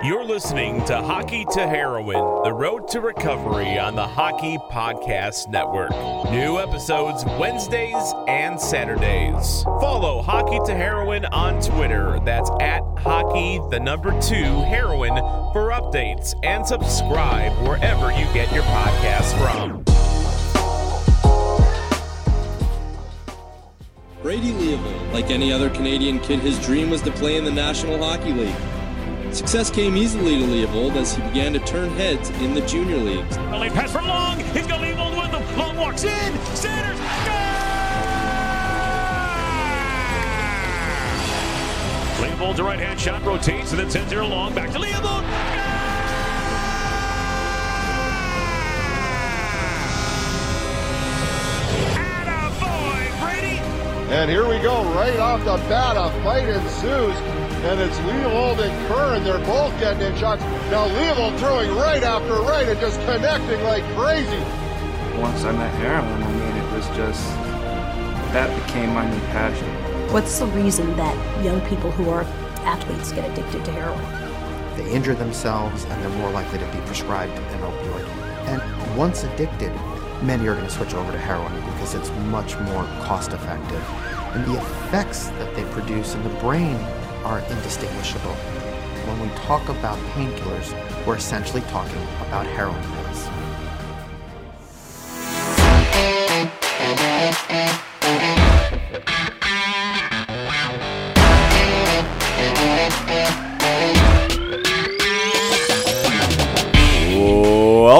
You're 0.00 0.24
listening 0.24 0.84
to 0.84 1.02
Hockey 1.02 1.44
to 1.54 1.66
Heroin, 1.66 2.44
the 2.44 2.52
road 2.52 2.86
to 2.90 3.00
recovery 3.00 3.80
on 3.80 3.96
the 3.96 4.06
Hockey 4.06 4.56
Podcast 4.70 5.48
Network. 5.48 5.90
New 6.30 6.60
episodes 6.60 7.24
Wednesdays 7.24 8.14
and 8.28 8.60
Saturdays. 8.60 9.64
Follow 9.64 10.22
Hockey 10.22 10.60
to 10.66 10.74
Heroin 10.76 11.24
on 11.24 11.60
Twitter. 11.60 12.20
That's 12.24 12.48
at 12.60 12.82
hockey, 12.98 13.58
the 13.72 13.80
number 13.80 14.10
two, 14.22 14.62
heroin 14.68 15.16
for 15.52 15.72
updates 15.72 16.32
and 16.44 16.64
subscribe 16.64 17.50
wherever 17.66 18.12
you 18.12 18.24
get 18.32 18.52
your 18.54 18.62
podcasts 18.62 19.36
from. 19.42 19.82
Brady 24.22 24.52
Leavold, 24.52 25.12
like 25.12 25.30
any 25.30 25.52
other 25.52 25.68
Canadian 25.70 26.20
kid, 26.20 26.38
his 26.38 26.56
dream 26.64 26.88
was 26.88 27.02
to 27.02 27.10
play 27.10 27.36
in 27.36 27.44
the 27.44 27.50
National 27.50 27.98
Hockey 27.98 28.32
League. 28.32 28.77
Success 29.38 29.70
came 29.70 29.96
easily 29.96 30.36
to 30.40 30.44
Leavold 30.44 30.96
as 30.96 31.14
he 31.14 31.22
began 31.22 31.52
to 31.52 31.60
turn 31.60 31.90
heads 31.90 32.28
in 32.42 32.54
the 32.54 32.60
junior 32.62 32.96
leagues. 32.96 33.36
The 33.36 33.56
late 33.56 33.72
pass 33.72 33.92
from 33.92 34.08
Long. 34.08 34.40
He's 34.40 34.66
got 34.66 34.80
Leavold 34.80 35.16
with 35.16 35.30
him. 35.30 35.56
Long 35.56 35.76
walks 35.76 36.02
in. 36.02 36.36
Centers. 36.56 36.98
Leavold's 42.18 42.58
a 42.58 42.64
right 42.64 42.80
hand 42.80 42.98
shot 42.98 43.24
rotates 43.24 43.70
and 43.70 43.78
then 43.78 43.88
sends 43.88 44.10
it 44.10 44.18
along 44.18 44.56
back 44.56 44.72
to 44.72 44.78
Leavold. 44.80 45.22
And 54.10 54.28
here 54.28 54.48
we 54.48 54.58
go, 54.58 54.82
right 54.94 55.18
off 55.20 55.44
the 55.44 55.56
bat, 55.68 55.96
a 55.96 56.10
fight 56.24 56.48
ensues 56.48 57.37
and 57.64 57.80
it's 57.80 57.98
Leavold 57.98 58.60
and 58.60 58.88
Kern. 58.88 59.24
They're 59.24 59.44
both 59.44 59.78
getting 59.80 60.02
in 60.02 60.16
shots. 60.16 60.42
Now 60.70 60.86
Leavold 60.88 61.38
throwing 61.38 61.74
right 61.74 62.02
after 62.02 62.34
right 62.34 62.68
and 62.68 62.78
just 62.80 63.00
connecting 63.00 63.62
like 63.64 63.84
crazy. 63.96 64.38
Once 65.20 65.44
I 65.44 65.52
met 65.52 65.74
heroin, 65.74 66.22
I 66.22 66.32
mean, 66.32 66.56
it 66.56 66.72
was 66.72 66.86
just, 66.96 67.24
that 68.32 68.54
became 68.66 68.94
my 68.94 69.08
new 69.08 69.20
passion. 69.32 69.68
What's 70.12 70.38
the 70.38 70.46
reason 70.46 70.96
that 70.96 71.44
young 71.44 71.60
people 71.62 71.90
who 71.90 72.08
are 72.10 72.22
athletes 72.64 73.12
get 73.12 73.28
addicted 73.30 73.64
to 73.64 73.72
heroin? 73.72 74.76
They 74.76 74.90
injure 74.92 75.14
themselves 75.14 75.84
and 75.84 76.02
they're 76.02 76.18
more 76.20 76.30
likely 76.30 76.60
to 76.60 76.66
be 76.66 76.78
prescribed 76.86 77.32
an 77.32 77.60
opioid. 77.60 78.06
And 78.46 78.96
once 78.96 79.24
addicted, 79.24 79.72
many 80.22 80.46
are 80.46 80.54
going 80.54 80.66
to 80.66 80.72
switch 80.72 80.94
over 80.94 81.10
to 81.10 81.18
heroin 81.18 81.54
because 81.72 81.94
it's 81.94 82.10
much 82.30 82.56
more 82.60 82.84
cost 83.02 83.32
effective. 83.32 83.82
And 84.34 84.44
the 84.46 84.58
effects 84.58 85.26
that 85.30 85.54
they 85.56 85.64
produce 85.72 86.14
in 86.14 86.22
the 86.22 86.30
brain 86.40 86.76
are 87.24 87.40
indistinguishable. 87.40 88.34
When 89.06 89.20
we 89.20 89.28
talk 89.36 89.68
about 89.68 89.98
painkillers, 90.12 91.06
we're 91.06 91.16
essentially 91.16 91.62
talking 91.62 92.02
about 92.20 92.46
heroin 92.46 92.82
pills. 92.82 93.28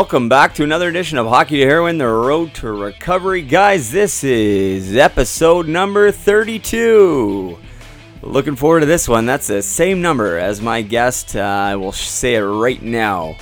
Welcome 0.08 0.28
back 0.28 0.54
to 0.54 0.64
another 0.64 0.88
edition 0.88 1.18
of 1.18 1.26
Hockey 1.26 1.58
to 1.58 1.66
Heroin, 1.66 1.98
the 1.98 2.06
road 2.06 2.54
to 2.54 2.70
recovery. 2.72 3.42
Guys, 3.42 3.90
this 3.90 4.22
is 4.22 4.96
episode 4.96 5.66
number 5.66 6.10
32. 6.12 7.58
Looking 8.22 8.56
forward 8.56 8.80
to 8.80 8.86
this 8.86 9.08
one. 9.08 9.26
That's 9.26 9.46
the 9.46 9.62
same 9.62 10.02
number 10.02 10.38
as 10.38 10.60
my 10.60 10.82
guest. 10.82 11.36
Uh, 11.36 11.40
I 11.40 11.76
will 11.76 11.92
say 11.92 12.34
it 12.34 12.40
right 12.42 12.82
now. 12.82 13.36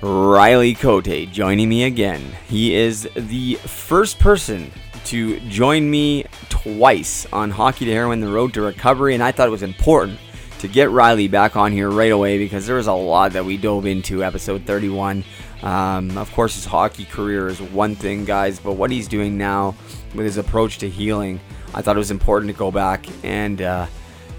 Riley 0.00 0.74
Cote 0.74 1.30
joining 1.32 1.68
me 1.68 1.84
again. 1.84 2.22
He 2.46 2.74
is 2.74 3.08
the 3.16 3.54
first 3.54 4.18
person 4.18 4.70
to 5.06 5.40
join 5.40 5.90
me 5.90 6.26
twice 6.48 7.26
on 7.32 7.50
Hockey 7.50 7.86
to 7.86 7.92
Heroin, 7.92 8.20
the 8.20 8.28
road 8.28 8.54
to 8.54 8.62
recovery, 8.62 9.14
and 9.14 9.22
I 9.22 9.32
thought 9.32 9.48
it 9.48 9.50
was 9.50 9.62
important 9.62 10.20
to 10.60 10.68
get 10.68 10.90
Riley 10.90 11.26
back 11.26 11.56
on 11.56 11.72
here 11.72 11.90
right 11.90 12.12
away 12.12 12.38
because 12.38 12.66
there 12.66 12.76
was 12.76 12.86
a 12.86 12.92
lot 12.92 13.32
that 13.32 13.44
we 13.44 13.56
dove 13.56 13.84
into 13.84 14.22
episode 14.22 14.64
31. 14.64 15.24
Um, 15.62 16.16
of 16.16 16.30
course, 16.32 16.54
his 16.54 16.64
hockey 16.64 17.04
career 17.04 17.48
is 17.48 17.60
one 17.60 17.96
thing, 17.96 18.24
guys, 18.24 18.60
but 18.60 18.74
what 18.74 18.90
he's 18.90 19.08
doing 19.08 19.36
now 19.36 19.74
with 20.14 20.24
his 20.24 20.36
approach 20.36 20.78
to 20.78 20.88
healing, 20.88 21.40
I 21.74 21.82
thought 21.82 21.96
it 21.96 21.98
was 21.98 22.10
important 22.10 22.52
to 22.52 22.58
go 22.58 22.70
back 22.70 23.06
and 23.24 23.60
uh, 23.60 23.86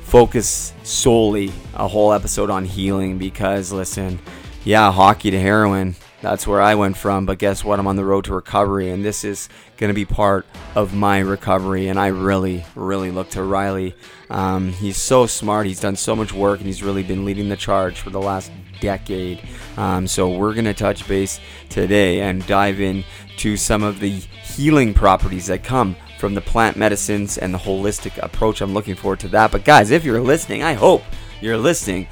focus 0.05 0.71
solely 0.83 1.51
a 1.73 1.87
whole 1.87 2.13
episode 2.13 2.51
on 2.51 2.63
healing 2.63 3.17
because, 3.17 3.71
listen, 3.71 4.19
yeah, 4.63 4.91
hockey 4.91 5.31
to 5.31 5.39
heroin. 5.39 5.95
That's 6.21 6.47
where 6.47 6.61
I 6.61 6.75
went 6.75 6.95
from, 6.95 7.25
but 7.25 7.39
guess 7.39 7.63
what? 7.63 7.79
I'm 7.79 7.87
on 7.87 7.95
the 7.95 8.05
road 8.05 8.25
to 8.25 8.33
recovery, 8.33 8.91
and 8.91 9.03
this 9.03 9.23
is 9.23 9.49
going 9.77 9.89
to 9.89 9.95
be 9.95 10.05
part 10.05 10.45
of 10.75 10.93
my 10.93 11.19
recovery. 11.19 11.87
And 11.87 11.99
I 11.99 12.07
really, 12.07 12.63
really 12.75 13.11
look 13.11 13.31
to 13.31 13.43
Riley. 13.43 13.95
Um, 14.29 14.71
he's 14.73 14.97
so 14.97 15.25
smart, 15.25 15.65
he's 15.65 15.81
done 15.81 15.95
so 15.95 16.15
much 16.15 16.31
work, 16.31 16.59
and 16.59 16.67
he's 16.67 16.83
really 16.83 17.03
been 17.03 17.25
leading 17.25 17.49
the 17.49 17.57
charge 17.57 17.99
for 17.99 18.11
the 18.11 18.21
last 18.21 18.51
decade. 18.79 19.41
Um, 19.75 20.07
so, 20.07 20.29
we're 20.29 20.53
going 20.53 20.65
to 20.65 20.73
touch 20.73 21.07
base 21.07 21.39
today 21.69 22.21
and 22.21 22.45
dive 22.45 22.79
in 22.79 23.03
to 23.37 23.57
some 23.57 23.83
of 23.83 23.99
the 23.99 24.11
healing 24.11 24.93
properties 24.93 25.47
that 25.47 25.63
come 25.63 25.95
from 26.25 26.33
the 26.33 26.41
plant 26.41 26.75
medicines 26.75 27.37
and 27.37 27.53
the 27.53 27.57
holistic 27.59 28.17
approach. 28.17 28.59
I'm 28.59 28.73
looking 28.73 28.95
forward 28.95 29.19
to 29.19 29.27
that. 29.27 29.51
But 29.51 29.63
guys, 29.63 29.91
if 29.91 30.03
you're 30.03 30.19
listening, 30.19 30.63
I 30.63 30.73
hope 30.73 31.03
you're 31.39 31.55
listening 31.55 32.07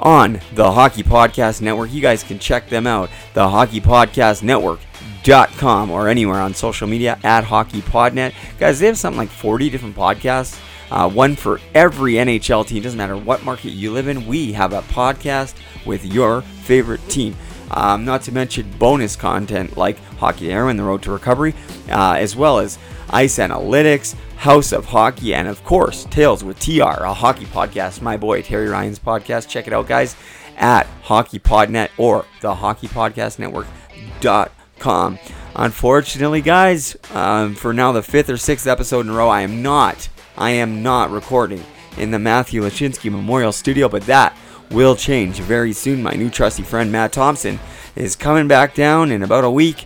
on 0.00 0.40
the 0.54 0.72
Hockey 0.72 1.02
Podcast 1.02 1.60
Network. 1.60 1.92
You 1.92 2.00
guys 2.00 2.22
can 2.22 2.38
check 2.38 2.70
them 2.70 2.86
out, 2.86 3.10
the 3.34 3.46
Hockey 3.46 3.82
Podcast 3.82 4.42
Network.com 4.42 5.90
or 5.90 6.08
anywhere 6.08 6.40
on 6.40 6.54
social 6.54 6.88
media 6.88 7.18
at 7.22 7.44
Hockey 7.44 7.82
Podnet. 7.82 8.32
Guys, 8.58 8.80
they 8.80 8.86
have 8.86 8.96
something 8.96 9.18
like 9.18 9.28
40 9.28 9.68
different 9.68 9.94
podcasts. 9.94 10.58
Uh, 10.90 11.06
one 11.06 11.36
for 11.36 11.60
every 11.74 12.14
NHL 12.14 12.66
team. 12.66 12.82
Doesn't 12.82 12.96
matter 12.96 13.18
what 13.18 13.44
market 13.44 13.72
you 13.72 13.92
live 13.92 14.08
in. 14.08 14.26
We 14.26 14.54
have 14.54 14.72
a 14.72 14.80
podcast 14.80 15.52
with 15.84 16.02
your 16.06 16.40
favorite 16.40 17.06
team. 17.10 17.36
Um, 17.70 18.06
not 18.06 18.22
to 18.22 18.32
mention 18.32 18.70
bonus 18.78 19.16
content 19.16 19.76
like 19.76 19.98
Hockey 20.16 20.50
Air 20.50 20.70
and 20.70 20.78
the 20.78 20.84
Road 20.84 21.02
to 21.02 21.12
Recovery, 21.12 21.54
uh, 21.90 22.12
as 22.18 22.34
well 22.34 22.58
as 22.58 22.78
Ice 23.10 23.38
Analytics, 23.38 24.14
House 24.36 24.72
of 24.72 24.86
Hockey, 24.86 25.34
and 25.34 25.48
of 25.48 25.62
course, 25.64 26.04
Tales 26.06 26.42
with 26.42 26.58
TR, 26.58 26.82
a 26.82 27.12
hockey 27.14 27.46
podcast, 27.46 28.00
my 28.00 28.16
boy 28.16 28.42
Terry 28.42 28.68
Ryan's 28.68 28.98
podcast. 28.98 29.48
Check 29.48 29.66
it 29.66 29.72
out, 29.72 29.86
guys, 29.88 30.16
at 30.56 30.86
HockeyPodNet 31.04 31.90
or 31.98 32.26
the 32.40 32.54
Hockey 32.54 32.88
Podcast 32.88 33.38
Network.com. 33.38 35.18
Unfortunately, 35.56 36.40
guys, 36.40 36.96
um, 37.12 37.54
for 37.54 37.72
now 37.72 37.92
the 37.92 38.02
fifth 38.02 38.28
or 38.28 38.36
sixth 38.36 38.66
episode 38.66 39.06
in 39.06 39.10
a 39.10 39.14
row, 39.14 39.28
I 39.28 39.42
am 39.42 39.62
not, 39.62 40.08
I 40.36 40.50
am 40.50 40.82
not 40.82 41.10
recording 41.10 41.64
in 41.96 42.10
the 42.10 42.18
Matthew 42.18 42.62
Lashinsky 42.62 43.10
Memorial 43.10 43.52
Studio, 43.52 43.88
but 43.88 44.02
that 44.06 44.36
will 44.70 44.96
change 44.96 45.38
very 45.38 45.72
soon. 45.72 46.02
My 46.02 46.12
new 46.12 46.28
trusty 46.28 46.64
friend 46.64 46.90
Matt 46.90 47.12
Thompson 47.12 47.60
is 47.94 48.16
coming 48.16 48.48
back 48.48 48.74
down 48.74 49.12
in 49.12 49.22
about 49.22 49.44
a 49.44 49.50
week 49.50 49.84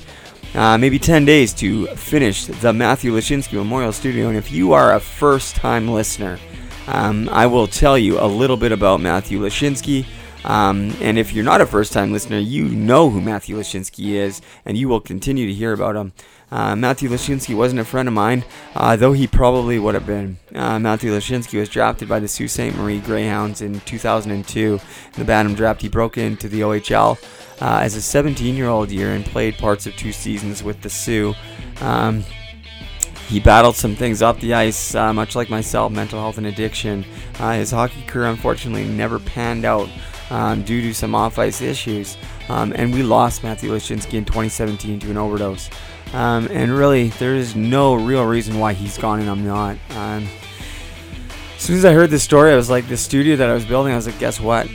uh, 0.54 0.78
maybe 0.78 0.98
10 0.98 1.25
days 1.25 1.53
to 1.54 1.86
finish 1.88 2.47
the 2.47 2.72
Matthew 2.72 3.12
Lashinsky 3.12 3.54
Memorial 3.54 3.92
Studio. 3.92 4.28
And 4.28 4.36
if 4.36 4.50
you 4.50 4.72
are 4.72 4.94
a 4.94 5.00
first 5.00 5.56
time 5.56 5.88
listener, 5.88 6.38
um, 6.86 7.28
I 7.31 7.47
will 7.47 7.66
tell 7.66 7.98
you 7.98 8.19
a 8.19 8.26
little 8.26 8.56
bit 8.56 8.72
about 8.72 9.00
Matthew 9.00 9.41
Lashinsky. 9.41 10.06
Um, 10.44 10.97
and 11.00 11.19
if 11.19 11.32
you're 11.32 11.44
not 11.44 11.60
a 11.60 11.66
first 11.66 11.92
time 11.92 12.12
listener, 12.12 12.38
you 12.38 12.64
know 12.64 13.10
who 13.10 13.20
Matthew 13.20 13.56
Lashinsky 13.56 14.14
is, 14.14 14.41
and 14.64 14.78
you 14.78 14.88
will 14.88 15.00
continue 15.00 15.47
to 15.47 15.53
hear 15.53 15.72
about 15.72 15.97
him. 15.97 16.12
Uh, 16.50 16.75
Matthew 16.75 17.10
Lashinsky 17.10 17.54
wasn't 17.54 17.81
a 17.81 17.84
friend 17.84 18.09
of 18.09 18.14
mine, 18.14 18.44
uh, 18.75 18.97
though 18.97 19.12
he 19.12 19.26
probably 19.26 19.78
would 19.78 19.94
have 19.94 20.06
been. 20.06 20.38
Uh, 20.54 20.78
Matthew 20.78 21.12
Lashinsky 21.12 21.59
was 21.59 21.69
drafted 21.69 22.09
by 22.09 22.20
the 22.20 22.28
Sault 22.28 22.50
Ste. 22.50 22.75
Marie 22.75 23.00
Greyhounds 23.00 23.60
in 23.60 23.81
2002. 23.81 24.75
In 24.75 24.81
the 25.19 25.25
Bantam 25.25 25.54
draft, 25.54 25.83
he 25.83 25.89
broke 25.89 26.16
into 26.16 26.48
the 26.48 26.60
OHL 26.60 27.18
uh, 27.60 27.80
as 27.83 27.97
a 27.97 28.03
17 28.03 28.54
year 28.54 28.68
old 28.68 28.91
year 28.91 29.15
and 29.15 29.24
played 29.24 29.59
parts 29.59 29.86
of 29.86 29.95
two 29.97 30.12
seasons 30.12 30.62
with 30.62 30.80
the 30.80 30.91
Soo. 30.91 31.34
Um, 31.80 32.24
he 33.28 33.41
battled 33.41 33.77
some 33.77 33.95
things 33.95 34.22
off 34.22 34.41
the 34.41 34.54
ice, 34.54 34.95
uh, 34.95 35.12
much 35.12 35.36
like 35.36 35.50
myself, 35.50 35.92
mental 35.92 36.18
health 36.18 36.39
and 36.39 36.47
addiction. 36.47 37.04
Uh, 37.39 37.53
his 37.53 37.71
hockey 37.71 38.03
career 38.06 38.28
unfortunately 38.28 38.89
never 38.89 39.18
panned 39.18 39.66
out 39.66 39.91
um, 40.30 40.62
due 40.62 40.80
to 40.80 40.95
some 40.95 41.15
off 41.15 41.39
ice 41.39 41.60
issues. 41.60 42.16
Um, 42.48 42.72
and 42.74 42.92
we 42.92 43.03
lost 43.03 43.45
Matthew 43.45 43.71
Lashinsky 43.71 44.15
in 44.15 44.24
2017 44.24 45.00
to 45.00 45.10
an 45.10 45.18
overdose. 45.18 45.68
Um, 46.13 46.49
and 46.51 46.72
really, 46.72 47.09
there 47.09 47.34
is 47.34 47.55
no 47.55 47.95
real 47.95 48.25
reason 48.25 48.59
why 48.59 48.72
he's 48.72 48.97
gone 48.97 49.21
and 49.21 49.28
I'm 49.28 49.45
not. 49.47 49.77
Um, 49.91 50.27
as 51.57 51.63
soon 51.63 51.77
as 51.77 51.84
I 51.84 51.93
heard 51.93 52.10
this 52.10 52.22
story, 52.22 52.53
I 52.53 52.57
was 52.57 52.71
like, 52.71 52.89
the 52.89 52.97
studio 52.97 53.37
that 53.37 53.49
I 53.49 53.53
was 53.53 53.65
building, 53.65 53.93
I 53.93 53.97
was 53.97 54.07
like, 54.07 54.19
guess 54.19 54.41
what? 54.41 54.69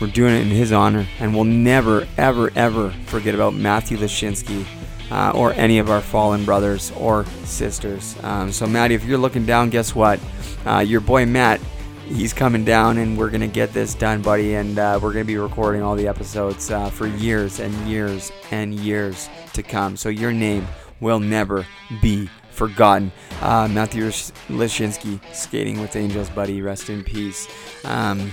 We're 0.00 0.06
doing 0.06 0.34
it 0.34 0.42
in 0.42 0.48
his 0.48 0.70
honor, 0.70 1.06
and 1.18 1.34
we'll 1.34 1.44
never, 1.44 2.06
ever, 2.16 2.52
ever 2.54 2.90
forget 3.06 3.34
about 3.34 3.54
Matthew 3.54 3.98
Lashinsky 3.98 4.64
uh, 5.10 5.32
or 5.34 5.52
any 5.54 5.78
of 5.78 5.90
our 5.90 6.00
fallen 6.00 6.44
brothers 6.44 6.92
or 6.92 7.24
sisters. 7.44 8.16
Um, 8.22 8.52
so, 8.52 8.66
Matty, 8.66 8.94
if 8.94 9.04
you're 9.04 9.18
looking 9.18 9.46
down, 9.46 9.70
guess 9.70 9.94
what? 9.94 10.20
Uh, 10.64 10.78
your 10.78 11.00
boy 11.00 11.26
Matt 11.26 11.60
he's 12.08 12.32
coming 12.32 12.64
down, 12.64 12.98
and 12.98 13.16
we're 13.16 13.30
gonna 13.30 13.46
get 13.46 13.72
this 13.72 13.94
done, 13.94 14.22
buddy. 14.22 14.54
And 14.54 14.78
uh, 14.78 14.98
we're 15.02 15.12
gonna 15.12 15.24
be 15.24 15.38
recording 15.38 15.82
all 15.82 15.94
the 15.94 16.08
episodes 16.08 16.70
uh, 16.70 16.90
for 16.90 17.06
years 17.06 17.60
and 17.60 17.74
years 17.88 18.32
and 18.50 18.74
years 18.74 19.28
to 19.52 19.62
come. 19.62 19.96
So 19.96 20.08
your 20.08 20.32
name 20.32 20.66
will 21.00 21.20
never 21.20 21.66
be 22.02 22.28
forgotten. 22.50 23.12
Uh, 23.40 23.68
Matthew 23.70 24.04
Lashinsky, 24.48 25.20
skating 25.32 25.80
with 25.80 25.94
Angels, 25.94 26.28
buddy. 26.30 26.60
Rest 26.60 26.90
in 26.90 27.04
peace. 27.04 27.46
Um, 27.84 28.32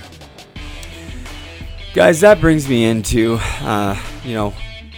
guys, 1.93 2.21
that 2.21 2.41
brings 2.41 2.67
me 2.67 2.85
into, 2.85 3.37
uh, 3.61 3.95
you 4.23 4.33
know, 4.33 4.53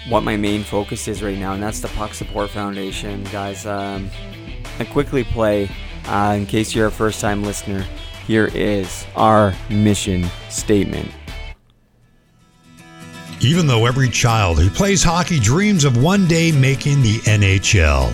what 0.08 0.24
my 0.24 0.38
main 0.38 0.64
focus 0.64 1.08
is 1.10 1.22
right 1.22 1.38
now, 1.38 1.54
and 1.54 1.62
that's 1.62 1.82
the 1.82 1.90
Puck 1.90 2.14
Support 2.14 2.50
Foundation. 2.52 3.26
Guys, 3.26 3.66
um, 3.66 4.10
I 4.80 4.86
quickly 4.86 5.26
play, 5.26 5.70
uh, 6.06 6.36
in 6.38 6.46
case 6.46 6.74
you're 6.74 6.88
a 6.88 6.92
first 6.92 7.20
time 7.20 7.44
listener, 7.44 7.86
here 8.28 8.52
is 8.54 9.08
our 9.16 9.56
mission 9.70 10.30
statement. 10.50 11.10
Even 13.40 13.68
though 13.68 13.86
every 13.86 14.10
child 14.10 14.60
who 14.60 14.70
plays 14.70 15.02
hockey 15.02 15.40
dreams 15.40 15.86
of 15.86 16.04
one 16.04 16.28
day 16.28 16.52
making 16.52 17.02
the 17.02 17.20
NHL, 17.20 18.12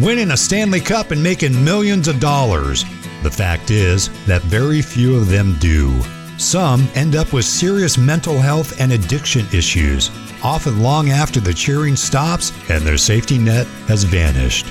winning 0.00 0.32
a 0.32 0.36
Stanley 0.36 0.80
Cup 0.80 1.12
and 1.12 1.22
making 1.22 1.64
millions 1.64 2.08
of 2.08 2.18
dollars, 2.18 2.84
the 3.22 3.30
fact 3.30 3.70
is 3.70 4.08
that 4.26 4.42
very 4.42 4.82
few 4.82 5.14
of 5.16 5.28
them 5.28 5.56
do. 5.60 6.02
Some 6.36 6.88
end 6.96 7.14
up 7.14 7.32
with 7.32 7.44
serious 7.44 7.96
mental 7.96 8.40
health 8.40 8.80
and 8.80 8.92
addiction 8.92 9.46
issues, 9.52 10.10
often 10.42 10.82
long 10.82 11.10
after 11.10 11.38
the 11.38 11.54
cheering 11.54 11.94
stops 11.94 12.52
and 12.68 12.84
their 12.84 12.98
safety 12.98 13.38
net 13.38 13.66
has 13.86 14.02
vanished. 14.02 14.66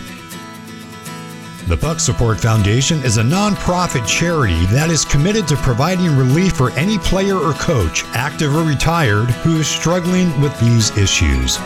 The 1.66 1.78
Puck 1.78 2.02
Support 2.02 2.42
Foundation 2.42 3.02
is 3.04 3.16
a 3.16 3.24
nonprofit 3.24 4.06
charity 4.06 4.66
that 4.66 4.90
is 4.90 5.06
committed 5.06 5.48
to 5.48 5.56
providing 5.56 6.18
relief 6.18 6.58
for 6.58 6.72
any 6.72 6.98
player 6.98 7.38
or 7.38 7.54
coach, 7.54 8.04
active 8.08 8.54
or 8.54 8.64
retired, 8.64 9.30
who 9.30 9.56
is 9.62 9.68
struggling 9.68 10.40
with 10.42 10.60
these 10.60 10.96
issues. 10.98 11.58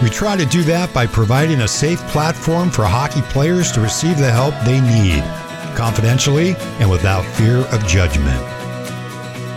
We 0.00 0.08
try 0.08 0.36
to 0.36 0.46
do 0.46 0.62
that 0.64 0.94
by 0.94 1.08
providing 1.08 1.62
a 1.62 1.68
safe 1.68 1.98
platform 2.02 2.70
for 2.70 2.84
hockey 2.84 3.22
players 3.22 3.72
to 3.72 3.80
receive 3.80 4.18
the 4.18 4.30
help 4.30 4.54
they 4.64 4.80
need, 4.80 5.24
confidentially 5.76 6.54
and 6.78 6.88
without 6.88 7.24
fear 7.34 7.66
of 7.72 7.84
judgment. 7.88 8.57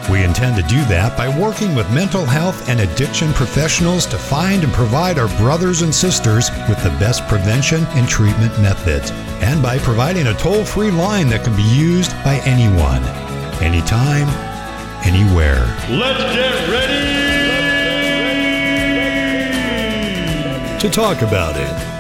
We 0.10 0.24
intend 0.24 0.56
to 0.56 0.64
do 0.64 0.84
that 0.86 1.16
by 1.16 1.30
working 1.30 1.76
with 1.76 1.92
mental 1.94 2.26
health 2.26 2.68
and 2.68 2.80
addiction 2.80 3.34
professionals 3.34 4.06
to 4.08 4.18
find 4.18 4.64
and 4.64 4.74
provide 4.74 5.20
our 5.20 5.28
brothers 5.38 5.84
and 5.84 5.94
sisters 5.94 6.50
with 6.68 6.82
the 6.84 6.90
best 7.00 7.28
prevention 7.28 7.86
and 7.90 8.08
treatment 8.08 8.58
methods, 8.60 9.12
and 9.42 9.62
by 9.62 9.78
providing 9.80 10.28
a 10.28 10.34
toll 10.34 10.66
free 10.66 10.92
line 10.92 11.30
that 11.30 11.44
can 11.44 11.56
be 11.56 11.62
used 11.64 12.12
by 12.24 12.42
anyone, 12.46 13.04
anytime, 13.62 14.28
anywhere. 15.06 15.66
Let's 15.90 16.36
get 16.36 16.70
ready 16.70 17.20
to 20.80 20.90
talk 20.90 21.22
about 21.22 21.56
it. 21.58 21.91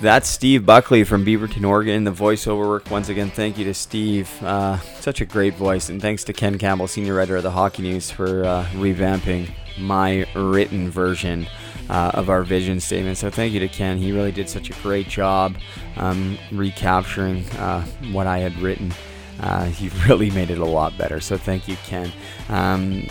That's 0.00 0.28
Steve 0.28 0.66
Buckley 0.66 1.04
from 1.04 1.24
Beaverton, 1.24 1.66
Oregon. 1.66 2.04
The 2.04 2.10
voiceover 2.10 2.66
work, 2.66 2.90
once 2.90 3.08
again, 3.08 3.30
thank 3.30 3.56
you 3.56 3.64
to 3.66 3.74
Steve. 3.74 4.30
Uh, 4.42 4.78
such 5.00 5.20
a 5.20 5.24
great 5.24 5.54
voice. 5.54 5.88
And 5.88 6.02
thanks 6.02 6.24
to 6.24 6.32
Ken 6.32 6.58
Campbell, 6.58 6.88
senior 6.88 7.14
writer 7.14 7.36
of 7.36 7.44
the 7.44 7.52
Hockey 7.52 7.82
News, 7.82 8.10
for 8.10 8.44
uh, 8.44 8.64
revamping 8.72 9.50
my 9.78 10.26
written 10.34 10.90
version 10.90 11.46
uh, 11.88 12.10
of 12.14 12.30
our 12.30 12.42
vision 12.42 12.80
statement. 12.80 13.16
So 13.16 13.30
thank 13.30 13.52
you 13.52 13.60
to 13.60 13.68
Ken. 13.68 13.98
He 13.98 14.12
really 14.12 14.32
did 14.32 14.48
such 14.48 14.70
a 14.70 14.72
great 14.82 15.08
job 15.08 15.56
um, 15.96 16.36
recapturing 16.50 17.48
uh, 17.50 17.84
what 18.12 18.26
I 18.26 18.38
had 18.38 18.56
written. 18.58 18.92
Uh, 19.40 19.66
he 19.66 19.88
really 20.08 20.30
made 20.30 20.50
it 20.50 20.58
a 20.58 20.64
lot 20.64 20.96
better. 20.98 21.20
So 21.20 21.36
thank 21.36 21.68
you, 21.68 21.76
Ken. 21.84 22.10
Um, 22.48 23.06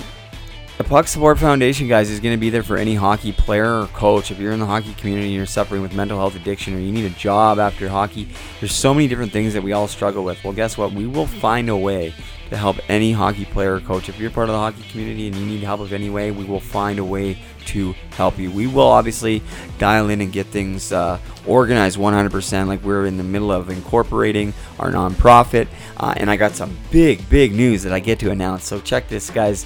the 0.83 0.89
Puck 0.89 1.07
Support 1.07 1.39
Foundation, 1.39 1.87
guys, 1.87 2.09
is 2.09 2.19
going 2.19 2.35
to 2.35 2.39
be 2.39 2.49
there 2.49 2.63
for 2.63 2.75
any 2.75 2.95
hockey 2.95 3.31
player 3.31 3.81
or 3.81 3.87
coach. 3.87 4.31
If 4.31 4.39
you're 4.39 4.51
in 4.51 4.59
the 4.59 4.65
hockey 4.65 4.93
community 4.95 5.27
and 5.27 5.35
you're 5.35 5.45
suffering 5.45 5.81
with 5.81 5.93
mental 5.93 6.17
health 6.17 6.35
addiction 6.35 6.73
or 6.73 6.79
you 6.79 6.91
need 6.91 7.05
a 7.05 7.15
job 7.15 7.57
after 7.57 7.87
hockey, 7.87 8.27
there's 8.59 8.75
so 8.75 8.93
many 8.93 9.07
different 9.07 9.31
things 9.31 9.53
that 9.53 9.63
we 9.63 9.71
all 9.71 9.87
struggle 9.87 10.25
with. 10.25 10.43
Well, 10.43 10.51
guess 10.51 10.77
what? 10.77 10.91
We 10.91 11.07
will 11.07 11.27
find 11.27 11.69
a 11.69 11.77
way 11.77 12.13
to 12.49 12.57
help 12.57 12.77
any 12.89 13.13
hockey 13.13 13.45
player 13.45 13.75
or 13.75 13.79
coach. 13.79 14.09
If 14.09 14.19
you're 14.19 14.29
part 14.29 14.49
of 14.49 14.53
the 14.53 14.59
hockey 14.59 14.83
community 14.89 15.27
and 15.27 15.35
you 15.37 15.45
need 15.45 15.63
help 15.63 15.79
of 15.79 15.93
any 15.93 16.09
way, 16.09 16.31
we 16.31 16.43
will 16.43 16.59
find 16.59 16.99
a 16.99 17.03
way 17.03 17.37
to 17.67 17.93
help 18.11 18.37
you. 18.37 18.51
We 18.51 18.67
will 18.67 18.87
obviously 18.87 19.41
dial 19.77 20.09
in 20.09 20.19
and 20.19 20.33
get 20.33 20.47
things 20.47 20.91
uh, 20.91 21.17
organized 21.47 21.97
100%, 21.97 22.67
like 22.67 22.83
we're 22.83 23.05
in 23.05 23.15
the 23.15 23.23
middle 23.23 23.51
of 23.53 23.69
incorporating 23.69 24.53
our 24.79 24.91
nonprofit. 24.91 25.67
Uh, 25.95 26.13
and 26.17 26.29
I 26.29 26.35
got 26.35 26.53
some 26.53 26.77
big, 26.91 27.27
big 27.29 27.53
news 27.53 27.83
that 27.83 27.93
I 27.93 28.01
get 28.01 28.19
to 28.19 28.31
announce. 28.31 28.65
So 28.65 28.81
check 28.81 29.07
this, 29.07 29.29
guys. 29.29 29.65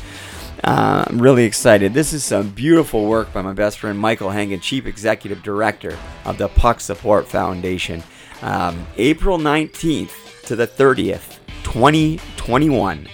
I'm 0.63 1.21
really 1.21 1.43
excited. 1.43 1.93
This 1.93 2.13
is 2.13 2.23
some 2.23 2.49
beautiful 2.49 3.05
work 3.05 3.31
by 3.31 3.41
my 3.41 3.53
best 3.53 3.79
friend 3.79 3.97
Michael 3.97 4.29
Hangen, 4.29 4.61
Chief 4.61 4.85
Executive 4.85 5.43
Director 5.43 5.97
of 6.25 6.37
the 6.37 6.47
Puck 6.47 6.79
Support 6.79 7.27
Foundation. 7.27 8.03
Um, 8.41 8.85
April 8.97 9.37
19th 9.37 10.43
to 10.43 10.55
the 10.55 10.67
30th, 10.67 11.37
2021, 11.63 13.07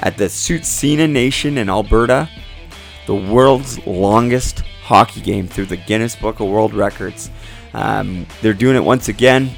at 0.00 0.16
the 0.16 0.24
Tsuut'ina 0.24 1.10
Nation 1.10 1.58
in 1.58 1.70
Alberta, 1.70 2.28
the 3.06 3.14
world's 3.14 3.84
longest 3.86 4.60
hockey 4.82 5.20
game 5.20 5.46
through 5.46 5.66
the 5.66 5.76
Guinness 5.76 6.14
Book 6.14 6.40
of 6.40 6.48
World 6.48 6.74
Records. 6.74 7.30
Um, 7.72 8.26
they're 8.42 8.52
doing 8.52 8.76
it 8.76 8.84
once 8.84 9.08
again. 9.08 9.50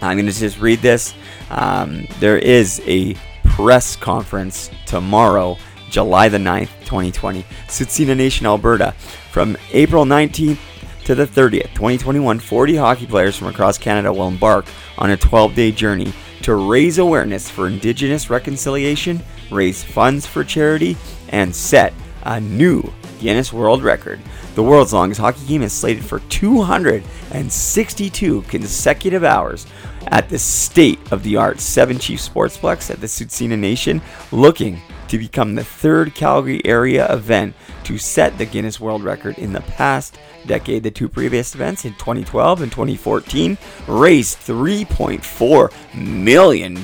I'm 0.00 0.16
going 0.16 0.26
to 0.26 0.32
just 0.32 0.60
read 0.60 0.80
this. 0.80 1.14
Um, 1.50 2.06
there 2.20 2.38
is 2.38 2.80
a 2.86 3.14
press 3.44 3.96
conference 3.96 4.70
tomorrow 4.86 5.56
July 5.94 6.28
the 6.28 6.38
9th, 6.38 6.70
2020. 6.80 7.44
Tsuut'ina 7.68 8.16
Nation, 8.16 8.46
Alberta. 8.46 8.90
From 9.30 9.56
April 9.72 10.04
19th 10.04 10.58
to 11.04 11.14
the 11.14 11.24
30th, 11.24 11.72
2021, 11.74 12.40
40 12.40 12.74
hockey 12.74 13.06
players 13.06 13.36
from 13.36 13.46
across 13.46 13.78
Canada 13.78 14.12
will 14.12 14.26
embark 14.26 14.66
on 14.98 15.12
a 15.12 15.16
12 15.16 15.54
day 15.54 15.70
journey 15.70 16.12
to 16.42 16.56
raise 16.56 16.98
awareness 16.98 17.48
for 17.48 17.68
Indigenous 17.68 18.28
reconciliation, 18.28 19.22
raise 19.52 19.84
funds 19.84 20.26
for 20.26 20.42
charity, 20.42 20.96
and 21.28 21.54
set 21.54 21.94
a 22.24 22.40
new 22.40 22.82
Guinness 23.20 23.52
World 23.52 23.84
Record. 23.84 24.18
The 24.56 24.64
world's 24.64 24.92
longest 24.92 25.20
hockey 25.20 25.46
game 25.46 25.62
is 25.62 25.72
slated 25.72 26.04
for 26.04 26.18
262 26.18 28.42
consecutive 28.42 29.22
hours 29.22 29.64
at 30.08 30.28
the 30.28 30.40
state 30.40 30.98
of 31.12 31.22
the 31.22 31.36
art 31.36 31.60
Seven 31.60 32.00
Chief 32.00 32.18
Sportsplex 32.18 32.90
at 32.90 33.00
the 33.00 33.06
Tsuut'ina 33.06 33.56
Nation, 33.56 34.02
looking 34.32 34.82
to 35.14 35.18
become 35.18 35.54
the 35.54 35.62
third 35.62 36.12
Calgary 36.12 36.60
area 36.64 37.06
event 37.12 37.54
to 37.84 37.96
set 37.98 38.36
the 38.36 38.44
Guinness 38.44 38.80
World 38.80 39.04
Record 39.04 39.38
in 39.38 39.52
the 39.52 39.60
past 39.60 40.18
decade. 40.44 40.82
The 40.82 40.90
two 40.90 41.08
previous 41.08 41.54
events 41.54 41.84
in 41.84 41.92
2012 41.92 42.62
and 42.62 42.72
2014 42.72 43.56
raised 43.86 44.38
$3.4 44.38 45.72
million 45.94 46.76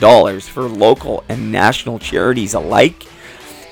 for 0.42 0.62
local 0.62 1.24
and 1.28 1.50
national 1.50 1.98
charities 1.98 2.54
alike. 2.54 3.04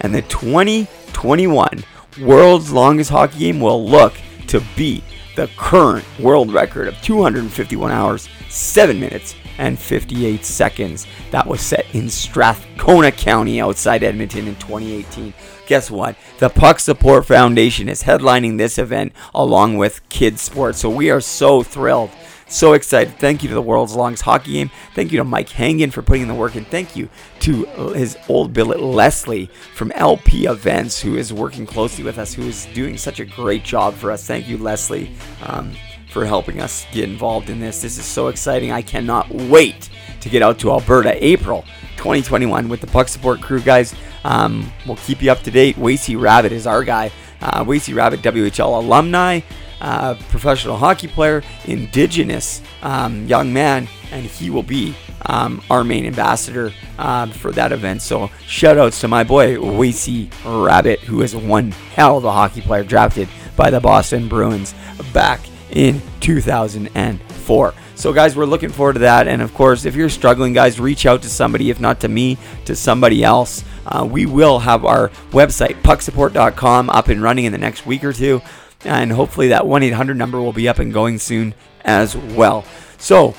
And 0.00 0.12
the 0.12 0.22
2021 0.22 1.84
world's 2.20 2.72
longest 2.72 3.10
hockey 3.10 3.38
game 3.38 3.60
will 3.60 3.88
look 3.88 4.14
to 4.48 4.60
beat 4.76 5.04
the 5.36 5.48
current 5.56 6.04
world 6.18 6.52
record 6.52 6.88
of 6.88 7.00
251 7.02 7.92
hours, 7.92 8.28
7 8.48 8.98
minutes, 8.98 9.36
and 9.58 9.78
58 9.78 10.44
seconds. 10.44 11.06
That 11.30 11.46
was 11.46 11.60
set 11.60 11.86
in 11.94 12.08
Strathcona 12.08 13.12
County 13.12 13.60
outside 13.60 14.02
Edmonton 14.02 14.48
in 14.48 14.56
2018. 14.56 15.34
Guess 15.66 15.90
what? 15.90 16.16
The 16.38 16.48
Puck 16.48 16.80
Support 16.80 17.26
Foundation 17.26 17.88
is 17.88 18.04
headlining 18.04 18.56
this 18.56 18.78
event 18.78 19.12
along 19.34 19.76
with 19.76 20.08
Kids 20.08 20.40
Sports. 20.40 20.78
So 20.78 20.88
we 20.88 21.10
are 21.10 21.20
so 21.20 21.62
thrilled. 21.62 22.10
So 22.50 22.72
excited. 22.72 23.18
Thank 23.18 23.42
you 23.42 23.50
to 23.50 23.54
the 23.54 23.60
world's 23.60 23.94
longest 23.94 24.22
hockey 24.22 24.52
game. 24.52 24.70
Thank 24.94 25.12
you 25.12 25.18
to 25.18 25.24
Mike 25.24 25.50
Hangen 25.50 25.92
for 25.92 26.00
putting 26.00 26.22
in 26.22 26.28
the 26.28 26.34
work 26.34 26.56
in. 26.56 26.64
Thank 26.64 26.96
you 26.96 27.10
to 27.40 27.64
his 27.92 28.16
old 28.26 28.54
billet 28.54 28.80
Leslie 28.80 29.50
from 29.74 29.92
LP 29.92 30.46
Events, 30.46 30.98
who 30.98 31.16
is 31.16 31.30
working 31.30 31.66
closely 31.66 32.04
with 32.04 32.16
us, 32.16 32.32
who 32.32 32.44
is 32.44 32.64
doing 32.72 32.96
such 32.96 33.20
a 33.20 33.26
great 33.26 33.64
job 33.64 33.92
for 33.92 34.10
us. 34.10 34.26
Thank 34.26 34.48
you, 34.48 34.56
Leslie. 34.56 35.14
Um, 35.42 35.74
for 36.10 36.24
helping 36.24 36.60
us 36.60 36.86
get 36.92 37.08
involved 37.08 37.50
in 37.50 37.60
this. 37.60 37.82
This 37.82 37.98
is 37.98 38.04
so 38.04 38.28
exciting. 38.28 38.72
I 38.72 38.82
cannot 38.82 39.30
wait 39.30 39.88
to 40.20 40.28
get 40.28 40.42
out 40.42 40.58
to 40.60 40.70
Alberta, 40.70 41.24
April 41.24 41.62
2021, 41.96 42.68
with 42.68 42.80
the 42.80 42.86
Puck 42.86 43.08
Support 43.08 43.40
crew, 43.40 43.60
guys. 43.60 43.94
Um, 44.24 44.72
we'll 44.86 44.96
keep 44.96 45.22
you 45.22 45.30
up 45.30 45.42
to 45.42 45.50
date. 45.50 45.76
Wacey 45.76 46.16
Rabbit 46.16 46.52
is 46.52 46.66
our 46.66 46.84
guy. 46.84 47.10
Uh, 47.40 47.64
Wacey 47.64 47.94
Rabbit, 47.94 48.20
WHL 48.20 48.82
alumni, 48.82 49.40
uh, 49.80 50.14
professional 50.28 50.76
hockey 50.76 51.06
player, 51.06 51.42
Indigenous 51.66 52.62
um, 52.82 53.26
young 53.26 53.52
man, 53.52 53.86
and 54.10 54.26
he 54.26 54.50
will 54.50 54.62
be 54.62 54.94
um, 55.26 55.62
our 55.70 55.84
main 55.84 56.04
ambassador 56.04 56.72
uh, 56.98 57.26
for 57.26 57.52
that 57.52 57.70
event. 57.70 58.02
So 58.02 58.30
shout 58.46 58.76
outs 58.76 59.00
to 59.02 59.08
my 59.08 59.22
boy 59.24 59.56
Wacey 59.56 60.30
Rabbit, 60.44 61.00
who 61.00 61.22
is 61.22 61.36
one 61.36 61.70
hell 61.70 62.18
of 62.18 62.24
a 62.24 62.32
hockey 62.32 62.60
player 62.60 62.82
drafted 62.82 63.28
by 63.56 63.70
the 63.70 63.80
Boston 63.80 64.28
Bruins 64.28 64.74
back 65.12 65.40
in 65.70 66.00
2004. 66.20 67.74
So, 67.94 68.12
guys, 68.12 68.36
we're 68.36 68.46
looking 68.46 68.70
forward 68.70 68.92
to 68.94 68.98
that. 69.00 69.26
And 69.26 69.42
of 69.42 69.52
course, 69.54 69.84
if 69.84 69.96
you're 69.96 70.08
struggling, 70.08 70.52
guys, 70.52 70.78
reach 70.78 71.04
out 71.04 71.22
to 71.22 71.28
somebody, 71.28 71.70
if 71.70 71.80
not 71.80 72.00
to 72.00 72.08
me, 72.08 72.38
to 72.66 72.76
somebody 72.76 73.24
else. 73.24 73.64
Uh, 73.86 74.06
we 74.08 74.24
will 74.26 74.60
have 74.60 74.84
our 74.84 75.08
website, 75.30 75.82
pucksupport.com, 75.82 76.90
up 76.90 77.08
and 77.08 77.22
running 77.22 77.44
in 77.44 77.52
the 77.52 77.58
next 77.58 77.86
week 77.86 78.04
or 78.04 78.12
two. 78.12 78.40
And 78.84 79.10
hopefully, 79.10 79.48
that 79.48 79.66
1 79.66 79.82
800 79.82 80.16
number 80.16 80.40
will 80.40 80.52
be 80.52 80.68
up 80.68 80.78
and 80.78 80.92
going 80.92 81.18
soon 81.18 81.54
as 81.84 82.16
well. 82.16 82.64
So, 82.98 83.34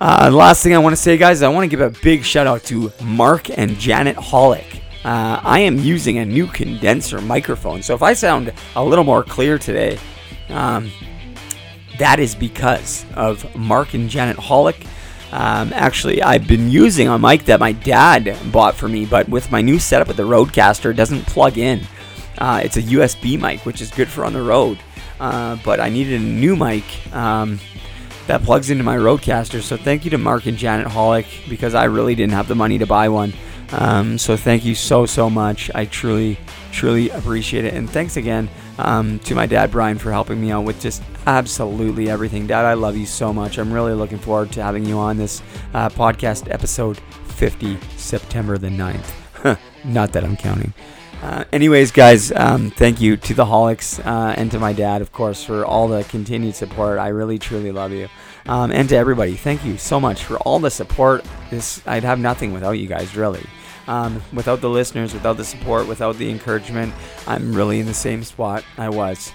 uh, 0.00 0.30
last 0.32 0.62
thing 0.62 0.74
I 0.74 0.78
want 0.78 0.92
to 0.94 1.00
say, 1.00 1.16
guys, 1.16 1.42
I 1.42 1.48
want 1.48 1.64
to 1.64 1.76
give 1.76 1.80
a 1.80 1.98
big 2.02 2.24
shout 2.24 2.46
out 2.46 2.62
to 2.64 2.92
Mark 3.02 3.48
and 3.56 3.78
Janet 3.78 4.16
Hollick. 4.16 4.80
Uh, 5.04 5.40
I 5.42 5.60
am 5.60 5.78
using 5.78 6.18
a 6.18 6.24
new 6.24 6.46
condenser 6.46 7.20
microphone, 7.20 7.82
so 7.82 7.94
if 7.94 8.02
I 8.02 8.14
sound 8.14 8.52
a 8.74 8.84
little 8.84 9.04
more 9.04 9.22
clear 9.22 9.58
today, 9.58 9.98
um, 10.48 10.90
that 11.98 12.20
is 12.20 12.34
because 12.34 13.04
of 13.14 13.54
Mark 13.56 13.94
and 13.94 14.08
Janet 14.08 14.36
Hollick. 14.36 14.86
Um, 15.32 15.72
actually, 15.72 16.22
I've 16.22 16.46
been 16.46 16.70
using 16.70 17.08
a 17.08 17.18
mic 17.18 17.46
that 17.46 17.58
my 17.58 17.72
dad 17.72 18.36
bought 18.52 18.76
for 18.76 18.88
me, 18.88 19.04
but 19.04 19.28
with 19.28 19.50
my 19.50 19.60
new 19.60 19.78
setup 19.78 20.06
with 20.06 20.16
the 20.16 20.22
Rodecaster, 20.22 20.90
it 20.90 20.94
doesn't 20.94 21.26
plug 21.26 21.58
in. 21.58 21.80
Uh, 22.38 22.60
it's 22.64 22.76
a 22.76 22.82
USB 22.82 23.40
mic, 23.40 23.66
which 23.66 23.80
is 23.80 23.90
good 23.90 24.08
for 24.08 24.24
on 24.24 24.32
the 24.32 24.42
road. 24.42 24.78
Uh, 25.18 25.56
but 25.64 25.80
I 25.80 25.88
needed 25.88 26.20
a 26.20 26.24
new 26.24 26.56
mic 26.56 26.84
um, 27.14 27.58
that 28.26 28.42
plugs 28.42 28.70
into 28.70 28.84
my 28.84 28.96
Rodecaster. 28.96 29.60
So 29.60 29.76
thank 29.76 30.04
you 30.04 30.10
to 30.12 30.18
Mark 30.18 30.46
and 30.46 30.56
Janet 30.56 30.88
Hollick 30.88 31.48
because 31.48 31.74
I 31.74 31.84
really 31.84 32.14
didn't 32.14 32.34
have 32.34 32.48
the 32.48 32.54
money 32.54 32.78
to 32.78 32.86
buy 32.86 33.08
one. 33.08 33.32
Um, 33.72 34.18
so 34.18 34.36
thank 34.36 34.64
you 34.64 34.74
so 34.74 35.06
so 35.06 35.28
much. 35.28 35.70
I 35.74 35.84
truly 35.86 36.38
truly 36.72 37.10
appreciate 37.10 37.64
it, 37.64 37.74
and 37.74 37.88
thanks 37.88 38.16
again 38.16 38.48
um, 38.78 39.18
to 39.20 39.34
my 39.34 39.46
dad 39.46 39.70
Brian 39.70 39.98
for 39.98 40.10
helping 40.10 40.40
me 40.40 40.50
out 40.50 40.64
with 40.64 40.80
just 40.80 41.02
absolutely 41.26 42.10
everything. 42.10 42.46
Dad, 42.46 42.64
I 42.64 42.74
love 42.74 42.96
you 42.96 43.06
so 43.06 43.32
much. 43.32 43.58
I'm 43.58 43.72
really 43.72 43.94
looking 43.94 44.18
forward 44.18 44.52
to 44.52 44.62
having 44.62 44.84
you 44.84 44.98
on 44.98 45.16
this 45.16 45.42
uh, 45.72 45.88
podcast 45.88 46.50
episode 46.52 46.98
50, 47.26 47.78
September 47.96 48.58
the 48.58 48.68
9th. 48.68 49.58
Not 49.84 50.12
that 50.12 50.24
I'm 50.24 50.36
counting. 50.36 50.72
Uh, 51.22 51.44
anyways, 51.52 51.90
guys, 51.90 52.32
um, 52.32 52.70
thank 52.70 53.00
you 53.00 53.16
to 53.16 53.32
the 53.32 53.46
Hollicks 53.46 53.98
uh, 54.00 54.34
and 54.36 54.50
to 54.50 54.58
my 54.58 54.72
dad, 54.74 55.00
of 55.00 55.10
course, 55.10 55.42
for 55.42 55.64
all 55.64 55.88
the 55.88 56.04
continued 56.04 56.54
support. 56.54 56.98
I 56.98 57.08
really, 57.08 57.38
truly 57.38 57.72
love 57.72 57.92
you. 57.92 58.08
Um, 58.46 58.70
and 58.72 58.88
to 58.90 58.96
everybody, 58.96 59.34
thank 59.34 59.64
you 59.64 59.78
so 59.78 59.98
much 59.98 60.24
for 60.24 60.36
all 60.38 60.58
the 60.58 60.70
support. 60.70 61.24
This 61.50 61.86
I'd 61.86 62.04
have 62.04 62.18
nothing 62.18 62.52
without 62.52 62.72
you 62.72 62.86
guys, 62.86 63.16
really. 63.16 63.44
Um, 63.86 64.22
without 64.32 64.60
the 64.60 64.70
listeners, 64.70 65.12
without 65.12 65.36
the 65.36 65.44
support, 65.44 65.86
without 65.86 66.16
the 66.16 66.30
encouragement, 66.30 66.94
I'm 67.26 67.54
really 67.54 67.80
in 67.80 67.86
the 67.86 67.94
same 67.94 68.22
spot 68.22 68.64
I 68.78 68.88
was 68.88 69.32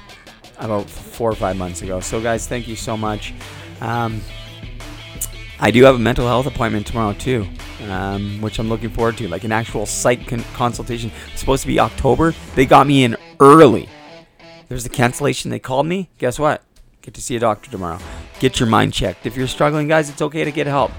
about 0.58 0.90
four 0.90 1.30
or 1.32 1.36
five 1.36 1.58
months 1.58 1.82
ago. 1.82 2.00
So, 2.00 2.22
guys, 2.22 2.48
thank 2.48 2.68
you 2.68 2.76
so 2.76 2.98
much. 2.98 3.34
Um, 3.82 4.22
I 5.60 5.72
do 5.72 5.84
have 5.84 5.96
a 5.96 6.00
mental 6.00 6.26
health 6.26 6.46
appointment 6.46 6.88
tomorrow 6.88 7.14
too, 7.14 7.48
um, 7.88 8.42
which 8.42 8.60
I'm 8.60 8.70
looking 8.70 8.90
forward 8.90 9.18
to, 9.18 9.28
like 9.28 9.44
an 9.44 9.52
actual 9.52 9.86
psych 9.86 10.28
con- 10.28 10.44
consultation. 10.54 11.12
It's 11.32 11.40
supposed 11.40 11.62
to 11.64 11.68
be 11.68 11.80
October. 11.80 12.34
They 12.56 12.66
got 12.66 12.88
me 12.88 13.04
in 13.04 13.18
early. 13.40 13.90
There's 14.68 14.86
a 14.86 14.90
cancellation. 14.90 15.52
They 15.52 15.60
called 15.60 15.86
me. 15.86 16.10
Guess 16.18 16.40
what? 16.40 16.64
Get 17.10 17.16
to 17.16 17.22
see 17.24 17.36
a 17.36 17.40
doctor 17.40 17.72
tomorrow. 17.72 17.98
Get 18.40 18.60
your 18.60 18.70
mind 18.70 18.94
checked. 18.94 19.26
If 19.26 19.36
you're 19.36 19.48
struggling, 19.48 19.88
guys, 19.88 20.12
it's 20.12 20.22
okay 20.22 20.44
to 20.44 20.52
get 20.52 20.68
help. 20.68 20.92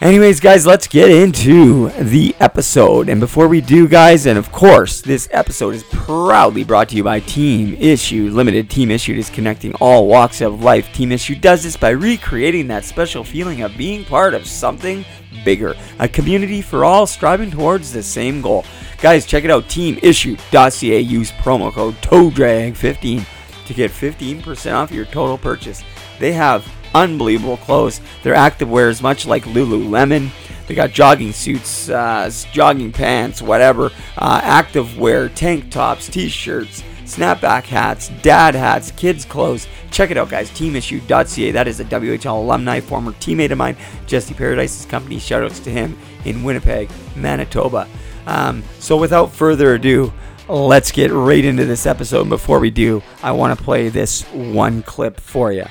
Anyways, 0.00 0.40
guys, 0.40 0.66
let's 0.66 0.88
get 0.88 1.08
into 1.08 1.90
the 1.90 2.34
episode. 2.40 3.08
And 3.08 3.20
before 3.20 3.46
we 3.46 3.60
do, 3.60 3.86
guys, 3.86 4.26
and 4.26 4.36
of 4.36 4.50
course, 4.50 5.00
this 5.00 5.28
episode 5.30 5.76
is 5.76 5.84
proudly 5.92 6.64
brought 6.64 6.88
to 6.88 6.96
you 6.96 7.04
by 7.04 7.20
Team 7.20 7.76
Issue 7.78 8.30
Limited. 8.30 8.68
Team 8.68 8.90
Issued 8.90 9.16
is 9.16 9.30
connecting 9.30 9.74
all 9.76 10.08
walks 10.08 10.40
of 10.40 10.64
life. 10.64 10.92
Team 10.92 11.12
Issue 11.12 11.36
does 11.36 11.62
this 11.62 11.76
by 11.76 11.90
recreating 11.90 12.66
that 12.66 12.84
special 12.84 13.22
feeling 13.22 13.62
of 13.62 13.76
being 13.76 14.04
part 14.04 14.34
of 14.34 14.44
something 14.44 15.04
bigger, 15.44 15.76
a 16.00 16.08
community 16.08 16.60
for 16.60 16.84
all 16.84 17.06
striving 17.06 17.52
towards 17.52 17.92
the 17.92 18.02
same 18.02 18.42
goal. 18.42 18.64
Guys, 19.00 19.24
check 19.24 19.44
it 19.44 19.52
out 19.52 19.68
teamissue.ca. 19.68 20.98
Use 20.98 21.30
promo 21.30 21.72
code 21.72 21.94
TOEDRAG15 22.02 23.35
to 23.66 23.74
get 23.74 23.90
15% 23.90 24.74
off 24.74 24.90
your 24.90 25.04
total 25.04 25.38
purchase. 25.38 25.82
They 26.18 26.32
have 26.32 26.66
unbelievable 26.94 27.58
clothes. 27.58 28.00
Their 28.22 28.34
activewear 28.34 28.88
is 28.88 29.02
much 29.02 29.26
like 29.26 29.44
Lululemon. 29.44 30.30
They 30.66 30.74
got 30.74 30.90
jogging 30.90 31.32
suits, 31.32 31.88
uh, 31.88 32.30
jogging 32.52 32.92
pants, 32.92 33.40
whatever, 33.40 33.92
uh, 34.18 34.40
activewear, 34.40 35.32
tank 35.34 35.70
tops, 35.70 36.08
t-shirts, 36.08 36.82
snapback 37.04 37.64
hats, 37.64 38.08
dad 38.22 38.54
hats, 38.54 38.90
kids 38.92 39.24
clothes. 39.24 39.68
Check 39.90 40.10
it 40.10 40.16
out, 40.16 40.28
guys. 40.28 40.50
Teamissue.ca. 40.50 41.52
That 41.52 41.68
is 41.68 41.78
a 41.78 41.84
WHL 41.84 42.42
alumni, 42.42 42.80
former 42.80 43.12
teammate 43.12 43.52
of 43.52 43.58
mine, 43.58 43.76
Jesse 44.06 44.34
Paradise's 44.34 44.86
company. 44.86 45.16
Shoutouts 45.16 45.62
to 45.64 45.70
him 45.70 45.96
in 46.24 46.42
Winnipeg, 46.42 46.90
Manitoba. 47.14 47.88
Um, 48.26 48.64
so 48.80 48.96
without 48.96 49.32
further 49.32 49.74
ado, 49.74 50.12
let's 50.48 50.92
get 50.92 51.10
right 51.12 51.44
into 51.44 51.64
this 51.64 51.86
episode. 51.86 52.28
Before 52.28 52.60
we 52.60 52.70
do, 52.70 53.02
I 53.22 53.32
want 53.32 53.58
to 53.58 53.64
play 53.64 53.88
this 53.88 54.22
one 54.32 54.82
clip 54.82 55.20
for 55.20 55.52
you 55.52 55.66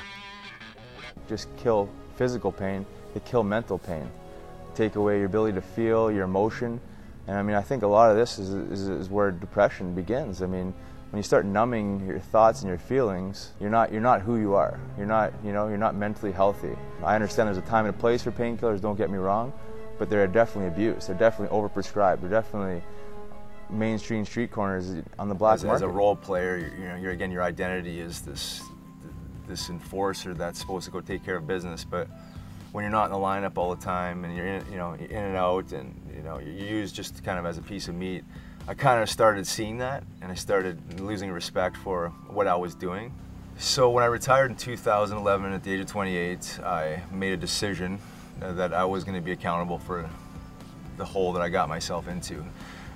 just 1.27 1.47
kill 1.57 1.89
physical 2.15 2.51
pain, 2.51 2.85
they 3.13 3.19
kill 3.21 3.43
mental 3.43 3.77
pain. 3.77 4.09
Take 4.73 4.95
away 4.95 5.17
your 5.17 5.25
ability 5.25 5.55
to 5.55 5.61
feel, 5.61 6.11
your 6.11 6.23
emotion. 6.23 6.79
And 7.27 7.37
I 7.37 7.41
mean, 7.41 7.55
I 7.55 7.61
think 7.61 7.83
a 7.83 7.87
lot 7.87 8.11
of 8.11 8.17
this 8.17 8.37
is, 8.37 8.53
is, 8.53 8.87
is, 8.87 9.09
where 9.09 9.31
depression 9.31 9.95
begins. 9.95 10.41
I 10.41 10.47
mean, 10.47 10.73
when 11.09 11.17
you 11.17 11.23
start 11.23 11.45
numbing 11.45 12.05
your 12.05 12.19
thoughts 12.19 12.61
and 12.61 12.69
your 12.69 12.77
feelings, 12.77 13.51
you're 13.59 13.69
not, 13.69 13.91
you're 13.91 14.01
not 14.01 14.21
who 14.21 14.37
you 14.37 14.53
are. 14.53 14.79
You're 14.97 15.07
not, 15.07 15.33
you 15.43 15.53
know, 15.53 15.69
you're 15.69 15.77
not 15.77 15.95
mentally 15.95 16.31
healthy. 16.31 16.75
I 17.03 17.15
understand 17.15 17.47
there's 17.47 17.57
a 17.57 17.61
time 17.61 17.85
and 17.85 17.95
a 17.95 17.97
place 17.97 18.21
for 18.21 18.31
painkillers, 18.31 18.81
don't 18.81 18.97
get 18.97 19.09
me 19.09 19.17
wrong, 19.17 19.53
but 19.97 20.09
they're 20.09 20.27
definitely 20.27 20.67
abused. 20.67 21.07
They're 21.07 21.15
definitely 21.15 21.57
overprescribed. 21.57 22.21
They're 22.21 22.29
definitely 22.29 22.83
mainstream 23.69 24.25
street 24.25 24.51
corners 24.51 24.95
on 25.17 25.29
the 25.29 25.35
black 25.35 25.55
as, 25.55 25.63
market. 25.63 25.77
As 25.77 25.81
a 25.81 25.87
role 25.87 26.15
player, 26.15 26.71
you 26.77 26.87
know, 26.87 26.95
you're, 26.95 27.11
again, 27.11 27.31
your 27.31 27.43
identity 27.43 27.99
is 27.99 28.21
this 28.21 28.61
this 29.47 29.69
enforcer 29.69 30.33
that's 30.33 30.59
supposed 30.59 30.85
to 30.85 30.91
go 30.91 30.99
take 30.99 31.23
care 31.23 31.35
of 31.35 31.45
business, 31.45 31.83
but 31.83 32.07
when 32.71 32.83
you're 32.83 32.91
not 32.91 33.05
in 33.05 33.11
the 33.11 33.17
lineup 33.17 33.57
all 33.57 33.73
the 33.73 33.81
time 33.81 34.25
and 34.25 34.35
you're 34.35 34.47
in, 34.47 34.65
you 34.71 34.77
know 34.77 34.93
in 34.93 35.11
and 35.11 35.37
out 35.37 35.71
and 35.71 35.95
you 36.15 36.21
know 36.23 36.39
you're 36.39 36.67
used 36.67 36.95
just 36.95 37.23
kind 37.23 37.39
of 37.39 37.45
as 37.45 37.57
a 37.57 37.61
piece 37.61 37.87
of 37.87 37.95
meat, 37.95 38.23
I 38.67 38.73
kind 38.73 39.01
of 39.01 39.09
started 39.09 39.47
seeing 39.47 39.77
that 39.77 40.03
and 40.21 40.31
I 40.31 40.35
started 40.35 40.99
losing 40.99 41.31
respect 41.31 41.77
for 41.77 42.09
what 42.27 42.47
I 42.47 42.55
was 42.55 42.75
doing. 42.75 43.13
So 43.57 43.89
when 43.89 44.03
I 44.03 44.07
retired 44.07 44.51
in 44.51 44.57
2011 44.57 45.53
at 45.53 45.63
the 45.63 45.71
age 45.71 45.79
of 45.79 45.87
28, 45.87 46.59
I 46.65 47.01
made 47.11 47.31
a 47.31 47.37
decision 47.37 47.99
that 48.39 48.73
I 48.73 48.83
was 48.83 49.05
going 49.05 49.15
to 49.15 49.21
be 49.21 49.31
accountable 49.31 49.79
for 49.79 50.09
the 50.97 51.05
hole 51.05 51.31
that 51.33 51.41
I 51.41 51.47
got 51.47 51.69
myself 51.69 52.09
into. 52.09 52.43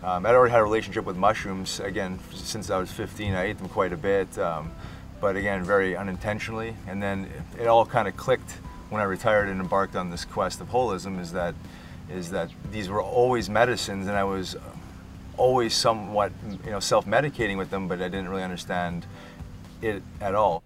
Um, 0.04 0.26
I'd 0.26 0.34
already 0.34 0.52
had 0.52 0.62
a 0.62 0.64
relationship 0.64 1.06
with 1.06 1.18
mushrooms 1.18 1.80
again 1.80 2.20
since 2.34 2.70
I 2.70 2.78
was 2.78 2.92
15. 2.92 3.34
I 3.34 3.46
ate 3.46 3.58
them 3.58 3.68
quite 3.68 3.92
a 3.92 3.98
bit. 3.98 4.38
Um, 4.38 4.72
but 5.20 5.36
again, 5.36 5.64
very 5.64 5.96
unintentionally. 5.96 6.76
And 6.88 7.02
then 7.02 7.30
it 7.60 7.68
all 7.68 7.86
kind 7.86 8.08
of 8.08 8.16
clicked 8.16 8.52
when 8.90 9.02
I 9.02 9.06
retired 9.06 9.50
and 9.50 9.60
embarked 9.60 9.96
on 9.96 10.10
this 10.10 10.26
quest 10.26 10.62
of 10.62 10.70
holism. 10.70 11.20
Is 11.20 11.32
that 11.34 11.56
is 12.10 12.32
that 12.32 12.50
these 12.72 12.90
were 12.90 13.02
always 13.02 13.50
medicines, 13.50 14.08
and 14.08 14.18
I 14.18 14.24
was 14.24 14.56
always 15.38 15.74
somewhat 15.74 16.32
you 16.66 16.72
know 16.72 16.80
self-medicating 16.80 17.58
with 17.58 17.70
them, 17.70 17.88
but 17.88 18.02
I 18.02 18.10
didn't 18.10 18.30
really 18.30 18.44
understand 18.44 19.06
it 19.82 20.02
at 20.22 20.36
all. 20.36 20.64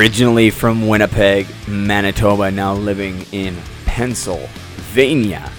Originally 0.00 0.48
from 0.48 0.88
Winnipeg, 0.88 1.46
Manitoba, 1.68 2.50
now 2.50 2.72
living 2.72 3.26
in 3.32 3.54
Pennsylvania. 3.84 5.52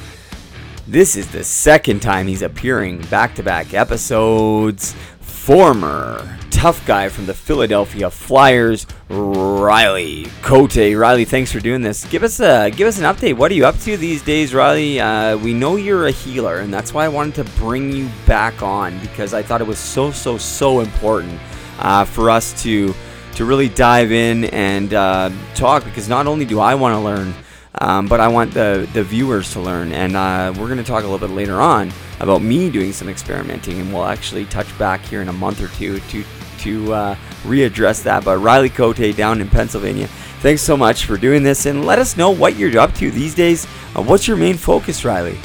This 0.87 1.15
is 1.15 1.27
the 1.27 1.43
second 1.43 1.99
time 1.99 2.25
he's 2.25 2.41
appearing 2.41 3.01
back 3.01 3.35
to 3.35 3.43
back 3.43 3.75
episodes. 3.75 4.95
Former 5.19 6.39
tough 6.49 6.83
guy 6.87 7.07
from 7.09 7.27
the 7.27 7.35
Philadelphia 7.35 8.09
Flyers, 8.09 8.87
Riley 9.09 10.25
Cote. 10.41 10.75
Riley, 10.75 11.25
thanks 11.25 11.51
for 11.51 11.59
doing 11.59 11.83
this. 11.83 12.05
Give 12.05 12.23
us 12.23 12.39
a 12.39 12.71
give 12.71 12.87
us 12.87 12.97
an 12.97 13.03
update. 13.03 13.37
What 13.37 13.51
are 13.51 13.55
you 13.55 13.67
up 13.67 13.77
to 13.81 13.95
these 13.95 14.23
days, 14.23 14.55
Riley? 14.55 14.99
Uh, 14.99 15.37
we 15.37 15.53
know 15.53 15.75
you're 15.75 16.07
a 16.07 16.11
healer, 16.11 16.61
and 16.61 16.73
that's 16.73 16.95
why 16.95 17.05
I 17.05 17.09
wanted 17.09 17.35
to 17.35 17.43
bring 17.59 17.91
you 17.91 18.09
back 18.25 18.63
on 18.63 18.97
because 19.01 19.35
I 19.35 19.43
thought 19.43 19.61
it 19.61 19.67
was 19.67 19.77
so 19.77 20.09
so 20.09 20.39
so 20.39 20.79
important 20.79 21.39
uh, 21.77 22.05
for 22.05 22.31
us 22.31 22.59
to 22.63 22.95
to 23.35 23.45
really 23.45 23.69
dive 23.69 24.11
in 24.11 24.45
and 24.45 24.93
uh, 24.93 25.29
talk 25.55 25.83
because 25.83 26.09
not 26.09 26.27
only 26.27 26.45
do 26.45 26.59
I 26.59 26.75
want 26.75 26.95
to 26.95 26.99
learn, 26.99 27.33
um, 27.79 28.07
but 28.07 28.19
I 28.19 28.27
want 28.27 28.53
the, 28.53 28.87
the 28.93 29.03
viewers 29.03 29.53
to 29.53 29.59
learn. 29.59 29.93
And 29.93 30.15
uh, 30.15 30.53
we're 30.57 30.67
going 30.67 30.77
to 30.77 30.83
talk 30.83 31.03
a 31.03 31.07
little 31.07 31.25
bit 31.25 31.33
later 31.33 31.61
on 31.61 31.91
about 32.19 32.41
me 32.41 32.69
doing 32.69 32.91
some 32.93 33.09
experimenting, 33.09 33.79
and 33.79 33.93
we'll 33.93 34.05
actually 34.05 34.45
touch 34.45 34.77
back 34.77 35.01
here 35.01 35.21
in 35.21 35.29
a 35.29 35.33
month 35.33 35.61
or 35.61 35.69
two 35.69 35.99
to 35.99 36.23
to 36.59 36.93
uh, 36.93 37.15
readdress 37.43 38.03
that. 38.03 38.23
But 38.23 38.37
Riley 38.37 38.69
Cote 38.69 39.15
down 39.15 39.41
in 39.41 39.49
Pennsylvania, 39.49 40.07
Thanks 40.41 40.63
so 40.63 40.75
much 40.75 41.05
for 41.05 41.17
doing 41.17 41.43
this, 41.43 41.67
and 41.67 41.85
let 41.85 41.99
us 41.99 42.17
know 42.17 42.31
what 42.31 42.55
you're 42.55 42.75
up 42.79 42.95
to 42.95 43.11
these 43.11 43.35
days. 43.35 43.67
Uh, 43.95 44.01
what's 44.01 44.27
your 44.27 44.37
main 44.37 44.57
focus, 44.57 45.05
Riley? 45.05 45.37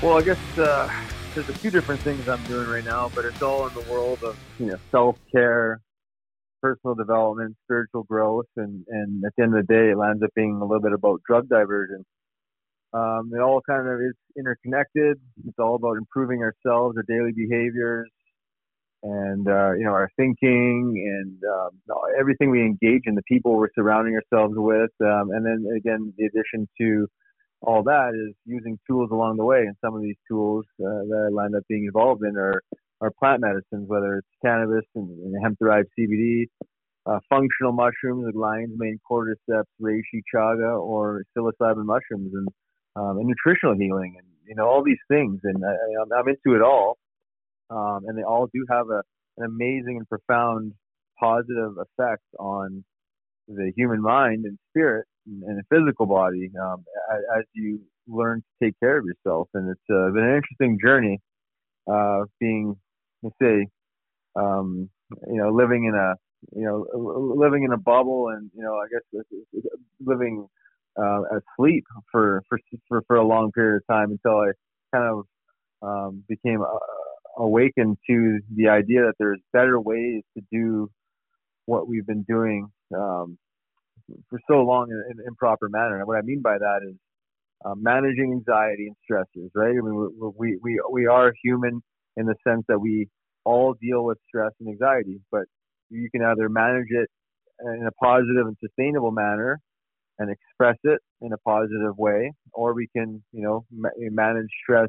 Well, 0.00 0.16
I 0.16 0.22
guess 0.22 0.38
uh, 0.56 0.88
there's 1.34 1.48
a 1.48 1.52
few 1.52 1.68
different 1.72 2.00
things 2.00 2.28
I'm 2.28 2.40
doing 2.44 2.68
right 2.68 2.84
now, 2.84 3.10
but 3.12 3.24
it's 3.24 3.42
all 3.42 3.66
in 3.66 3.74
the 3.74 3.80
world 3.92 4.22
of 4.22 4.38
you 4.60 4.66
know 4.66 4.76
self 4.92 5.18
care, 5.32 5.80
personal 6.62 6.94
development, 6.94 7.56
spiritual 7.64 8.04
growth, 8.04 8.46
and 8.56 8.84
and 8.88 9.24
at 9.24 9.32
the 9.36 9.42
end 9.42 9.56
of 9.56 9.66
the 9.66 9.72
day, 9.74 9.90
it 9.90 9.98
lands 9.98 10.22
up 10.22 10.30
being 10.34 10.56
a 10.56 10.64
little 10.64 10.80
bit 10.80 10.92
about 10.92 11.20
drug 11.26 11.48
diversion. 11.48 12.04
Um, 12.94 13.30
it 13.34 13.40
all 13.40 13.60
kind 13.68 13.88
of 13.88 14.00
is 14.00 14.14
interconnected. 14.38 15.18
It's 15.46 15.58
all 15.58 15.74
about 15.74 15.96
improving 15.96 16.42
ourselves, 16.42 16.96
our 16.96 17.04
daily 17.08 17.32
behaviors, 17.32 18.08
and 19.02 19.48
uh, 19.48 19.72
you 19.72 19.84
know 19.84 19.92
our 19.92 20.10
thinking 20.16 20.94
and 20.94 21.38
um, 21.52 21.98
everything 22.18 22.50
we 22.50 22.62
engage 22.62 23.02
in, 23.06 23.14
the 23.14 23.22
people 23.26 23.56
we're 23.56 23.68
surrounding 23.74 24.14
ourselves 24.14 24.54
with, 24.56 24.92
um, 25.00 25.30
and 25.30 25.44
then 25.44 25.66
again, 25.76 26.12
the 26.16 26.26
addition 26.26 26.68
to 26.80 27.08
all 27.62 27.82
that 27.84 28.10
is 28.14 28.34
using 28.44 28.78
tools 28.88 29.10
along 29.12 29.36
the 29.36 29.44
way. 29.44 29.60
And 29.60 29.76
some 29.84 29.94
of 29.94 30.02
these 30.02 30.16
tools 30.28 30.64
uh, 30.80 31.06
that 31.08 31.28
I 31.30 31.34
land 31.34 31.54
up 31.54 31.62
being 31.68 31.84
involved 31.84 32.22
in 32.24 32.36
are 32.36 32.62
are 33.02 33.10
plant 33.18 33.40
medicines, 33.40 33.88
whether 33.88 34.18
it's 34.18 34.28
cannabis 34.44 34.84
and, 34.94 35.08
and 35.08 35.34
hemp 35.42 35.58
derived 35.58 35.88
CBD, 35.98 36.44
uh, 37.06 37.18
functional 37.28 37.72
mushrooms 37.72 38.24
like 38.26 38.34
lion's 38.34 38.74
mane, 38.76 38.98
cordyceps, 39.10 39.64
reishi, 39.80 40.22
chaga, 40.34 40.80
or 40.80 41.24
psilocybin 41.36 41.84
mushrooms, 41.84 42.32
and, 42.32 42.48
um, 42.96 43.18
and 43.18 43.26
nutritional 43.26 43.74
healing, 43.76 44.14
and 44.18 44.26
you 44.46 44.54
know 44.54 44.66
all 44.66 44.82
these 44.84 45.02
things. 45.08 45.40
And 45.42 45.64
I, 45.64 46.16
I'm 46.18 46.28
into 46.28 46.56
it 46.56 46.62
all, 46.62 46.96
um, 47.70 48.04
and 48.06 48.16
they 48.16 48.22
all 48.22 48.48
do 48.54 48.64
have 48.70 48.88
a, 48.88 49.02
an 49.38 49.46
amazing 49.46 49.96
and 49.98 50.08
profound 50.08 50.72
positive 51.18 51.72
effect 51.78 52.22
on 52.38 52.84
the 53.48 53.72
human 53.76 54.00
mind 54.00 54.44
and 54.44 54.58
spirit 54.70 55.06
and, 55.26 55.42
and 55.42 55.58
the 55.58 55.64
physical 55.76 56.06
body 56.06 56.50
um, 56.60 56.84
as, 57.12 57.20
as, 57.38 57.44
you 57.52 57.80
learn 58.08 58.40
to 58.40 58.66
take 58.66 58.78
care 58.80 58.98
of 58.98 59.04
yourself. 59.04 59.48
And 59.54 59.70
it's 59.70 59.80
uh, 59.90 60.10
been 60.12 60.24
an 60.24 60.36
interesting 60.36 60.78
journey, 60.82 61.20
uh, 61.90 62.24
being, 62.40 62.76
let's 63.22 63.36
say, 63.40 63.66
um, 64.36 64.88
you 65.28 65.36
know, 65.36 65.50
living 65.50 65.84
in 65.84 65.94
a, 65.94 66.14
you 66.58 66.64
know, 66.64 66.86
living 67.36 67.64
in 67.64 67.72
a 67.72 67.78
bubble, 67.78 68.28
and 68.28 68.50
you 68.54 68.62
know, 68.62 68.74
I 68.74 68.86
guess 68.90 69.22
living 70.04 70.46
uh, 70.98 71.22
asleep 71.38 71.84
for, 72.10 72.42
for 72.48 72.58
for 72.88 73.02
for 73.06 73.16
a 73.16 73.26
long 73.26 73.52
period 73.52 73.76
of 73.82 73.94
time 73.94 74.10
until 74.10 74.38
I 74.40 74.50
kind 74.94 75.08
of 75.08 75.24
um, 75.82 76.24
became 76.28 76.62
uh, 76.62 76.78
awakened 77.38 77.96
to 78.08 78.40
the 78.54 78.68
idea 78.68 79.02
that 79.02 79.14
there's 79.18 79.40
better 79.52 79.80
ways 79.80 80.22
to 80.36 80.42
do 80.50 80.90
what 81.66 81.88
we've 81.88 82.06
been 82.06 82.24
doing 82.24 82.66
um, 82.94 83.38
for 84.28 84.40
so 84.48 84.62
long 84.62 84.90
in 84.90 84.96
an 85.18 85.24
improper 85.26 85.68
manner. 85.68 85.98
And 85.98 86.06
what 86.06 86.18
I 86.18 86.22
mean 86.22 86.42
by 86.42 86.58
that 86.58 86.80
is 86.86 86.96
uh, 87.64 87.74
managing 87.76 88.32
anxiety 88.32 88.88
and 88.88 88.96
stressors, 89.08 89.50
right? 89.54 89.70
I 89.70 89.80
mean, 89.80 90.10
we, 90.36 90.58
we, 90.62 90.80
we 90.90 91.06
are 91.06 91.32
human 91.42 91.82
in 92.16 92.26
the 92.26 92.34
sense 92.46 92.64
that 92.68 92.78
we 92.78 93.08
all 93.44 93.74
deal 93.80 94.04
with 94.04 94.18
stress 94.28 94.52
and 94.60 94.68
anxiety, 94.68 95.20
but 95.30 95.44
you 95.90 96.08
can 96.10 96.22
either 96.22 96.48
manage 96.48 96.88
it 96.90 97.08
in 97.60 97.86
a 97.86 97.92
positive 97.92 98.46
and 98.46 98.56
sustainable 98.64 99.10
manner 99.10 99.60
and 100.18 100.30
express 100.30 100.76
it 100.84 101.00
in 101.20 101.32
a 101.32 101.38
positive 101.38 101.96
way, 101.96 102.32
or 102.52 102.74
we 102.74 102.88
can, 102.94 103.22
you 103.32 103.42
know, 103.42 103.64
ma- 103.72 103.88
manage 103.98 104.48
stress 104.62 104.88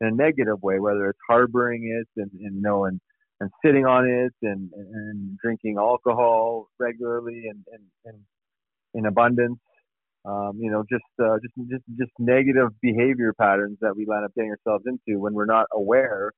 in 0.00 0.08
a 0.08 0.10
negative 0.10 0.62
way, 0.62 0.78
whether 0.78 1.08
it's 1.08 1.18
harboring 1.28 1.84
it 1.84 2.20
and, 2.20 2.30
and 2.32 2.56
you 2.56 2.62
know, 2.62 2.84
and, 2.84 3.00
and 3.40 3.50
sitting 3.64 3.86
on 3.86 4.06
it 4.06 4.32
and, 4.42 4.70
and 4.74 5.38
drinking 5.42 5.76
alcohol 5.78 6.68
regularly 6.78 7.44
and, 7.48 7.64
and, 7.72 7.82
and 8.04 8.18
in 8.94 9.06
abundance. 9.06 9.58
Um, 10.26 10.58
you 10.60 10.70
know, 10.70 10.84
just 10.90 11.02
uh, 11.18 11.38
just 11.42 11.70
just 11.70 11.84
just 11.98 12.10
negative 12.18 12.68
behavior 12.82 13.32
patterns 13.40 13.78
that 13.80 13.96
we 13.96 14.04
land 14.04 14.26
up 14.26 14.32
getting 14.34 14.50
ourselves 14.50 14.84
into 14.86 15.18
when 15.18 15.32
we're 15.32 15.46
not 15.46 15.66
aware 15.72 16.30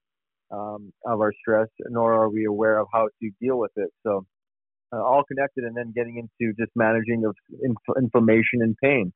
um, 0.52 0.92
of 1.06 1.20
our 1.20 1.32
stress, 1.40 1.68
nor 1.88 2.12
are 2.14 2.30
we 2.30 2.44
aware 2.44 2.78
of 2.78 2.88
how 2.92 3.08
to 3.22 3.30
deal 3.40 3.58
with 3.58 3.72
it. 3.76 3.90
So, 4.04 4.24
uh, 4.92 5.02
all 5.02 5.24
connected, 5.24 5.64
and 5.64 5.76
then 5.76 5.92
getting 5.94 6.18
into 6.18 6.54
just 6.58 6.70
managing 6.76 7.24
of 7.24 7.34
inf- 7.62 7.96
inflammation 7.98 8.62
and 8.62 8.76
pain. 8.82 9.12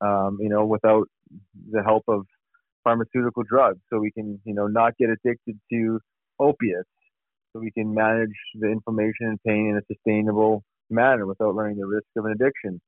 Um, 0.00 0.38
you 0.40 0.48
know, 0.48 0.64
without 0.64 1.08
the 1.70 1.82
help 1.82 2.04
of 2.08 2.26
pharmaceutical 2.84 3.42
drugs, 3.48 3.80
so 3.92 3.98
we 3.98 4.10
can 4.12 4.40
you 4.44 4.54
know 4.54 4.66
not 4.66 4.96
get 4.98 5.10
addicted 5.10 5.58
to 5.72 6.00
opiates, 6.38 6.88
so 7.52 7.60
we 7.60 7.70
can 7.72 7.94
manage 7.94 8.36
the 8.58 8.68
inflammation 8.68 9.26
and 9.26 9.38
pain 9.46 9.68
in 9.70 9.76
a 9.76 9.94
sustainable 9.94 10.62
manner 10.90 11.26
without 11.26 11.54
running 11.54 11.76
the 11.78 11.86
risk 11.86 12.06
of 12.16 12.24
an 12.24 12.32
addiction. 12.32 12.80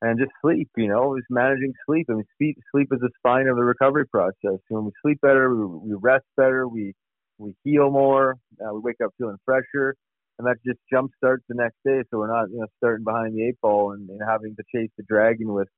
And 0.00 0.18
just 0.18 0.30
sleep, 0.42 0.68
you 0.76 0.88
know, 0.88 1.16
is 1.16 1.24
managing 1.28 1.72
sleep. 1.84 2.06
I 2.08 2.14
mean, 2.14 2.24
sleep, 2.38 2.56
sleep 2.72 2.88
is 2.92 3.00
the 3.00 3.10
spine 3.18 3.48
of 3.48 3.56
the 3.56 3.64
recovery 3.64 4.06
process. 4.06 4.60
When 4.68 4.84
we 4.84 4.92
sleep 5.02 5.18
better, 5.22 5.52
we, 5.54 5.90
we 5.90 5.96
rest 6.00 6.24
better, 6.36 6.68
we 6.68 6.94
we 7.38 7.54
heal 7.64 7.90
more, 7.90 8.36
uh, 8.60 8.72
we 8.74 8.80
wake 8.80 9.00
up 9.04 9.12
feeling 9.18 9.36
fresher, 9.44 9.94
and 10.38 10.46
that 10.46 10.56
just 10.66 10.78
jump 10.92 11.12
starts 11.16 11.44
the 11.48 11.54
next 11.54 11.76
day. 11.84 12.02
So 12.10 12.18
we're 12.18 12.32
not, 12.34 12.50
you 12.50 12.58
know, 12.58 12.66
starting 12.78 13.04
behind 13.04 13.34
the 13.34 13.44
eight 13.46 13.60
ball 13.60 13.92
and, 13.92 14.08
and 14.10 14.20
having 14.26 14.56
to 14.56 14.62
chase 14.74 14.90
the 14.96 15.04
dragon 15.04 15.52
with 15.52 15.68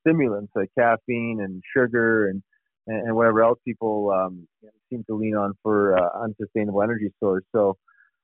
stimulants 0.00 0.52
like 0.54 0.70
caffeine 0.78 1.40
and 1.40 1.62
sugar 1.76 2.28
and 2.28 2.42
and, 2.86 3.14
whatever 3.14 3.44
else 3.44 3.58
people 3.64 4.10
um, 4.10 4.48
seem 4.90 5.04
to 5.08 5.14
lean 5.14 5.36
on 5.36 5.52
for 5.62 5.96
uh, 5.96 6.24
unsustainable 6.24 6.82
energy 6.82 7.12
source. 7.20 7.44
So 7.54 7.76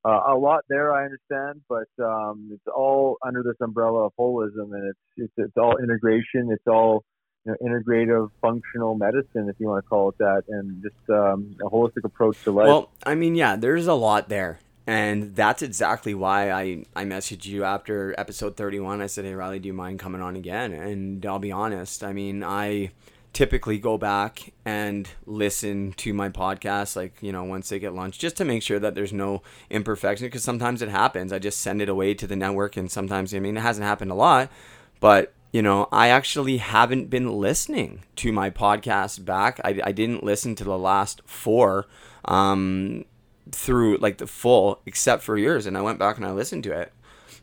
uh, 0.04 0.20
a 0.28 0.36
lot 0.36 0.64
there, 0.68 0.92
I 0.92 1.04
understand, 1.04 1.60
but 1.68 1.88
um, 2.02 2.50
it's 2.52 2.66
all 2.74 3.18
under 3.24 3.42
this 3.42 3.54
umbrella 3.60 4.06
of 4.06 4.12
holism, 4.18 4.72
and 4.72 4.88
it's 4.88 4.98
it's, 5.16 5.32
it's 5.36 5.56
all 5.56 5.76
integration. 5.78 6.48
It's 6.50 6.66
all 6.66 7.04
you 7.44 7.52
know, 7.52 7.56
integrative 7.62 8.30
functional 8.40 8.94
medicine, 8.94 9.48
if 9.48 9.56
you 9.58 9.66
want 9.68 9.84
to 9.84 9.88
call 9.88 10.10
it 10.10 10.18
that, 10.18 10.44
and 10.48 10.82
just 10.82 11.10
um, 11.10 11.56
a 11.60 11.68
holistic 11.68 12.04
approach 12.04 12.42
to 12.44 12.50
life. 12.50 12.66
Well, 12.66 12.90
I 13.04 13.14
mean, 13.14 13.34
yeah, 13.34 13.56
there's 13.56 13.86
a 13.86 13.94
lot 13.94 14.28
there. 14.28 14.58
And 14.86 15.36
that's 15.36 15.60
exactly 15.60 16.14
why 16.14 16.50
I, 16.50 16.84
I 16.96 17.04
messaged 17.04 17.44
you 17.44 17.62
after 17.62 18.14
episode 18.16 18.56
31. 18.56 19.02
I 19.02 19.06
said, 19.06 19.26
Hey, 19.26 19.34
Riley, 19.34 19.58
do 19.58 19.66
you 19.66 19.74
mind 19.74 19.98
coming 19.98 20.22
on 20.22 20.34
again? 20.34 20.72
And 20.72 21.26
I'll 21.26 21.38
be 21.38 21.52
honest, 21.52 22.02
I 22.02 22.14
mean, 22.14 22.42
I 22.42 22.92
typically 23.34 23.78
go 23.78 23.98
back 23.98 24.54
and 24.64 25.10
listen 25.26 25.92
to 25.92 26.14
my 26.14 26.28
podcast 26.28 26.96
like 26.96 27.14
you 27.20 27.30
know 27.30 27.44
once 27.44 27.68
they 27.68 27.78
get 27.78 27.94
lunch 27.94 28.18
just 28.18 28.36
to 28.36 28.44
make 28.44 28.62
sure 28.62 28.78
that 28.78 28.94
there's 28.94 29.12
no 29.12 29.42
imperfection 29.70 30.26
because 30.26 30.42
sometimes 30.42 30.80
it 30.80 30.88
happens 30.88 31.32
i 31.32 31.38
just 31.38 31.60
send 31.60 31.82
it 31.82 31.88
away 31.88 32.14
to 32.14 32.26
the 32.26 32.34
network 32.34 32.76
and 32.76 32.90
sometimes 32.90 33.34
i 33.34 33.38
mean 33.38 33.56
it 33.56 33.60
hasn't 33.60 33.86
happened 33.86 34.10
a 34.10 34.14
lot 34.14 34.50
but 34.98 35.32
you 35.52 35.62
know 35.62 35.88
i 35.92 36.08
actually 36.08 36.58
haven't 36.58 37.10
been 37.10 37.32
listening 37.38 38.02
to 38.16 38.32
my 38.32 38.50
podcast 38.50 39.24
back 39.24 39.60
i, 39.64 39.80
I 39.82 39.92
didn't 39.92 40.24
listen 40.24 40.54
to 40.56 40.64
the 40.64 40.78
last 40.78 41.20
four 41.24 41.86
um, 42.24 43.04
through 43.50 43.96
like 43.98 44.18
the 44.18 44.26
full 44.26 44.80
except 44.86 45.22
for 45.22 45.36
yours 45.36 45.66
and 45.66 45.76
i 45.76 45.82
went 45.82 45.98
back 45.98 46.16
and 46.16 46.26
i 46.26 46.32
listened 46.32 46.64
to 46.64 46.72
it 46.72 46.92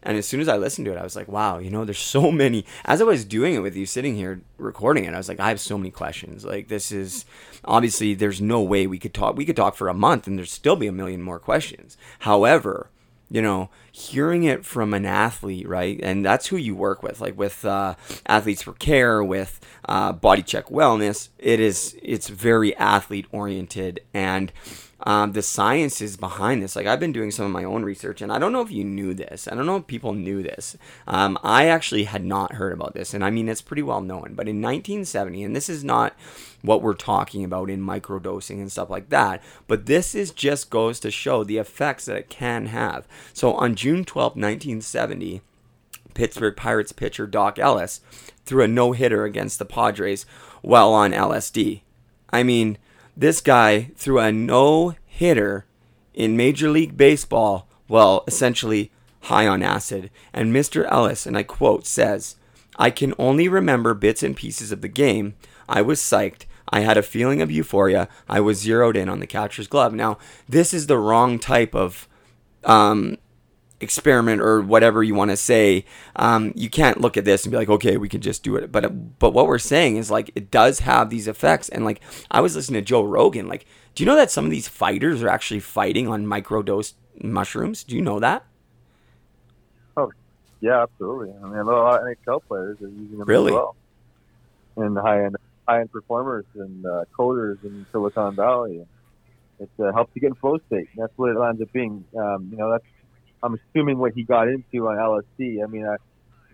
and 0.05 0.19
as 0.19 0.27
soon 0.27 0.39
as 0.39 0.47
I 0.47 0.55
listened 0.55 0.85
to 0.85 0.91
it, 0.91 0.99
I 0.99 1.03
was 1.03 1.15
like, 1.15 1.27
wow, 1.27 1.57
you 1.57 1.71
know, 1.71 1.83
there's 1.83 1.97
so 1.97 2.31
many. 2.43 2.63
As 2.85 3.01
I 3.01 3.05
was 3.05 3.25
doing 3.25 3.55
it 3.55 3.59
with 3.59 3.75
you, 3.75 3.87
sitting 3.87 4.15
here 4.15 4.41
recording 4.57 5.05
it, 5.05 5.13
I 5.13 5.17
was 5.17 5.27
like, 5.27 5.39
I 5.39 5.49
have 5.49 5.59
so 5.59 5.77
many 5.77 5.89
questions. 5.89 6.45
Like, 6.45 6.67
this 6.67 6.91
is 6.91 7.25
obviously, 7.65 8.13
there's 8.13 8.39
no 8.39 8.61
way 8.61 8.85
we 8.85 8.99
could 8.99 9.15
talk. 9.15 9.35
We 9.35 9.45
could 9.45 9.55
talk 9.55 9.75
for 9.75 9.89
a 9.89 9.95
month 9.95 10.27
and 10.27 10.37
there'd 10.37 10.47
still 10.47 10.75
be 10.75 10.87
a 10.87 10.91
million 10.91 11.23
more 11.23 11.39
questions. 11.39 11.97
However, 12.19 12.91
you 13.31 13.41
know, 13.41 13.71
hearing 13.95 14.43
it 14.43 14.65
from 14.65 14.93
an 14.93 15.05
athlete, 15.05 15.65
right? 15.69 15.97
And 16.03 16.25
that's 16.25 16.47
who 16.47 16.58
you 16.58 16.75
work 16.75 17.01
with, 17.01 17.21
like 17.21 17.38
with 17.38 17.63
uh, 17.63 17.95
athletes 18.25 18.62
for 18.62 18.73
care, 18.73 19.23
with 19.23 19.62
uh, 19.88 20.12
body 20.12 20.43
check 20.43 20.65
wellness. 20.65 21.29
It 21.39 21.62
is, 21.62 21.97
it's 22.01 22.27
very 22.27 22.75
athlete 22.75 23.25
oriented 23.31 24.01
and 24.13 24.51
um, 25.01 25.34
the 25.34 25.41
science 25.41 26.01
is 26.01 26.15
behind 26.15 26.63
this. 26.63 26.75
Like 26.75 26.88
I've 26.88 26.99
been 26.99 27.12
doing 27.12 27.31
some 27.31 27.45
of 27.45 27.51
my 27.51 27.63
own 27.63 27.84
research, 27.84 28.21
and 28.21 28.31
I 28.31 28.39
don't 28.39 28.53
know 28.53 28.62
if 28.62 28.71
you 28.71 28.84
knew 28.84 29.13
this. 29.13 29.47
I 29.47 29.55
don't 29.55 29.65
know 29.65 29.77
if 29.77 29.88
people 29.88 30.13
knew 30.13 30.41
this. 30.41 30.77
Um, 31.05 31.38
I 31.43 31.67
actually 31.67 32.05
had 32.05 32.23
not 32.23 32.53
heard 32.53 32.73
about 32.73 32.93
this, 32.93 33.13
and 33.13 33.23
I 33.23 33.29
mean 33.29 33.49
it's 33.49 33.62
pretty 33.62 33.81
well 33.81 34.01
known. 34.01 34.34
But 34.36 34.47
in 34.47 34.62
1970, 34.62 35.43
and 35.43 35.55
this 35.55 35.69
is 35.69 35.84
not 35.84 36.15
what 36.62 36.81
we're 36.81 36.93
talking 36.93 37.43
about 37.43 37.69
in 37.69 37.81
microdosing 37.81 38.60
and 38.60 38.71
stuff 38.71 38.89
like 38.89 39.10
that, 39.10 39.43
but 39.67 39.86
this 39.86 40.15
is 40.15 40.31
just 40.31 40.69
goes 40.69 40.99
to 41.01 41.12
show 41.12 41.43
the 41.43 41.58
effects 41.58 42.05
that 42.05 42.17
it 42.17 42.29
can 42.29 42.67
have. 42.67 43.08
So 43.34 43.53
on 43.53 43.75
June 43.75 44.05
12, 44.05 44.36
1970. 44.36 45.41
Pittsburgh 46.13 46.55
Pirates 46.55 46.93
pitcher 46.93 47.27
Doc 47.27 47.60
Ellis 47.60 47.99
threw 48.45 48.63
a 48.63 48.69
no 48.69 48.93
hitter 48.93 49.25
against 49.25 49.60
the 49.60 49.65
Padres 49.65 50.25
while 50.62 50.93
on 50.93 51.12
LSD. 51.12 51.81
I 52.29 52.41
mean, 52.41 52.77
this 53.15 53.41
guy 53.41 53.91
threw 53.95 54.19
a 54.19 54.32
no 54.32 54.95
hitter 55.06 55.65
in 56.13 56.38
Major 56.38 56.69
League 56.69 56.97
Baseball, 56.97 57.67
well, 57.88 58.23
essentially 58.28 58.91
high 59.21 59.47
on 59.47 59.63
acid. 59.63 60.10
And 60.34 60.54
Mr. 60.54 60.86
Ellis, 60.89 61.25
and 61.25 61.38
I 61.38 61.43
quote, 61.43 61.86
says, 61.86 62.36
I 62.78 62.89
can 62.89 63.13
only 63.17 63.47
remember 63.47 63.93
bits 63.93 64.23
and 64.23 64.36
pieces 64.36 64.71
of 64.71 64.82
the 64.82 64.88
game. 64.88 65.36
I 65.67 65.82
was 65.82 65.99
psyched. 65.99 66.45
I 66.69 66.82
had 66.82 66.97
a 66.97 67.04
feeling 67.04 67.41
of 67.41 67.51
euphoria. 67.51 68.10
I 68.28 68.39
was 68.39 68.60
zeroed 68.60 68.97
in 68.97 69.08
on 69.08 69.19
the 69.19 69.28
catcher's 69.28 69.67
glove. 69.67 69.93
Now, 69.93 70.17
this 70.47 70.73
is 70.73 70.88
the 70.88 70.97
wrong 70.97 71.39
type 71.39 71.75
of 71.75 72.08
um, 72.63 73.17
experiment 73.81 74.41
or 74.41 74.61
whatever 74.61 75.03
you 75.03 75.15
want 75.15 75.31
to 75.31 75.38
say. 75.38 75.85
Um, 76.15 76.53
you 76.55 76.69
can't 76.69 77.01
look 77.01 77.17
at 77.17 77.25
this 77.25 77.43
and 77.43 77.51
be 77.51 77.57
like, 77.57 77.69
okay, 77.69 77.97
we 77.97 78.09
can 78.09 78.21
just 78.21 78.43
do 78.43 78.55
it. 78.55 78.71
But 78.71 79.19
but 79.19 79.31
what 79.31 79.47
we're 79.47 79.59
saying 79.59 79.97
is 79.97 80.09
like 80.11 80.31
it 80.35 80.51
does 80.51 80.79
have 80.79 81.09
these 81.09 81.27
effects. 81.27 81.69
And 81.69 81.85
like 81.85 82.01
I 82.31 82.41
was 82.41 82.55
listening 82.55 82.81
to 82.81 82.85
Joe 82.85 83.03
Rogan. 83.03 83.47
Like, 83.47 83.65
do 83.93 84.03
you 84.03 84.07
know 84.07 84.15
that 84.15 84.31
some 84.31 84.45
of 84.45 84.51
these 84.51 84.67
fighters 84.67 85.21
are 85.23 85.29
actually 85.29 85.59
fighting 85.59 86.07
on 86.07 86.25
microdose 86.25 86.93
mushrooms? 87.21 87.83
Do 87.83 87.95
you 87.95 88.01
know 88.01 88.19
that? 88.19 88.45
Oh, 89.97 90.11
yeah, 90.61 90.83
absolutely. 90.83 91.33
I 91.43 91.47
mean, 91.47 91.57
a 91.59 91.63
lot 91.63 92.01
of 92.01 92.07
NHL 92.07 92.41
players 92.47 92.81
are 92.81 92.88
using 92.89 93.19
them 93.19 93.27
Really? 93.27 93.51
as 93.51 93.55
well. 93.55 93.75
And 94.77 94.97
high 94.97 95.23
end 95.25 95.35
high 95.67 95.81
end 95.81 95.91
performers 95.91 96.45
and 96.55 96.85
uh, 96.85 97.05
coders 97.17 97.63
in 97.63 97.85
Silicon 97.91 98.35
Valley. 98.35 98.85
It 99.57 99.69
uh, 99.79 99.93
helps 99.93 100.11
you 100.13 100.21
get 100.21 100.27
in 100.27 100.35
flow 100.35 100.59
state. 100.67 100.89
That's 100.97 101.13
what 101.17 101.29
it 101.31 101.38
ends 101.41 101.61
up 101.61 101.71
being. 101.71 102.03
Um, 102.17 102.49
you 102.51 102.57
know, 102.57 102.71
that's 102.71 102.83
I'm 103.45 103.55
assuming 103.60 103.97
what 103.99 104.13
he 104.15 104.23
got 104.23 104.47
into 104.47 104.88
on 104.88 104.97
LSD. 104.97 105.63
I 105.63 105.67
mean, 105.67 105.86
I've 105.86 105.99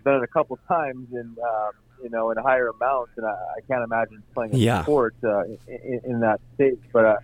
done 0.04 0.16
it 0.16 0.22
a 0.22 0.28
couple 0.28 0.58
times 0.68 1.08
and 1.12 1.36
um, 1.38 1.70
you 2.02 2.10
know 2.10 2.30
in 2.30 2.36
higher 2.38 2.68
amounts, 2.68 3.12
and 3.16 3.26
I, 3.26 3.30
I 3.30 3.60
can't 3.70 3.84
imagine 3.84 4.22
playing 4.34 4.54
a 4.54 4.58
Yeah. 4.58 4.82
sport 4.82 5.14
uh, 5.24 5.44
in, 5.66 6.00
in 6.04 6.20
that 6.20 6.40
state. 6.54 6.78
But 6.92 7.04
uh, 7.04 7.16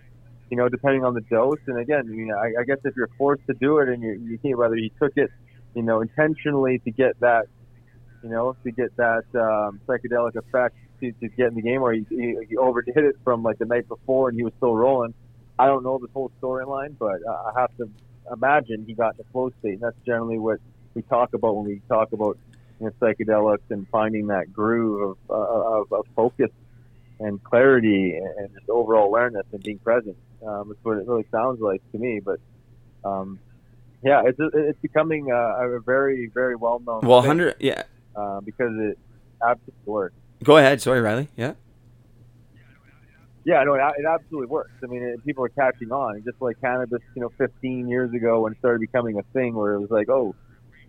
you 0.49 0.57
know, 0.57 0.67
depending 0.69 1.03
on 1.05 1.13
the 1.13 1.21
dose, 1.29 1.59
and 1.67 1.79
again, 1.79 2.05
you 2.07 2.25
know, 2.27 2.37
I, 2.37 2.61
I 2.61 2.63
guess 2.65 2.77
if 2.83 2.93
you're 2.95 3.09
forced 3.17 3.43
to 3.49 3.55
do 3.59 3.77
it 3.79 3.89
and 3.89 4.01
you 4.01 4.19
you 4.29 4.37
can't 4.43 4.57
whether 4.57 4.75
he 4.75 4.91
took 5.01 5.11
it, 5.15 5.29
you 5.75 5.83
know, 5.83 6.01
intentionally 6.01 6.79
to 6.85 6.91
get 6.91 7.11
that, 7.19 7.45
you 8.23 8.29
know, 8.29 8.55
to 8.65 8.71
get 8.71 8.89
that 8.97 9.23
um, 9.35 9.79
psychedelic 9.87 10.35
effect 10.35 10.75
to, 11.01 11.11
to 11.21 11.29
get 11.37 11.47
in 11.47 11.55
the 11.55 11.61
game, 11.61 11.81
or 11.81 11.93
he, 11.93 12.05
he, 12.09 12.35
he 12.49 12.57
overdid 12.57 12.97
it 12.97 13.15
from 13.23 13.43
like 13.43 13.57
the 13.59 13.65
night 13.65 13.87
before 13.87 14.29
and 14.29 14.37
he 14.37 14.43
was 14.43 14.53
still 14.57 14.75
rolling. 14.75 15.13
I 15.57 15.67
don't 15.67 15.83
know 15.83 15.99
this 16.01 16.09
whole 16.13 16.31
storyline, 16.41 16.95
but 16.97 17.19
uh, 17.29 17.31
I 17.31 17.59
have 17.61 17.69
to 17.77 17.89
imagine 18.31 18.85
he 18.85 18.93
got 18.93 19.13
in 19.13 19.17
the 19.17 19.23
flow 19.31 19.51
state, 19.59 19.73
and 19.73 19.81
that's 19.81 19.97
generally 20.05 20.37
what 20.37 20.59
we 20.93 21.01
talk 21.03 21.33
about 21.33 21.55
when 21.55 21.65
we 21.65 21.81
talk 21.87 22.11
about 22.11 22.37
you 22.79 22.87
know, 22.87 22.91
psychedelics 23.01 23.69
and 23.69 23.87
finding 23.89 24.27
that 24.27 24.53
groove 24.53 25.11
of, 25.11 25.17
uh, 25.29 25.81
of, 25.81 25.91
of 25.91 26.05
focus 26.15 26.51
and 27.19 27.43
clarity 27.43 28.15
and 28.15 28.53
just 28.53 28.69
overall 28.69 29.05
awareness 29.05 29.45
and 29.51 29.61
being 29.61 29.79
present. 29.79 30.15
Um, 30.45 30.69
that's 30.69 30.79
what 30.83 30.97
it 30.97 31.07
really 31.07 31.25
sounds 31.31 31.59
like 31.59 31.81
to 31.91 31.97
me. 31.97 32.21
But 32.23 32.39
um, 33.03 33.39
yeah, 34.01 34.23
it's 34.25 34.39
it's 34.39 34.79
becoming 34.79 35.31
a, 35.31 35.75
a 35.75 35.79
very 35.81 36.31
very 36.33 36.55
well 36.55 36.81
known. 36.85 37.01
Well, 37.03 37.21
hundred 37.21 37.55
yeah. 37.59 37.83
uh, 38.15 38.39
because 38.41 38.71
it 38.77 38.97
absolutely 39.45 39.73
works. 39.85 40.15
Go 40.43 40.57
ahead. 40.57 40.81
Sorry, 40.81 41.01
Riley. 41.01 41.27
Yeah. 41.35 41.53
Yeah, 43.49 43.63
no, 43.65 43.73
it, 43.73 43.81
it 43.97 44.05
absolutely 44.07 44.47
works. 44.47 44.71
I 44.83 44.87
mean, 44.87 45.03
it, 45.03 45.25
people 45.25 45.43
are 45.45 45.49
catching 45.49 45.91
on, 45.91 46.21
just 46.25 46.37
like 46.39 46.57
cannabis, 46.63 46.99
you 47.15 47.21
know, 47.23 47.29
15 47.39 47.87
years 47.89 48.11
ago 48.15 48.41
when 48.41 48.53
it 48.53 48.59
started 48.59 48.79
becoming 48.81 49.17
a 49.17 49.23
thing, 49.33 49.55
where 49.55 49.73
it 49.73 49.79
was 49.79 49.89
like, 49.91 50.09
oh, 50.09 50.35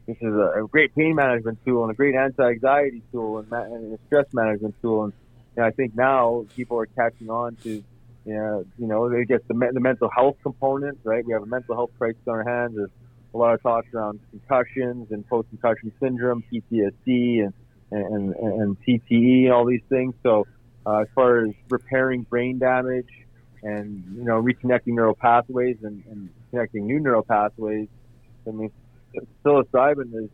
this 0.06 0.16
is 0.20 0.34
a, 0.34 0.64
a 0.64 0.68
great 0.70 0.92
pain 0.96 1.14
management 1.16 1.58
tool 1.66 1.84
and 1.84 1.92
a 1.92 1.94
great 1.94 2.14
anti-anxiety 2.16 3.02
tool 3.12 3.38
and, 3.38 3.48
ma- 3.50 3.64
and 3.64 3.94
a 3.94 3.98
stress 4.06 4.26
management 4.32 4.76
tool, 4.82 5.04
and, 5.04 5.14
and 5.56 5.66
I 5.66 5.70
think 5.72 5.92
now 5.94 6.44
people 6.56 6.78
are 6.78 6.88
catching 6.98 7.28
on 7.30 7.58
to, 7.64 7.70
you 8.26 8.34
know, 8.34 8.64
you 8.78 8.88
know, 8.88 9.10
they 9.10 9.24
get 9.26 9.42
the, 9.48 9.54
me- 9.54 9.68
the 9.72 9.80
mental 9.80 10.10
health 10.14 10.36
component, 10.42 10.98
right? 11.04 11.24
We 11.26 11.32
have 11.34 11.42
a 11.42 11.46
mental 11.46 11.76
health 11.76 11.90
crisis 12.00 12.20
on 12.28 12.34
our 12.34 12.44
hands. 12.48 12.74
There's 12.76 12.90
a 13.34 13.38
lot 13.38 13.54
of 13.54 13.62
talks 13.62 13.88
around 13.94 14.20
concussions 14.30 15.08
and 15.10 15.24
post-concussion 15.28 15.92
syndrome, 16.02 16.44
PTSD, 16.52 17.40
and 17.44 17.54
and, 17.92 18.34
and, 18.34 18.62
and 18.62 18.76
CTE 18.88 19.44
and 19.44 19.52
all 19.52 19.66
these 19.66 19.82
things. 19.90 20.14
So 20.24 20.46
uh, 20.86 20.98
as 20.98 21.08
far 21.14 21.44
as 21.46 21.54
repairing 21.68 22.22
brain 22.22 22.58
damage 22.58 23.08
and 23.62 24.02
you 24.16 24.24
know 24.24 24.42
reconnecting 24.42 24.94
neural 24.94 25.14
pathways 25.14 25.76
and, 25.82 26.02
and 26.10 26.30
connecting 26.50 26.86
new 26.86 27.00
neural 27.00 27.22
pathways, 27.22 27.88
I 28.46 28.50
mean 28.50 28.70
psilocybin 29.44 30.14
is 30.24 30.30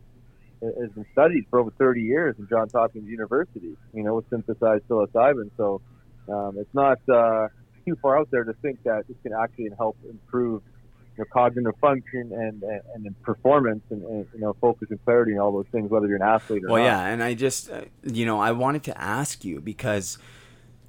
has 0.61 0.89
been 0.91 1.05
studied 1.11 1.45
for 1.49 1.59
over 1.59 1.71
30 1.77 2.01
years 2.01 2.35
in 2.39 2.47
Johns 2.47 2.71
Hopkins 2.73 3.07
University. 3.07 3.77
You 3.93 4.03
know, 4.03 4.15
with 4.15 4.29
synthesized 4.29 4.87
psilocybin, 4.87 5.51
so 5.57 5.81
um, 6.29 6.57
it's 6.57 6.73
not 6.73 6.97
uh, 7.09 7.47
too 7.85 7.95
far 8.01 8.17
out 8.17 8.29
there 8.31 8.43
to 8.43 8.53
think 8.61 8.81
that 8.83 9.07
this 9.07 9.17
can 9.23 9.33
actually 9.33 9.69
help 9.77 9.97
improve 10.09 10.63
your 11.15 11.25
cognitive 11.25 11.73
function 11.81 12.31
and, 12.31 12.61
and, 12.63 12.81
and 13.05 13.21
performance 13.23 13.81
and, 13.89 14.03
and 14.03 14.27
you 14.33 14.39
know 14.39 14.55
focus 14.61 14.87
and 14.91 15.03
clarity 15.03 15.31
and 15.31 15.41
all 15.41 15.51
those 15.51 15.65
things, 15.71 15.89
whether 15.89 16.07
you're 16.07 16.15
an 16.17 16.21
athlete 16.21 16.63
or 16.63 16.73
Well, 16.73 16.83
not. 16.83 16.85
yeah, 16.85 17.05
and 17.07 17.23
I 17.23 17.33
just, 17.33 17.69
uh, 17.71 17.81
you 18.03 18.25
know, 18.25 18.39
I 18.39 18.51
wanted 18.51 18.83
to 18.83 18.99
ask 19.01 19.43
you 19.43 19.59
because, 19.59 20.17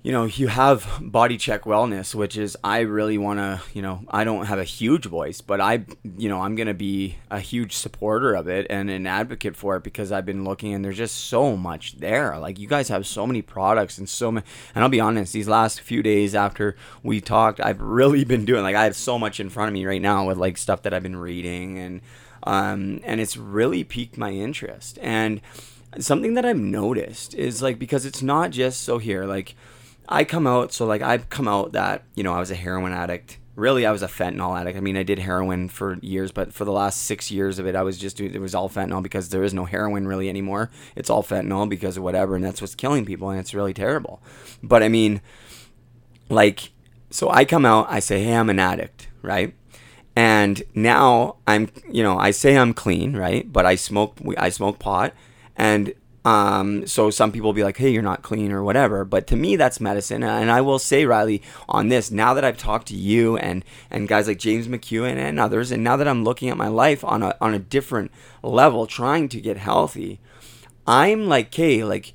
you 0.02 0.12
know, 0.12 0.24
you 0.24 0.46
have 0.46 0.88
Body 1.00 1.36
Check 1.36 1.62
Wellness, 1.62 2.14
which 2.14 2.36
is 2.36 2.56
I 2.62 2.80
really 2.80 3.18
want 3.18 3.40
to, 3.40 3.60
you 3.74 3.82
know, 3.82 4.04
I 4.08 4.22
don't 4.22 4.46
have 4.46 4.60
a 4.60 4.64
huge 4.64 5.06
voice, 5.06 5.40
but 5.40 5.60
I, 5.60 5.84
you 6.16 6.28
know, 6.28 6.40
I'm 6.40 6.54
going 6.54 6.68
to 6.68 6.74
be 6.74 7.16
a 7.32 7.40
huge 7.40 7.74
supporter 7.74 8.34
of 8.34 8.46
it 8.46 8.68
and 8.70 8.90
an 8.90 9.08
advocate 9.08 9.56
for 9.56 9.74
it 9.76 9.82
because 9.82 10.12
I've 10.12 10.24
been 10.24 10.44
looking 10.44 10.72
and 10.72 10.84
there's 10.84 10.96
just 10.96 11.16
so 11.16 11.56
much 11.56 11.96
there. 11.96 12.38
Like 12.38 12.60
you 12.60 12.68
guys 12.68 12.88
have 12.90 13.08
so 13.08 13.26
many 13.26 13.42
products 13.42 13.98
and 13.98 14.08
so 14.08 14.30
many, 14.30 14.46
and 14.72 14.84
I'll 14.84 14.90
be 14.90 15.00
honest, 15.00 15.32
these 15.32 15.48
last 15.48 15.80
few 15.80 16.00
days 16.00 16.32
after 16.32 16.76
we 17.02 17.20
talked, 17.20 17.60
I've 17.60 17.80
really 17.80 18.24
been 18.24 18.44
doing 18.44 18.62
like 18.62 18.76
I 18.76 18.84
have 18.84 18.96
so 18.96 19.18
much 19.18 19.40
in 19.40 19.50
front 19.50 19.68
of 19.68 19.74
me 19.74 19.84
right 19.84 20.02
now 20.02 20.28
with 20.28 20.38
like 20.38 20.58
stuff 20.58 20.82
that 20.82 20.94
I've 20.94 21.02
been 21.02 21.16
reading 21.16 21.76
and, 21.76 22.00
um, 22.44 23.00
and 23.02 23.20
it's 23.20 23.36
really 23.36 23.82
piqued 23.82 24.16
my 24.16 24.30
interest 24.30 24.96
and 25.02 25.40
something 25.98 26.34
that 26.34 26.44
I've 26.44 26.58
noticed 26.58 27.34
is 27.34 27.62
like 27.62 27.80
because 27.80 28.06
it's 28.06 28.22
not 28.22 28.52
just 28.52 28.82
so 28.82 28.98
here 28.98 29.24
like 29.24 29.56
I 30.08 30.24
come 30.24 30.46
out 30.46 30.72
so 30.72 30.86
like 30.86 31.02
I've 31.02 31.28
come 31.28 31.46
out 31.46 31.72
that 31.72 32.02
you 32.14 32.22
know 32.22 32.32
I 32.32 32.40
was 32.40 32.50
a 32.50 32.54
heroin 32.54 32.92
addict. 32.92 33.38
Really 33.54 33.84
I 33.84 33.92
was 33.92 34.02
a 34.02 34.08
fentanyl 34.08 34.58
addict. 34.58 34.78
I 34.78 34.80
mean 34.80 34.96
I 34.96 35.02
did 35.02 35.18
heroin 35.18 35.68
for 35.68 35.98
years 36.00 36.32
but 36.32 36.54
for 36.54 36.64
the 36.64 36.72
last 36.72 37.02
six 37.02 37.30
years 37.30 37.58
of 37.58 37.66
it 37.66 37.76
I 37.76 37.82
was 37.82 37.98
just 37.98 38.16
doing 38.16 38.34
it 38.34 38.40
was 38.40 38.54
all 38.54 38.68
fentanyl 38.68 39.02
because 39.02 39.28
there 39.28 39.42
is 39.42 39.52
no 39.52 39.66
heroin 39.66 40.08
really 40.08 40.28
anymore. 40.28 40.70
It's 40.96 41.10
all 41.10 41.22
fentanyl 41.22 41.68
because 41.68 41.96
of 41.96 42.02
whatever 42.02 42.36
and 42.36 42.44
that's 42.44 42.60
what's 42.60 42.74
killing 42.74 43.04
people 43.04 43.28
and 43.30 43.38
it's 43.38 43.54
really 43.54 43.74
terrible. 43.74 44.22
But 44.62 44.82
I 44.82 44.88
mean 44.88 45.20
like 46.30 46.70
so 47.10 47.28
I 47.28 47.44
come 47.44 47.66
out 47.66 47.86
I 47.90 48.00
say 48.00 48.22
hey 48.22 48.34
I'm 48.34 48.50
an 48.50 48.58
addict 48.58 49.08
right? 49.22 49.54
And 50.16 50.62
now 50.74 51.36
I'm 51.46 51.68
you 51.90 52.02
know 52.02 52.18
I 52.18 52.30
say 52.30 52.56
I'm 52.56 52.72
clean 52.72 53.14
right? 53.14 53.52
But 53.52 53.66
I 53.66 53.74
smoke 53.74 54.16
I 54.38 54.48
smoke 54.48 54.78
pot 54.78 55.12
and 55.56 55.92
um, 56.24 56.86
so 56.86 57.10
some 57.10 57.32
people 57.32 57.48
will 57.48 57.54
be 57.54 57.64
like, 57.64 57.76
"Hey, 57.76 57.90
you're 57.90 58.02
not 58.02 58.22
clean" 58.22 58.52
or 58.52 58.62
whatever. 58.62 59.04
But 59.04 59.26
to 59.28 59.36
me, 59.36 59.56
that's 59.56 59.80
medicine. 59.80 60.22
And 60.22 60.50
I 60.50 60.60
will 60.60 60.78
say, 60.78 61.04
Riley, 61.06 61.42
on 61.68 61.88
this, 61.88 62.10
now 62.10 62.34
that 62.34 62.44
I've 62.44 62.58
talked 62.58 62.88
to 62.88 62.96
you 62.96 63.36
and 63.36 63.64
and 63.90 64.08
guys 64.08 64.26
like 64.28 64.38
James 64.38 64.68
McEwen 64.68 65.16
and 65.16 65.38
others, 65.38 65.70
and 65.70 65.84
now 65.84 65.96
that 65.96 66.08
I'm 66.08 66.24
looking 66.24 66.48
at 66.50 66.56
my 66.56 66.68
life 66.68 67.04
on 67.04 67.22
a 67.22 67.36
on 67.40 67.54
a 67.54 67.58
different 67.58 68.10
level, 68.42 68.86
trying 68.86 69.28
to 69.30 69.40
get 69.40 69.56
healthy, 69.56 70.20
I'm 70.86 71.26
like, 71.26 71.54
"Hey, 71.54 71.84
like." 71.84 72.12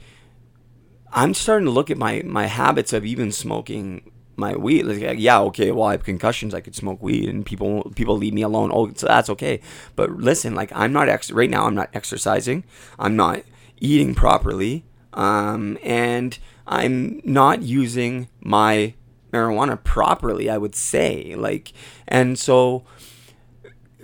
I'm 1.15 1.35
starting 1.35 1.65
to 1.67 1.71
look 1.71 1.91
at 1.91 1.97
my 1.99 2.23
my 2.25 2.47
habits 2.47 2.91
of 2.91 3.05
even 3.05 3.31
smoking 3.31 4.11
my 4.35 4.55
weed. 4.55 4.83
Like, 4.83 5.19
yeah, 5.19 5.39
okay, 5.41 5.71
well, 5.71 5.85
I 5.85 5.91
have 5.91 6.03
concussions. 6.03 6.53
I 6.53 6.61
could 6.61 6.75
smoke 6.75 7.01
weed, 7.01 7.29
and 7.29 7.45
people 7.45 7.91
people 7.95 8.17
leave 8.17 8.33
me 8.33 8.41
alone. 8.41 8.71
Oh, 8.73 8.91
so 8.95 9.07
that's 9.07 9.29
okay. 9.29 9.59
But 9.95 10.11
listen, 10.11 10.55
like, 10.55 10.71
I'm 10.73 10.91
not 10.91 11.09
ex- 11.09 11.31
right 11.31 11.49
now. 11.49 11.65
I'm 11.65 11.75
not 11.75 11.89
exercising. 11.93 12.63
I'm 12.97 13.15
not 13.15 13.43
eating 13.84 14.15
properly, 14.15 14.86
um, 15.13 15.78
and 15.84 16.39
I'm 16.65 17.22
not 17.24 17.62
using 17.62 18.30
my 18.41 18.96
marijuana 19.32 19.84
properly. 19.84 20.50
I 20.50 20.58
would 20.58 20.74
say, 20.74 21.36
like, 21.36 21.74
and 22.08 22.39
so 22.39 22.86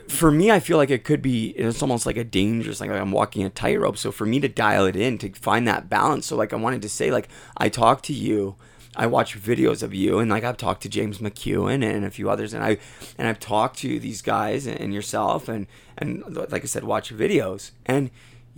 for 0.08 0.32
me, 0.32 0.52
I 0.52 0.60
feel 0.60 0.78
like 0.78 0.90
it 0.90 1.04
could 1.04 1.22
be. 1.22 1.50
It's 1.52 1.82
almost 1.82 2.06
like 2.06 2.18
a 2.18 2.24
dangerous, 2.24 2.82
like, 2.82 2.92
I'm 2.92 3.12
walking 3.12 3.46
a 3.46 3.50
tightrope. 3.50 3.98
So 3.98 4.12
for 4.12 4.26
me 4.26 4.40
to 4.42 4.50
dial 4.50 4.86
it 4.86 4.96
in 4.96 5.18
to 5.20 5.32
find 5.32 5.68
that 5.68 5.90
balance. 5.90 6.28
So 6.28 6.36
like 6.36 6.52
I 6.52 6.58
wanted 6.58 6.82
to 6.82 6.90
say, 6.90 7.10
like 7.10 7.30
I 7.58 7.70
talk 7.70 8.02
to 8.04 8.14
you, 8.14 8.56
I 8.96 9.06
watch 9.06 9.40
videos 9.40 9.82
of 9.82 9.94
you, 9.94 10.20
and 10.20 10.30
like 10.30 10.44
I've 10.44 10.58
talked 10.58 10.82
to 10.82 10.90
James 10.90 11.20
McEwen 11.20 11.84
and 11.84 12.04
a 12.04 12.12
few 12.12 12.30
others, 12.30 12.54
and 12.54 12.64
I 12.64 12.78
and 13.18 13.28
I've 13.28 13.40
talked 13.40 13.78
to 13.80 14.00
these 14.00 14.22
guys 14.22 14.68
and 14.68 14.94
yourself, 14.94 15.48
and 15.48 15.68
and 15.98 16.24
like 16.36 16.64
I 16.64 16.68
said, 16.68 16.84
watch 16.84 17.14
videos, 17.14 17.72
and 17.86 18.10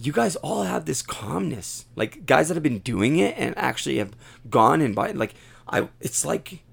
you 0.02 0.12
guys 0.12 0.36
all 0.38 0.64
have 0.64 0.86
this 0.86 1.02
calmness, 1.02 1.86
like 1.96 2.26
guys 2.26 2.48
that 2.48 2.56
have 2.56 2.64
been 2.64 2.80
doing 2.80 3.18
it 3.18 3.36
and 3.38 3.58
actually 3.58 3.98
have 3.98 4.14
gone 4.50 4.82
and 4.82 4.96
by 4.96 5.12
like 5.12 5.36
I, 5.68 5.90
it's 6.00 6.26
like 6.26 6.64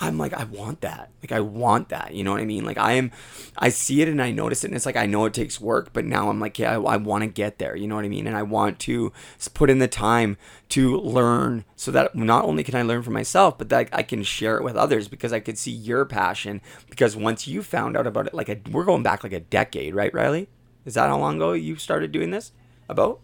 I'm 0.00 0.16
like, 0.16 0.32
I 0.32 0.44
want 0.44 0.82
that. 0.82 1.10
Like, 1.20 1.32
I 1.32 1.40
want 1.40 1.88
that. 1.88 2.14
You 2.14 2.22
know 2.22 2.30
what 2.30 2.40
I 2.40 2.44
mean? 2.44 2.64
Like, 2.64 2.78
I 2.78 2.92
am, 2.92 3.10
I 3.56 3.68
see 3.68 4.00
it 4.00 4.08
and 4.08 4.22
I 4.22 4.30
notice 4.30 4.62
it, 4.62 4.68
and 4.68 4.76
it's 4.76 4.86
like, 4.86 4.96
I 4.96 5.06
know 5.06 5.24
it 5.24 5.34
takes 5.34 5.60
work, 5.60 5.92
but 5.92 6.04
now 6.04 6.30
I'm 6.30 6.38
like, 6.38 6.56
yeah, 6.58 6.78
I, 6.78 6.80
I 6.80 6.96
want 6.96 7.22
to 7.22 7.28
get 7.28 7.58
there. 7.58 7.74
You 7.74 7.88
know 7.88 7.96
what 7.96 8.04
I 8.04 8.08
mean? 8.08 8.28
And 8.28 8.36
I 8.36 8.44
want 8.44 8.78
to 8.80 9.12
put 9.54 9.70
in 9.70 9.80
the 9.80 9.88
time 9.88 10.36
to 10.70 10.98
learn 10.98 11.64
so 11.74 11.90
that 11.90 12.14
not 12.14 12.44
only 12.44 12.62
can 12.62 12.76
I 12.76 12.82
learn 12.82 13.02
for 13.02 13.10
myself, 13.10 13.58
but 13.58 13.70
that 13.70 13.88
I 13.92 14.04
can 14.04 14.22
share 14.22 14.56
it 14.56 14.62
with 14.62 14.76
others 14.76 15.08
because 15.08 15.32
I 15.32 15.40
could 15.40 15.58
see 15.58 15.72
your 15.72 16.04
passion. 16.04 16.60
Because 16.88 17.16
once 17.16 17.48
you 17.48 17.64
found 17.64 17.96
out 17.96 18.06
about 18.06 18.28
it, 18.28 18.34
like, 18.34 18.48
a, 18.48 18.58
we're 18.70 18.84
going 18.84 19.02
back 19.02 19.24
like 19.24 19.32
a 19.32 19.40
decade, 19.40 19.96
right, 19.96 20.14
Riley? 20.14 20.48
Is 20.84 20.94
that 20.94 21.08
how 21.08 21.18
long 21.18 21.36
ago 21.36 21.52
you 21.54 21.74
started 21.74 22.12
doing 22.12 22.30
this? 22.30 22.52
About? 22.88 23.20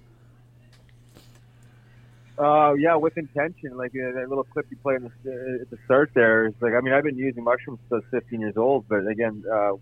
Uh, 2.37 2.74
yeah, 2.74 2.96
with 2.96 3.16
intention. 3.16 3.77
Like 3.77 3.92
uh, 3.92 4.12
that 4.18 4.29
little 4.29 4.44
clip 4.44 4.66
you 4.70 4.77
played 4.79 4.96
in 4.96 5.11
the, 5.24 5.31
uh, 5.31 5.62
at 5.62 5.70
the 5.70 5.79
start 5.85 6.11
there 6.14 6.46
is 6.46 6.55
like, 6.61 6.72
I 6.74 6.81
mean, 6.81 6.92
I've 6.92 7.05
been 7.05 7.16
using 7.16 7.44
mushrooms 7.44 7.79
since 7.88 8.03
I 8.12 8.16
was 8.16 8.22
15 8.22 8.40
years 8.40 8.57
old, 8.57 8.87
but 8.88 9.07
again, 9.07 9.44
uh, 9.50 9.72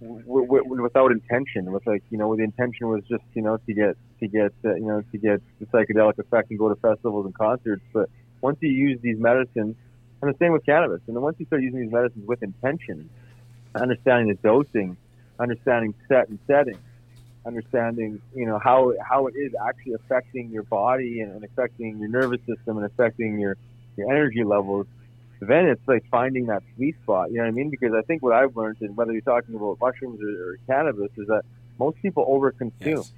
w- 0.00 0.46
w- 0.46 0.82
without 0.82 1.12
intention. 1.12 1.72
With 1.72 1.86
like 1.86 2.02
you 2.10 2.18
know, 2.18 2.34
the 2.36 2.42
intention 2.42 2.88
was 2.88 3.02
just 3.08 3.24
you 3.32 3.42
know 3.42 3.56
to 3.56 3.72
get 3.72 3.96
to 4.20 4.28
get 4.28 4.52
uh, 4.64 4.74
you 4.74 4.86
know 4.86 5.02
to 5.12 5.18
get 5.18 5.40
the 5.58 5.66
psychedelic 5.66 6.18
effect 6.18 6.50
and 6.50 6.58
go 6.58 6.68
to 6.68 6.76
festivals 6.76 7.24
and 7.24 7.34
concerts. 7.34 7.82
But 7.92 8.10
once 8.42 8.58
you 8.60 8.70
use 8.70 9.00
these 9.00 9.18
medicines, 9.18 9.76
and 10.20 10.34
the 10.34 10.36
same 10.38 10.52
with 10.52 10.64
cannabis, 10.66 11.00
and 11.06 11.16
then 11.16 11.22
once 11.22 11.36
you 11.38 11.46
start 11.46 11.62
using 11.62 11.80
these 11.80 11.92
medicines 11.92 12.26
with 12.26 12.42
intention, 12.42 13.08
understanding 13.74 14.28
the 14.28 14.38
dosing, 14.46 14.96
understanding 15.38 15.94
set 16.08 16.28
and 16.28 16.38
setting, 16.46 16.78
understanding 17.46 18.20
you 18.34 18.46
know 18.46 18.58
how 18.58 18.94
how 19.06 19.26
it 19.26 19.34
is 19.36 19.52
actually 19.68 19.92
affecting 19.92 20.50
your 20.50 20.62
body 20.62 21.20
and, 21.20 21.32
and 21.32 21.44
affecting 21.44 21.98
your 21.98 22.08
nervous 22.08 22.40
system 22.46 22.78
and 22.78 22.86
affecting 22.86 23.38
your 23.38 23.56
your 23.96 24.10
energy 24.10 24.42
levels 24.42 24.86
then 25.46 25.66
it's 25.66 25.86
like 25.86 26.04
finding 26.10 26.46
that 26.46 26.62
sweet 26.74 26.96
spot. 27.02 27.30
You 27.30 27.38
know 27.38 27.44
what 27.44 27.48
I 27.48 27.52
mean? 27.52 27.70
Because 27.70 27.92
I 27.94 28.02
think 28.02 28.22
what 28.22 28.32
I've 28.32 28.56
learned, 28.56 28.78
and 28.80 28.96
whether 28.96 29.12
you're 29.12 29.20
talking 29.20 29.54
about 29.54 29.78
mushrooms 29.80 30.20
or, 30.22 30.52
or 30.52 30.56
cannabis, 30.66 31.10
is 31.16 31.26
that 31.28 31.42
most 31.78 32.00
people 32.02 32.24
overconsume. 32.26 32.72
Yes. 32.80 33.12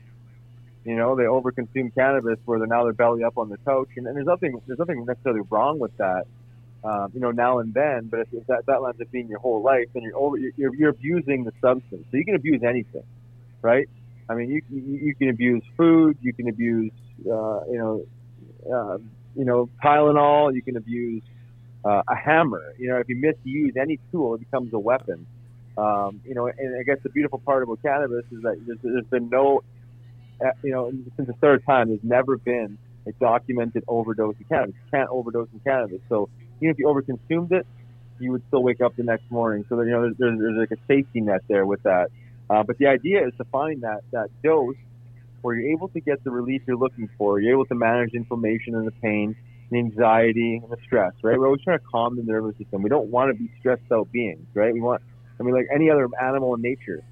You 0.85 0.97
know, 0.97 1.17
they 1.17 1.25
overconsume 1.25 1.95
cannabis 1.95 2.39
where 2.45 2.59
they're 2.59 2.69
now 2.69 2.85
they're 2.85 2.93
belly 2.93 3.25
up 3.25 3.39
on 3.39 3.49
the 3.49 3.59
couch, 3.59 3.89
and, 3.97 4.07
and 4.07 4.17
there's 4.17 4.27
nothing 4.27 4.61
there's 4.67 4.79
nothing 4.79 5.05
necessarily 5.05 5.43
wrong 5.51 5.79
with 5.79 5.97
that. 5.99 6.27
Um, 6.85 7.11
you 7.13 7.21
know, 7.21 7.33
now 7.33 7.59
and 7.59 7.75
then, 7.75 8.07
but 8.07 8.21
if, 8.21 8.29
if 8.33 8.47
that 8.47 8.67
that 8.67 8.81
ends 8.87 9.01
up 9.01 9.11
being 9.11 9.27
your 9.27 9.41
whole 9.41 9.63
life, 9.63 9.87
then 9.95 10.05
you're 10.05 10.17
over 10.17 10.39
you're, 10.39 10.75
you're 10.75 10.91
abusing 10.91 11.45
the 11.45 11.53
substance. 11.61 12.07
So 12.11 12.17
you 12.17 12.25
can 12.25 12.37
abuse 12.37 12.63
anything, 12.63 13.03
right? 13.63 13.89
I 14.29 14.35
mean, 14.35 14.51
you 14.51 14.63
you, 14.71 15.15
can 15.15 15.29
abuse 15.29 15.63
food, 15.77 16.19
you 16.21 16.33
can 16.33 16.49
abuse 16.49 16.93
uh, 17.21 17.61
you 17.71 17.79
know 17.79 18.07
uh, 18.73 18.99
you 19.37 19.45
know 19.45 19.69
Tylenol, 19.83 20.55
you 20.55 20.63
can 20.63 20.77
abuse 20.77 21.23
uh, 21.85 22.03
a 22.09 22.17
hammer. 22.17 22.75
You 22.79 22.89
know, 22.89 22.97
if 22.97 23.09
you 23.09 23.17
misuse 23.17 23.75
any 23.81 23.99
tool, 24.11 24.35
it 24.35 24.41
becomes 24.41 24.73
a 24.73 24.79
weapon. 24.79 25.27
Um, 25.79 26.21
you 26.25 26.35
know, 26.35 26.47
and 26.47 26.79
I 26.79 26.83
guess 26.83 26.99
the 27.03 27.11
beautiful 27.11 27.39
part 27.39 27.63
about 27.63 27.83
cannabis 27.83 28.25
is 28.33 28.43
that 28.43 28.59
there's, 28.67 28.79
there's 28.83 29.05
been 29.07 29.29
no, 29.29 29.63
uh, 30.45 30.51
you 30.63 30.73
know, 30.73 30.91
since 31.17 31.29
the 31.29 31.49
of 31.49 31.67
time, 31.67 31.89
there's 31.89 32.01
never 32.03 32.39
been 32.39 32.79
a 33.07 33.13
documented 33.13 33.85
overdose 33.87 34.35
of 34.41 34.49
cannabis. 34.49 34.75
You 34.75 34.91
can't 34.99 35.11
overdose 35.11 35.49
in 35.53 35.61
cannabis. 35.61 36.01
So 36.09 36.29
even 36.61 36.71
if 36.71 36.79
you 36.79 36.87
overconsumed 36.87 37.53
it, 37.53 37.67
you 38.19 38.33
would 38.33 38.43
still 38.49 38.63
wake 38.63 38.81
up 38.81 38.97
the 38.97 39.03
next 39.03 39.31
morning. 39.31 39.65
So 39.69 39.81
you 39.83 39.91
know, 39.91 40.03
there's, 40.03 40.17
there's, 40.19 40.39
there's 40.39 40.59
like 40.71 40.79
a 40.79 40.83
safety 40.89 41.21
net 41.21 41.43
there 41.47 41.67
with 41.67 41.83
that. 41.83 42.09
Uh, 42.49 42.63
but 42.63 42.79
the 42.79 42.87
idea 42.87 43.27
is 43.27 43.33
to 43.39 43.45
find 43.45 43.83
that 43.83 44.03
that 44.13 44.29
dose 44.43 44.77
where 45.43 45.57
you're 45.57 45.73
able 45.73 45.89
to 45.89 46.01
get 46.01 46.23
the 46.25 46.31
relief 46.31 46.63
you're 46.67 46.77
looking 46.77 47.09
for. 47.19 47.41
You're 47.41 47.53
able 47.53 47.67
to 47.67 47.75
manage 47.75 48.15
inflammation 48.15 48.75
and 48.75 48.87
the 48.87 48.93
pain 48.93 49.37
the 49.71 49.79
anxiety 49.79 50.61
and 50.63 50.71
the 50.71 50.77
stress, 50.85 51.13
right? 51.23 51.39
We're 51.39 51.47
always 51.47 51.63
trying 51.63 51.79
to 51.79 51.85
calm 51.85 52.17
the 52.17 52.23
nervous 52.23 52.57
system. 52.57 52.83
We 52.83 52.89
don't 52.89 53.09
want 53.09 53.37
to 53.37 53.43
be 53.43 53.51
stressed 53.59 53.91
out 53.93 54.11
beings, 54.13 54.47
right? 54.55 54.73
We 54.73 54.81
want, 54.81 55.03
I 55.41 55.43
mean, 55.43 55.55
like 55.55 55.67
any 55.75 55.91
other 55.91 56.09
animal 56.21 56.55
in 56.55 56.63
nature, 56.63 57.03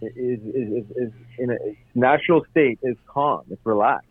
is 0.00 0.40
is, 0.42 0.84
is, 0.84 0.90
is 0.96 1.12
in 1.38 1.50
a 1.50 1.56
natural 1.94 2.44
state 2.50 2.78
is 2.82 2.96
calm. 3.06 3.42
It's 3.50 3.64
relaxed. 3.64 4.08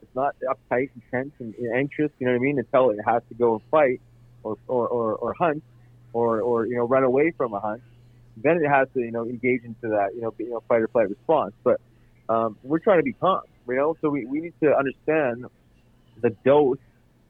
It's 0.00 0.14
not 0.14 0.34
uptight 0.40 0.90
and 0.94 1.02
tense 1.10 1.32
and 1.38 1.54
anxious. 1.74 2.10
You 2.18 2.26
know 2.26 2.32
what 2.32 2.38
I 2.38 2.42
mean? 2.42 2.58
Until 2.58 2.90
it 2.90 2.98
has 3.04 3.22
to 3.28 3.34
go 3.34 3.54
and 3.54 3.62
fight 3.70 4.00
or 4.42 4.56
or, 4.66 4.88
or, 4.88 5.14
or 5.16 5.34
hunt 5.34 5.62
or 6.12 6.40
or 6.40 6.66
you 6.66 6.76
know 6.76 6.86
run 6.86 7.04
away 7.04 7.32
from 7.36 7.52
a 7.52 7.60
hunt. 7.60 7.82
Then 8.42 8.58
it 8.62 8.68
has 8.68 8.88
to 8.94 9.00
you 9.00 9.10
know 9.10 9.24
engage 9.24 9.64
into 9.64 9.88
that 9.88 10.14
you 10.14 10.22
know 10.22 10.34
you 10.38 10.50
know 10.50 10.62
fight 10.68 10.82
or 10.82 10.88
flight 10.88 11.08
response. 11.08 11.54
But 11.64 11.80
um, 12.28 12.56
we're 12.62 12.78
trying 12.78 12.98
to 12.98 13.02
be 13.02 13.12
calm, 13.12 13.42
you 13.68 13.76
know. 13.76 13.96
So 14.00 14.10
we, 14.10 14.24
we 14.24 14.40
need 14.40 14.54
to 14.62 14.74
understand 14.76 15.46
the 16.20 16.30
dose 16.44 16.78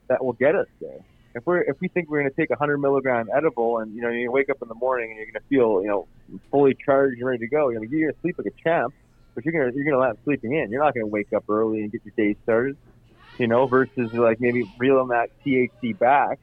that 0.08 0.24
will 0.24 0.32
get 0.32 0.54
us 0.54 0.66
there. 0.80 1.00
If 1.34 1.46
we're 1.46 1.60
if 1.60 1.80
we 1.80 1.88
think 1.88 2.10
we're 2.10 2.20
going 2.20 2.30
to 2.30 2.36
take 2.36 2.50
a 2.50 2.56
hundred 2.56 2.78
milligram 2.78 3.28
edible 3.34 3.78
and 3.78 3.94
you 3.94 4.02
know 4.02 4.08
you 4.08 4.30
wake 4.32 4.50
up 4.50 4.60
in 4.62 4.68
the 4.68 4.74
morning 4.74 5.10
and 5.10 5.18
you're 5.18 5.26
going 5.26 5.34
to 5.34 5.48
feel 5.48 5.82
you 5.82 5.88
know 5.88 6.08
fully 6.50 6.76
charged 6.84 7.18
and 7.18 7.26
ready 7.26 7.40
to 7.40 7.48
go, 7.48 7.68
you're 7.68 7.80
going 7.80 8.12
to 8.12 8.20
sleep 8.22 8.36
like 8.38 8.46
a 8.46 8.62
champ, 8.62 8.92
but 9.34 9.44
you're 9.44 9.52
going 9.52 9.70
to 9.70 9.76
you're 9.76 9.84
going 9.84 9.94
to 9.94 10.00
let 10.00 10.16
sleeping 10.24 10.54
in. 10.54 10.70
You're 10.70 10.82
not 10.82 10.94
going 10.94 11.06
to 11.06 11.10
wake 11.10 11.32
up 11.32 11.44
early 11.48 11.82
and 11.82 11.92
get 11.92 12.02
your 12.04 12.14
day 12.16 12.36
started, 12.42 12.76
you 13.38 13.46
know. 13.46 13.66
Versus 13.66 14.12
like 14.12 14.40
maybe 14.40 14.64
reeling 14.78 15.08
that 15.08 15.30
THC 15.44 15.96
back, 15.96 16.40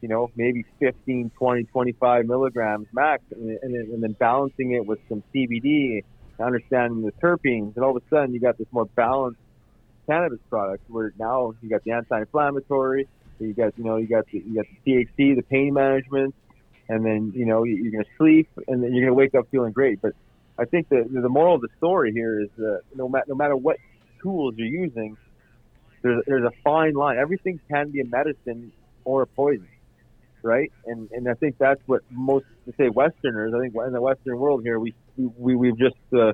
you 0.00 0.08
know, 0.08 0.30
maybe 0.36 0.64
15, 0.78 1.30
20, 1.36 1.64
25 1.64 2.26
milligrams 2.26 2.86
max, 2.92 3.22
and, 3.32 3.58
and, 3.62 3.74
and 3.74 4.02
then 4.02 4.12
balancing 4.12 4.72
it 4.72 4.86
with 4.86 4.98
some 5.08 5.22
CBD, 5.34 6.02
understanding 6.38 7.02
the 7.02 7.12
terpenes, 7.12 7.76
and 7.76 7.84
all 7.84 7.96
of 7.96 8.02
a 8.02 8.08
sudden 8.08 8.32
you 8.32 8.40
got 8.40 8.56
this 8.58 8.66
more 8.72 8.86
balanced 8.86 9.40
cannabis 10.06 10.40
product 10.48 10.82
where 10.88 11.12
now 11.18 11.54
you 11.62 11.68
got 11.68 11.84
the 11.84 11.92
anti-inflammatory, 11.92 13.06
you 13.38 13.54
got 13.54 13.76
you 13.78 13.84
know 13.84 13.96
you 13.96 14.06
got 14.06 14.26
the, 14.26 14.38
you 14.38 14.54
got 14.54 14.66
the 14.84 14.92
THC, 14.92 15.36
the 15.36 15.42
pain 15.42 15.74
management, 15.74 16.34
and 16.88 17.04
then 17.04 17.32
you 17.34 17.46
know 17.46 17.64
you're 17.64 17.92
gonna 17.92 18.04
sleep 18.18 18.48
and 18.68 18.82
then 18.82 18.92
you're 18.92 19.06
gonna 19.06 19.14
wake 19.14 19.34
up 19.34 19.46
feeling 19.50 19.72
great. 19.72 20.00
But 20.02 20.12
I 20.58 20.64
think 20.64 20.88
the 20.88 21.06
the 21.10 21.28
moral 21.28 21.54
of 21.54 21.62
the 21.62 21.68
story 21.78 22.12
here 22.12 22.40
is 22.40 22.48
that 22.58 22.82
no 22.94 23.08
matter 23.08 23.26
no 23.28 23.34
matter 23.34 23.56
what 23.56 23.76
tools 24.22 24.54
you're 24.56 24.66
using, 24.66 25.16
there's 26.02 26.22
there's 26.26 26.44
a 26.44 26.52
fine 26.62 26.94
line. 26.94 27.18
Everything 27.18 27.60
can 27.70 27.90
be 27.90 28.00
a 28.00 28.04
medicine 28.04 28.72
or 29.04 29.22
a 29.22 29.26
poison, 29.26 29.68
right? 30.42 30.72
And 30.86 31.10
and 31.12 31.28
I 31.28 31.34
think 31.34 31.56
that's 31.58 31.80
what 31.86 32.02
most 32.10 32.46
say 32.78 32.88
Westerners. 32.88 33.52
I 33.54 33.60
think 33.60 33.74
in 33.74 33.92
the 33.92 34.00
Western 34.00 34.38
world 34.38 34.62
here, 34.62 34.78
we 34.78 34.94
we 35.16 35.56
we've 35.56 35.78
just 35.78 35.96
uh, 36.12 36.32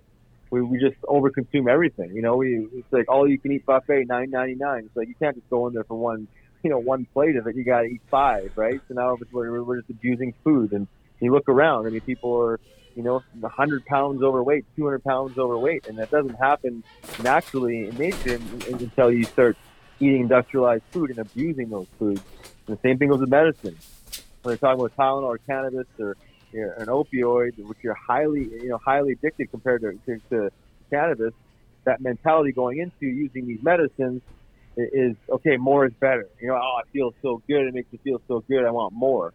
we, 0.50 0.62
we 0.62 0.78
just 0.78 1.00
overconsume 1.02 1.70
everything. 1.70 2.14
You 2.14 2.22
know, 2.22 2.36
we 2.36 2.66
it's 2.72 2.92
like 2.92 3.08
all 3.08 3.28
you 3.28 3.38
can 3.38 3.52
eat 3.52 3.66
buffet, 3.66 4.04
nine 4.06 4.30
ninety 4.30 4.54
nine. 4.54 4.84
It's 4.86 4.96
like 4.96 5.08
you 5.08 5.14
can't 5.14 5.36
just 5.36 5.48
go 5.50 5.66
in 5.66 5.74
there 5.74 5.84
for 5.84 5.96
one, 5.96 6.28
you 6.62 6.70
know, 6.70 6.78
one 6.78 7.06
plate 7.12 7.36
of 7.36 7.46
it. 7.46 7.56
You 7.56 7.64
got 7.64 7.82
to 7.82 7.86
eat 7.86 8.02
five, 8.10 8.52
right? 8.56 8.80
So 8.88 8.94
now 8.94 9.18
we're, 9.32 9.62
we're 9.62 9.78
just 9.78 9.90
abusing 9.90 10.34
food, 10.44 10.72
and 10.72 10.86
you 11.20 11.32
look 11.32 11.48
around. 11.48 11.86
I 11.86 11.90
mean, 11.90 12.00
people 12.00 12.36
are, 12.40 12.60
you 12.94 13.02
know, 13.02 13.22
hundred 13.44 13.84
pounds 13.86 14.22
overweight, 14.22 14.64
two 14.76 14.84
hundred 14.84 15.04
pounds 15.04 15.38
overweight, 15.38 15.86
and 15.88 15.98
that 15.98 16.10
doesn't 16.10 16.36
happen 16.36 16.84
naturally 17.22 17.88
in 17.88 17.96
nature 17.96 18.40
until 18.68 19.10
you 19.10 19.24
start 19.24 19.56
eating 20.00 20.22
industrialized 20.22 20.84
food 20.90 21.10
and 21.10 21.18
abusing 21.18 21.70
those 21.70 21.86
foods. 21.98 22.22
And 22.66 22.76
the 22.76 22.80
same 22.82 22.98
thing 22.98 23.08
goes 23.08 23.20
with 23.20 23.30
medicine. 23.30 23.76
When 24.42 24.52
they're 24.52 24.56
talking 24.56 24.80
about 24.80 24.96
Tylenol 24.96 25.24
or 25.24 25.38
cannabis 25.38 25.86
or 25.98 26.16
an 26.52 26.86
opioid, 26.86 27.58
which 27.58 27.78
you're 27.82 27.94
highly, 27.94 28.44
you 28.44 28.68
know, 28.68 28.78
highly 28.78 29.12
addicted 29.12 29.50
compared 29.50 29.82
to, 29.82 29.98
to, 30.06 30.20
to 30.30 30.50
cannabis, 30.90 31.32
that 31.84 32.00
mentality 32.00 32.52
going 32.52 32.78
into 32.78 33.06
using 33.06 33.46
these 33.46 33.62
medicines 33.62 34.22
is 34.76 35.16
okay. 35.30 35.56
More 35.56 35.86
is 35.86 35.92
better. 35.94 36.28
You 36.40 36.48
know, 36.48 36.54
oh, 36.54 36.80
I 36.80 36.82
feel 36.92 37.14
so 37.22 37.42
good. 37.48 37.66
It 37.66 37.74
makes 37.74 37.92
me 37.92 37.98
feel 38.04 38.20
so 38.28 38.40
good. 38.48 38.64
I 38.64 38.70
want 38.70 38.92
more. 38.92 39.32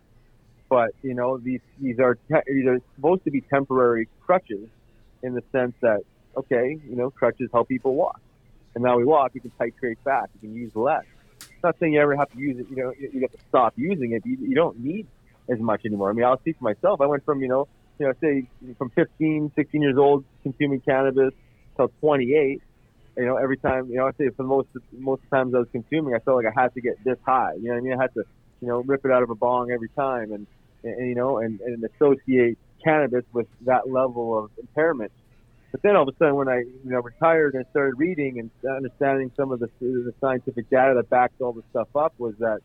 But 0.70 0.92
you 1.02 1.14
know, 1.14 1.38
these 1.38 1.62
these 1.80 2.00
are 2.00 2.16
te- 2.16 2.48
these 2.48 2.68
are 2.68 2.80
supposed 2.96 3.24
to 3.26 3.32
be 3.32 3.42
temporary 3.42 4.08
crutches, 4.26 4.68
in 5.24 5.34
the 5.34 5.44
sense 5.52 5.74
that 5.82 6.02
okay, 6.38 6.80
you 6.88 6.96
know, 6.96 7.10
crutches 7.10 7.50
help 7.52 7.68
people 7.68 7.96
walk, 7.96 8.22
and 8.76 8.84
now 8.84 8.98
we 8.98 9.06
walk, 9.06 9.36
you 9.36 9.42
can 9.42 9.52
titrate 9.60 9.98
back, 10.04 10.30
you 10.36 10.50
can 10.50 10.56
use 10.56 10.76
less. 10.76 11.04
It's 11.40 11.64
not 11.64 11.76
saying 11.80 11.94
you 11.94 12.02
ever 12.02 12.16
have 12.16 12.32
to 12.32 12.38
use 12.38 12.60
it. 12.60 12.68
You 12.70 12.76
know, 12.76 12.94
you, 12.98 13.22
have 13.22 13.32
to 13.32 13.38
stop 13.50 13.74
using 13.76 14.14
it. 14.14 14.26
You, 14.26 14.38
you 14.40 14.56
don't 14.56 14.80
need 14.80 15.08
as 15.50 15.60
much 15.60 15.86
anymore. 15.86 16.10
I 16.10 16.14
mean, 16.14 16.26
I'll 16.26 16.40
speak 16.40 16.58
for 16.58 16.64
myself. 16.64 17.02
I 17.02 17.06
went 17.06 17.26
from, 17.26 17.42
you 17.42 17.48
know, 17.48 17.68
you 18.00 18.08
know, 18.08 18.14
say 18.22 18.48
from 18.78 18.90
15, 18.92 19.52
16 19.56 19.82
years 19.82 19.98
old 19.98 20.26
consuming 20.44 20.82
cannabis 20.82 21.34
till 21.76 21.90
28. 22.00 22.62
You 23.18 23.26
know, 23.26 23.36
every 23.36 23.58
time, 23.58 23.90
you 23.90 23.98
know, 23.98 24.08
I 24.08 24.12
say 24.18 24.30
for 24.30 24.44
most 24.44 24.70
most 24.98 25.22
times 25.30 25.54
I 25.54 25.60
was 25.60 25.68
consuming, 25.72 26.16
I 26.16 26.20
felt 26.20 26.38
like 26.38 26.52
I 26.56 26.62
had 26.62 26.74
to 26.76 26.82
get 26.82 27.04
this 27.04 27.18
high. 27.26 27.54
You 27.56 27.66
know 27.66 27.74
what 27.74 27.78
I 27.78 27.82
mean? 27.82 27.94
I 27.94 28.02
had 28.02 28.14
to, 28.14 28.24
you 28.62 28.68
know, 28.68 28.82
rip 28.82 29.06
it 29.06 29.12
out 29.12 29.22
of 29.22 29.30
a 29.30 29.36
bong 29.36 29.70
every 29.70 29.90
time, 29.90 30.32
and, 30.32 30.48
and 30.84 31.10
you 31.10 31.16
know, 31.16 31.40
and, 31.40 31.60
and 31.62 31.84
associate 31.84 32.58
cannabis 32.84 33.26
with 33.34 33.48
that 33.66 33.92
level 33.92 34.40
of 34.40 34.52
impairment. 34.58 35.12
But 35.72 35.82
then 35.82 35.96
all 35.96 36.04
of 36.04 36.14
a 36.14 36.18
sudden, 36.18 36.36
when 36.36 36.50
I 36.50 36.60
you 36.60 36.92
know 36.92 37.00
retired 37.00 37.56
and 37.56 37.66
started 37.72 37.96
reading 37.98 38.40
and 38.40 38.50
understanding 38.70 39.32
some 39.38 39.52
of 39.52 39.60
the, 39.60 39.70
the 39.80 40.14
scientific 40.20 40.70
data 40.70 40.94
that 40.96 41.10
backed 41.10 41.42
all 41.42 41.54
this 41.54 41.64
stuff 41.70 41.88
up, 41.96 42.14
was 42.18 42.36
that 42.40 42.60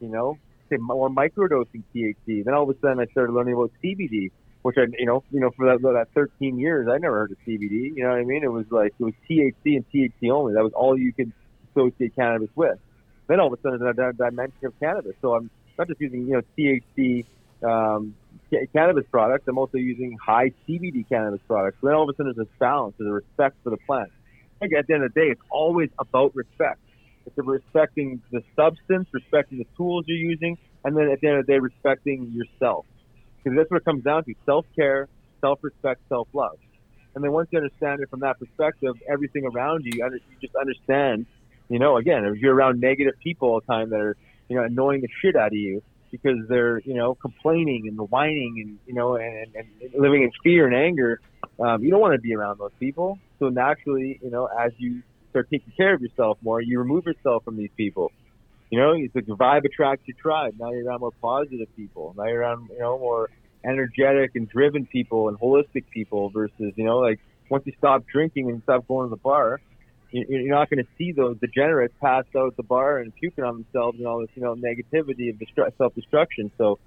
you 0.00 0.08
know 0.08 0.36
say 0.70 0.76
more 0.78 1.10
microdosing 1.10 1.82
THC. 1.94 2.44
Then 2.44 2.54
all 2.54 2.68
of 2.68 2.76
a 2.76 2.80
sudden 2.80 3.00
I 3.00 3.06
started 3.06 3.32
learning 3.32 3.54
about 3.54 3.72
CBD, 3.82 4.30
which 4.62 4.76
I, 4.78 4.86
you 4.98 5.06
know, 5.06 5.22
you 5.30 5.40
know, 5.40 5.50
for 5.56 5.66
that, 5.66 5.82
that 5.82 6.08
13 6.14 6.58
years, 6.58 6.88
I 6.88 6.98
never 6.98 7.18
heard 7.18 7.32
of 7.32 7.38
CBD. 7.46 7.96
You 7.96 8.04
know 8.04 8.10
what 8.10 8.18
I 8.18 8.24
mean? 8.24 8.42
It 8.42 8.52
was 8.52 8.66
like, 8.70 8.94
it 8.98 9.02
was 9.02 9.14
THC 9.28 9.76
and 9.76 9.84
THC 9.92 10.30
only. 10.30 10.54
That 10.54 10.62
was 10.62 10.72
all 10.72 10.98
you 10.98 11.12
could 11.12 11.32
associate 11.70 12.14
cannabis 12.14 12.50
with. 12.54 12.78
Then 13.26 13.40
all 13.40 13.52
of 13.52 13.58
a 13.58 13.62
sudden 13.62 13.78
that, 13.80 14.14
that 14.18 14.34
mention 14.34 14.66
of 14.66 14.78
cannabis. 14.80 15.14
So 15.20 15.34
I'm 15.34 15.50
not 15.78 15.88
just 15.88 16.00
using, 16.00 16.26
you 16.26 16.32
know, 16.32 16.42
THC, 16.58 17.24
um, 17.62 18.14
cannabis 18.72 19.04
products. 19.10 19.44
I'm 19.48 19.58
also 19.58 19.78
using 19.78 20.16
high 20.24 20.52
CBD 20.68 21.08
cannabis 21.08 21.40
products. 21.46 21.78
So 21.80 21.86
then 21.86 21.96
all 21.96 22.04
of 22.04 22.08
a 22.08 22.12
sudden 22.16 22.32
there's 22.34 22.46
this 22.46 22.56
balance, 22.58 22.94
there's 22.98 23.08
a 23.08 23.12
respect 23.12 23.56
for 23.62 23.70
the 23.70 23.76
plant. 23.78 24.10
I 24.56 24.58
think 24.60 24.74
at 24.74 24.86
the 24.86 24.94
end 24.94 25.04
of 25.04 25.14
the 25.14 25.20
day, 25.20 25.28
it's 25.28 25.40
always 25.50 25.90
about 25.98 26.34
respect. 26.34 26.80
It's 27.26 27.36
about 27.38 27.52
respecting 27.52 28.20
the 28.30 28.42
substance, 28.56 29.08
respecting 29.12 29.58
the 29.58 29.66
tools 29.76 30.04
you're 30.06 30.18
using, 30.18 30.58
and 30.84 30.96
then 30.96 31.10
at 31.10 31.20
the 31.20 31.28
end 31.28 31.38
of 31.38 31.46
the 31.46 31.52
day, 31.52 31.58
respecting 31.58 32.32
yourself. 32.34 32.86
Because 33.42 33.56
that's 33.56 33.70
what 33.70 33.78
it 33.78 33.84
comes 33.84 34.04
down 34.04 34.24
to: 34.24 34.34
self-care, 34.44 35.08
self-respect, 35.40 36.00
self-love. 36.08 36.58
And 37.14 37.24
then 37.24 37.32
once 37.32 37.48
you 37.50 37.58
understand 37.58 38.00
it 38.00 38.10
from 38.10 38.20
that 38.20 38.38
perspective, 38.38 38.94
everything 39.08 39.44
around 39.44 39.84
you, 39.84 39.92
you 39.94 40.20
just 40.40 40.54
understand. 40.54 41.26
You 41.68 41.78
know, 41.78 41.96
again, 41.96 42.24
if 42.24 42.38
you're 42.38 42.54
around 42.54 42.80
negative 42.80 43.14
people 43.22 43.48
all 43.48 43.60
the 43.60 43.66
time 43.66 43.90
that 43.90 44.00
are, 44.00 44.16
you 44.48 44.56
know, 44.56 44.64
annoying 44.64 45.02
the 45.02 45.08
shit 45.22 45.36
out 45.36 45.48
of 45.48 45.52
you, 45.52 45.82
because 46.10 46.38
they're 46.48 46.80
you 46.80 46.94
know 46.94 47.14
complaining 47.14 47.88
and 47.88 47.98
whining 48.10 48.56
and 48.62 48.78
you 48.86 48.94
know 48.94 49.16
and, 49.16 49.54
and, 49.54 49.66
living 49.94 50.22
in 50.22 50.30
fear 50.42 50.66
and 50.66 50.74
anger. 50.74 51.20
Um, 51.58 51.82
you 51.82 51.90
don't 51.90 52.00
want 52.00 52.14
to 52.14 52.20
be 52.20 52.34
around 52.34 52.58
those 52.58 52.72
people. 52.80 53.18
So 53.38 53.48
naturally, 53.48 54.18
you 54.22 54.30
know, 54.30 54.46
as 54.46 54.72
you 54.78 55.02
start 55.30 55.48
taking 55.50 55.72
care 55.76 55.94
of 55.94 56.00
yourself 56.00 56.38
more, 56.42 56.60
you 56.60 56.78
remove 56.78 57.06
yourself 57.06 57.44
from 57.44 57.56
these 57.56 57.70
people. 57.76 58.12
You 58.70 58.78
know, 58.78 58.92
it's 58.92 59.14
like 59.14 59.26
the 59.26 59.36
vibe 59.36 59.64
attracts 59.64 60.06
your 60.06 60.16
tribe. 60.16 60.54
Now 60.58 60.70
you're 60.70 60.86
around 60.86 61.00
more 61.00 61.12
positive 61.20 61.68
people. 61.76 62.14
Now 62.16 62.26
you're 62.26 62.40
around, 62.40 62.70
you 62.70 62.78
know, 62.78 62.98
more 62.98 63.30
energetic 63.64 64.32
and 64.36 64.48
driven 64.48 64.86
people 64.86 65.28
and 65.28 65.38
holistic 65.38 65.84
people 65.90 66.30
versus, 66.30 66.72
you 66.76 66.84
know, 66.84 66.98
like 66.98 67.20
once 67.50 67.64
you 67.66 67.72
stop 67.76 68.04
drinking 68.06 68.48
and 68.48 68.62
stop 68.62 68.86
going 68.86 69.06
to 69.06 69.10
the 69.10 69.20
bar, 69.20 69.60
you're 70.12 70.48
not 70.48 70.68
going 70.70 70.84
to 70.84 70.90
see 70.98 71.12
those 71.12 71.38
degenerates 71.38 71.94
pass 72.00 72.24
out 72.36 72.56
the 72.56 72.62
bar 72.62 72.98
and 72.98 73.14
puking 73.14 73.44
on 73.44 73.54
themselves 73.62 73.98
and 73.98 74.06
all 74.06 74.20
this, 74.20 74.30
you 74.34 74.42
know, 74.42 74.54
negativity 74.54 75.30
of 75.30 75.36
destru- 75.36 75.70
self-destruction. 75.78 76.50
So 76.58 76.78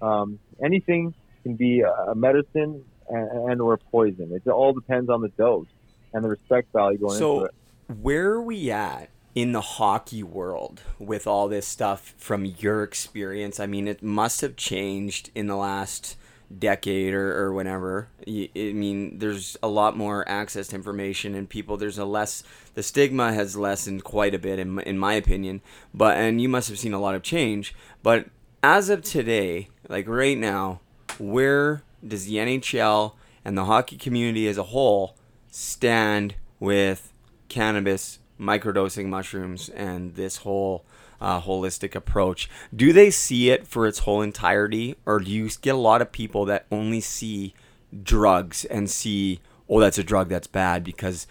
um, 0.00 0.38
anything 0.64 1.14
can 1.42 1.56
be 1.56 1.82
a 1.82 2.14
medicine 2.14 2.84
and, 3.08 3.50
and 3.50 3.60
or 3.60 3.74
a 3.74 3.78
poison. 3.78 4.32
It 4.32 4.48
all 4.48 4.72
depends 4.72 5.10
on 5.10 5.20
the 5.20 5.28
dose 5.28 5.66
and 6.12 6.24
the 6.24 6.28
respect 6.28 6.72
value 6.72 6.98
going 6.98 7.18
so, 7.18 7.34
into 7.34 7.44
it. 7.46 7.54
So 7.88 7.94
where 7.94 8.30
are 8.30 8.42
we 8.42 8.70
at 8.70 9.10
in 9.34 9.52
the 9.52 9.60
hockey 9.60 10.22
world 10.22 10.82
with 10.98 11.26
all 11.26 11.48
this 11.48 11.66
stuff 11.66 12.14
from 12.16 12.44
your 12.44 12.82
experience? 12.82 13.60
I 13.60 13.66
mean, 13.66 13.88
it 13.88 14.02
must 14.02 14.40
have 14.40 14.56
changed 14.56 15.30
in 15.34 15.46
the 15.46 15.56
last 15.56 16.16
decade 16.58 17.14
or, 17.14 17.44
or 17.44 17.52
whenever. 17.52 18.08
I 18.26 18.48
mean, 18.54 19.18
there's 19.18 19.56
a 19.62 19.68
lot 19.68 19.96
more 19.96 20.28
access 20.28 20.68
to 20.68 20.76
information 20.76 21.34
and 21.34 21.48
people. 21.48 21.76
There's 21.76 21.98
a 21.98 22.04
less 22.04 22.42
the 22.74 22.82
stigma 22.82 23.32
has 23.32 23.56
lessened 23.56 24.04
quite 24.04 24.34
a 24.34 24.38
bit 24.38 24.58
in 24.58 24.80
in 24.80 24.98
my 24.98 25.14
opinion. 25.14 25.60
But 25.94 26.16
and 26.16 26.40
you 26.40 26.48
must 26.48 26.68
have 26.68 26.78
seen 26.78 26.92
a 26.92 27.00
lot 27.00 27.14
of 27.14 27.22
change. 27.22 27.74
But 28.02 28.26
as 28.62 28.90
of 28.90 29.02
today, 29.02 29.68
like 29.88 30.08
right 30.08 30.36
now, 30.36 30.80
where 31.18 31.82
does 32.06 32.26
the 32.26 32.36
NHL 32.36 33.12
and 33.44 33.56
the 33.56 33.64
hockey 33.64 33.96
community 33.96 34.48
as 34.48 34.58
a 34.58 34.64
whole 34.64 35.16
stand 35.50 36.34
with 36.58 37.12
cannabis, 37.48 38.18
microdosing 38.38 39.06
mushrooms, 39.06 39.68
and 39.70 40.14
this 40.14 40.38
whole 40.38 40.84
uh, 41.20 41.40
holistic 41.40 41.94
approach. 41.94 42.48
Do 42.74 42.92
they 42.92 43.10
see 43.10 43.50
it 43.50 43.66
for 43.66 43.86
its 43.86 44.00
whole 44.00 44.22
entirety, 44.22 44.96
or 45.06 45.20
do 45.20 45.30
you 45.30 45.48
get 45.60 45.74
a 45.74 45.78
lot 45.78 46.02
of 46.02 46.12
people 46.12 46.44
that 46.46 46.66
only 46.70 47.00
see 47.00 47.54
drugs 48.02 48.64
and 48.64 48.90
see, 48.90 49.40
oh, 49.68 49.80
that's 49.80 49.98
a 49.98 50.04
drug 50.04 50.28
that's 50.28 50.46
bad 50.46 50.84
because 50.84 51.26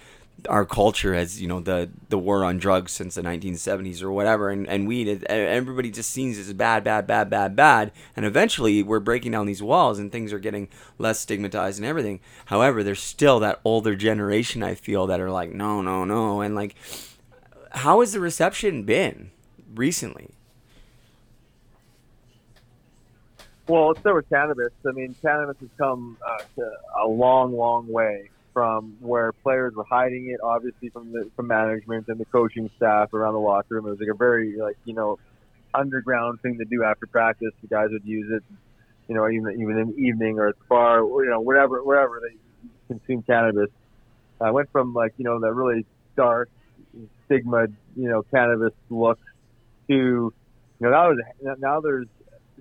our 0.47 0.65
culture 0.65 1.13
has, 1.13 1.41
you 1.41 1.47
know, 1.47 1.59
the 1.59 1.89
the 2.09 2.17
war 2.17 2.45
on 2.45 2.57
drugs 2.57 2.91
since 2.91 3.15
the 3.15 3.21
1970s 3.21 4.01
or 4.01 4.11
whatever, 4.11 4.49
and, 4.49 4.67
and 4.67 4.87
weed, 4.87 5.23
everybody 5.25 5.91
just 5.91 6.11
sees 6.11 6.37
it 6.37 6.41
as 6.41 6.53
bad, 6.53 6.83
bad, 6.83 7.05
bad, 7.05 7.29
bad, 7.29 7.55
bad, 7.55 7.91
and 8.15 8.25
eventually 8.25 8.81
we're 8.81 8.99
breaking 8.99 9.31
down 9.31 9.45
these 9.45 9.63
walls 9.63 9.99
and 9.99 10.11
things 10.11 10.31
are 10.31 10.39
getting 10.39 10.69
less 10.97 11.19
stigmatized 11.19 11.79
and 11.79 11.85
everything. 11.85 12.19
However, 12.45 12.83
there's 12.83 13.01
still 13.01 13.39
that 13.39 13.59
older 13.65 13.95
generation 13.95 14.63
I 14.63 14.75
feel 14.75 15.07
that 15.07 15.19
are 15.19 15.31
like, 15.31 15.51
no, 15.51 15.81
no, 15.81 16.05
no, 16.05 16.41
and 16.41 16.55
like, 16.55 16.75
how 17.71 17.99
has 17.99 18.13
the 18.13 18.19
reception 18.19 18.83
been? 18.83 19.31
Recently? 19.75 20.31
Well, 23.67 23.89
let's 23.89 24.03
with 24.03 24.27
cannabis. 24.29 24.71
I 24.87 24.91
mean, 24.91 25.15
cannabis 25.21 25.57
has 25.59 25.69
come 25.77 26.17
uh, 26.27 26.63
a 27.03 27.07
long, 27.07 27.55
long 27.55 27.87
way 27.87 28.31
from 28.51 28.97
where 28.99 29.31
players 29.31 29.75
were 29.75 29.85
hiding 29.87 30.31
it, 30.31 30.39
obviously 30.43 30.89
from 30.89 31.11
the 31.11 31.29
from 31.35 31.47
management 31.47 32.07
and 32.07 32.19
the 32.19 32.25
coaching 32.25 32.71
staff 32.77 33.13
around 33.13 33.33
the 33.33 33.39
locker 33.39 33.75
room. 33.75 33.85
It 33.85 33.91
was 33.91 33.99
like 33.99 34.09
a 34.09 34.17
very 34.17 34.57
like 34.57 34.75
you 34.85 34.93
know 34.93 35.19
underground 35.73 36.41
thing 36.41 36.57
to 36.57 36.65
do 36.65 36.83
after 36.83 37.05
practice. 37.05 37.51
The 37.61 37.67
guys 37.67 37.89
would 37.91 38.05
use 38.05 38.31
it, 38.31 38.43
you 39.07 39.13
know, 39.13 39.29
even 39.29 39.61
even 39.61 39.77
in 39.77 39.87
the 39.91 39.97
evening 39.97 40.39
or 40.39 40.47
at 40.47 40.57
the 40.57 40.65
bar, 40.67 41.01
or, 41.01 41.23
you 41.23 41.29
know, 41.29 41.39
whatever 41.39 41.83
wherever 41.83 42.19
they 42.27 42.35
consume 42.87 43.21
cannabis. 43.21 43.69
I 44.41 44.49
went 44.49 44.71
from 44.71 44.95
like 44.95 45.13
you 45.17 45.25
know 45.25 45.39
that 45.39 45.53
really 45.53 45.85
dark 46.15 46.49
stigma, 47.25 47.67
you 47.95 48.09
know, 48.09 48.23
cannabis 48.23 48.73
look 48.89 49.19
to, 49.89 49.93
you 49.93 50.33
know, 50.79 50.89
now 50.89 51.13
there's, 51.13 51.57
now 51.59 51.81
there's 51.81 52.07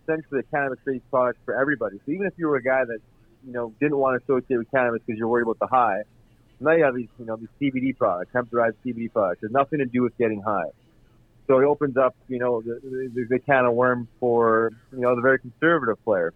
essentially 0.03 0.41
a 0.41 0.43
cannabis-based 0.45 1.09
product 1.11 1.39
for 1.45 1.59
everybody. 1.59 1.99
So 2.05 2.13
even 2.13 2.27
if 2.27 2.33
you 2.37 2.49
were 2.49 2.57
a 2.57 2.63
guy 2.63 2.85
that, 2.85 2.99
you 3.47 3.53
know, 3.53 3.73
didn't 3.81 3.97
want 3.97 4.19
to 4.19 4.25
associate 4.25 4.57
with 4.57 4.71
cannabis 4.71 5.01
because 5.07 5.19
you're 5.19 5.29
worried 5.29 5.43
about 5.43 5.59
the 5.61 5.67
high, 5.67 6.03
now 6.61 6.73
you 6.73 6.85
have 6.85 6.97
these, 6.97 7.09
you 7.19 7.25
know, 7.25 7.37
these 7.37 7.49
CBD 7.61 7.97
products, 7.97 8.31
hemp-derived 8.33 8.77
CBD 8.85 9.13
products. 9.13 9.41
There's 9.43 9.53
nothing 9.53 9.79
to 9.79 9.87
do 9.87 10.03
with 10.03 10.17
getting 10.19 10.43
high. 10.43 10.71
So 11.47 11.59
it 11.59 11.65
opens 11.65 11.97
up, 11.97 12.15
you 12.29 12.39
know, 12.39 12.61
the, 12.61 12.81
the, 13.15 13.27
the 13.29 13.39
can 13.39 13.65
of 13.65 13.75
worms 13.75 14.09
for, 14.21 14.73
you 14.93 15.01
know, 15.01 15.15
the 15.15 15.23
very 15.23 15.39
conservative 15.39 16.03
player. 16.05 16.35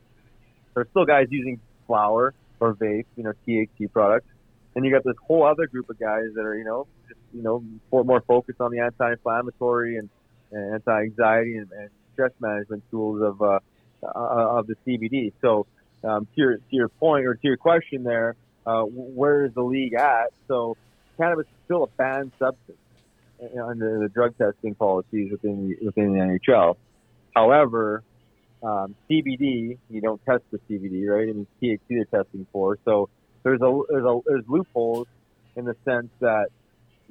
There's 0.74 0.88
still 0.90 1.04
guys 1.04 1.26
using 1.30 1.60
flower 1.86 2.34
or 2.60 2.74
vape, 2.74 3.06
you 3.16 3.24
know, 3.24 3.32
THC 3.46 3.92
products. 3.92 4.26
And 4.74 4.86
you 4.86 4.92
got 4.92 5.04
this 5.04 5.16
whole 5.26 5.44
other 5.44 5.66
group 5.66 5.90
of 5.90 5.98
guys 5.98 6.28
that 6.34 6.42
are, 6.42 6.56
you 6.56 6.64
know, 6.64 6.86
just, 7.08 7.20
you 7.34 7.42
know, 7.42 7.62
more 7.90 8.22
focused 8.22 8.60
on 8.60 8.70
the 8.70 8.78
anti-inflammatory 8.78 9.98
and 9.98 10.08
anti-anxiety 10.52 11.56
and, 11.56 11.70
and 11.72 11.90
stress 12.12 12.32
management 12.40 12.82
tools 12.90 13.22
of 13.22 13.40
uh, 13.40 13.58
uh, 14.02 14.58
of 14.58 14.66
the 14.66 14.74
CBD. 14.86 15.32
So 15.40 15.66
um, 16.04 16.26
to, 16.26 16.40
your, 16.40 16.56
to 16.56 16.62
your 16.70 16.88
point 16.88 17.26
or 17.26 17.34
to 17.34 17.40
your 17.42 17.56
question 17.56 18.02
there, 18.02 18.34
uh, 18.66 18.82
where 18.82 19.44
is 19.44 19.54
the 19.54 19.62
league 19.62 19.94
at? 19.94 20.32
So 20.48 20.76
cannabis 21.16 21.46
is 21.46 21.64
still 21.64 21.84
a 21.84 21.86
banned 21.86 22.32
substance 22.38 22.78
under 23.40 23.98
the 23.98 24.08
drug 24.08 24.36
testing 24.38 24.74
policies 24.74 25.32
within 25.32 25.68
the, 25.68 25.86
within 25.86 26.12
the 26.12 26.18
NHL. 26.18 26.76
However, 27.34 28.02
um, 28.62 28.94
CBD, 29.10 29.78
you 29.90 30.00
don't 30.00 30.24
test 30.24 30.44
for 30.50 30.58
CBD, 30.70 31.08
right? 31.08 31.28
I 31.28 31.32
mean, 31.32 31.46
THC 31.60 31.80
they're 31.88 32.04
testing 32.04 32.46
for. 32.52 32.78
So 32.84 33.08
there's 33.42 33.60
a 33.60 33.80
there's 33.88 34.04
a 34.04 34.20
there's 34.26 34.44
loopholes 34.46 35.08
in 35.56 35.64
the 35.64 35.76
sense 35.84 36.10
that 36.20 36.48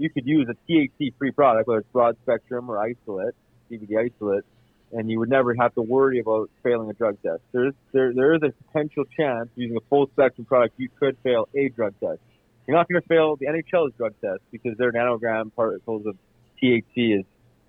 you 0.01 0.09
could 0.09 0.25
use 0.25 0.47
a 0.49 0.71
THC-free 0.71 1.31
product, 1.31 1.67
whether 1.67 1.79
it's 1.79 1.89
broad 1.91 2.17
spectrum 2.23 2.69
or 2.69 2.79
isolate, 2.79 3.35
CBD 3.69 3.97
isolate, 3.97 4.43
and 4.91 5.09
you 5.09 5.19
would 5.19 5.29
never 5.29 5.53
have 5.53 5.73
to 5.75 5.81
worry 5.81 6.19
about 6.19 6.49
failing 6.63 6.89
a 6.89 6.93
drug 6.93 7.17
test. 7.23 7.41
There's 7.51 7.73
there 7.93 8.13
there 8.13 8.33
is 8.33 8.41
a 8.43 8.51
potential 8.65 9.05
chance 9.05 9.49
using 9.55 9.77
a 9.77 9.79
full 9.89 10.07
spectrum 10.07 10.45
product 10.45 10.75
you 10.77 10.89
could 10.99 11.17
fail 11.23 11.47
a 11.55 11.69
drug 11.69 11.93
test. 11.99 12.19
You're 12.67 12.77
not 12.77 12.87
going 12.89 13.01
to 13.01 13.07
fail 13.07 13.35
the 13.37 13.45
NHL's 13.47 13.93
drug 13.97 14.13
test 14.21 14.41
because 14.51 14.77
their 14.77 14.91
nanogram 14.91 15.53
particles 15.55 16.05
of 16.05 16.15
THC 16.61 17.19
is 17.19 17.25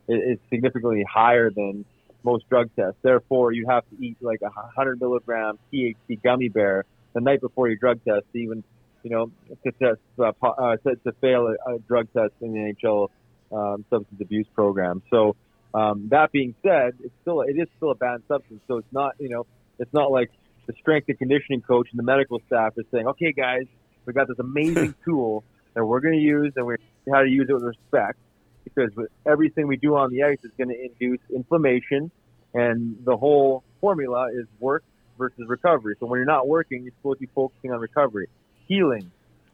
is 0.09 0.39
significantly 0.51 1.05
higher 1.09 1.51
than 1.51 1.85
most 2.25 2.49
drug 2.49 2.71
tests. 2.77 2.99
Therefore, 3.03 3.53
you 3.53 3.67
have 3.69 3.85
to 3.91 4.05
eat 4.05 4.17
like 4.21 4.41
a 4.43 4.51
100 4.51 5.01
milligram 5.01 5.59
THC 5.73 6.23
gummy 6.23 6.49
bear 6.49 6.85
the 7.15 7.21
night 7.21 7.41
before 7.41 7.69
your 7.69 7.77
drug 7.77 8.01
test 8.05 8.25
to 8.33 8.39
even 8.39 8.65
you 9.03 9.11
know, 9.11 9.31
to 9.65 9.73
test 9.73 10.01
uh, 10.19 10.33
uh, 10.43 10.77
to, 10.77 10.97
to 10.97 11.13
fail 11.21 11.49
a, 11.49 11.75
a, 11.75 11.79
drug 11.81 12.09
test 12.13 12.33
in 12.41 12.53
the 12.53 12.75
NHL 12.75 13.09
um, 13.53 13.85
substance 13.91 14.21
abuse 14.21 14.47
program. 14.55 15.03
So 15.11 15.37
um, 15.75 16.09
that 16.11 16.33
being 16.33 16.55
said, 16.63 16.95
it's 17.03 17.15
still 17.23 17.43
it 17.43 17.57
is 17.57 17.69
still 17.77 17.91
a 17.91 17.95
banned 17.95 18.23
substance. 18.29 18.61
So 18.69 18.79
it's 18.79 18.93
not 18.93 19.15
you 19.19 19.29
know 19.29 19.47
it's 19.79 19.93
not 19.93 20.11
like 20.11 20.31
the 20.67 20.75
strength 20.81 21.09
and 21.09 21.19
conditioning 21.19 21.63
coach 21.63 21.89
and 21.91 21.99
the 21.99 22.05
medical 22.05 22.41
staff 22.47 22.75
is 22.77 22.87
saying, 22.93 23.07
okay, 23.09 23.33
guys, 23.33 23.65
we 24.07 24.13
got 24.13 24.29
this 24.29 24.39
amazing 24.39 24.95
tool 25.05 25.45
that 25.75 25.85
we're 25.85 26.01
going 26.01 26.15
to 26.15 26.21
use 26.21 26.53
and 26.57 26.67
we 26.67 26.77
how 27.11 27.21
to 27.21 27.29
use 27.29 27.47
it 27.49 27.53
with 27.53 27.65
respect 27.65 28.19
because 28.65 28.91
everything 29.27 29.67
we 29.67 29.77
do 29.77 29.97
on 29.97 30.11
the 30.13 30.23
ice 30.23 30.39
is 30.45 30.53
going 30.57 30.69
to 30.69 30.81
induce 30.81 31.19
inflammation 31.35 32.11
and 32.55 32.97
the 33.05 33.17
whole 33.17 33.65
formula 33.81 34.29
is 34.33 34.47
work 34.61 34.85
versus 35.19 35.45
recovery. 35.49 35.97
So 35.99 36.07
when 36.07 36.19
you're 36.19 36.27
not 36.27 36.47
working, 36.47 36.85
you're 36.85 36.93
supposed 36.99 37.19
to 37.19 37.27
be 37.27 37.33
focusing 37.35 37.73
on 37.73 37.81
recovery 37.81 38.29
healing, 38.67 39.11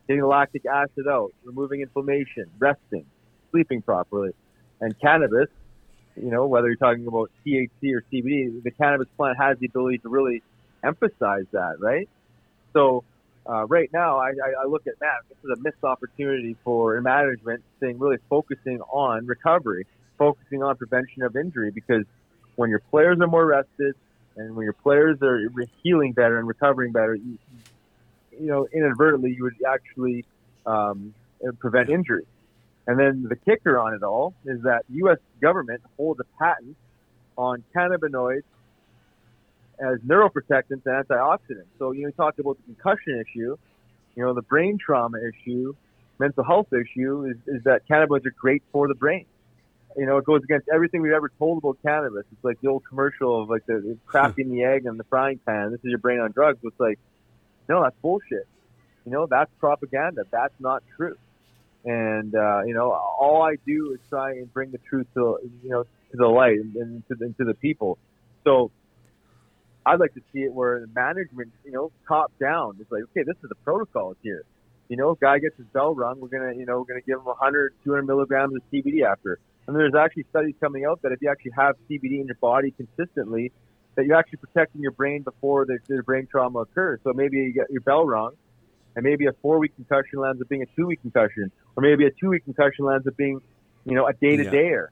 getting 0.07 0.25
lactic 0.25 0.66
acid 0.66 1.07
out, 1.09 1.33
removing 1.44 1.81
inflammation, 1.81 2.47
resting, 2.59 3.05
sleeping 3.51 3.83
properly. 3.83 4.31
And 4.81 4.99
cannabis, 5.01 5.49
you 6.16 6.31
know, 6.31 6.47
whether 6.47 6.68
you're 6.68 6.77
talking 6.77 7.07
about 7.07 7.31
THC 7.47 7.94
or 7.94 8.03
CBD, 8.12 8.62
the 8.62 8.71
cannabis 8.71 9.09
plant 9.16 9.38
has 9.38 9.59
the 9.59 9.66
ability 9.66 9.99
to 9.99 10.09
really 10.09 10.42
emphasize 10.83 11.47
that, 11.53 11.77
right? 11.81 12.09
So 12.73 13.05
uh, 13.49 13.66
right 13.66 13.90
now, 13.92 14.18
I, 14.18 14.29
I, 14.29 14.64
I 14.64 14.66
look 14.66 14.87
at 14.87 14.99
that. 15.01 15.21
This 15.29 15.38
is 15.44 15.59
a 15.59 15.62
missed 15.62 15.83
opportunity 15.83 16.57
for 16.64 17.01
management, 17.01 17.62
saying 17.81 17.99
really 17.99 18.18
focusing 18.29 18.81
on 18.90 19.27
recovery, 19.27 19.87
focusing 20.18 20.62
on 20.62 20.77
prevention 20.77 21.22
of 21.22 21.35
injury, 21.35 21.70
because 21.70 22.05
when 22.57 22.70
your 22.70 22.80
players 22.91 23.18
are 23.20 23.26
more 23.26 23.47
rested 23.47 23.95
and 24.37 24.55
when 24.55 24.64
your 24.64 24.74
players 24.74 25.18
are 25.22 25.51
healing 25.83 26.12
better 26.12 26.39
and 26.39 26.47
recovering 26.47 26.93
better, 26.93 27.16
you, 28.41 28.47
know, 28.47 28.66
inadvertently, 28.72 29.34
you 29.34 29.45
would 29.45 29.55
actually 29.66 30.24
um, 30.66 31.14
prevent 31.59 31.91
injury. 31.91 32.26
And 32.86 32.99
then 32.99 33.26
the 33.28 33.36
kicker 33.36 33.78
on 33.78 33.95
it 33.95 34.03
all 34.03 34.34
is 34.47 34.62
that 34.62 34.84
U.S. 34.89 35.18
government 35.43 35.82
holds 35.97 36.20
a 36.20 36.24
patent 36.39 36.76
on 37.36 37.62
cannabinoids 37.74 38.45
as 39.78 39.99
neuroprotectants 40.01 40.86
and 40.86 41.07
antioxidants. 41.07 41.66
So, 41.78 41.93
you 41.93 42.03
know, 42.03 42.09
you 42.09 42.12
talked 42.12 42.39
about 42.39 42.57
the 42.57 42.74
concussion 42.74 43.20
issue, 43.20 43.57
you 44.16 44.24
know, 44.24 44.34
the 44.34 44.43
brain 44.43 44.78
trauma 44.78 45.18
issue, 45.18 45.74
mental 46.18 46.43
health 46.43 46.72
issue 46.72 47.26
is, 47.26 47.36
is 47.47 47.62
that 47.64 47.86
cannabinoids 47.89 48.26
are 48.26 48.34
great 48.41 48.62
for 48.72 48.89
the 48.89 48.95
brain. 48.95 49.26
you 49.97 50.07
know, 50.07 50.16
it 50.16 50.24
goes 50.24 50.43
against 50.43 50.68
everything 50.72 51.03
we've 51.03 51.12
ever 51.12 51.30
told 51.39 51.59
about 51.59 51.78
cannabis. 51.82 52.24
It's 52.32 52.45
like 52.45 52.61
the 52.61 52.68
old 52.68 52.84
commercial 52.89 53.43
of 53.43 53.51
like 53.51 53.66
the, 53.66 53.74
the 53.74 53.99
cracking 54.07 54.51
the 54.51 54.64
egg 54.64 54.86
in 54.86 54.97
the 54.97 55.05
frying 55.05 55.39
pan. 55.47 55.70
This 55.70 55.80
is 55.80 55.91
your 55.91 55.99
brain 55.99 56.20
on 56.20 56.32
drugs. 56.32 56.59
It's 56.62 56.80
like, 56.80 56.99
no, 57.69 57.83
that's 57.83 57.97
bullshit. 58.01 58.47
You 59.05 59.12
know, 59.12 59.27
that's 59.29 59.51
propaganda. 59.59 60.25
That's 60.31 60.55
not 60.59 60.83
true. 60.97 61.16
And 61.85 62.35
uh, 62.35 62.62
you 62.64 62.75
know, 62.75 62.91
all 62.93 63.43
I 63.43 63.57
do 63.66 63.93
is 63.93 64.01
try 64.09 64.33
and 64.33 64.53
bring 64.53 64.71
the 64.71 64.79
truth 64.79 65.07
to 65.14 65.39
you 65.62 65.71
know 65.71 65.85
to 65.85 66.16
the 66.16 66.27
light 66.27 66.59
and, 66.59 66.75
and 66.77 67.09
to, 67.09 67.14
the, 67.14 67.25
and 67.27 67.37
to 67.39 67.45
the 67.45 67.55
people. 67.55 67.99
So 68.45 68.71
I'd 69.87 70.01
like 70.01 70.14
to 70.14 70.21
see 70.33 70.41
it 70.41 70.53
where 70.53 70.81
the 70.81 70.87
management, 70.95 71.53
you 71.64 71.73
know, 71.73 71.91
top 72.07 72.33
down 72.39 72.77
is 72.81 72.87
like, 72.91 73.03
okay, 73.05 73.23
this 73.23 73.37
is 73.43 73.49
the 73.49 73.55
protocol 73.64 74.14
here. 74.23 74.45
You 74.89 74.97
know, 74.97 75.14
guy 75.14 75.39
gets 75.39 75.57
his 75.57 75.66
bell 75.66 75.95
rung, 75.95 76.21
we're 76.21 76.29
gonna, 76.29 76.55
you 76.55 76.66
know, 76.66 76.79
we're 76.79 76.93
gonna 76.93 77.01
give 77.01 77.19
him 77.19 77.25
100, 77.25 77.75
200 77.85 78.03
milligrams 78.07 78.55
of 78.55 78.62
CBD 78.73 79.05
after. 79.05 79.39
And 79.66 79.77
there's 79.77 79.95
actually 79.95 80.25
studies 80.31 80.55
coming 80.61 80.85
out 80.87 81.03
that 81.03 81.12
if 81.12 81.21
you 81.21 81.31
actually 81.31 81.53
have 81.57 81.77
CBD 81.89 82.21
in 82.21 82.27
your 82.27 82.37
body 82.41 82.71
consistently, 82.71 83.53
that 83.99 84.07
you're 84.07 84.16
actually 84.16 84.38
protecting 84.38 84.80
your 84.80 84.92
brain 84.92 85.22
before 85.22 85.66
the, 85.66 85.76
the 85.88 86.05
brain 86.05 86.28
trauma 86.30 86.61
occurs. 86.61 87.01
So 87.03 87.12
maybe 87.12 87.38
you 87.38 87.53
get 87.53 87.68
your 87.68 87.80
bell 87.80 88.07
rung, 88.07 88.34
and 88.94 89.05
maybe 89.05 89.26
a 89.26 89.32
four-week 89.42 89.74
concussion 89.74 90.20
lands 90.20 90.40
up 90.40 90.49
being 90.49 90.62
a 90.62 90.66
two-week 90.76 91.01
concussion, 91.03 91.51
or 91.74 91.82
maybe 91.82 92.07
a 92.07 92.12
two-week 92.12 92.44
concussion 92.44 92.84
lands 92.84 93.09
up 93.09 93.16
being, 93.16 93.40
you 93.84 93.96
know, 93.96 94.07
a 94.07 94.12
day-to-dayer. 94.12 94.86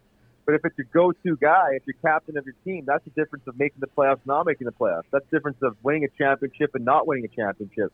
But 0.45 0.57
if 0.57 0.65
it's 0.65 0.77
your 0.77 0.89
go-to 0.93 1.37
guy, 1.37 1.75
if 1.75 1.85
you're 1.87 1.95
captain 2.03 2.37
of 2.37 2.47
your 2.47 2.57
team, 2.65 2.83
that's 2.85 3.05
the 3.05 3.11
difference 3.11 3.45
of 3.47 3.57
making 3.57 3.79
the 3.79 3.87
playoffs, 3.87 4.19
not 4.25 4.45
making 4.45 4.65
the 4.65 4.73
playoffs. 4.73 5.05
That's 5.13 5.25
the 5.31 5.37
difference 5.37 5.59
of 5.63 5.77
winning 5.85 6.03
a 6.03 6.09
championship 6.19 6.75
and 6.75 6.85
not 6.85 7.07
winning 7.07 7.27
a 7.27 7.29
championship. 7.29 7.93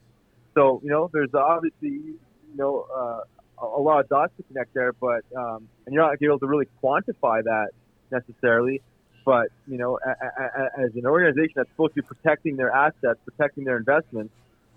So 0.55 0.81
you 0.83 0.89
know, 0.89 1.11
there's 1.13 1.35
obviously 1.35 1.91
you 1.91 2.57
know 2.57 2.87
uh, 2.95 3.21
a 3.63 3.81
lot 3.81 4.01
of 4.01 4.09
dots 4.09 4.33
to 4.39 4.43
connect 4.45 4.73
there, 4.73 4.95
but 4.95 5.25
um, 5.37 5.69
and 5.85 5.95
you're 5.95 6.03
not 6.03 6.17
able 6.23 6.39
to 6.39 6.47
really 6.47 6.69
quantify 6.83 7.45
that 7.45 7.69
necessarily. 8.11 8.81
But 9.25 9.49
you 9.67 9.79
know, 9.79 9.99
a, 10.05 10.11
a, 10.11 10.45
a, 10.45 10.87
as 10.87 10.95
an 10.95 11.07
organization 11.07 11.53
that's 11.57 11.71
supposed 11.71 11.95
to 11.95 12.03
be 12.03 12.07
protecting 12.07 12.57
their 12.57 12.71
assets, 12.71 13.21
protecting 13.25 13.65
their 13.65 13.77
investments, 13.77 14.33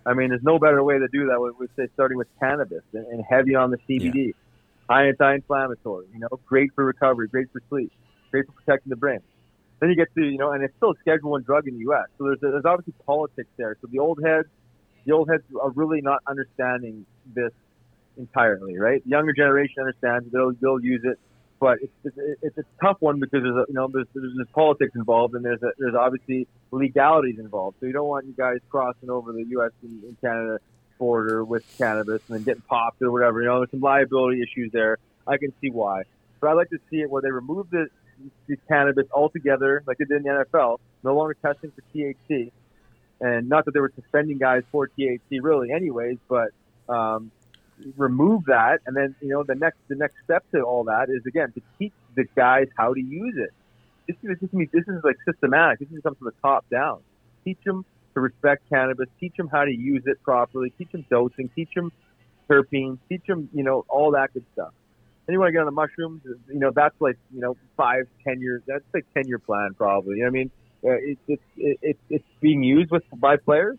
I 0.06 0.14
mean, 0.14 0.30
there's 0.30 0.44
no 0.44 0.60
better 0.60 0.84
way 0.84 1.00
to 1.00 1.08
do 1.08 1.28
that. 1.28 1.54
We 1.60 1.68
say 1.76 1.90
starting 1.94 2.18
with 2.18 2.28
cannabis 2.40 2.84
and, 2.94 3.06
and 3.08 3.24
heavy 3.28 3.56
on 3.56 3.72
the 3.72 3.78
CBD, 3.78 4.28
yeah. 4.28 4.32
high 4.90 5.08
anti-inflammatory. 5.08 6.06
You 6.14 6.20
know, 6.20 6.40
great 6.46 6.72
for 6.76 6.86
recovery, 6.86 7.28
great 7.28 7.52
for 7.52 7.62
sleep, 7.70 7.92
great 8.30 8.46
for 8.46 8.52
protecting 8.52 8.92
the 8.92 8.96
brain. 8.96 9.20
Then 9.80 9.90
you 9.90 9.96
get 9.96 10.14
to 10.16 10.24
you 10.24 10.38
know, 10.38 10.52
and 10.52 10.64
it's 10.64 10.76
still 10.78 10.92
a 10.92 10.96
Schedule 11.00 11.32
One 11.32 11.44
drug 11.44 11.68
in 11.68 11.76
the 11.76 11.82
U.S. 11.82 12.06
So 12.18 12.26
there's 12.26 12.40
there's 12.40 12.66
obviously 12.66 12.94
politics 13.06 13.50
there. 13.58 13.78
So 13.82 13.88
the 13.92 14.00
old 14.00 14.20
heads, 14.24 14.48
the 15.06 15.14
old 15.14 15.30
heads 15.30 15.44
are 15.60 15.72
really 15.72 16.02
not 16.02 16.22
understanding 16.28 17.06
this 17.34 17.52
entirely, 18.18 18.78
right? 18.78 19.04
The 19.04 19.10
younger 19.10 19.34
generation 19.34 19.80
understands 19.80 20.32
they'll 20.32 20.54
they'll 20.62 20.80
use 20.80 21.02
it, 21.04 21.20
but 21.60 21.80
it's 21.82 21.94
it's, 22.04 22.40
it's 22.42 22.58
a 22.58 22.64
tough 22.82 22.98
one 23.00 23.20
because 23.20 23.44
there's 23.44 23.56
a, 23.56 23.66
you 23.68 23.74
know 23.74 23.88
there's, 23.88 24.08
there's, 24.14 24.34
there's 24.36 24.48
politics 24.54 24.92
involved 24.96 25.36
and 25.36 25.46
there's 25.46 25.62
a, 25.64 25.72
there's 25.78 25.96
obviously 25.96 26.48
legalities 26.72 27.40
involved. 27.40 27.78
So 27.80 27.86
you 27.86 27.94
don't 27.94 28.08
want 28.08 28.26
you 28.26 28.34
guys 28.34 28.58
crossing 28.70 29.10
over 29.10 29.32
the 29.32 29.44
U.S. 29.50 29.72
and, 29.82 30.04
and 30.04 30.22
Canada 30.22 30.60
border 30.98 31.44
with 31.44 31.64
cannabis 31.78 32.22
and 32.28 32.38
then 32.38 32.44
getting 32.44 32.62
popped 32.62 33.02
or 33.02 33.12
whatever. 33.12 33.42
You 33.42 33.48
know, 33.48 33.60
there's 33.60 33.72
some 33.72 33.82
liability 33.82 34.42
issues 34.42 34.72
there. 34.72 34.98
I 35.28 35.38
can 35.38 35.54
see 35.62 35.70
why, 35.70 36.04
but 36.40 36.50
I'd 36.50 36.54
like 36.54 36.70
to 36.70 36.80
see 36.90 36.98
it 36.98 37.10
where 37.10 37.22
they 37.22 37.32
remove 37.32 37.70
the, 37.70 37.88
the 38.48 38.58
cannabis 38.68 39.08
altogether, 39.12 39.84
like 39.88 39.98
they 39.98 40.06
did 40.06 40.18
in 40.18 40.24
the 40.24 40.46
NFL. 40.46 40.78
No 41.04 41.16
longer 41.16 41.36
testing 41.36 41.72
for 41.72 41.84
THC, 41.94 42.52
and 43.22 43.50
not 43.50 43.66
that 43.66 43.74
they 43.74 43.80
were 43.80 43.92
suspending 43.96 44.38
guys 44.38 44.64
for 44.72 44.90
THC 44.98 45.40
really, 45.42 45.72
anyways, 45.72 46.18
but 46.28 46.50
um, 46.90 47.32
remove 47.98 48.46
that, 48.46 48.80
and 48.86 48.96
then 48.96 49.16
you 49.22 49.30
know 49.30 49.44
the 49.44 49.56
next 49.56 49.78
the 49.88 49.96
next 49.96 50.16
step 50.24 50.44
to 50.52 50.62
all 50.62 50.86
that 50.86 51.10
is 51.10 51.26
again 51.26 51.52
to 51.54 51.62
teach 51.78 51.94
the 52.16 52.26
guys 52.36 52.68
how 52.78 52.94
to 52.94 53.00
use 53.00 53.36
it. 53.38 53.54
This 54.08 54.18
is 54.24 54.40
this 54.40 54.50
is, 54.52 54.70
this 54.72 54.84
is 54.88 55.04
like 55.04 55.18
systematic. 55.26 55.80
This 55.80 55.90
is 55.98 56.04
comes 56.04 56.18
from 56.18 56.28
the 56.28 56.48
top 56.48 56.66
down. 56.70 57.02
Teach 57.44 57.60
them 57.66 57.86
to 58.14 58.22
respect 58.22 58.64
cannabis. 58.70 59.08
Teach 59.20 59.36
them 59.36 59.48
how 59.48 59.66
to 59.66 59.72
use 59.72 60.04
it 60.06 60.22
properly. 60.24 60.72
Teach 60.78 60.92
them 60.92 61.06
dosing. 61.10 61.50
Teach 61.56 61.74
them 61.76 61.92
terpenes. 62.50 63.00
Teach 63.10 63.26
them 63.28 63.50
you 63.54 63.64
know 63.64 63.86
all 63.90 64.12
that 64.12 64.34
good 64.34 64.46
stuff. 64.54 64.74
Then 65.26 65.34
you 65.34 65.40
want 65.40 65.50
to 65.50 65.54
get 65.54 65.60
on 65.60 65.66
the 65.66 65.72
mushrooms. 65.72 66.22
You 66.26 66.60
know 66.60 66.72
that's 66.74 67.00
like 67.00 67.18
you 67.34 67.42
know 67.42 67.58
five 67.78 68.08
ten 68.26 68.42
years. 68.42 68.62
That's 68.68 68.84
like 68.94 69.06
ten 69.14 69.28
year 69.28 69.40
plan 69.40 69.72
probably. 69.78 70.18
You 70.18 70.24
know 70.24 70.28
I 70.28 70.32
mean? 70.32 70.52
Uh, 70.84 70.92
it's 71.02 71.22
it's 71.28 71.44
it, 71.58 71.98
it's 72.10 72.28
being 72.42 72.62
used 72.62 72.92
with 72.92 73.04
by 73.16 73.38
players 73.38 73.78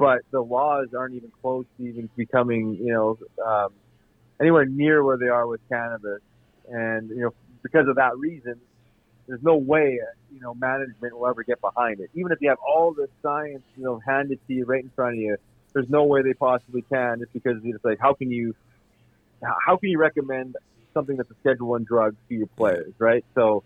but 0.00 0.22
the 0.30 0.40
laws 0.40 0.88
aren't 0.96 1.14
even 1.14 1.30
close 1.42 1.66
to 1.76 1.86
even 1.86 2.08
becoming, 2.16 2.76
you 2.76 2.92
know, 2.92 3.18
um, 3.44 3.68
anywhere 4.40 4.64
near 4.64 5.04
where 5.04 5.18
they 5.18 5.28
are 5.28 5.46
with 5.46 5.60
cannabis. 5.68 6.22
And, 6.68 7.10
you 7.10 7.20
know, 7.20 7.34
because 7.62 7.86
of 7.86 7.96
that 7.96 8.16
reason, 8.16 8.54
there's 9.28 9.42
no 9.42 9.56
way, 9.56 10.00
you 10.32 10.40
know, 10.40 10.54
management 10.54 11.16
will 11.16 11.28
ever 11.28 11.42
get 11.44 11.60
behind 11.60 12.00
it. 12.00 12.10
Even 12.14 12.32
if 12.32 12.38
you 12.40 12.48
have 12.48 12.58
all 12.66 12.92
the 12.92 13.08
science, 13.22 13.62
you 13.76 13.84
know, 13.84 14.00
handed 14.04 14.40
to 14.48 14.54
you 14.54 14.64
right 14.64 14.82
in 14.82 14.90
front 14.96 15.16
of 15.16 15.20
you, 15.20 15.36
there's 15.74 15.90
no 15.90 16.04
way 16.04 16.22
they 16.22 16.32
possibly 16.32 16.82
can 16.82 17.20
just 17.20 17.32
because 17.32 17.58
it's 17.62 17.84
like, 17.84 17.98
how 18.00 18.14
can 18.14 18.30
you, 18.30 18.54
how 19.42 19.76
can 19.76 19.90
you 19.90 19.98
recommend 19.98 20.56
something 20.94 21.16
that's 21.16 21.30
a 21.30 21.34
Schedule 21.40 21.68
One 21.68 21.84
drug 21.84 22.16
to 22.28 22.34
your 22.34 22.48
players, 22.48 22.94
right? 22.98 23.24
So, 23.34 23.62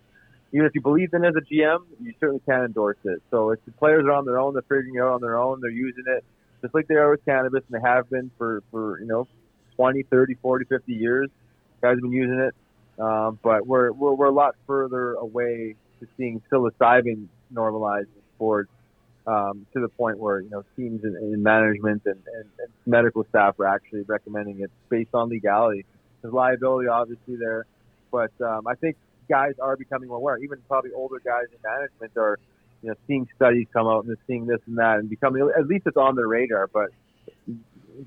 even 0.55 0.67
if 0.67 0.75
you 0.75 0.81
believe 0.81 1.13
in 1.13 1.25
it 1.25 1.29
as 1.29 1.35
a 1.37 1.53
GM, 1.53 1.81
you 2.01 2.15
certainly 2.19 2.41
can't 2.49 2.65
endorse 2.65 2.97
it. 3.05 3.21
So 3.31 3.51
if 3.51 3.63
the 3.67 3.73
players 3.73 4.05
are 4.07 4.13
on 4.13 4.25
their 4.25 4.39
own, 4.39 4.55
they're 4.55 4.63
figuring 4.63 4.95
it 4.95 5.01
out 5.01 5.15
on 5.15 5.21
their 5.21 5.37
own, 5.39 5.61
they're 5.61 5.71
using 5.71 6.05
it 6.07 6.25
just 6.65 6.75
like 6.75 6.89
they 6.89 6.95
are 6.95 7.11
with 7.11 7.23
cannabis, 7.27 7.63
and 7.71 7.79
they 7.79 7.87
have 7.87 8.09
been 8.09 8.31
for, 8.39 8.63
for 8.71 8.99
you 8.99 9.07
know, 9.07 9.29
20, 9.77 10.05
30, 10.05 10.35
40, 10.41 10.65
50 10.65 10.93
years. 10.95 11.29
Guys 11.83 11.91
have 11.91 12.01
been 12.01 12.11
using 12.11 12.39
it. 12.39 12.55
Um, 12.99 13.39
but 13.43 13.67
we're, 13.67 13.93
we're, 13.93 14.15
we're 14.15 14.27
a 14.27 14.33
lot 14.33 14.55
further 14.67 15.13
away 15.13 15.75
to 16.01 16.09
seeing 16.17 16.41
psilocybin 16.51 17.27
normalized 17.51 18.09
in 18.17 18.23
sports 18.35 18.71
um, 19.27 19.67
to 19.75 19.81
the 19.81 19.89
point 19.89 20.19
where, 20.19 20.41
you 20.41 20.49
know, 20.49 20.65
teams 20.75 21.05
and, 21.05 21.17
and 21.17 21.43
management 21.43 22.01
and, 22.07 22.23
and, 22.35 22.49
and 22.59 22.69
medical 22.87 23.27
staff 23.29 23.61
are 23.61 23.67
actually 23.67 24.03
recommending 24.03 24.61
it 24.61 24.71
based 24.89 25.11
on 25.13 25.29
legality. 25.29 25.85
There's 26.23 26.33
liability 26.33 26.89
obviously 26.89 27.37
there, 27.37 27.67
but 28.11 28.33
um, 28.41 28.67
I 28.67 28.75
think 28.75 28.97
guys 29.29 29.55
are 29.61 29.77
becoming 29.77 30.11
aware. 30.11 30.39
Even 30.39 30.59
probably 30.69 30.93
older 30.93 31.21
guys 31.25 31.45
in 31.53 31.59
management 31.63 32.13
are, 32.17 32.39
you 32.83 32.91
know, 32.91 32.95
seeing 33.07 33.29
studies 33.37 33.67
come 33.73 33.87
out 33.87 34.05
and 34.05 34.17
seeing 34.27 34.47
this 34.47 34.61
and 34.67 34.79
that, 34.79 34.99
and 34.99 35.09
becoming 35.09 35.51
at 35.57 35.67
least 35.67 35.87
it's 35.87 35.97
on 35.97 36.17
their 36.17 36.29
radar. 36.29 36.69
But 36.69 36.91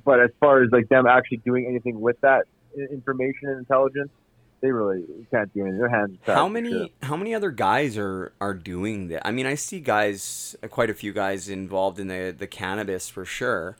but 0.03 0.19
as 0.19 0.31
far 0.39 0.63
as 0.63 0.69
like 0.71 0.89
them 0.89 1.07
actually 1.07 1.37
doing 1.37 1.65
anything 1.67 1.99
with 1.99 2.19
that 2.21 2.45
information 2.91 3.49
and 3.49 3.59
intelligence, 3.59 4.09
they 4.61 4.71
really 4.71 5.05
can't 5.31 5.53
do 5.53 5.61
anything. 5.61 5.79
Their 5.79 5.89
hands. 5.89 6.17
How 6.25 6.47
many 6.47 6.93
how 7.01 7.15
many 7.15 7.33
other 7.33 7.51
guys 7.51 7.97
are 7.97 8.33
are 8.41 8.53
doing 8.53 9.07
that? 9.09 9.25
I 9.25 9.31
mean, 9.31 9.45
I 9.45 9.55
see 9.55 9.79
guys, 9.79 10.55
quite 10.69 10.89
a 10.89 10.93
few 10.93 11.13
guys 11.13 11.49
involved 11.49 11.99
in 11.99 12.07
the 12.07 12.35
the 12.37 12.47
cannabis 12.47 13.09
for 13.09 13.25
sure 13.25 13.77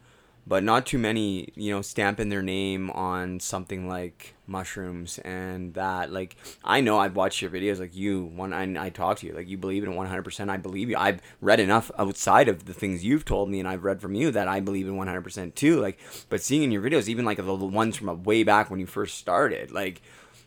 but 0.47 0.63
not 0.63 0.85
too 0.85 0.97
many, 0.97 1.49
you 1.55 1.71
know, 1.71 1.81
stamping 1.81 2.29
their 2.29 2.41
name 2.41 2.89
on 2.91 3.37
something 3.41 3.89
like 3.89 4.33
mushrooms 4.47 5.19
and 5.19 5.73
that. 5.73 6.09
Like, 6.09 6.37
I 6.63 6.79
know 6.79 6.97
I've 6.97 7.17
watched 7.17 7.41
your 7.41 7.51
videos, 7.51 7.79
like 7.79 7.93
you, 7.93 8.23
one, 8.23 8.53
I, 8.53 8.85
I 8.85 8.89
talk 8.89 9.17
to 9.19 9.27
you, 9.27 9.33
like 9.33 9.49
you 9.49 9.57
believe 9.57 9.83
in 9.83 9.91
100%. 9.91 10.49
I 10.49 10.55
believe 10.55 10.89
you. 10.89 10.95
I've 10.95 11.21
read 11.41 11.59
enough 11.59 11.91
outside 11.99 12.47
of 12.47 12.65
the 12.65 12.73
things 12.73 13.03
you've 13.03 13.25
told 13.25 13.49
me 13.49 13.59
and 13.59 13.67
I've 13.67 13.83
read 13.83 13.99
from 13.99 14.15
you 14.15 14.31
that 14.31 14.47
I 14.47 14.61
believe 14.61 14.87
in 14.87 14.95
100% 14.95 15.53
too. 15.53 15.81
Like, 15.81 15.99
but 16.29 16.41
seeing 16.41 16.63
in 16.63 16.71
your 16.71 16.81
videos, 16.81 17.09
even 17.09 17.25
like 17.25 17.37
the, 17.37 17.55
ones 17.55 17.97
from 17.97 18.23
way 18.23 18.43
back 18.43 18.71
when 18.71 18.79
you 18.79 18.85
first 18.85 19.17
started, 19.17 19.71
like, 19.71 20.01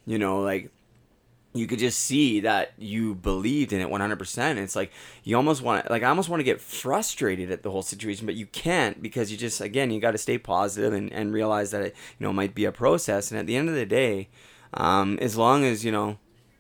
you 0.07 0.19
know, 0.19 0.41
like 0.41 0.71
you 1.53 1.67
could 1.67 1.79
just 1.81 1.99
see 1.99 2.41
that 2.41 2.73
you 2.79 3.15
believed 3.15 3.73
in 3.73 3.81
it 3.81 3.89
100% 3.89 4.57
it's 4.57 4.77
like 4.77 4.93
you 5.25 5.37
almost 5.37 5.63
want 5.63 5.85
to 5.85 5.93
like 5.93 6.03
i 6.03 6.09
almost 6.09 6.29
want 6.29 6.41
to 6.41 6.45
get 6.45 6.61
frustrated 6.61 7.51
at 7.51 7.63
the 7.63 7.71
whole 7.71 7.83
situation 7.83 8.27
but 8.27 8.35
you 8.35 8.47
can't 8.47 9.03
because 9.03 9.31
you 9.33 9.37
just 9.37 9.61
again 9.61 9.91
you 9.91 10.01
got 10.01 10.13
to 10.13 10.19
stay 10.19 10.39
positive 10.39 10.93
and, 10.93 11.13
and 11.13 11.33
realize 11.33 11.71
that 11.71 11.83
it 11.83 11.97
you 12.19 12.27
know 12.27 12.33
might 12.33 12.55
be 12.55 12.65
a 12.65 12.73
process. 12.73 13.31
And 13.31 13.41
at 13.41 13.47
the 13.47 13.57
end 13.57 13.69
of 13.69 13.75
the 13.75 13.87
day 13.87 14.29
um, 14.75 15.19
as 15.21 15.37
long 15.37 15.65
as 15.65 15.85
you 15.85 15.91
know 15.91 16.19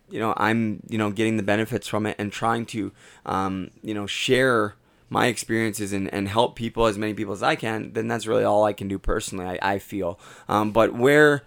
you 0.08 0.18
know 0.18 0.34
i'm 0.36 0.82
you 0.88 0.98
know 0.98 1.10
getting 1.10 1.36
the 1.36 1.42
benefits 1.42 1.86
from 1.86 2.04
it 2.06 2.16
and 2.18 2.32
trying 2.32 2.66
to 2.66 2.92
um, 3.26 3.70
you 3.82 3.94
know 3.94 4.06
share 4.06 4.74
my 5.08 5.26
experiences 5.26 5.92
and, 5.92 6.12
and 6.12 6.28
help 6.28 6.54
people 6.54 6.86
as 6.86 6.98
many 6.98 7.14
people 7.14 7.32
as 7.32 7.42
i 7.42 7.54
can 7.54 7.92
then 7.92 8.08
that's 8.08 8.26
really 8.26 8.44
all 8.44 8.64
i 8.64 8.72
can 8.72 8.88
do 8.88 8.98
personally 8.98 9.46
i, 9.46 9.74
I 9.74 9.78
feel. 9.78 10.18
Um, 10.48 10.72
but 10.72 10.94
where 10.94 11.44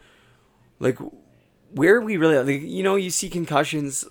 like 0.79 0.97
where 1.73 1.99
we 2.01 2.17
really 2.17 2.37
like, 2.37 2.61
you 2.61 2.83
know 2.83 2.95
you 2.95 3.09
see 3.09 3.29
concussions 3.29 4.05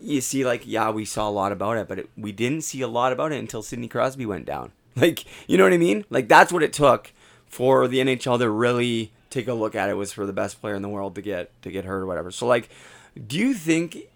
you 0.00 0.20
see 0.20 0.44
like 0.44 0.62
yeah 0.66 0.90
we 0.90 1.04
saw 1.04 1.28
a 1.28 1.30
lot 1.30 1.52
about 1.52 1.76
it 1.76 1.88
but 1.88 1.98
it, 1.98 2.10
we 2.16 2.32
didn't 2.32 2.62
see 2.62 2.80
a 2.80 2.88
lot 2.88 3.12
about 3.12 3.32
it 3.32 3.38
until 3.38 3.62
sidney 3.62 3.88
crosby 3.88 4.26
went 4.26 4.44
down. 4.46 4.72
Like 4.96 5.26
you 5.46 5.56
know 5.56 5.62
what 5.62 5.72
i 5.72 5.78
mean? 5.78 6.04
Like 6.10 6.26
that's 6.26 6.52
what 6.52 6.64
it 6.64 6.72
took 6.72 7.12
for 7.46 7.86
the 7.86 7.98
nhl 7.98 8.38
to 8.38 8.50
really 8.50 9.12
take 9.30 9.46
a 9.46 9.54
look 9.54 9.76
at 9.76 9.88
it 9.88 9.94
was 9.94 10.12
for 10.12 10.26
the 10.26 10.32
best 10.32 10.60
player 10.60 10.74
in 10.74 10.82
the 10.82 10.88
world 10.88 11.14
to 11.14 11.22
get 11.22 11.50
to 11.62 11.70
get 11.70 11.84
hurt 11.84 12.02
or 12.02 12.06
whatever. 12.06 12.32
So 12.32 12.46
like 12.48 12.68
do 13.26 13.38
you 13.38 13.54
think 13.54 14.08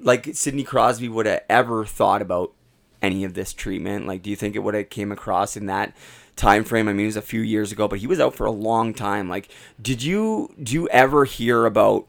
like 0.00 0.30
sidney 0.34 0.64
crosby 0.64 1.08
would 1.08 1.26
have 1.26 1.42
ever 1.48 1.84
thought 1.84 2.22
about 2.22 2.52
any 3.00 3.22
of 3.22 3.34
this 3.34 3.52
treatment? 3.52 4.08
Like 4.08 4.22
do 4.22 4.30
you 4.30 4.36
think 4.36 4.56
it 4.56 4.60
would 4.60 4.74
have 4.74 4.90
came 4.90 5.12
across 5.12 5.56
in 5.56 5.66
that 5.66 5.94
time 6.38 6.64
frame. 6.64 6.88
I 6.88 6.92
mean, 6.92 7.04
it 7.04 7.08
was 7.08 7.16
a 7.16 7.22
few 7.22 7.40
years 7.40 7.72
ago, 7.72 7.88
but 7.88 7.98
he 7.98 8.06
was 8.06 8.20
out 8.20 8.34
for 8.34 8.46
a 8.46 8.50
long 8.50 8.94
time. 8.94 9.28
Like, 9.28 9.50
did 9.80 10.02
you 10.02 10.54
do 10.62 10.72
you 10.72 10.88
ever 10.88 11.24
hear 11.26 11.66
about 11.66 12.06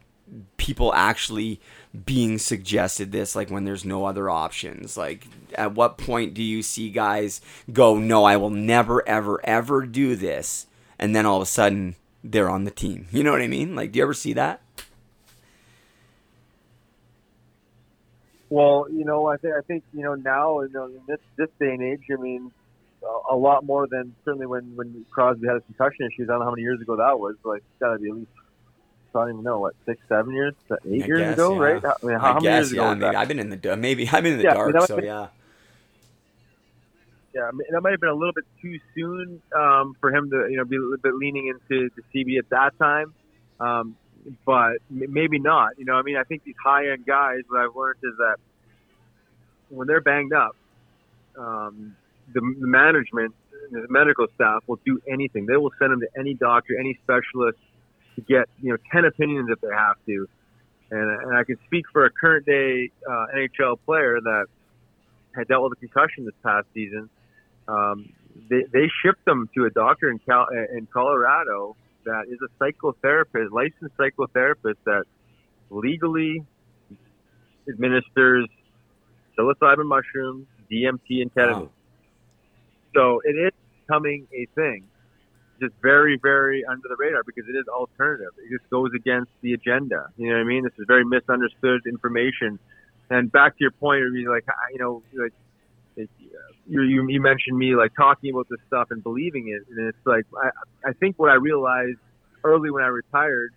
people 0.57 0.93
actually 0.93 1.59
being 2.05 2.37
suggested 2.37 3.11
this 3.11 3.35
like 3.35 3.49
when 3.49 3.63
there's 3.63 3.83
no 3.83 4.05
other 4.05 4.29
options 4.29 4.95
like 4.95 5.25
at 5.55 5.73
what 5.73 5.97
point 5.97 6.35
do 6.35 6.43
you 6.43 6.61
see 6.61 6.91
guys 6.91 7.41
go 7.73 7.97
no 7.97 8.25
i 8.25 8.37
will 8.37 8.51
never 8.51 9.07
ever 9.09 9.43
ever 9.43 9.87
do 9.87 10.15
this 10.15 10.67
and 10.99 11.15
then 11.15 11.25
all 11.25 11.37
of 11.37 11.41
a 11.41 11.47
sudden 11.47 11.95
they're 12.23 12.47
on 12.47 12.63
the 12.63 12.69
team 12.69 13.07
you 13.09 13.23
know 13.23 13.31
what 13.31 13.41
i 13.41 13.47
mean 13.47 13.75
like 13.75 13.91
do 13.91 13.97
you 13.97 14.03
ever 14.03 14.13
see 14.13 14.33
that 14.33 14.61
Well, 18.49 18.87
you 18.91 19.05
know, 19.05 19.27
I 19.27 19.37
think 19.37 19.53
I 19.53 19.61
think 19.61 19.83
you 19.93 20.01
know 20.01 20.15
now 20.15 20.61
you 20.61 20.69
know, 20.73 20.85
in 20.85 21.01
this 21.07 21.19
this 21.37 21.49
day 21.59 21.71
and 21.71 21.83
age, 21.83 22.01
I 22.11 22.19
mean, 22.19 22.51
a, 23.03 23.33
a 23.33 23.35
lot 23.35 23.63
more 23.65 23.87
than 23.87 24.15
certainly 24.25 24.45
when 24.45 24.75
when 24.75 25.05
Crosby 25.11 25.47
had 25.47 25.55
his 25.55 25.63
concussion 25.65 26.05
issues. 26.07 26.29
I 26.29 26.33
don't 26.33 26.39
know 26.39 26.45
how 26.45 26.51
many 26.51 26.63
years 26.63 26.81
ago 26.81 26.95
that 26.97 27.19
was. 27.19 27.35
Like, 27.43 27.57
it's 27.59 27.79
got 27.79 27.93
to 27.93 27.99
be 27.99 28.09
at 28.09 28.15
least 28.15 28.31
I 29.15 29.19
don't 29.21 29.29
even 29.31 29.43
know 29.43 29.59
what 29.59 29.75
six, 29.85 29.99
seven 30.07 30.33
years, 30.33 30.53
eight 30.85 31.03
I 31.03 31.07
years 31.07 31.19
guess, 31.19 31.33
ago, 31.33 31.53
yeah. 31.55 31.59
right? 31.59 31.83
I 31.85 32.05
mean, 32.05 32.19
how, 32.19 32.25
I 32.25 32.27
how 32.33 32.33
many 32.35 32.43
guess, 32.43 32.55
years 32.55 32.71
ago? 32.73 32.83
yeah, 32.83 32.93
maybe 32.93 32.99
that? 33.01 33.15
I've 33.15 33.27
been 33.27 33.39
in 33.39 33.49
the 33.49 33.77
maybe 33.77 34.07
I've 34.11 34.23
been 34.23 34.33
in 34.33 34.37
the 34.39 34.43
Yeah, 34.43 34.51
I 34.51 34.53
dark, 34.53 34.73
mean, 34.75 34.85
so 34.87 34.95
was- 34.97 35.05
yeah. 35.05 35.27
Yeah, 37.33 37.43
I 37.43 37.51
mean, 37.51 37.67
that 37.71 37.81
might 37.81 37.91
have 37.91 37.99
been 37.99 38.09
a 38.09 38.13
little 38.15 38.33
bit 38.33 38.45
too 38.59 38.79
soon 38.95 39.39
um, 39.55 39.95
for 40.01 40.11
him 40.13 40.31
to, 40.31 40.47
you 40.49 40.57
know, 40.57 40.65
be 40.65 40.77
a 40.77 40.79
little 40.79 40.97
bit 40.97 41.13
leaning 41.13 41.47
into 41.47 41.89
the 41.95 42.01
CB 42.13 42.39
at 42.39 42.49
that 42.49 42.77
time. 42.79 43.13
Um, 43.59 43.95
but 44.45 44.77
m- 44.89 45.13
maybe 45.13 45.37
not. 45.37 45.77
You 45.77 45.85
know, 45.85 45.93
I 45.93 46.01
mean, 46.01 46.17
I 46.17 46.23
think 46.23 46.43
these 46.43 46.55
high 46.63 46.89
end 46.89 47.05
guys, 47.05 47.41
what 47.47 47.61
I've 47.61 47.75
learned 47.75 47.99
is 48.03 48.17
that 48.17 48.37
when 49.69 49.87
they're 49.87 50.01
banged 50.01 50.33
up, 50.33 50.55
um, 51.37 51.95
the, 52.33 52.41
management, 52.41 53.33
the 53.71 53.85
medical 53.89 54.27
staff 54.35 54.63
will 54.67 54.79
do 54.85 54.99
anything. 55.07 55.45
They 55.45 55.57
will 55.57 55.71
send 55.79 55.91
them 55.91 56.01
to 56.01 56.07
any 56.17 56.33
doctor, 56.33 56.77
any 56.79 56.97
specialist 57.03 57.57
to 58.15 58.21
get, 58.21 58.49
you 58.61 58.71
know, 58.71 58.77
10 58.91 59.05
opinions 59.05 59.49
if 59.51 59.61
they 59.61 59.73
have 59.75 59.97
to. 60.05 60.27
And, 60.91 61.23
and 61.23 61.37
I 61.37 61.43
can 61.43 61.57
speak 61.65 61.85
for 61.91 62.05
a 62.05 62.09
current 62.09 62.45
day 62.45 62.91
uh, 63.07 63.25
NHL 63.35 63.77
player 63.85 64.19
that 64.21 64.45
had 65.35 65.47
dealt 65.47 65.63
with 65.63 65.73
a 65.73 65.75
concussion 65.79 66.25
this 66.25 66.33
past 66.43 66.67
season. 66.73 67.09
Um, 67.67 68.11
they, 68.49 68.63
they 68.71 68.89
shipped 69.03 69.23
them 69.25 69.49
to 69.55 69.65
a 69.65 69.69
doctor 69.69 70.09
in, 70.09 70.19
Cal- 70.19 70.47
in 70.49 70.87
Colorado 70.91 71.75
that 72.05 72.25
is 72.27 72.39
a 72.41 72.63
psychotherapist, 72.63 73.51
licensed 73.51 73.95
psychotherapist 73.97 74.77
that 74.85 75.03
legally 75.69 76.43
administers 77.67 78.47
psilocybin 79.37 79.85
mushrooms, 79.85 80.47
DMT, 80.71 81.21
and 81.21 81.33
ketamine. 81.33 81.69
So 82.95 83.21
it 83.23 83.35
is 83.35 83.51
becoming 83.81 84.27
a 84.33 84.47
thing, 84.55 84.85
just 85.61 85.73
very, 85.81 86.17
very 86.21 86.65
under 86.65 86.87
the 86.87 86.95
radar 86.97 87.23
because 87.23 87.45
it 87.47 87.57
is 87.57 87.67
alternative. 87.67 88.31
It 88.37 88.57
just 88.57 88.69
goes 88.69 88.91
against 88.95 89.31
the 89.41 89.53
agenda. 89.53 90.09
You 90.17 90.29
know 90.29 90.35
what 90.35 90.41
I 90.41 90.45
mean? 90.45 90.63
This 90.63 90.73
is 90.77 90.85
very 90.87 91.05
misunderstood 91.05 91.81
information. 91.85 92.59
And 93.09 93.31
back 93.31 93.57
to 93.57 93.61
your 93.61 93.71
point, 93.71 94.01
you're 94.13 94.33
like, 94.33 94.45
you 94.71 94.79
know, 94.79 95.03
like 95.13 95.33
it, 95.95 96.09
uh, 96.21 96.53
you, 96.67 96.81
you 96.83 97.07
you 97.09 97.21
mentioned 97.21 97.57
me 97.57 97.75
like 97.75 97.91
talking 97.95 98.31
about 98.31 98.47
this 98.49 98.59
stuff 98.67 98.87
and 98.91 99.03
believing 99.03 99.49
it, 99.49 99.63
and 99.69 99.87
it's 99.87 100.05
like 100.05 100.25
I 100.37 100.49
I 100.89 100.93
think 100.93 101.17
what 101.17 101.29
I 101.29 101.35
realized 101.35 101.97
early 102.43 102.69
when 102.71 102.83
I 102.83 102.87
retired 102.87 103.53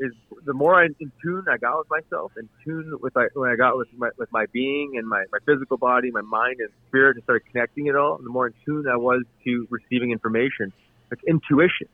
is 0.00 0.12
the 0.44 0.52
more 0.52 0.80
I, 0.80 0.86
in 1.00 1.12
tune 1.22 1.44
I 1.50 1.56
got 1.56 1.78
with 1.78 1.90
myself, 1.90 2.32
in 2.36 2.48
tune 2.64 2.94
with 3.00 3.16
like 3.16 3.30
when 3.34 3.50
I 3.50 3.56
got 3.56 3.76
with 3.76 3.88
my 3.96 4.10
with 4.16 4.30
my 4.32 4.46
being 4.52 4.94
and 4.96 5.08
my 5.08 5.24
my 5.32 5.38
physical 5.44 5.76
body, 5.76 6.10
my 6.10 6.20
mind 6.20 6.56
and 6.60 6.70
spirit, 6.88 7.16
and 7.16 7.24
started 7.24 7.42
connecting 7.50 7.86
it 7.86 7.96
all. 7.96 8.18
The 8.18 8.30
more 8.30 8.46
in 8.46 8.54
tune 8.64 8.86
I 8.88 8.96
was 8.96 9.22
to 9.44 9.66
receiving 9.70 10.12
information, 10.12 10.72
it's 11.10 11.22
intuition, 11.24 11.88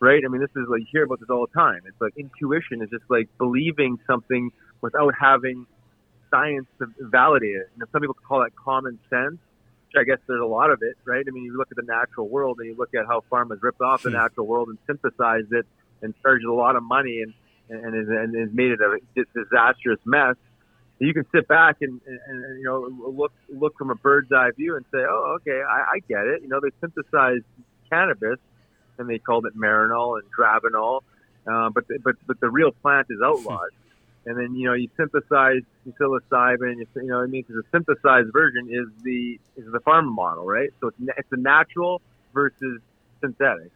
right? 0.00 0.22
I 0.24 0.28
mean, 0.28 0.40
this 0.40 0.50
is 0.56 0.68
like 0.68 0.80
you 0.80 0.86
hear 0.92 1.04
about 1.04 1.20
this 1.20 1.30
all 1.30 1.46
the 1.46 1.58
time. 1.58 1.80
It's 1.86 2.00
like 2.00 2.12
intuition 2.16 2.82
is 2.82 2.90
just 2.90 3.04
like 3.08 3.28
believing 3.38 3.98
something 4.06 4.50
without 4.80 5.14
having 5.18 5.66
science 6.30 6.66
to 6.78 6.86
validate 7.00 7.56
it. 7.56 7.70
And 7.74 7.88
some 7.92 8.00
people 8.00 8.16
call 8.26 8.40
that 8.40 8.54
common 8.54 8.98
sense. 9.08 9.38
I 9.96 10.04
guess 10.04 10.18
there's 10.26 10.42
a 10.42 10.46
lot 10.46 10.70
of 10.70 10.82
it, 10.82 10.96
right? 11.06 11.24
I 11.26 11.30
mean, 11.30 11.44
you 11.44 11.56
look 11.56 11.68
at 11.70 11.76
the 11.76 11.82
natural 11.82 12.28
world 12.28 12.58
and 12.58 12.68
you 12.68 12.76
look 12.76 12.94
at 12.94 13.06
how 13.06 13.24
pharma's 13.32 13.62
ripped 13.62 13.80
off 13.80 14.02
the 14.02 14.10
hmm. 14.10 14.16
natural 14.16 14.46
world 14.46 14.68
and 14.68 14.76
synthesized 14.86 15.50
it 15.52 15.66
and 16.02 16.14
charged 16.22 16.44
a 16.44 16.52
lot 16.52 16.76
of 16.76 16.82
money 16.82 17.22
and 17.22 17.34
and 17.70 17.94
has, 17.94 18.08
and 18.08 18.34
has 18.34 18.48
made 18.52 18.72
it 18.72 18.80
a 18.80 18.98
disastrous 19.34 20.00
mess. 20.04 20.36
You 21.00 21.14
can 21.14 21.26
sit 21.32 21.46
back 21.46 21.76
and, 21.80 22.00
and, 22.06 22.20
and 22.26 22.58
you 22.58 22.64
know 22.64 22.88
look 23.10 23.32
look 23.48 23.76
from 23.76 23.90
a 23.90 23.94
bird's 23.94 24.32
eye 24.32 24.50
view 24.56 24.76
and 24.76 24.84
say, 24.92 24.98
oh, 24.98 25.38
okay, 25.40 25.62
I, 25.62 25.96
I 25.96 25.98
get 26.08 26.26
it. 26.26 26.42
You 26.42 26.48
know, 26.48 26.60
they 26.60 26.70
synthesized 26.80 27.44
cannabis 27.90 28.38
and 28.98 29.08
they 29.08 29.18
called 29.18 29.46
it 29.46 29.56
Marinol 29.56 30.18
and 30.18 30.28
dronabinol, 30.32 31.02
uh, 31.46 31.70
but 31.70 31.86
the, 31.88 31.98
but 32.02 32.16
but 32.26 32.40
the 32.40 32.50
real 32.50 32.72
plant 32.72 33.06
is 33.10 33.18
outlawed. 33.22 33.70
And 34.26 34.36
then 34.36 34.54
you 34.56 34.66
know 34.66 34.74
you 34.74 34.90
synthesize 34.94 35.62
psilocybin. 35.88 36.76
You, 36.76 36.86
you 36.96 37.02
know 37.04 37.18
what 37.18 37.22
I 37.22 37.26
mean? 37.28 37.44
Because 37.48 37.62
the 37.64 37.78
synthesized 37.78 38.30
version 38.30 38.68
is 38.68 38.86
the 39.02 39.40
is 39.56 39.72
the 39.72 39.78
pharma 39.78 40.12
model, 40.12 40.44
right? 40.44 40.68
So 40.80 40.88
it's 40.88 40.98
it's 41.16 41.30
the 41.30 41.38
natural 41.38 42.02
versus 42.34 42.82
synthetic. 43.22 43.70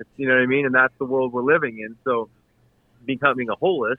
It's, 0.00 0.08
you 0.16 0.28
know 0.28 0.34
what 0.34 0.42
I 0.42 0.46
mean? 0.46 0.66
And 0.66 0.74
that's 0.74 0.94
the 0.98 1.04
world 1.04 1.32
we're 1.32 1.42
living 1.42 1.78
in. 1.78 1.96
So 2.04 2.28
becoming 3.04 3.48
a 3.48 3.56
holist, 3.56 3.96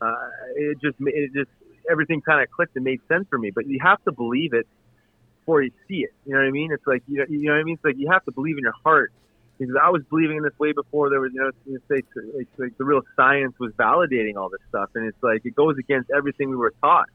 uh, 0.00 0.28
it 0.56 0.78
just 0.80 0.96
it 1.00 1.32
just 1.32 1.50
everything 1.90 2.20
kind 2.20 2.42
of 2.42 2.50
clicked 2.50 2.76
and 2.76 2.84
made 2.84 3.00
sense 3.08 3.26
for 3.28 3.38
me. 3.38 3.50
But 3.50 3.66
you 3.66 3.78
have 3.82 4.02
to 4.04 4.12
believe 4.12 4.52
it 4.54 4.66
before 5.40 5.62
you 5.62 5.70
see 5.88 6.04
it. 6.04 6.12
You 6.26 6.34
know 6.34 6.40
what 6.40 6.48
I 6.48 6.50
mean? 6.50 6.72
It's 6.72 6.86
like 6.86 7.02
you 7.08 7.18
know, 7.18 7.24
you 7.28 7.44
know 7.44 7.52
what 7.52 7.60
I 7.60 7.64
mean? 7.64 7.74
It's 7.74 7.84
like 7.84 7.96
you 7.98 8.10
have 8.10 8.24
to 8.24 8.32
believe 8.32 8.58
in 8.58 8.62
your 8.62 8.74
heart. 8.84 9.12
Because 9.56 9.76
I 9.80 9.90
was 9.90 10.02
believing 10.10 10.38
in 10.38 10.42
this 10.42 10.58
way 10.58 10.72
before 10.72 11.10
there 11.10 11.20
was, 11.20 11.30
you 11.32 11.40
know, 11.40 11.52
it's 11.66 11.84
like, 11.88 12.04
it's 12.16 12.58
like 12.58 12.76
the 12.76 12.84
real 12.84 13.02
science 13.14 13.54
was 13.60 13.72
validating 13.74 14.34
all 14.36 14.48
this 14.48 14.60
stuff, 14.68 14.90
and 14.96 15.06
it's 15.06 15.22
like 15.22 15.42
it 15.44 15.54
goes 15.54 15.78
against 15.78 16.10
everything 16.10 16.50
we 16.50 16.56
were 16.56 16.74
taught. 16.82 17.08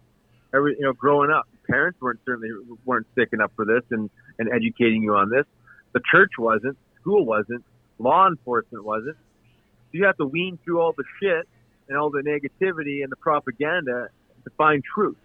Every, 0.54 0.78
you 0.80 0.86
know, 0.86 0.94
growing 0.94 1.32
up, 1.32 1.50
parents 1.68 2.00
weren't 2.00 2.22
certainly 2.26 2.50
weren't 2.86 3.08
sticking 3.12 3.42
up 3.42 3.52
for 3.58 3.66
this 3.66 3.84
and 3.92 4.10
and 4.40 4.50
educating 4.54 5.04
you 5.04 5.16
on 5.16 5.30
this. 5.30 5.46
The 5.92 6.00
church 6.10 6.32
wasn't, 6.40 6.78
school 7.02 7.26
wasn't, 7.26 7.66
law 8.00 8.28
enforcement 8.28 8.84
wasn't. 8.84 9.18
So 9.18 9.92
you 9.94 10.06
have 10.06 10.18
to 10.18 10.26
wean 10.26 10.58
through 10.64 10.82
all 10.82 10.94
the 10.98 11.04
shit 11.22 11.48
and 11.88 11.98
all 11.98 12.10
the 12.10 12.22
negativity 12.22 13.04
and 13.04 13.12
the 13.12 13.16
propaganda 13.16 14.10
to 14.44 14.50
find 14.58 14.84
truth. 14.84 15.18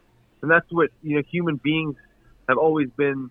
And 0.42 0.50
that's 0.50 0.70
what 0.70 0.90
you 1.02 1.16
know 1.16 1.22
human 1.30 1.56
beings 1.56 1.96
have 2.48 2.58
always 2.58 2.88
been 2.96 3.30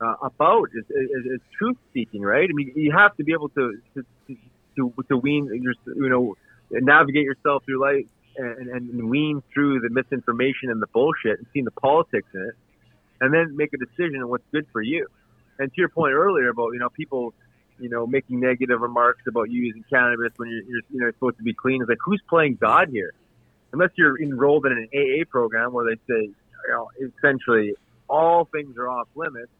uh, 0.00 0.14
about 0.22 0.68
is, 0.74 0.84
is, 0.90 1.26
is 1.26 1.40
truth 1.58 1.76
seeking, 1.94 2.22
right? 2.22 2.48
I 2.48 2.52
mean, 2.52 2.72
you 2.74 2.92
have 2.92 3.16
to 3.16 3.24
be 3.24 3.32
able 3.32 3.48
to 3.50 3.80
to 3.94 4.04
to, 4.76 4.92
to 5.08 5.16
wean 5.16 5.48
your, 5.62 5.74
you 5.94 6.08
know 6.08 6.36
navigate 6.70 7.24
yourself 7.24 7.64
through 7.64 7.80
life 7.80 8.06
and, 8.36 8.68
and 8.68 9.08
wean 9.08 9.42
through 9.54 9.80
the 9.80 9.88
misinformation 9.88 10.70
and 10.70 10.82
the 10.82 10.86
bullshit 10.88 11.38
and 11.38 11.46
seeing 11.52 11.64
the 11.64 11.70
politics 11.70 12.28
in 12.34 12.42
it, 12.42 12.54
and 13.20 13.32
then 13.32 13.56
make 13.56 13.70
a 13.72 13.78
decision 13.78 14.20
on 14.22 14.28
what's 14.28 14.44
good 14.52 14.66
for 14.72 14.82
you. 14.82 15.06
And 15.58 15.72
to 15.72 15.80
your 15.80 15.88
point 15.88 16.12
earlier 16.12 16.48
about 16.48 16.72
you 16.72 16.78
know 16.78 16.90
people 16.90 17.32
you 17.78 17.88
know 17.88 18.06
making 18.06 18.40
negative 18.40 18.80
remarks 18.80 19.22
about 19.26 19.50
you 19.50 19.62
using 19.62 19.84
cannabis 19.90 20.32
when 20.36 20.48
you're, 20.48 20.62
you're 20.62 20.82
you 20.90 21.00
know 21.00 21.10
supposed 21.12 21.38
to 21.38 21.42
be 21.42 21.54
clean, 21.54 21.82
it's 21.82 21.88
like 21.88 21.98
who's 22.04 22.22
playing 22.28 22.56
God 22.60 22.88
here? 22.90 23.12
Unless 23.72 23.90
you're 23.96 24.20
enrolled 24.20 24.66
in 24.66 24.72
an 24.72 24.88
AA 24.94 25.24
program 25.28 25.72
where 25.72 25.84
they 25.84 26.00
say 26.12 26.22
you 26.22 26.68
know 26.68 26.88
essentially 27.00 27.74
all 28.08 28.44
things 28.46 28.76
are 28.78 28.88
off 28.88 29.08
limits 29.14 29.50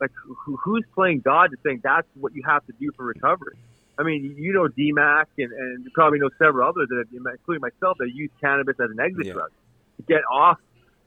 like 0.00 0.10
who, 0.44 0.56
who's 0.56 0.84
playing 0.94 1.20
God 1.20 1.50
to 1.50 1.56
saying 1.64 1.80
that's 1.82 2.06
what 2.14 2.34
you 2.34 2.42
have 2.46 2.64
to 2.66 2.72
do 2.78 2.90
for 2.96 3.04
recovery? 3.04 3.56
I 3.98 4.02
mean, 4.02 4.34
you 4.36 4.52
know 4.52 4.68
DMAC 4.68 5.26
and, 5.38 5.52
and 5.52 5.84
you 5.84 5.90
probably 5.94 6.18
know 6.18 6.30
several 6.38 6.68
others 6.68 6.88
that, 6.88 7.06
have, 7.12 7.26
including 7.32 7.60
myself, 7.60 7.96
that 7.98 8.10
use 8.12 8.30
cannabis 8.40 8.76
as 8.80 8.90
an 8.90 9.00
exit 9.00 9.32
drug 9.32 9.50
to 9.96 10.02
get 10.02 10.22
off 10.30 10.58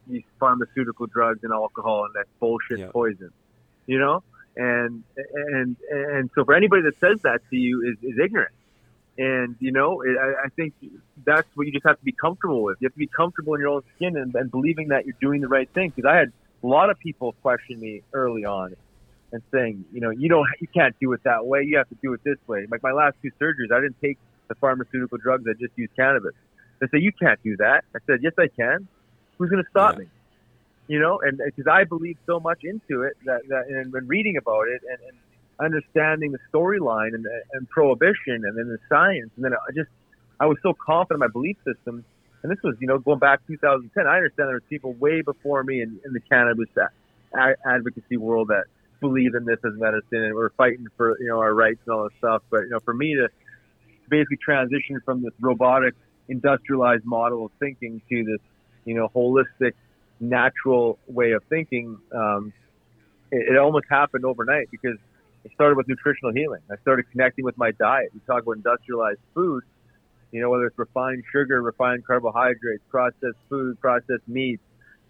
these 0.06 0.24
pharmaceutical 0.40 1.06
drugs 1.06 1.40
and 1.42 1.52
alcohol 1.52 2.06
and 2.06 2.14
that 2.14 2.26
bullshit 2.40 2.90
poison. 2.90 3.30
You 3.86 3.98
know, 3.98 4.22
and 4.58 5.04
and 5.16 5.76
and 5.90 6.30
so 6.34 6.44
for 6.44 6.54
anybody 6.54 6.82
that 6.82 6.98
says 7.00 7.22
that 7.22 7.40
to 7.48 7.56
you 7.56 7.82
is, 7.90 8.12
is 8.12 8.18
ignorant. 8.18 8.52
And 9.16 9.56
you 9.58 9.72
know, 9.72 10.02
it, 10.02 10.16
I, 10.20 10.46
I 10.46 10.48
think 10.54 10.74
that's 11.24 11.48
what 11.54 11.66
you 11.66 11.72
just 11.72 11.86
have 11.86 11.98
to 11.98 12.04
be 12.04 12.12
comfortable 12.12 12.62
with. 12.62 12.76
You 12.80 12.86
have 12.86 12.92
to 12.92 12.98
be 12.98 13.06
comfortable 13.08 13.54
in 13.54 13.60
your 13.60 13.70
own 13.70 13.82
skin 13.96 14.16
and, 14.16 14.34
and 14.34 14.50
believing 14.50 14.88
that 14.88 15.06
you're 15.06 15.16
doing 15.20 15.40
the 15.40 15.48
right 15.48 15.68
thing. 15.72 15.92
Because 15.94 16.08
I 16.08 16.16
had 16.16 16.32
a 16.62 16.66
lot 16.66 16.90
of 16.90 16.98
people 16.98 17.32
question 17.40 17.80
me 17.80 18.02
early 18.12 18.44
on 18.44 18.76
and 19.32 19.42
saying, 19.52 19.84
you 19.92 20.00
know, 20.00 20.10
you 20.10 20.28
don't, 20.28 20.46
you 20.60 20.68
can't 20.68 20.94
do 21.00 21.12
it 21.12 21.22
that 21.24 21.46
way. 21.46 21.62
You 21.62 21.78
have 21.78 21.88
to 21.88 21.96
do 22.02 22.12
it 22.14 22.20
this 22.24 22.38
way. 22.46 22.66
Like 22.70 22.82
my 22.82 22.92
last 22.92 23.16
two 23.22 23.30
surgeries, 23.40 23.72
I 23.72 23.80
didn't 23.80 24.00
take 24.00 24.18
the 24.48 24.54
pharmaceutical 24.54 25.18
drugs. 25.18 25.44
I 25.48 25.52
just 25.52 25.76
used 25.76 25.94
cannabis. 25.96 26.34
They 26.80 26.86
say 26.86 26.98
you 26.98 27.12
can't 27.12 27.42
do 27.42 27.56
that. 27.58 27.84
I 27.94 27.98
said, 28.06 28.20
yes, 28.22 28.32
I 28.38 28.48
can. 28.48 28.88
Who's 29.36 29.50
going 29.50 29.62
to 29.62 29.70
stop 29.70 29.98
me? 29.98 30.06
You 30.88 30.98
know, 30.98 31.20
and 31.22 31.38
because 31.44 31.70
I 31.70 31.84
believe 31.84 32.16
so 32.26 32.40
much 32.40 32.60
into 32.64 33.02
it 33.02 33.16
that, 33.26 33.42
that 33.48 33.66
and 33.68 33.92
when 33.92 34.06
reading 34.06 34.36
about 34.38 34.68
it 34.68 34.80
and, 34.88 34.98
and 35.08 35.18
understanding 35.60 36.32
the 36.32 36.38
storyline 36.52 37.14
and, 37.14 37.26
and 37.52 37.68
prohibition 37.68 38.44
and 38.44 38.56
then 38.56 38.68
the 38.68 38.78
science, 38.88 39.30
and 39.36 39.44
then 39.44 39.52
I 39.52 39.72
just, 39.74 39.90
I 40.40 40.46
was 40.46 40.56
so 40.62 40.72
confident 40.74 41.22
in 41.22 41.28
my 41.28 41.32
belief 41.32 41.56
system. 41.66 42.04
And 42.42 42.50
this 42.50 42.58
was, 42.62 42.76
you 42.80 42.86
know, 42.86 42.98
going 42.98 43.18
back 43.18 43.40
2010. 43.48 44.06
I 44.06 44.16
understand 44.16 44.48
there 44.48 44.54
was 44.54 44.62
people 44.70 44.94
way 44.94 45.20
before 45.20 45.62
me 45.62 45.82
in, 45.82 46.00
in 46.06 46.12
the 46.12 46.20
cannabis 46.20 46.68
advocacy 47.66 48.16
world 48.16 48.48
that 48.48 48.64
believe 49.00 49.34
in 49.34 49.44
this 49.44 49.58
as 49.64 49.72
medicine 49.76 50.24
and 50.24 50.34
we're 50.34 50.50
fighting 50.50 50.86
for 50.96 51.16
you 51.20 51.28
know 51.28 51.38
our 51.38 51.54
rights 51.54 51.78
and 51.86 51.94
all 51.94 52.04
this 52.04 52.12
stuff. 52.18 52.42
But 52.50 52.62
you 52.62 52.70
know, 52.70 52.80
for 52.80 52.94
me 52.94 53.14
to 53.14 53.28
basically 54.08 54.38
transition 54.38 55.00
from 55.04 55.22
this 55.22 55.32
robotic 55.40 55.94
industrialized 56.28 57.04
model 57.04 57.46
of 57.46 57.52
thinking 57.58 58.00
to 58.08 58.24
this, 58.24 58.40
you 58.84 58.94
know, 58.94 59.08
holistic, 59.14 59.72
natural 60.20 60.98
way 61.06 61.32
of 61.32 61.42
thinking, 61.44 61.98
um, 62.14 62.52
it, 63.30 63.54
it 63.54 63.58
almost 63.58 63.86
happened 63.88 64.24
overnight 64.24 64.70
because 64.70 64.98
it 65.44 65.52
started 65.54 65.76
with 65.76 65.88
nutritional 65.88 66.32
healing. 66.32 66.60
I 66.70 66.76
started 66.82 67.10
connecting 67.10 67.44
with 67.44 67.56
my 67.56 67.70
diet. 67.72 68.10
We 68.12 68.20
talk 68.26 68.42
about 68.42 68.56
industrialized 68.56 69.20
food, 69.34 69.62
you 70.32 70.40
know, 70.40 70.50
whether 70.50 70.66
it's 70.66 70.78
refined 70.78 71.24
sugar, 71.32 71.62
refined 71.62 72.06
carbohydrates, 72.06 72.82
processed 72.90 73.38
food, 73.48 73.80
processed 73.80 74.26
meat, 74.26 74.60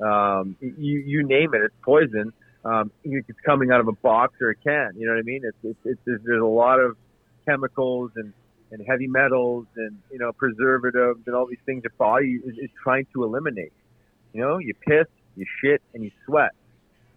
um, 0.01 0.57
you, 0.61 1.01
you 1.01 1.27
name 1.27 1.55
it, 1.55 1.63
it's 1.63 1.75
poison. 1.83 2.33
Um, 2.65 2.91
it's 3.05 3.41
coming 3.47 3.71
out 3.71 3.81
of 3.81 3.89
a 3.89 3.93
box 3.93 4.35
or 4.41 4.51
a 4.51 4.55
can. 4.55 4.93
You 4.97 5.07
know 5.07 5.15
what 5.15 5.21
I 5.21 5.23
mean? 5.23 5.43
It's, 5.45 5.57
it's, 5.63 5.79
it's 5.85 6.01
there's, 6.05 6.21
there's 6.25 6.43
a 6.43 6.47
lot 6.47 6.81
of 6.81 6.97
chemicals 7.47 8.11
and, 8.17 8.33
and 8.71 8.87
heavy 8.87 9.07
metals 9.07 9.67
and 9.77 9.99
you 10.13 10.19
know 10.19 10.33
preservatives 10.33 11.21
and 11.27 11.35
all 11.35 11.47
these 11.47 11.59
things 11.65 11.83
your 11.85 11.93
body 11.99 12.39
is, 12.45 12.55
is 12.59 12.71
trying 12.83 13.07
to 13.15 13.25
eliminate. 13.25 13.73
You 14.33 14.41
know, 14.41 14.59
you 14.59 14.74
piss, 14.74 15.07
you 15.37 15.47
shit, 15.61 15.83
and 15.95 16.05
you 16.05 16.11
sweat. 16.26 16.53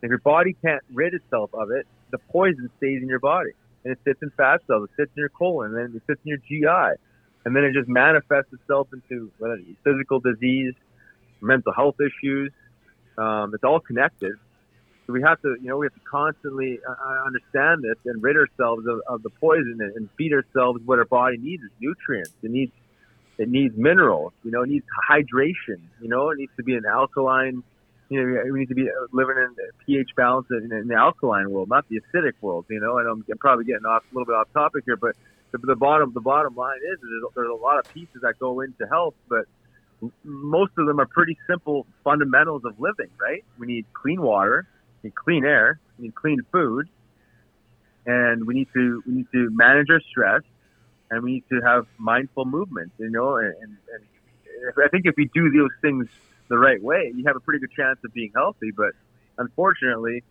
If 0.02 0.10
your 0.10 0.20
body 0.20 0.56
can't 0.62 0.82
rid 0.94 1.14
itself 1.14 1.52
of 1.54 1.72
it, 1.72 1.86
the 2.12 2.18
poison 2.18 2.70
stays 2.78 3.02
in 3.02 3.08
your 3.08 3.20
body 3.20 3.52
and 3.84 3.94
it 3.94 4.00
sits 4.04 4.22
in 4.22 4.30
fat 4.32 4.62
cells, 4.68 4.90
it 4.90 4.96
sits 4.96 5.12
in 5.16 5.22
your 5.22 5.30
colon, 5.30 5.76
and 5.76 5.78
then 5.78 5.96
it 5.96 6.04
sits 6.08 6.22
in 6.24 6.30
your 6.30 6.38
GI, 6.38 7.00
and 7.46 7.56
then 7.56 7.64
it 7.64 7.74
just 7.74 7.90
manifests 7.90 8.54
itself 8.54 8.88
into 8.94 9.32
whether 9.40 9.56
it's 9.56 9.80
physical 9.84 10.20
disease, 10.20 10.74
mental 11.42 11.74
health 11.74 11.96
issues. 12.00 12.52
Um, 13.18 13.54
it's 13.54 13.64
all 13.64 13.80
connected. 13.80 14.34
So 15.08 15.14
we 15.14 15.22
have 15.24 15.42
to, 15.42 15.56
you 15.60 15.70
know, 15.70 15.78
we 15.78 15.88
have 15.88 15.94
to 15.94 16.00
constantly 16.10 16.80
uh, 16.88 16.92
uh, 16.92 17.26
understand 17.26 17.84
this 17.84 17.96
and 18.06 18.22
rid 18.22 18.38
ourselves 18.38 18.86
of, 18.88 19.02
of 19.08 19.24
the 19.24 19.30
poison 19.30 19.78
and, 19.80 19.96
and 19.96 20.10
feed 20.18 20.32
ourselves 20.32 20.82
what 20.86 21.00
our 21.00 21.06
body 21.06 21.38
needs 21.38 21.64
is 21.64 21.72
nutrients. 21.80 22.34
It 22.44 22.52
needs, 22.52 22.72
it 23.42 23.50
needs 23.50 23.76
minerals. 23.78 24.34
You 24.44 24.52
know, 24.52 24.62
it 24.64 24.70
needs 24.70 24.86
hydration. 25.10 25.82
You 26.02 26.10
know, 26.10 26.30
it 26.30 26.38
needs 26.38 26.52
to 26.58 26.64
be 26.64 26.76
an 26.76 26.86
alkaline. 26.86 27.64
You 28.10 28.24
know, 28.24 28.52
we 28.52 28.60
need 28.60 28.70
to 28.70 28.76
be 28.76 28.88
living 29.14 29.38
in 29.38 29.56
a 29.64 29.86
pH 29.86 30.10
balance 30.16 30.48
in, 30.50 30.72
in 30.72 30.88
the 30.88 30.96
alkaline 30.96 31.50
world, 31.50 31.70
not 31.70 31.88
the 31.90 32.02
acidic 32.02 32.34
world. 32.42 32.66
You 32.70 32.80
know, 32.80 32.98
and 32.98 33.08
I'm, 33.08 33.26
I'm 33.30 33.38
probably 33.38 33.66
getting 33.66 33.86
off 33.86 34.04
a 34.04 34.16
little 34.16 34.26
bit 34.26 34.36
off 34.36 34.48
topic 34.54 34.84
here, 34.86 34.98
but 34.98 35.16
the, 35.52 35.58
the 35.60 35.76
bottom 35.76 36.12
the 36.14 36.22
bottom 36.22 36.56
line 36.56 36.80
is, 36.86 37.00
is 37.00 37.10
there's, 37.10 37.34
there's 37.36 37.50
a 37.50 37.64
lot 37.64 37.80
of 37.80 37.94
pieces 37.94 38.22
that 38.22 38.40
go 38.40 38.62
into 38.62 38.86
health, 38.88 39.16
but 39.30 39.46
most 40.24 40.72
of 40.78 40.88
them 40.88 41.00
are 41.00 41.06
pretty 41.06 41.38
simple 41.48 41.86
fundamentals 42.04 42.64
of 42.66 42.80
living. 42.80 43.10
Right? 43.20 43.44
We 43.58 43.68
need 43.68 43.86
clean 43.94 44.22
water 44.22 44.68
we 45.02 45.08
need 45.08 45.16
clean 45.16 45.46
air, 45.46 45.80
we 45.98 46.06
need 46.06 46.16
clean 46.16 46.42
food, 46.52 46.88
and 48.06 48.46
we 48.46 48.54
need 48.54 48.68
to 48.74 49.04
we 49.06 49.14
need 49.14 49.28
to 49.32 49.50
manage 49.52 49.90
our 49.90 50.02
stress, 50.10 50.42
and 51.12 51.22
we 51.24 51.34
need 51.34 51.44
to 51.50 51.62
have 51.62 51.86
mindful 52.00 52.46
movement. 52.46 52.92
You 52.98 53.12
know, 53.12 53.36
and, 53.38 53.54
and, 53.62 53.78
and 53.94 54.84
I 54.84 54.88
think 54.88 55.06
if 55.06 55.16
we 55.16 55.30
do 55.34 55.52
those 55.52 55.70
things 55.82 56.08
the 56.48 56.58
right 56.58 56.82
way, 56.82 57.12
you 57.16 57.24
have 57.28 57.36
a 57.36 57.40
pretty 57.40 57.60
good 57.60 57.72
chance 57.72 58.00
of 58.04 58.14
being 58.14 58.32
healthy. 58.34 58.72
But 58.76 58.94
unfortunately, 59.38 60.24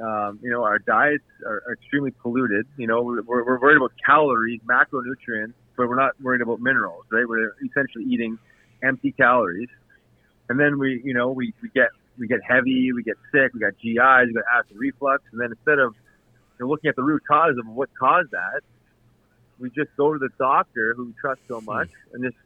um, 0.00 0.40
you 0.42 0.50
know, 0.50 0.64
our 0.64 0.78
diets 0.78 1.24
are, 1.46 1.62
are 1.66 1.72
extremely 1.74 2.10
polluted. 2.10 2.66
You 2.76 2.86
know, 2.86 3.02
we're, 3.02 3.22
we're 3.22 3.58
worried 3.58 3.76
about 3.76 3.92
calories, 4.04 4.60
macronutrients, 4.68 5.54
but 5.76 5.88
we're 5.88 5.96
not 5.96 6.20
worried 6.20 6.42
about 6.42 6.60
minerals, 6.60 7.04
right? 7.10 7.26
We're 7.26 7.54
essentially 7.64 8.04
eating 8.04 8.38
empty 8.82 9.12
calories. 9.12 9.68
And 10.48 10.58
then 10.58 10.78
we, 10.78 11.00
you 11.04 11.14
know, 11.14 11.30
we, 11.30 11.54
we 11.62 11.68
get 11.70 11.88
we 12.18 12.28
get 12.28 12.40
heavy, 12.46 12.92
we 12.92 13.02
get 13.02 13.16
sick, 13.32 13.52
we 13.54 13.60
got 13.60 13.72
GIs, 13.82 14.28
we 14.28 14.34
got 14.34 14.44
acid 14.56 14.76
reflux, 14.76 15.24
and 15.32 15.40
then 15.40 15.50
instead 15.50 15.78
of 15.80 15.94
you 16.58 16.66
know, 16.66 16.70
looking 16.70 16.88
at 16.88 16.96
the 16.96 17.02
root 17.02 17.22
cause 17.26 17.54
of 17.58 17.66
what 17.66 17.88
caused 17.98 18.30
that, 18.30 18.60
we 19.58 19.70
just 19.70 19.90
go 19.96 20.12
to 20.12 20.18
the 20.18 20.30
doctor 20.38 20.94
who 20.96 21.06
we 21.06 21.12
trust 21.20 21.40
so 21.48 21.60
much 21.60 21.88
and 22.12 22.24
just 22.24 22.36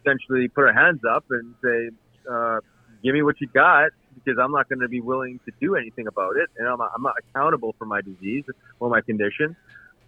essentially 0.00 0.48
put 0.48 0.64
our 0.64 0.72
hands 0.72 1.00
up 1.08 1.24
and 1.30 1.54
say, 1.62 1.90
uh, 2.30 2.60
"Give 3.02 3.14
me 3.14 3.22
what 3.22 3.40
you 3.40 3.48
got," 3.48 3.90
because 4.14 4.38
I'm 4.38 4.52
not 4.52 4.68
going 4.68 4.80
to 4.80 4.88
be 4.88 5.00
willing 5.00 5.40
to 5.46 5.52
do 5.60 5.76
anything 5.76 6.06
about 6.06 6.36
it, 6.36 6.48
and 6.58 6.68
I'm 6.68 6.78
not, 6.78 6.92
I'm 6.94 7.02
not 7.02 7.14
accountable 7.18 7.74
for 7.78 7.86
my 7.86 8.00
disease 8.00 8.44
or 8.80 8.88
my 8.90 9.00
condition. 9.00 9.56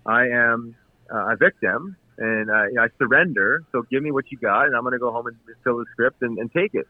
I 0.04 0.28
am 0.28 0.76
uh, 1.12 1.32
a 1.32 1.36
victim, 1.36 1.96
and 2.18 2.50
I, 2.50 2.66
I 2.78 2.88
surrender. 2.98 3.64
So 3.72 3.82
give 3.90 4.02
me 4.02 4.12
what 4.12 4.30
you 4.30 4.38
got, 4.38 4.66
and 4.66 4.76
I'm 4.76 4.82
going 4.82 4.92
to 4.92 4.98
go 4.98 5.12
home 5.12 5.26
and 5.26 5.36
fill 5.64 5.78
the 5.78 5.86
script 5.92 6.22
and, 6.22 6.38
and 6.38 6.52
take 6.52 6.74
it 6.74 6.86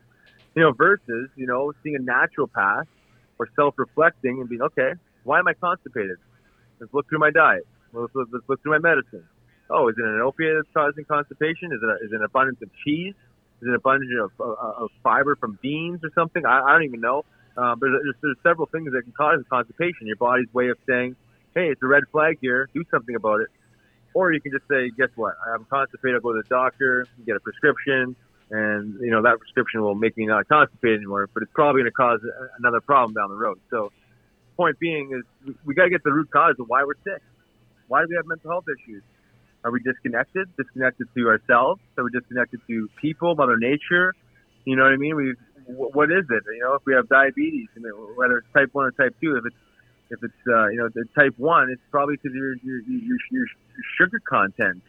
you 0.57 0.63
know, 0.63 0.73
versus, 0.73 1.29
you 1.37 1.47
know, 1.47 1.73
seeing 1.83 1.97
a 1.97 1.99
naturopath 1.99 2.87
or 3.39 3.49
self-reflecting 3.55 4.41
and 4.41 4.49
being, 4.49 4.63
okay, 4.63 4.93
why 5.23 5.39
am 5.39 5.47
I 5.47 5.53
constipated? 5.53 6.17
Let's 6.81 6.93
look 6.95 7.09
through 7.09 7.19
my 7.19 7.31
diet. 7.31 7.67
Let's, 7.97 8.13
let's, 8.15 8.49
look 8.49 8.63
through 8.63 8.73
my 8.73 8.79
medicine. 8.79 9.25
Oh, 9.71 9.89
is 9.89 9.97
it 9.99 10.05
an 10.05 10.21
opiate 10.21 10.57
that's 10.57 10.73
causing 10.75 11.05
constipation? 11.05 11.73
Is 11.73 11.81
it, 11.83 11.89
a, 11.89 12.05
is 12.05 12.13
it 12.13 12.17
an 12.17 12.25
abundance 12.25 12.61
of 12.63 12.71
cheese? 12.85 13.15
Is 13.61 13.63
it 13.63 13.69
an 13.69 13.75
abundance 13.75 14.13
of, 14.23 14.31
of, 14.41 14.57
of 14.59 14.91
fiber 15.03 15.35
from 15.37 15.59
beans 15.63 16.01
or 16.05 16.11
something? 16.15 16.45
I, 16.45 16.61
I 16.61 16.73
don't 16.73 16.85
even 16.85 17.01
know. 17.01 17.25
Uh, 17.57 17.75
but 17.75 17.89
there's, 17.89 18.15
there's 18.23 18.37
several 18.43 18.67
things 18.67 18.93
that 18.93 19.03
can 19.03 19.13
cause 19.13 19.43
constipation. 19.49 20.07
Your 20.07 20.17
body's 20.17 20.53
way 20.53 20.69
of 20.69 20.79
saying, 20.87 21.17
hey, 21.55 21.69
it's 21.69 21.83
a 21.83 21.87
red 21.87 22.05
flag 22.13 22.39
here. 22.41 22.69
Do 22.75 22.85
something 22.91 23.15
about 23.17 23.41
it. 23.41 23.49
Or 24.15 24.33
you 24.33 24.41
can 24.41 24.53
just 24.53 24.69
say, 24.69 24.91
guess 24.97 25.09
what? 25.17 25.35
I'm 25.47 25.65
constipated. 25.65 26.17
I'll 26.17 26.21
go 26.21 26.33
to 26.33 26.43
the 26.43 26.49
doctor, 26.49 27.07
get 27.25 27.37
a 27.37 27.41
prescription, 27.41 28.15
and 28.51 29.01
you 29.01 29.11
know 29.11 29.23
that 29.23 29.39
prescription 29.39 29.83
will 29.83 29.95
make 29.95 30.17
me 30.17 30.27
not 30.27 30.49
constipated 30.49 30.99
anymore, 30.99 31.29
but 31.35 31.43
it's 31.43 31.53
probably 31.53 31.83
going 31.83 31.91
to 31.91 31.97
cause 31.97 32.21
another 32.59 32.81
problem 32.81 33.15
down 33.15 33.29
the 33.29 33.37
road. 33.37 33.59
So, 33.71 33.93
point 34.57 34.79
being 34.79 35.13
is 35.13 35.25
we, 35.45 35.55
we 35.67 35.75
got 35.75 35.85
to 35.85 35.91
get 35.91 35.99
to 35.99 36.11
the 36.11 36.13
root 36.13 36.31
cause 36.31 36.55
of 36.59 36.67
why 36.69 36.85
we're 36.85 36.95
sick. 37.05 37.23
Why 37.89 38.03
do 38.03 38.09
we 38.11 38.17
have 38.17 38.27
mental 38.27 38.51
health 38.51 38.65
issues? 38.69 39.03
Are 39.65 39.71
we 39.71 39.81
disconnected? 39.81 40.49
Disconnected 40.57 41.09
to 41.15 41.29
ourselves? 41.29 41.81
Are 41.99 42.05
we 42.05 42.11
disconnected 42.11 42.61
to 42.69 42.89
people, 43.01 43.35
Mother 43.35 43.57
Nature? 43.57 44.15
You 44.65 44.77
know 44.77 44.85
what 44.85 44.93
I 44.93 44.97
mean? 44.97 45.17
We 45.17 45.35
what 45.67 46.11
is 46.13 46.25
it? 46.31 46.43
You 46.55 46.61
know, 46.61 46.75
if 46.75 46.83
we 46.87 46.95
have 46.95 47.09
diabetes, 47.09 47.69
I 47.77 47.81
mean, 47.81 47.93
whether 48.15 48.39
it's 48.39 48.47
type 48.55 48.71
one 48.73 48.87
or 48.87 48.93
type 48.93 49.17
two, 49.21 49.37
if 49.37 49.45
it's 49.47 49.57
if 50.11 50.23
it's 50.23 50.43
uh, 50.47 50.69
you 50.69 50.79
know 50.79 50.89
the 50.95 51.05
type 51.19 51.35
one, 51.37 51.71
it's 51.71 51.83
probably 51.91 52.17
because 52.17 52.35
your 52.35 52.55
your, 52.63 52.81
your 52.83 53.19
your 53.31 53.47
sugar 53.99 54.21
content 54.29 54.83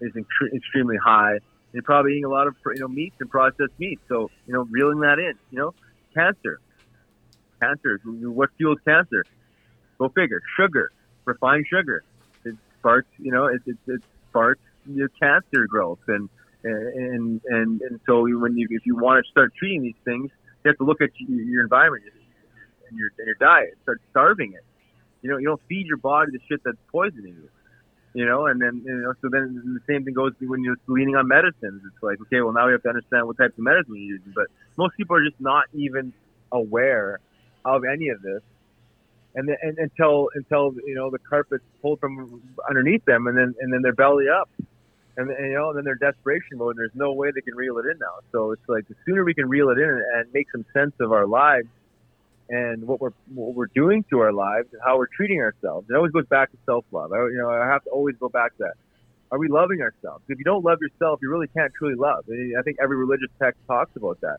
is 0.00 0.12
extremely 0.52 0.96
high 0.96 1.38
you're 1.72 1.82
probably 1.82 2.12
eating 2.12 2.24
a 2.24 2.28
lot 2.28 2.46
of 2.46 2.56
you 2.66 2.80
know 2.80 2.88
meats 2.88 3.16
and 3.20 3.30
processed 3.30 3.78
meats. 3.78 4.02
So 4.08 4.30
you 4.46 4.52
know, 4.52 4.66
reeling 4.70 5.00
that 5.00 5.18
in. 5.18 5.34
You 5.50 5.58
know, 5.58 5.74
cancer, 6.14 6.60
cancer. 7.60 8.00
What 8.04 8.50
fuels 8.56 8.78
cancer? 8.84 9.24
Go 9.98 10.08
figure. 10.08 10.42
Sugar, 10.56 10.90
refined 11.24 11.66
sugar. 11.68 12.02
Sparks. 12.80 13.08
You 13.18 13.32
know, 13.32 13.46
it 13.46 13.62
it, 13.66 13.76
it 13.86 14.02
sparks 14.30 14.60
your 14.86 15.08
cancer 15.08 15.66
growth 15.68 16.00
and 16.08 16.28
and 16.64 17.40
and 17.46 17.80
and 17.80 18.00
so 18.06 18.22
when 18.22 18.56
you 18.56 18.66
if 18.70 18.84
you 18.84 18.96
want 18.96 19.24
to 19.24 19.30
start 19.30 19.52
treating 19.58 19.82
these 19.82 20.00
things, 20.04 20.30
you 20.64 20.68
have 20.68 20.78
to 20.78 20.84
look 20.84 21.00
at 21.00 21.10
your 21.18 21.62
environment 21.62 22.04
and 22.88 22.98
your 22.98 23.10
and 23.18 23.26
your 23.26 23.36
diet. 23.38 23.76
Start 23.82 24.00
starving 24.10 24.52
it. 24.54 24.64
You 25.22 25.30
know, 25.30 25.36
you 25.36 25.46
don't 25.46 25.60
feed 25.68 25.86
your 25.86 25.98
body 25.98 26.32
the 26.32 26.40
shit 26.48 26.60
that's 26.64 26.78
poisoning 26.90 27.36
you 27.42 27.48
you 28.12 28.26
know, 28.26 28.46
and 28.46 28.60
then 28.60 28.82
you 28.84 28.92
know, 28.92 29.12
so 29.22 29.28
then 29.30 29.62
the 29.74 29.92
same 29.92 30.04
thing 30.04 30.14
goes 30.14 30.32
when 30.40 30.64
you're 30.64 30.76
leaning 30.88 31.14
on 31.14 31.28
medicines. 31.28 31.82
It's 31.86 32.02
like, 32.02 32.20
okay, 32.22 32.40
well 32.40 32.52
now 32.52 32.66
we 32.66 32.72
have 32.72 32.82
to 32.82 32.88
understand 32.88 33.26
what 33.26 33.38
types 33.38 33.56
of 33.56 33.62
medicine 33.62 33.94
you're 33.94 34.16
using, 34.16 34.32
but 34.34 34.46
most 34.76 34.96
people 34.96 35.16
are 35.16 35.24
just 35.24 35.40
not 35.40 35.66
even 35.74 36.12
aware 36.50 37.20
of 37.64 37.82
any 37.84 38.08
of 38.08 38.20
this, 38.22 38.42
and 39.34 39.48
then 39.48 39.56
and, 39.62 39.78
until 39.78 40.28
until 40.34 40.74
you 40.86 40.94
know 40.94 41.10
the 41.10 41.18
carpet's 41.18 41.64
pulled 41.82 42.00
from 42.00 42.42
underneath 42.68 43.04
them, 43.04 43.26
and 43.26 43.36
then 43.36 43.54
and 43.60 43.72
then 43.72 43.82
they're 43.82 43.92
belly 43.92 44.26
up, 44.28 44.50
and, 45.16 45.30
and 45.30 45.46
you 45.46 45.54
know, 45.54 45.70
and 45.70 45.78
then 45.78 45.84
they're 45.84 45.94
desperation 45.94 46.58
mode. 46.58 46.76
And 46.76 46.78
there's 46.78 46.94
no 46.94 47.12
way 47.12 47.30
they 47.34 47.40
can 47.40 47.54
reel 47.54 47.78
it 47.78 47.86
in 47.86 47.98
now. 47.98 48.20
So 48.32 48.52
it's 48.52 48.68
like 48.68 48.88
the 48.88 48.94
sooner 49.06 49.24
we 49.24 49.34
can 49.34 49.48
reel 49.48 49.70
it 49.70 49.78
in 49.78 50.02
and 50.14 50.32
make 50.32 50.50
some 50.50 50.64
sense 50.72 50.94
of 51.00 51.12
our 51.12 51.26
lives 51.26 51.68
and 52.48 52.86
what 52.86 53.00
we're 53.00 53.12
what 53.34 53.54
we're 53.54 53.66
doing 53.74 54.04
to 54.10 54.18
our 54.20 54.32
lives 54.32 54.68
and 54.72 54.80
how 54.84 54.98
we're 54.98 55.06
treating 55.14 55.40
ourselves. 55.40 55.88
It 55.88 55.94
always 55.94 56.12
goes 56.12 56.26
back 56.26 56.50
to 56.50 56.58
self 56.66 56.84
love. 56.90 57.10
You 57.12 57.38
know, 57.38 57.50
I 57.50 57.66
have 57.66 57.84
to 57.84 57.90
always 57.90 58.16
go 58.16 58.28
back 58.28 58.56
to 58.58 58.64
that. 58.64 58.74
Are 59.32 59.38
we 59.38 59.46
loving 59.46 59.80
ourselves? 59.80 60.24
If 60.28 60.38
you 60.38 60.44
don't 60.44 60.64
love 60.64 60.78
yourself, 60.80 61.20
you 61.22 61.30
really 61.30 61.46
can't 61.46 61.72
truly 61.72 61.94
love. 61.94 62.24
I 62.28 62.62
think 62.62 62.78
every 62.82 62.96
religious 62.96 63.30
text 63.38 63.60
talks 63.68 63.94
about 63.94 64.20
that 64.22 64.38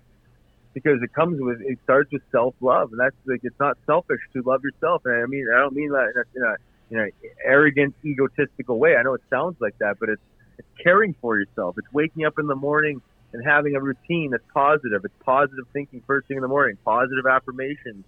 because 0.74 1.02
it 1.02 1.14
comes 1.14 1.40
with 1.40 1.62
it 1.62 1.80
starts 1.84 2.12
with 2.12 2.22
self 2.32 2.56
love, 2.62 2.92
and 2.92 3.00
that's 3.00 3.16
like 3.26 3.42
it's 3.44 3.60
not 3.60 3.78
selfish 3.86 4.22
to 4.34 4.42
love 4.44 4.62
yourself. 4.64 5.02
And 5.06 5.24
I 5.24 5.26
mean, 5.26 5.46
I 5.54 5.60
don't 5.60 5.74
mean 5.74 5.92
that 5.92 6.12
in 6.16 6.22
a, 6.22 6.38
in 6.38 6.44
a 6.44 6.56
you 6.90 6.98
know 6.98 7.08
arrogant, 7.44 7.96
egotistical 8.06 8.78
way. 8.80 8.96
I 8.96 9.04
know 9.04 9.14
it 9.14 9.22
sounds 9.30 9.58
like 9.60 9.78
that, 9.80 9.98
but 10.00 10.10
it's 10.10 10.22
it's 10.58 10.68
caring 10.84 11.16
for 11.22 11.38
yourself. 11.38 11.76
It's 11.78 11.92
waking 11.92 12.26
up 12.26 12.40
in 12.40 12.48
the 12.48 12.56
morning 12.56 13.02
and 13.34 13.44
having 13.46 13.76
a 13.76 13.82
routine 13.82 14.32
that's 14.32 14.44
positive. 14.54 15.04
It's 15.04 15.14
positive 15.24 15.66
thinking 15.74 16.04
first 16.06 16.28
thing 16.28 16.38
in 16.38 16.42
the 16.42 16.50
morning, 16.50 16.78
positive 16.84 17.26
affirmations, 17.26 18.04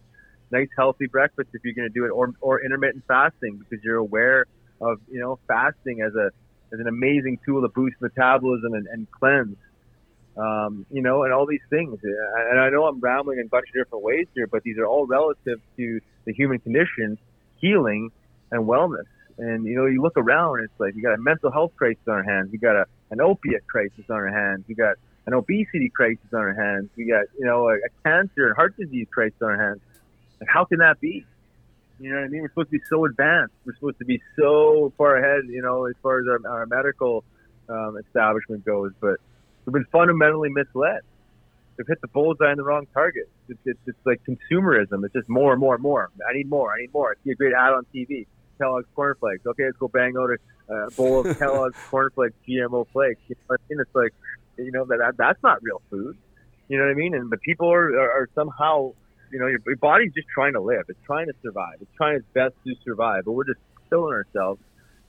nice 0.51 0.67
healthy 0.75 1.07
breakfast 1.07 1.49
if 1.53 1.63
you're 1.63 1.73
going 1.73 1.87
to 1.87 1.93
do 1.93 2.05
it, 2.05 2.09
or 2.09 2.33
or 2.41 2.63
intermittent 2.63 3.03
fasting 3.07 3.57
because 3.57 3.83
you're 3.83 3.97
aware 3.97 4.45
of 4.81 4.99
you 5.09 5.19
know 5.19 5.39
fasting 5.47 6.01
as 6.01 6.13
a 6.15 6.31
as 6.73 6.79
an 6.79 6.87
amazing 6.87 7.39
tool 7.45 7.61
to 7.61 7.69
boost 7.69 7.95
metabolism 8.01 8.73
and, 8.73 8.87
and 8.87 9.09
cleanse. 9.11 9.55
Um, 10.35 10.85
you 10.89 11.03
know, 11.03 11.23
and 11.23 11.31
all 11.31 11.45
these 11.45 11.61
things. 11.69 11.99
And 12.01 12.59
I 12.59 12.69
know 12.69 12.85
I'm 12.85 12.99
rambling 12.99 13.37
in 13.37 13.45
a 13.45 13.49
bunch 13.49 13.67
of 13.69 13.75
different 13.75 14.03
ways 14.03 14.25
here, 14.33 14.47
but 14.47 14.63
these 14.63 14.79
are 14.79 14.85
all 14.85 15.05
relative 15.05 15.61
to 15.77 15.99
the 16.25 16.33
human 16.33 16.57
condition, 16.57 17.19
healing, 17.59 18.11
and 18.51 18.67
wellness. 18.67 19.05
And 19.37 19.65
you 19.65 19.75
know, 19.75 19.85
you 19.85 20.01
look 20.01 20.17
around, 20.17 20.61
it's 20.63 20.79
like 20.79 20.95
you 20.95 21.01
got 21.01 21.13
a 21.13 21.17
mental 21.17 21.51
health 21.51 21.73
crisis 21.75 22.01
on 22.07 22.13
our 22.13 22.23
hands. 22.23 22.49
you 22.51 22.59
got 22.59 22.75
a, 22.75 22.85
an 23.11 23.21
opiate 23.21 23.67
crisis 23.67 24.05
on 24.09 24.15
our 24.15 24.27
hands. 24.27 24.63
you 24.67 24.75
got 24.75 24.95
an 25.25 25.33
obesity 25.33 25.89
crisis 25.89 26.25
on 26.33 26.39
our 26.39 26.53
hands. 26.53 26.89
you 26.95 27.07
got, 27.07 27.25
you 27.37 27.45
know, 27.45 27.69
a, 27.69 27.75
a 27.75 27.89
cancer 28.03 28.47
and 28.47 28.55
heart 28.55 28.75
disease 28.77 29.07
crisis 29.11 29.37
on 29.41 29.49
our 29.49 29.61
hands. 29.61 29.81
Like, 30.39 30.49
how 30.49 30.65
can 30.65 30.79
that 30.79 30.99
be? 30.99 31.25
You 31.99 32.09
know 32.09 32.17
what 32.17 32.25
I 32.25 32.27
mean? 32.27 32.41
We're 32.41 32.49
supposed 32.49 32.71
to 32.71 32.77
be 32.79 32.83
so 32.89 33.05
advanced. 33.05 33.53
We're 33.65 33.75
supposed 33.75 33.99
to 33.99 34.05
be 34.05 34.21
so 34.35 34.91
far 34.97 35.17
ahead, 35.17 35.45
you 35.49 35.61
know, 35.61 35.85
as 35.85 35.93
far 36.01 36.19
as 36.19 36.25
our, 36.27 36.51
our 36.51 36.65
medical 36.65 37.23
um, 37.69 37.97
establishment 37.97 38.65
goes. 38.65 38.91
But 38.99 39.19
we've 39.65 39.73
been 39.73 39.85
fundamentally 39.91 40.49
misled. 40.49 41.01
We've 41.77 41.87
hit 41.87 42.01
the 42.01 42.07
bullseye 42.07 42.51
on 42.51 42.57
the 42.57 42.63
wrong 42.63 42.87
target. 42.93 43.29
It's, 43.49 43.59
it's, 43.65 43.79
it's 43.87 43.97
like 44.05 44.21
consumerism. 44.27 45.03
It's 45.05 45.13
just 45.13 45.27
more 45.27 45.53
and 45.53 45.59
more 45.59 45.73
and 45.73 45.81
more. 45.81 46.11
I 46.29 46.33
need 46.33 46.49
more. 46.49 46.71
I 46.71 46.81
need 46.81 46.93
more. 46.93 47.11
I 47.11 47.23
see 47.23 47.31
a 47.31 47.35
great 47.35 47.53
ad 47.53 47.73
on 47.73 47.85
TV. 47.93 48.27
Kellogg's 48.59 48.87
cornflakes. 48.95 49.45
Okay, 49.45 49.65
let's 49.65 49.77
go 49.77 49.87
bang 49.87 50.13
out 50.17 50.29
a 50.29 50.73
uh, 50.73 50.89
bowl 50.91 51.25
of 51.25 51.37
Kellogg's 51.39 51.77
cornflakes 51.89 52.35
GMO 52.47 52.87
flakes. 52.91 53.19
You 53.27 53.35
know 53.49 53.55
I 53.55 53.57
mean? 53.69 53.79
It's 53.79 53.95
like, 53.95 54.13
you 54.57 54.71
know, 54.71 54.85
that, 54.85 54.99
that 54.99 55.17
that's 55.17 55.41
not 55.41 55.63
real 55.63 55.81
food. 55.89 56.17
You 56.67 56.77
know 56.77 56.85
what 56.85 56.91
I 56.91 56.95
mean? 56.95 57.15
And 57.15 57.29
but 57.29 57.41
people 57.41 57.71
are, 57.71 57.89
are, 57.99 58.11
are 58.11 58.29
somehow, 58.35 58.93
you 59.31 59.39
know, 59.39 59.47
your, 59.47 59.59
your 59.65 59.75
body's 59.77 60.13
just 60.13 60.27
trying 60.27 60.53
to 60.53 60.61
live. 60.61 60.85
It's 60.89 60.99
trying 61.05 61.27
to 61.27 61.33
survive. 61.41 61.77
It's 61.81 61.91
trying 61.97 62.17
its 62.17 62.25
best 62.33 62.53
to 62.65 62.75
survive. 62.83 63.25
But 63.25 63.31
we're 63.31 63.45
just 63.45 63.59
killing 63.89 64.13
ourselves, 64.13 64.61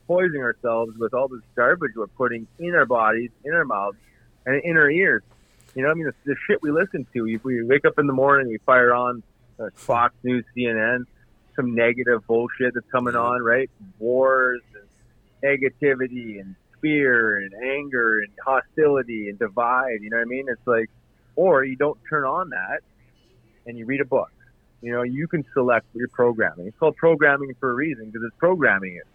poisoning 0.07 0.43
ourselves 0.43 0.93
with 0.99 1.13
all 1.15 1.29
this 1.29 1.43
garbage 1.55 1.93
we're 1.95 2.07
putting 2.07 2.47
in 2.59 2.75
our 2.75 2.87
bodies, 2.87 3.31
in 3.45 3.53
our 3.53 3.65
mouths, 3.65 3.99
and 4.47 4.63
in 4.65 4.77
our 4.77 4.91
ears. 4.91 5.23
You 5.75 5.83
know, 5.83 5.91
I 5.91 5.95
mean, 5.95 6.07
the, 6.07 6.15
the 6.25 6.37
shit 6.47 6.63
we 6.63 6.71
listen 6.71 7.07
to. 7.13 7.27
You, 7.27 7.41
we 7.43 7.65
wake 7.65 7.85
up 7.85 7.99
in 7.99 8.07
the 8.07 8.13
morning, 8.13 8.49
we 8.49 8.59
fire 8.59 8.95
on 8.95 9.23
uh, 9.59 9.71
Fox 9.75 10.15
News, 10.23 10.45
CNN, 10.57 11.07
some 11.57 11.75
negative 11.75 12.27
bullshit 12.27 12.75
that's 12.75 12.89
coming 12.91 13.17
on, 13.17 13.43
right? 13.43 13.71
Wars 13.99 14.63
and 14.75 14.89
negativity 15.43 16.41
and 16.41 16.55
fear 16.81 17.39
and 17.39 17.55
anger 17.55 18.21
and 18.21 18.31
hostility 18.45 19.29
and 19.29 19.39
divide. 19.39 19.99
You 20.01 20.11
know 20.11 20.19
what 20.19 20.23
I 20.23 20.27
mean? 20.27 20.47
It's 20.49 20.67
like, 20.67 20.91
or 21.37 21.65
you 21.65 21.77
don't 21.77 21.99
turn 22.09 22.25
on 22.25 22.51
that 22.51 22.81
and 23.67 23.79
you 23.79 23.87
read 23.87 24.01
a 24.01 24.05
book. 24.05 24.31
You 24.81 24.93
know, 24.93 25.03
you 25.03 25.27
can 25.27 25.45
select 25.55 25.87
your 25.95 26.09
programming. 26.09 26.67
It's 26.67 26.77
called 26.77 26.97
programming 26.97 27.55
for 27.59 27.71
a 27.71 27.75
reason 27.75 28.07
because 28.07 28.23
it's 28.27 28.37
programming 28.37 28.97
it. 28.97 29.07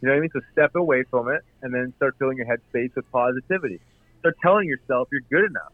You 0.00 0.08
know 0.08 0.14
what 0.14 0.18
I 0.18 0.20
mean? 0.20 0.30
So 0.32 0.40
step 0.50 0.74
away 0.74 1.04
from 1.04 1.28
it 1.28 1.42
and 1.62 1.72
then 1.72 1.94
start 1.96 2.16
filling 2.18 2.38
your 2.38 2.46
headspace 2.46 2.94
with 2.96 3.10
positivity. 3.12 3.80
Start 4.22 4.36
telling 4.40 4.68
yourself 4.68 5.08
you're 5.12 5.20
good 5.30 5.50
enough, 5.50 5.72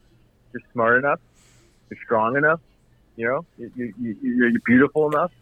you're 0.53 0.62
smart 0.72 0.99
enough, 0.99 1.20
you're 1.90 2.01
strong 2.05 2.36
enough. 2.36 2.61
You 3.16 3.26
know, 3.26 3.46
you, 3.59 3.70
you, 3.76 3.94
you, 4.01 4.16
you're 4.22 4.53
beautiful 4.64 5.09
enough 5.09 5.32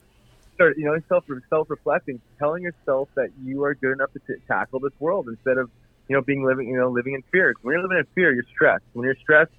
start, 0.57 0.77
you 0.77 0.85
know, 0.85 0.99
self 1.09 1.25
self 1.49 1.71
reflecting, 1.71 2.21
telling 2.39 2.65
yourself 2.65 3.09
that 3.15 3.29
you 3.45 3.63
are 3.65 3.75
good 3.75 3.93
enough 3.93 4.13
to 4.15 4.21
t- 4.27 4.41
tackle 4.49 4.81
this 4.81 4.93
world 4.99 5.29
instead 5.29 5.59
of, 5.59 5.71
you 6.09 6.17
know, 6.17 6.23
being 6.23 6.45
living, 6.45 6.69
you 6.69 6.77
know, 6.77 6.91
living 6.91 7.15
in 7.15 7.23
fear. 7.31 7.55
When 7.63 7.75
you're 7.75 7.83
living 7.83 7.99
in 7.99 8.07
fear, 8.15 8.33
you're 8.33 8.45
stressed. 8.55 8.85
When 8.95 9.05
you're 9.05 9.17
stressed, 9.17 9.53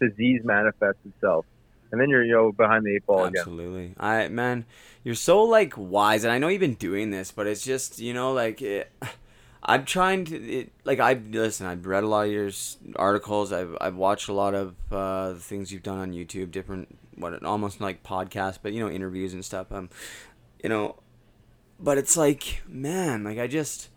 disease 0.00 0.42
manifests 0.44 1.00
itself, 1.06 1.46
and 1.90 2.00
then 2.00 2.10
you're, 2.10 2.24
you 2.24 2.32
know, 2.32 2.52
behind 2.52 2.84
the 2.84 2.96
eight 2.96 3.06
ball 3.06 3.24
again. 3.24 3.40
Absolutely. 3.40 3.84
again. 3.84 3.94
I 3.98 4.28
man, 4.28 4.66
you're 5.04 5.14
so 5.14 5.42
like 5.42 5.72
wise, 5.76 6.24
and 6.24 6.32
I 6.32 6.38
know 6.38 6.48
you've 6.48 6.60
been 6.60 6.74
doing 6.74 7.10
this, 7.10 7.32
but 7.32 7.46
it's 7.46 7.64
just 7.64 7.98
you 7.98 8.12
know 8.12 8.32
like. 8.32 8.60
It, 8.60 8.92
I'm 9.62 9.84
trying 9.84 10.24
to 10.26 10.36
it, 10.36 10.72
like 10.84 11.00
I 11.00 11.14
listen. 11.14 11.66
I've 11.66 11.86
read 11.86 12.04
a 12.04 12.08
lot 12.08 12.26
of 12.26 12.32
your 12.32 12.50
articles. 12.96 13.52
I've 13.52 13.76
I've 13.80 13.96
watched 13.96 14.28
a 14.28 14.32
lot 14.32 14.54
of 14.54 14.74
uh, 14.90 15.34
things 15.34 15.72
you've 15.72 15.82
done 15.82 15.98
on 15.98 16.12
YouTube, 16.12 16.50
different 16.50 16.98
what 17.14 17.44
almost 17.44 17.80
like 17.80 18.02
podcasts, 18.02 18.58
but 18.62 18.72
you 18.72 18.80
know 18.80 18.90
interviews 18.90 19.34
and 19.34 19.44
stuff. 19.44 19.70
Um, 19.70 19.90
you 20.62 20.68
know 20.68 20.96
but 21.78 21.98
it's 21.98 22.16
like 22.16 22.62
man 22.68 23.24
like 23.24 23.38
i 23.38 23.46
just 23.46 23.88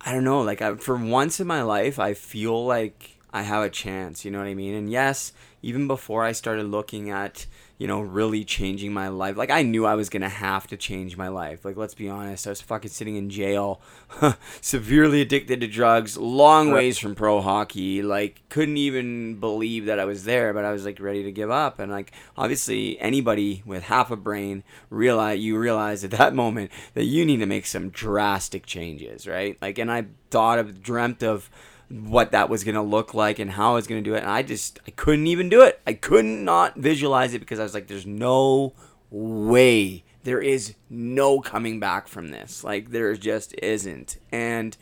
i 0.00 0.12
don't 0.12 0.24
know 0.24 0.42
like 0.42 0.60
I, 0.60 0.74
for 0.76 0.96
once 0.96 1.40
in 1.40 1.46
my 1.46 1.62
life 1.62 1.98
i 1.98 2.14
feel 2.14 2.64
like 2.64 3.18
i 3.32 3.42
have 3.42 3.62
a 3.62 3.70
chance 3.70 4.24
you 4.24 4.30
know 4.30 4.38
what 4.38 4.46
i 4.46 4.54
mean 4.54 4.74
and 4.74 4.90
yes 4.90 5.32
even 5.62 5.86
before 5.86 6.24
i 6.24 6.32
started 6.32 6.66
looking 6.66 7.10
at 7.10 7.46
you 7.82 7.88
know, 7.88 8.00
really 8.00 8.44
changing 8.44 8.92
my 8.92 9.08
life. 9.08 9.36
Like 9.36 9.50
I 9.50 9.62
knew 9.62 9.84
I 9.84 9.96
was 9.96 10.08
gonna 10.08 10.28
have 10.28 10.68
to 10.68 10.76
change 10.76 11.16
my 11.16 11.26
life. 11.26 11.64
Like 11.64 11.76
let's 11.76 11.94
be 11.94 12.08
honest, 12.08 12.46
I 12.46 12.50
was 12.50 12.60
fucking 12.60 12.92
sitting 12.92 13.16
in 13.16 13.28
jail, 13.28 13.80
severely 14.60 15.20
addicted 15.20 15.60
to 15.62 15.66
drugs, 15.66 16.16
long 16.16 16.70
ways 16.70 16.96
from 16.96 17.16
pro 17.16 17.40
hockey. 17.40 18.00
Like 18.00 18.42
couldn't 18.50 18.76
even 18.76 19.40
believe 19.40 19.86
that 19.86 19.98
I 19.98 20.04
was 20.04 20.22
there, 20.22 20.54
but 20.54 20.64
I 20.64 20.70
was 20.70 20.84
like 20.84 21.00
ready 21.00 21.24
to 21.24 21.32
give 21.32 21.50
up. 21.50 21.80
And 21.80 21.90
like 21.90 22.12
obviously 22.36 23.00
anybody 23.00 23.64
with 23.66 23.82
half 23.82 24.12
a 24.12 24.16
brain 24.16 24.62
realize 24.88 25.40
you 25.40 25.58
realize 25.58 26.04
at 26.04 26.12
that 26.12 26.36
moment 26.36 26.70
that 26.94 27.06
you 27.06 27.24
need 27.24 27.38
to 27.38 27.46
make 27.46 27.66
some 27.66 27.90
drastic 27.90 28.64
changes, 28.64 29.26
right? 29.26 29.58
Like 29.60 29.78
and 29.78 29.90
I 29.90 30.06
thought 30.30 30.60
of 30.60 30.84
dreamt 30.84 31.24
of 31.24 31.50
what 31.92 32.32
that 32.32 32.48
was 32.48 32.64
going 32.64 32.74
to 32.74 32.82
look 32.82 33.12
like 33.12 33.38
and 33.38 33.50
how 33.50 33.72
I 33.72 33.74
was 33.74 33.86
going 33.86 34.02
to 34.02 34.10
do 34.10 34.14
it. 34.14 34.22
And 34.22 34.30
I 34.30 34.42
just, 34.42 34.80
I 34.86 34.90
couldn't 34.92 35.26
even 35.26 35.48
do 35.48 35.62
it. 35.62 35.80
I 35.86 35.92
couldn't 35.92 36.44
not 36.44 36.76
visualize 36.76 37.34
it 37.34 37.40
because 37.40 37.60
I 37.60 37.64
was 37.64 37.74
like, 37.74 37.86
there's 37.86 38.06
no 38.06 38.72
way. 39.10 40.02
There 40.24 40.40
is 40.40 40.74
no 40.88 41.40
coming 41.40 41.80
back 41.80 42.08
from 42.08 42.28
this. 42.28 42.64
Like, 42.64 42.90
there 42.90 43.14
just 43.14 43.54
isn't. 43.62 44.16
And, 44.30 44.76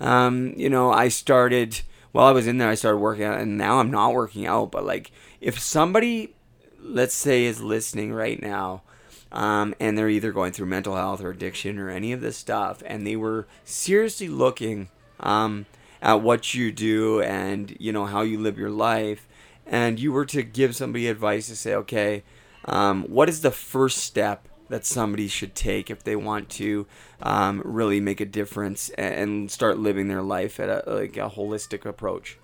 um, 0.00 0.54
you 0.56 0.68
know, 0.68 0.90
I 0.90 1.08
started, 1.08 1.82
while 2.12 2.26
I 2.26 2.32
was 2.32 2.46
in 2.46 2.58
there, 2.58 2.70
I 2.70 2.74
started 2.74 2.98
working 2.98 3.24
out, 3.24 3.38
and 3.38 3.56
now 3.56 3.78
I'm 3.78 3.90
not 3.90 4.14
working 4.14 4.46
out. 4.46 4.72
But, 4.72 4.84
like, 4.84 5.12
if 5.40 5.60
somebody, 5.60 6.34
let's 6.80 7.14
say, 7.14 7.44
is 7.44 7.60
listening 7.60 8.12
right 8.12 8.42
now, 8.42 8.82
um, 9.30 9.74
and 9.78 9.96
they're 9.96 10.08
either 10.08 10.32
going 10.32 10.52
through 10.52 10.66
mental 10.66 10.96
health 10.96 11.20
or 11.20 11.30
addiction 11.30 11.78
or 11.78 11.90
any 11.90 12.12
of 12.12 12.22
this 12.22 12.38
stuff, 12.38 12.82
and 12.86 13.06
they 13.06 13.14
were 13.14 13.46
seriously 13.64 14.28
looking, 14.28 14.88
um, 15.20 15.66
at 16.00 16.20
what 16.20 16.54
you 16.54 16.72
do 16.72 17.20
and 17.22 17.76
you 17.78 17.92
know 17.92 18.06
how 18.06 18.22
you 18.22 18.38
live 18.38 18.58
your 18.58 18.70
life 18.70 19.28
and 19.66 19.98
you 20.00 20.12
were 20.12 20.24
to 20.24 20.42
give 20.42 20.74
somebody 20.74 21.08
advice 21.08 21.48
to 21.48 21.56
say 21.56 21.74
okay 21.74 22.22
um, 22.64 23.04
what 23.04 23.28
is 23.28 23.40
the 23.42 23.50
first 23.50 23.98
step 23.98 24.48
that 24.68 24.84
somebody 24.84 25.28
should 25.28 25.54
take 25.54 25.90
if 25.90 26.04
they 26.04 26.16
want 26.16 26.48
to 26.50 26.86
um, 27.22 27.62
really 27.64 28.00
make 28.00 28.20
a 28.20 28.26
difference 28.26 28.90
and 28.90 29.50
start 29.50 29.78
living 29.78 30.08
their 30.08 30.22
life 30.22 30.60
at 30.60 30.68
a 30.68 30.82
like 30.92 31.16
a 31.16 31.30
holistic 31.30 31.84
approach 31.84 32.38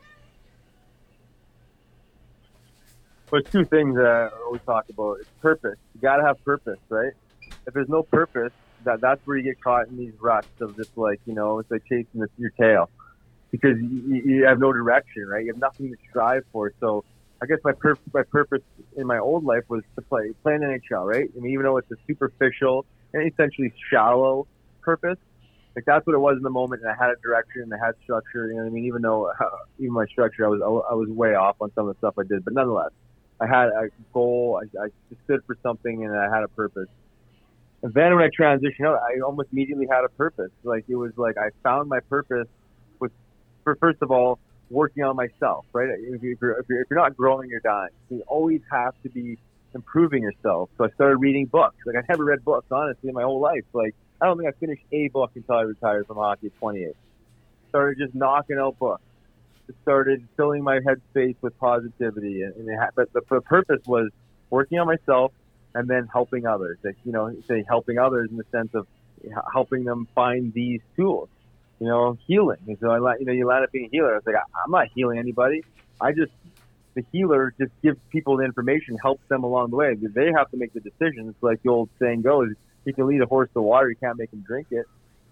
Well, 3.30 3.42
two 3.42 3.64
things 3.64 3.96
that 3.96 4.30
we 4.52 4.61
talk 4.61 4.88
about. 4.90 5.18
It's 5.20 5.28
purpose. 5.42 5.76
You 5.94 6.00
got 6.00 6.18
to 6.18 6.22
have 6.22 6.44
purpose, 6.44 6.78
right? 6.88 7.12
If 7.66 7.74
there's 7.74 7.88
no 7.88 8.05
purpose, 8.05 8.52
that 8.84 9.00
that's 9.00 9.26
where 9.26 9.36
you 9.36 9.42
get 9.42 9.61
caught 9.61 9.88
in 9.88 9.96
these 9.96 10.12
ruts 10.20 10.46
of 10.61 10.76
just 10.76 10.96
like 10.96 11.20
you 11.26 11.34
know, 11.34 11.59
it's 11.59 11.68
like 11.68 11.82
chasing 11.84 12.24
your 12.38 12.50
tail 12.50 12.90
because 13.55 13.78
you, 13.78 14.22
you 14.24 14.44
have 14.46 14.59
no 14.59 14.72
direction, 14.72 15.28
right? 15.28 15.44
You 15.44 15.52
have 15.52 15.61
nothing 15.61 15.88
to 15.88 15.96
strive 16.11 16.42
for. 16.50 16.72
So 16.80 17.05
I 17.40 17.46
guess 17.46 17.59
my 17.62 17.70
pur- 17.70 17.98
my 18.12 18.24
purpose 18.24 18.62
in 18.96 19.07
my 19.07 19.18
old 19.18 19.44
life 19.44 19.62
was 19.68 19.84
to 19.94 20.02
play 20.02 20.32
play 20.42 20.57
in 20.57 20.62
NHL, 20.62 21.07
right? 21.07 21.30
I 21.36 21.40
mean, 21.40 21.52
even 21.52 21.62
though 21.62 21.76
it's 21.76 21.90
a 21.92 21.96
superficial 22.05 22.84
and 23.12 23.30
essentially 23.32 23.72
shallow 23.90 24.48
purpose, 24.82 25.18
like 25.76 25.84
that's 25.84 26.05
what 26.05 26.14
it 26.14 26.18
was 26.18 26.36
in 26.36 26.42
the 26.42 26.50
moment. 26.50 26.82
And 26.82 26.90
I 26.90 26.96
had 26.98 27.11
a 27.11 27.16
direction 27.22 27.62
and 27.62 27.72
I 27.72 27.78
had 27.78 27.94
structure. 28.02 28.48
You 28.48 28.57
know 28.57 28.66
I 28.66 28.70
mean? 28.70 28.86
Even 28.86 29.02
though 29.02 29.28
uh, 29.28 29.34
even 29.78 29.92
my 29.92 30.07
structure, 30.07 30.46
I 30.46 30.48
was 30.48 30.61
I 30.90 30.94
was 30.94 31.09
way 31.09 31.36
off 31.36 31.55
on 31.61 31.70
some 31.76 31.86
of 31.88 31.94
the 31.94 31.98
stuff 31.98 32.14
I 32.18 32.24
did, 32.24 32.44
but 32.44 32.55
nonetheless, 32.55 32.90
I 33.40 33.46
had 33.46 33.68
a 33.68 33.86
goal. 34.12 34.61
I, 34.61 34.86
I 34.86 34.88
stood 35.26 35.44
for 35.46 35.57
something 35.62 36.05
and 36.05 36.16
I 36.16 36.34
had 36.34 36.42
a 36.42 36.48
purpose. 36.48 36.88
And 37.84 37.94
then 37.94 38.16
when 38.16 38.24
I 38.24 38.30
transitioned 38.30 38.86
out, 38.86 38.98
I 39.00 39.20
almost 39.20 39.50
immediately 39.52 39.86
had 39.88 40.02
a 40.05 40.09
purpose. 40.09 40.50
Like 40.64 40.86
it 40.88 40.96
was 40.96 41.12
like 41.16 41.36
I 41.38 41.50
found 41.62 41.88
my 41.88 42.00
purpose 42.00 42.48
for 43.65 43.75
first 43.77 44.03
of 44.03 44.11
all, 44.11 44.39
working 44.71 45.03
on 45.05 45.17
myself, 45.17 45.67
right? 45.73 45.89
If 45.91 46.23
you're, 46.23 46.33
if 46.33 46.69
you're, 46.69 46.83
if 46.83 46.91
you're 46.91 46.99
not 46.99 47.17
growing, 47.17 47.51
you're 47.51 47.61
dying. 47.61 47.91
You 48.11 48.23
always 48.27 48.61
have 48.71 48.95
to 49.03 49.09
be 49.09 49.39
improving 49.75 50.23
yourself. 50.23 50.71
So 50.79 50.85
I 50.85 50.91
started 50.91 51.17
reading 51.17 51.47
books. 51.47 51.77
Like 51.85 51.97
I 51.97 52.03
never 52.09 52.25
read 52.25 52.45
books, 52.45 52.67
honestly, 52.71 53.09
in 53.09 53.15
my 53.15 53.23
whole 53.23 53.41
life. 53.41 53.65
Like 53.73 53.95
I 54.21 54.27
don't 54.27 54.39
think 54.39 54.49
I 54.49 54.59
finished 54.59 54.83
a 54.93 55.09
book 55.09 55.33
until 55.35 55.57
I 55.57 55.62
retired 55.62 56.07
from 56.07 56.17
hockey 56.17 56.47
at 56.47 56.59
28. 56.59 56.95
Started 57.71 57.99
just 57.99 58.15
knocking 58.15 58.59
out 58.59 58.79
books. 58.79 59.03
Started 59.83 60.27
filling 60.37 60.62
my 60.62 60.81
headspace 60.81 61.37
with 61.41 61.59
positivity, 61.59 62.43
and, 62.43 62.55
and 62.55 62.79
ha- 62.79 62.91
but 62.95 63.11
the, 63.15 63.23
the 63.31 63.41
purpose 63.41 63.81
was 63.87 64.11
working 64.51 64.79
on 64.79 64.87
myself 64.87 65.33
and 65.75 65.89
then 65.89 66.07
helping 66.12 66.47
others. 66.47 66.79
Like 66.85 66.97
you 67.05 67.12
know, 67.12 67.35
say 67.49 67.65
helping 67.67 67.99
others 67.99 68.31
in 68.31 68.37
the 68.37 68.45
sense 68.53 68.75
of 68.75 68.87
helping 69.53 69.85
them 69.85 70.07
find 70.15 70.53
these 70.53 70.81
tools 70.97 71.31
you 71.85 71.91
know, 71.91 72.16
healing. 72.26 72.61
And 72.66 72.78
so 72.80 72.91
I, 72.91 73.16
you 73.18 73.26
know, 73.26 73.32
you 73.32 73.47
land 73.47 73.62
up 73.62 73.70
being 73.70 73.85
a 73.85 73.89
healer. 73.91 74.12
I 74.12 74.14
was 74.14 74.22
like, 74.24 74.37
I'm 74.37 74.70
not 74.70 74.89
healing 74.95 75.18
anybody. 75.18 75.62
I 76.01 76.12
just, 76.12 76.32
the 76.95 77.05
healer 77.12 77.53
just 77.61 77.72
gives 77.82 77.99
people 78.09 78.39
the 78.39 78.45
information, 78.45 78.97
helps 78.97 79.22
them 79.28 79.45
along 79.45 79.68
the 79.68 79.76
way. 79.76 79.95
They 79.95 80.32
have 80.35 80.51
to 80.53 80.57
make 80.57 80.72
the 80.72 80.80
decisions. 80.80 81.35
Like 81.43 81.62
the 81.62 81.68
old 81.68 81.91
saying 82.01 82.22
goes, 82.22 82.55
you 82.87 82.95
can 82.95 83.07
lead 83.07 83.20
a 83.20 83.26
horse 83.26 83.51
to 83.53 83.61
water, 83.61 83.91
you 83.91 83.97
can't 83.97 84.16
make 84.16 84.32
him 84.32 84.43
drink 84.47 84.68
it. 84.70 84.87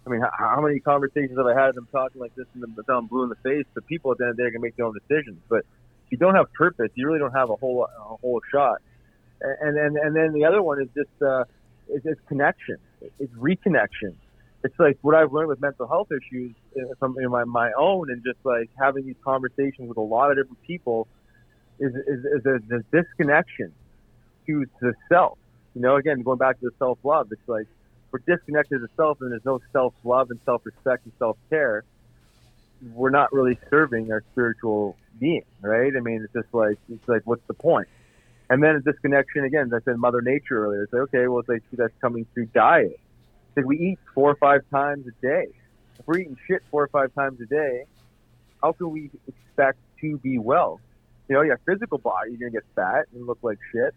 I 0.07 0.11
mean, 0.11 0.21
how, 0.37 0.61
many 0.61 0.79
conversations 0.81 1.39
have 1.39 1.47
I 1.47 1.59
had 1.59 1.75
them 1.75 1.89
talking 1.91 2.21
like 2.21 2.35
this 2.35 2.45
and 2.53 2.65
until 2.65 2.99
I'm 2.99 3.07
blue 3.07 3.23
in 3.23 3.31
the 3.31 3.37
face? 3.37 3.65
The 3.73 3.81
people 3.81 4.13
at 4.13 4.19
the 4.19 4.25
end 4.25 4.31
of 4.33 4.37
the 4.37 4.43
day 4.43 4.51
can 4.51 4.61
make 4.61 4.77
their 4.77 4.85
own 4.85 4.95
decisions. 5.09 5.39
But 5.49 5.61
if 5.61 6.11
you 6.11 6.19
don't 6.19 6.35
have 6.35 6.53
purpose, 6.53 6.91
you 6.97 7.07
really 7.07 7.19
don't 7.19 7.33
have 7.33 7.49
a 7.49 7.57
whole 7.57 7.85
a 7.85 8.17
whole 8.17 8.43
shot. 8.51 8.83
And 9.41 9.79
and 9.79 9.97
and 9.97 10.15
then 10.15 10.33
the 10.33 10.45
other 10.45 10.63
one 10.63 10.83
is 10.83 10.89
just 10.95 11.23
uh, 11.23 11.45
is, 11.89 12.05
is 12.05 12.19
connection. 12.27 12.77
It's 13.19 13.33
reconnection 13.35 14.17
it's 14.65 14.79
like 14.79 14.99
what 15.03 15.15
I've 15.15 15.33
learned 15.33 15.49
with 15.49 15.61
mental 15.61 15.87
health 15.87 16.09
issues 16.13 16.55
uh, 16.77 16.95
from 16.99 17.17
know, 17.19 17.29
my 17.29 17.45
my 17.45 17.73
own, 17.77 18.11
and 18.11 18.23
just 18.25 18.39
like 18.45 18.71
having 18.79 19.07
these 19.07 19.17
conversations 19.25 19.89
with 19.89 19.97
a 19.97 20.03
lot 20.03 20.31
of 20.31 20.37
different 20.37 20.63
people, 20.63 21.09
is 21.79 21.95
is, 21.95 22.25
is 22.25 22.47
a, 22.47 22.77
a 22.77 22.83
disconnection 23.03 23.73
to 24.47 24.67
the 24.81 24.95
self. 25.09 25.39
You 25.75 25.81
know, 25.81 25.97
again, 25.97 26.23
going 26.23 26.39
back 26.39 26.61
to 26.61 26.67
the 26.67 26.75
self 26.79 26.99
love, 27.03 27.29
it's 27.33 27.49
like 27.49 27.67
we're 28.11 28.21
disconnected 28.21 28.81
to 28.81 28.87
the 28.87 28.93
self, 28.97 29.21
and 29.21 29.33
there's 29.33 29.45
no 29.45 29.61
self 29.73 29.95
love 30.05 30.31
and 30.31 30.39
self 30.45 30.65
respect 30.65 31.05
and 31.05 31.13
self 31.19 31.37
care. 31.51 31.85
We're 32.95 33.11
not 33.11 33.33
really 33.33 33.59
serving 33.71 34.11
our 34.13 34.25
spiritual 34.33 34.97
being, 35.19 35.45
right? 35.61 35.93
I 35.97 36.01
mean, 36.01 36.23
it's 36.25 36.33
just 36.33 36.53
like 36.53 36.79
it's 36.89 37.09
like, 37.09 37.23
what's 37.25 37.47
the 37.47 37.55
point? 37.55 37.89
And 38.51 38.63
then 38.63 38.77
a 38.77 38.81
disconnection 38.81 39.45
again. 39.45 39.73
I 39.75 39.81
said 39.85 39.97
Mother 39.97 40.21
Nature 40.21 40.65
earlier. 40.65 40.83
It's 40.83 40.93
like, 40.93 41.03
okay, 41.03 41.27
well, 41.27 41.41
it's 41.41 41.49
like 41.49 41.63
that's 41.73 41.95
coming 42.01 42.27
through 42.35 42.47
diet. 42.47 43.01
Like 43.57 43.67
we 43.67 43.79
eat 43.79 43.99
four 44.15 44.31
or 44.31 44.37
five 44.37 44.63
times 44.71 45.07
a 45.07 45.23
day. 45.23 45.47
If 45.99 46.07
we're 46.07 46.19
eating 46.19 46.37
shit 46.47 46.63
four 46.71 46.83
or 46.85 46.89
five 46.89 47.15
times 47.15 47.41
a 47.41 47.47
day, 47.47 47.85
how 48.63 48.73
can 48.73 48.91
we 48.91 49.11
expect 49.29 49.79
to 50.01 50.19
be 50.19 50.39
well? 50.39 50.81
You 51.29 51.37
know, 51.37 51.43
your 51.43 51.61
physical 51.67 51.99
body, 51.99 52.31
you're 52.31 52.51
gonna 52.51 52.51
get 52.51 52.65
fat 52.75 53.07
and 53.15 53.27
look 53.27 53.39
like 53.43 53.59
shit. 53.73 53.95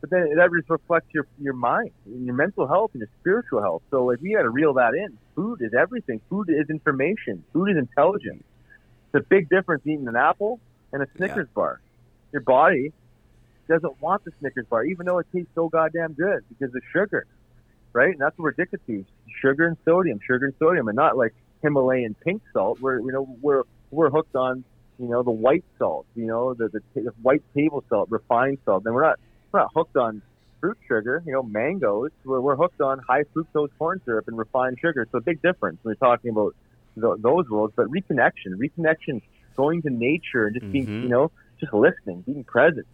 But 0.00 0.10
then 0.10 0.34
that 0.36 0.50
just 0.56 0.70
reflects 0.70 1.12
your 1.12 1.26
your 1.40 1.54
mind, 1.54 1.90
and 2.04 2.26
your 2.26 2.34
mental 2.34 2.66
health, 2.66 2.90
and 2.92 3.00
your 3.00 3.10
spiritual 3.20 3.62
health. 3.62 3.82
So 3.90 4.04
like 4.04 4.20
we 4.20 4.34
got 4.34 4.42
to 4.42 4.50
reel 4.50 4.74
that 4.74 4.94
in. 4.94 5.16
Food 5.34 5.62
is 5.62 5.72
everything. 5.74 6.20
Food 6.28 6.48
is 6.48 6.70
information. 6.70 7.44
Food 7.52 7.70
is 7.70 7.76
intelligence. 7.76 8.44
It's 9.06 9.24
a 9.24 9.28
big 9.28 9.48
difference 9.48 9.82
eating 9.86 10.06
an 10.08 10.16
apple 10.16 10.60
and 10.92 11.02
a 11.02 11.06
Snickers 11.16 11.48
yeah. 11.48 11.54
bar. 11.54 11.80
Your 12.32 12.42
body 12.42 12.92
doesn't 13.68 14.00
want 14.00 14.24
the 14.24 14.32
Snickers 14.38 14.66
bar, 14.66 14.84
even 14.84 15.06
though 15.06 15.18
it 15.18 15.26
tastes 15.32 15.50
so 15.54 15.68
goddamn 15.68 16.12
good 16.12 16.44
because 16.48 16.74
of 16.74 16.82
sugar, 16.92 17.26
right? 17.96 18.10
And 18.10 18.20
that's 18.20 18.36
what 18.38 18.44
we're 18.44 18.50
addicted 18.50 18.80
to: 18.86 19.04
sugar 19.40 19.66
and 19.66 19.76
sodium, 19.84 20.20
sugar 20.24 20.44
and 20.44 20.54
sodium, 20.58 20.86
and 20.88 20.96
not 20.96 21.16
like 21.16 21.34
Himalayan 21.62 22.14
pink 22.24 22.42
salt. 22.52 22.78
We're 22.80 23.00
you 23.00 23.10
know 23.10 23.36
we're 23.40 23.62
we're 23.90 24.10
hooked 24.10 24.36
on 24.36 24.62
you 25.00 25.08
know 25.08 25.22
the 25.22 25.30
white 25.32 25.64
salt, 25.78 26.06
you 26.14 26.26
know 26.26 26.54
the 26.54 26.68
the, 26.68 26.80
the 26.94 27.12
white 27.22 27.42
table 27.54 27.82
salt, 27.88 28.08
refined 28.10 28.58
salt. 28.66 28.84
And 28.84 28.94
we're 28.94 29.02
not 29.02 29.18
we're 29.50 29.60
not 29.60 29.70
hooked 29.74 29.96
on 29.96 30.20
fruit 30.60 30.78
sugar, 30.86 31.22
you 31.26 31.32
know 31.32 31.42
mangoes. 31.42 32.10
We're, 32.24 32.40
we're 32.40 32.56
hooked 32.56 32.80
on 32.82 32.98
high 32.98 33.24
fructose 33.34 33.70
corn 33.78 34.00
syrup 34.04 34.28
and 34.28 34.36
refined 34.36 34.78
sugar. 34.80 35.08
So 35.10 35.18
a 35.18 35.22
big 35.22 35.40
difference 35.40 35.78
when 35.82 35.96
we're 35.98 36.06
talking 36.06 36.30
about 36.30 36.54
th- 37.00 37.16
those 37.18 37.48
worlds. 37.48 37.72
But 37.74 37.86
reconnection, 37.88 38.50
reconnection, 38.56 39.22
going 39.56 39.82
to 39.82 39.90
nature 39.90 40.46
and 40.46 40.54
just 40.54 40.70
being 40.70 40.86
Mm-hmm. 40.86 41.02
you 41.04 41.08
know 41.08 41.32
just 41.58 41.72
listening, 41.72 42.20
being 42.20 42.44
present 42.44 42.86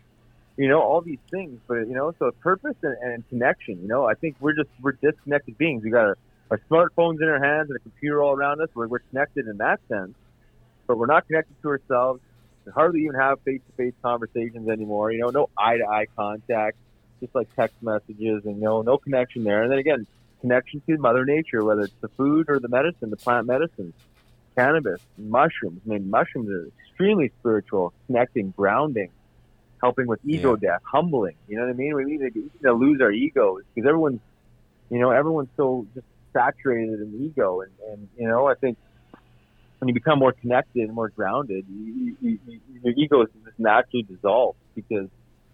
you 0.56 0.68
know, 0.68 0.80
all 0.80 1.00
these 1.00 1.18
things. 1.30 1.60
But 1.66 1.88
you 1.88 1.94
know, 1.94 2.14
so 2.18 2.30
purpose 2.40 2.76
and, 2.82 2.96
and 3.02 3.28
connection. 3.28 3.80
You 3.82 3.88
know, 3.88 4.06
I 4.06 4.14
think 4.14 4.36
we're 4.40 4.54
just 4.54 4.68
we're 4.80 4.92
disconnected 4.92 5.58
beings. 5.58 5.82
We 5.84 5.90
got 5.90 6.04
our, 6.04 6.18
our 6.50 6.60
smartphones 6.70 7.22
in 7.22 7.28
our 7.28 7.42
hands 7.42 7.70
and 7.70 7.76
a 7.76 7.80
computer 7.80 8.22
all 8.22 8.34
around 8.34 8.60
us. 8.60 8.68
We're, 8.74 8.86
we're 8.86 9.00
connected 9.00 9.46
in 9.46 9.58
that 9.58 9.80
sense, 9.88 10.14
but 10.86 10.98
we're 10.98 11.06
not 11.06 11.26
connected 11.26 11.54
to 11.62 11.68
ourselves. 11.68 12.20
We 12.64 12.72
hardly 12.72 13.00
even 13.02 13.16
have 13.16 13.40
face-to-face 13.40 13.94
conversations 14.02 14.68
anymore. 14.68 15.10
You 15.10 15.22
know, 15.22 15.30
no 15.30 15.48
eye-to-eye 15.58 16.06
contact, 16.14 16.76
just 17.20 17.34
like 17.34 17.52
text 17.56 17.76
messages, 17.82 18.44
and 18.44 18.56
you 18.56 18.62
know, 18.62 18.82
no 18.82 18.98
connection 18.98 19.42
there. 19.42 19.62
And 19.62 19.72
then 19.72 19.78
again, 19.78 20.06
connection 20.40 20.80
to 20.86 20.96
Mother 20.98 21.24
Nature, 21.24 21.64
whether 21.64 21.82
it's 21.82 21.94
the 22.00 22.08
food 22.08 22.48
or 22.48 22.60
the 22.60 22.68
medicine, 22.68 23.10
the 23.10 23.16
plant 23.16 23.46
medicines, 23.46 23.94
cannabis, 24.54 25.00
mushrooms. 25.18 25.80
I 25.84 25.88
mean, 25.88 26.08
mushrooms 26.08 26.50
are 26.50 26.68
extremely 26.86 27.32
spiritual, 27.40 27.92
connecting, 28.06 28.52
grounding 28.56 29.10
helping 29.82 30.06
with 30.06 30.20
ego 30.24 30.56
death, 30.56 30.80
humbling. 30.84 31.34
You 31.48 31.56
know 31.56 31.64
what 31.64 31.70
I 31.70 31.74
mean? 31.74 31.94
We 31.94 32.04
need 32.04 32.18
to, 32.18 32.30
we 32.34 32.42
need 32.42 32.62
to 32.62 32.72
lose 32.72 33.00
our 33.00 33.10
egos 33.10 33.62
because 33.74 33.88
everyone's, 33.88 34.20
you 34.90 34.98
know, 34.98 35.10
everyone's 35.10 35.48
so 35.56 35.86
just 35.94 36.06
saturated 36.32 37.00
in 37.00 37.24
ego, 37.24 37.60
and, 37.60 37.72
and 37.90 38.08
you 38.16 38.28
know, 38.28 38.46
I 38.46 38.54
think 38.54 38.78
when 39.78 39.88
you 39.88 39.94
become 39.94 40.18
more 40.20 40.32
connected 40.32 40.84
and 40.84 40.94
more 40.94 41.08
grounded, 41.08 41.66
you, 41.68 42.16
you, 42.20 42.38
you, 42.46 42.60
your 42.82 42.94
ego 42.96 43.22
is 43.22 43.28
just 43.44 43.58
naturally 43.58 44.04
dissolves 44.04 44.58
because 44.74 45.08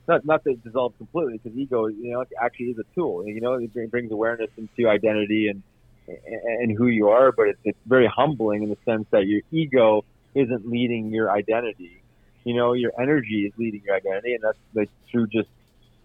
not 0.06 0.24
not 0.24 0.44
that 0.44 0.50
it 0.50 0.64
dissolves 0.64 0.94
completely 0.98 1.40
because 1.42 1.58
ego, 1.58 1.86
you 1.86 2.12
know, 2.12 2.24
actually 2.40 2.66
is 2.66 2.78
a 2.78 2.94
tool. 2.94 3.26
You 3.26 3.40
know, 3.40 3.54
it 3.54 3.90
brings 3.90 4.12
awareness 4.12 4.50
into 4.56 4.88
identity 4.88 5.48
and 5.48 5.62
and 6.06 6.76
who 6.76 6.86
you 6.86 7.08
are, 7.08 7.32
but 7.32 7.48
it's, 7.48 7.60
it's 7.64 7.78
very 7.86 8.06
humbling 8.06 8.62
in 8.62 8.70
the 8.70 8.78
sense 8.84 9.06
that 9.10 9.26
your 9.26 9.42
ego 9.50 10.04
isn't 10.34 10.68
leading 10.68 11.10
your 11.10 11.30
identity 11.30 12.02
you 12.44 12.54
know, 12.54 12.72
your 12.72 12.92
energy 13.00 13.46
is 13.46 13.52
leading 13.58 13.82
your 13.84 13.96
identity, 13.96 14.34
and 14.34 14.42
that's 14.42 14.58
like 14.74 14.90
through 15.10 15.26
just, 15.28 15.48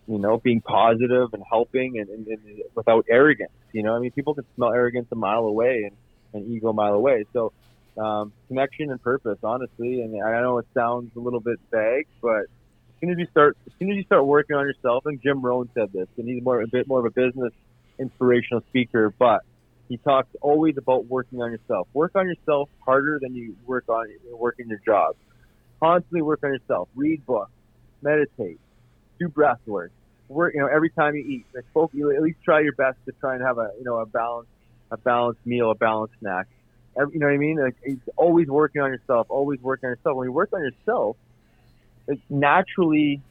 you 0.07 0.17
know, 0.17 0.38
being 0.38 0.61
positive 0.61 1.34
and 1.34 1.43
helping 1.49 1.99
and, 1.99 2.09
and, 2.09 2.27
and 2.27 2.61
without 2.75 3.05
arrogance. 3.09 3.51
You 3.71 3.84
know, 3.84 3.95
I 3.95 3.99
mean, 3.99 4.11
people 4.11 4.34
can 4.34 4.45
smell 4.55 4.73
arrogance 4.73 5.07
a 5.11 5.15
mile 5.15 5.45
away 5.45 5.84
and, 5.84 5.95
and 6.34 6.51
ego 6.51 6.69
a 6.69 6.73
mile 6.73 6.93
away. 6.93 7.25
So, 7.34 7.53
um, 7.97 8.34
connection 8.47 8.91
and 8.91 9.01
purpose, 9.01 9.38
honestly. 9.43 10.01
And 10.01 10.21
I 10.21 10.41
know 10.41 10.57
it 10.57 10.67
sounds 10.73 11.15
a 11.15 11.19
little 11.19 11.39
bit 11.39 11.59
vague, 11.71 12.07
but 12.21 12.41
as 12.41 12.99
soon 12.99 13.11
as 13.11 13.17
you 13.19 13.27
start, 13.27 13.57
as 13.67 13.73
soon 13.79 13.91
as 13.91 13.97
you 13.97 14.03
start 14.03 14.25
working 14.25 14.55
on 14.55 14.65
yourself, 14.65 15.05
and 15.05 15.21
Jim 15.21 15.41
Rohn 15.41 15.69
said 15.73 15.93
this, 15.93 16.07
and 16.17 16.27
he's 16.27 16.43
more 16.43 16.61
a 16.61 16.67
bit 16.67 16.88
more 16.88 16.99
of 16.99 17.05
a 17.05 17.11
business 17.11 17.53
inspirational 17.99 18.61
speaker, 18.69 19.13
but 19.17 19.43
he 19.88 19.97
talks 19.97 20.29
always 20.41 20.77
about 20.77 21.05
working 21.05 21.41
on 21.41 21.51
yourself. 21.51 21.88
Work 21.93 22.15
on 22.15 22.27
yourself 22.27 22.69
harder 22.84 23.19
than 23.21 23.36
you 23.36 23.55
work 23.65 23.88
on 23.88 24.07
working 24.31 24.67
your 24.67 24.81
job 24.84 25.15
constantly 25.80 26.21
work 26.21 26.39
on 26.43 26.51
yourself. 26.51 26.89
Read 26.95 27.26
books, 27.26 27.51
meditate, 28.01 28.59
do 29.19 29.28
breath 29.28 29.59
work. 29.65 29.91
Work, 30.30 30.53
you 30.53 30.61
know, 30.61 30.67
every 30.67 30.89
time 30.89 31.15
you 31.15 31.24
eat, 31.24 31.45
like, 31.53 31.65
focus, 31.74 31.99
at 32.15 32.21
least 32.21 32.39
try 32.43 32.61
your 32.61 32.74
best 32.74 32.97
to 33.05 33.11
try 33.19 33.36
and 33.36 33.43
have 33.43 33.57
a, 33.57 33.71
you 33.78 33.84
know, 33.84 33.99
a 33.99 34.05
balanced, 34.05 34.49
a 34.89 34.97
balanced 34.97 35.45
meal, 35.45 35.69
a 35.69 35.76
balanced 35.76 36.15
snack. 36.19 36.47
Every, 36.97 37.15
you 37.15 37.19
know 37.19 37.28
what 37.28 37.34
I 37.34 37.38
mean? 37.38 37.57
Like, 37.61 37.76
it's 37.84 38.09
always 38.15 38.47
working 38.47 38.82
on 38.82 38.89
yourself, 38.89 39.28
always 39.30 39.61
working 39.61 39.88
on 39.88 39.91
yourself. 39.91 40.15
When 40.15 40.28
you 40.28 40.32
work 40.32 40.49
on 40.53 40.61
yourself, 40.61 41.17
it 42.07 42.19
naturally, 42.30 43.21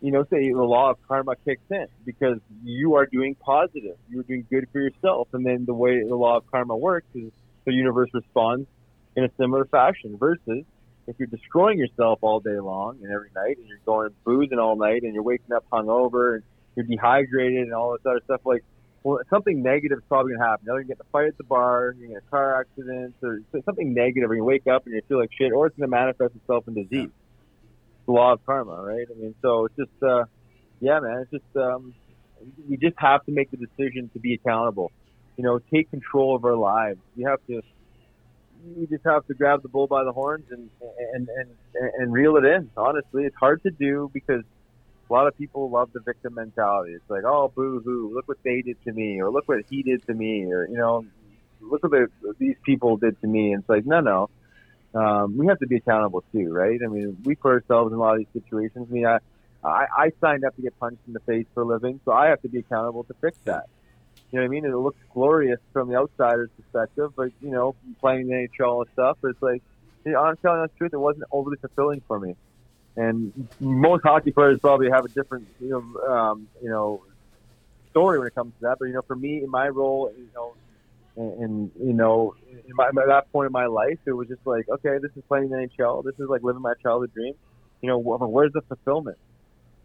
you 0.00 0.10
know, 0.12 0.24
say 0.24 0.50
the 0.50 0.62
law 0.62 0.90
of 0.90 0.98
karma 1.08 1.36
kicks 1.44 1.62
in 1.70 1.86
because 2.04 2.38
you 2.62 2.96
are 2.96 3.06
doing 3.06 3.34
positive, 3.34 3.96
you're 4.10 4.22
doing 4.22 4.46
good 4.50 4.68
for 4.72 4.80
yourself, 4.80 5.28
and 5.32 5.44
then 5.44 5.64
the 5.64 5.74
way 5.74 6.02
the 6.06 6.14
law 6.14 6.36
of 6.36 6.50
karma 6.50 6.76
works 6.76 7.08
is 7.14 7.32
the 7.64 7.72
universe 7.72 8.10
responds 8.12 8.68
in 9.16 9.24
a 9.24 9.30
similar 9.38 9.64
fashion. 9.64 10.16
Versus 10.18 10.64
if 11.06 11.16
you're 11.18 11.28
destroying 11.28 11.78
yourself 11.78 12.18
all 12.22 12.40
day 12.40 12.58
long 12.58 12.98
and 13.02 13.12
every 13.12 13.30
night 13.34 13.58
and 13.58 13.66
you're 13.68 13.78
going 13.86 14.10
boozing 14.24 14.58
all 14.58 14.76
night 14.76 15.02
and 15.02 15.14
you're 15.14 15.22
waking 15.22 15.54
up 15.54 15.64
hungover 15.72 16.34
and 16.34 16.42
you're 16.74 16.86
dehydrated 16.86 17.62
and 17.62 17.72
all 17.72 17.92
this 17.92 18.02
other 18.04 18.20
stuff, 18.24 18.40
like, 18.44 18.64
well, 19.02 19.20
something 19.30 19.62
negative 19.62 19.98
is 19.98 20.04
probably 20.08 20.32
to 20.34 20.38
happen. 20.40 20.68
Either 20.68 20.80
you 20.80 20.86
get 20.86 20.96
in 20.96 21.06
a 21.06 21.10
fight 21.12 21.28
at 21.28 21.38
the 21.38 21.44
bar, 21.44 21.94
you 21.98 22.08
get 22.08 22.16
a 22.16 22.30
car 22.30 22.60
accident, 22.60 23.14
or 23.22 23.40
something 23.64 23.94
negative, 23.94 24.30
you 24.34 24.44
wake 24.44 24.66
up 24.66 24.84
and 24.86 24.94
you 24.94 25.02
feel 25.08 25.20
like 25.20 25.30
shit, 25.32 25.52
or 25.52 25.68
it's 25.68 25.76
to 25.76 25.86
manifest 25.86 26.34
itself 26.34 26.66
in 26.66 26.74
disease. 26.74 27.10
It's 27.10 28.06
the 28.06 28.12
law 28.12 28.32
of 28.32 28.44
karma, 28.44 28.82
right? 28.82 29.06
I 29.08 29.14
mean, 29.16 29.34
so 29.42 29.66
it's 29.66 29.76
just, 29.76 30.02
uh, 30.02 30.24
yeah, 30.80 30.98
man, 30.98 31.20
it's 31.20 31.30
just, 31.30 31.56
um, 31.56 31.94
we 32.68 32.76
just 32.76 32.98
have 32.98 33.24
to 33.26 33.32
make 33.32 33.50
the 33.52 33.56
decision 33.56 34.10
to 34.12 34.18
be 34.18 34.34
accountable. 34.34 34.90
You 35.36 35.44
know, 35.44 35.60
take 35.72 35.90
control 35.90 36.34
of 36.34 36.44
our 36.44 36.56
lives. 36.56 36.98
We 37.16 37.24
have 37.24 37.38
to 37.46 37.62
you 38.76 38.86
just 38.86 39.04
have 39.04 39.26
to 39.26 39.34
grab 39.34 39.62
the 39.62 39.68
bull 39.68 39.86
by 39.86 40.04
the 40.04 40.12
horns 40.12 40.44
and 40.50 40.68
and 41.14 41.28
and 41.28 41.48
and 41.98 42.12
reel 42.12 42.36
it 42.36 42.44
in. 42.44 42.70
Honestly, 42.76 43.24
it's 43.24 43.36
hard 43.36 43.62
to 43.62 43.70
do 43.70 44.10
because 44.12 44.42
a 45.08 45.12
lot 45.12 45.26
of 45.26 45.36
people 45.38 45.70
love 45.70 45.90
the 45.92 46.00
victim 46.00 46.34
mentality. 46.34 46.92
It's 46.92 47.08
like, 47.08 47.24
oh, 47.24 47.52
boo 47.54 47.80
hoo, 47.84 48.12
look 48.14 48.26
what 48.26 48.38
they 48.44 48.62
did 48.62 48.82
to 48.84 48.92
me, 48.92 49.20
or 49.20 49.30
look 49.30 49.48
what 49.48 49.58
he 49.70 49.82
did 49.82 50.04
to 50.06 50.14
me, 50.14 50.44
or 50.52 50.66
you 50.68 50.76
know, 50.76 51.04
look 51.60 51.82
what 51.82 51.92
the, 51.92 52.08
these 52.38 52.56
people 52.64 52.96
did 52.96 53.20
to 53.20 53.26
me. 53.26 53.52
And 53.52 53.60
it's 53.60 53.68
like, 53.68 53.86
no, 53.86 54.00
no, 54.00 54.30
um, 54.94 55.36
we 55.36 55.46
have 55.46 55.58
to 55.60 55.66
be 55.66 55.76
accountable 55.76 56.24
too, 56.32 56.52
right? 56.52 56.80
I 56.84 56.88
mean, 56.88 57.18
we 57.24 57.34
put 57.36 57.52
ourselves 57.52 57.92
in 57.92 57.98
a 57.98 58.00
lot 58.00 58.14
of 58.14 58.18
these 58.18 58.42
situations. 58.42 58.88
I 58.90 58.92
mean, 58.92 59.06
I, 59.06 59.18
I, 59.62 59.86
I 59.96 60.12
signed 60.20 60.44
up 60.44 60.56
to 60.56 60.62
get 60.62 60.78
punched 60.78 61.02
in 61.06 61.12
the 61.12 61.20
face 61.20 61.46
for 61.54 61.62
a 61.62 61.66
living, 61.66 62.00
so 62.04 62.12
I 62.12 62.28
have 62.28 62.42
to 62.42 62.48
be 62.48 62.58
accountable 62.58 63.04
to 63.04 63.14
fix 63.20 63.36
that. 63.44 63.68
You 64.30 64.40
know 64.40 64.42
what 64.42 64.46
I 64.46 64.48
mean? 64.48 64.64
It 64.64 64.76
looks 64.76 64.98
glorious 65.12 65.60
from 65.72 65.88
the 65.88 65.96
outsider's 65.96 66.50
perspective, 66.56 67.12
but 67.16 67.30
you 67.40 67.50
know, 67.50 67.74
playing 68.00 68.26
the 68.26 68.34
NHL 68.34 68.82
and 68.82 68.90
stuff, 68.92 69.18
it's 69.24 69.40
like, 69.40 69.62
you 70.04 70.12
know, 70.12 70.22
I'm 70.22 70.36
telling 70.38 70.62
the 70.62 70.70
truth, 70.76 70.92
it 70.92 70.98
wasn't 70.98 71.24
overly 71.30 71.56
fulfilling 71.58 72.02
for 72.06 72.18
me. 72.18 72.34
And 72.96 73.48
most 73.60 74.02
hockey 74.02 74.32
players 74.32 74.58
probably 74.58 74.90
have 74.90 75.04
a 75.04 75.08
different, 75.08 75.46
you 75.60 75.68
know, 75.68 76.12
um, 76.12 76.48
you 76.62 76.70
know, 76.70 77.02
story 77.90 78.18
when 78.18 78.26
it 78.26 78.34
comes 78.34 78.52
to 78.54 78.60
that. 78.62 78.78
But 78.78 78.86
you 78.86 78.94
know, 78.94 79.02
for 79.02 79.16
me, 79.16 79.42
in 79.42 79.50
my 79.50 79.68
role, 79.68 80.12
you 80.16 80.28
know, 80.34 80.54
and, 81.16 81.42
and 81.42 81.70
you 81.80 81.92
know, 81.92 82.34
in 82.50 82.74
my, 82.74 82.88
at 82.88 83.06
that 83.06 83.32
point 83.32 83.46
in 83.46 83.52
my 83.52 83.66
life, 83.66 83.98
it 84.06 84.12
was 84.12 84.28
just 84.28 84.46
like, 84.46 84.68
okay, 84.68 84.98
this 85.00 85.10
is 85.16 85.22
playing 85.28 85.50
the 85.50 85.56
NHL. 85.56 86.04
This 86.04 86.14
is 86.18 86.28
like 86.28 86.42
living 86.42 86.62
my 86.62 86.74
childhood 86.82 87.12
dream. 87.14 87.34
You 87.82 87.88
know, 87.90 87.98
where's 87.98 88.52
the 88.52 88.62
fulfillment? 88.62 89.18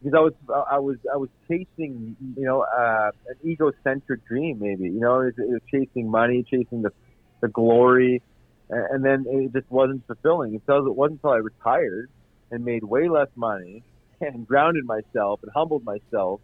Because 0.04 0.18
I 0.18 0.20
was 0.20 0.34
I 0.72 0.80
was 0.80 0.98
I 1.14 1.18
was 1.18 1.30
chasing 1.48 2.16
you 2.38 2.46
know 2.46 2.62
uh, 2.62 3.12
an 3.28 3.50
egocentric 3.50 4.26
dream 4.26 4.60
maybe 4.60 4.86
you 4.86 5.00
know 5.00 5.22
it 5.22 5.36
was, 5.38 5.62
chasing 5.70 6.10
money 6.10 6.44
chasing 6.50 6.82
the 6.82 6.92
the 7.42 7.48
glory 7.48 8.22
and, 8.70 9.04
then 9.04 9.26
it 9.28 9.52
just 9.52 9.70
wasn't 9.70 10.06
fulfilling 10.08 10.54
it 10.56 10.62
wasn't 10.68 11.20
until 11.24 11.32
I 11.32 11.38
retired 11.38 12.10
and 12.52 12.64
made 12.64 12.84
way 12.84 13.10
less 13.10 13.30
money 13.36 13.84
and 14.22 14.48
grounded 14.48 14.86
myself 14.86 15.40
and 15.44 15.52
humbled 15.54 15.84
myself 15.84 16.42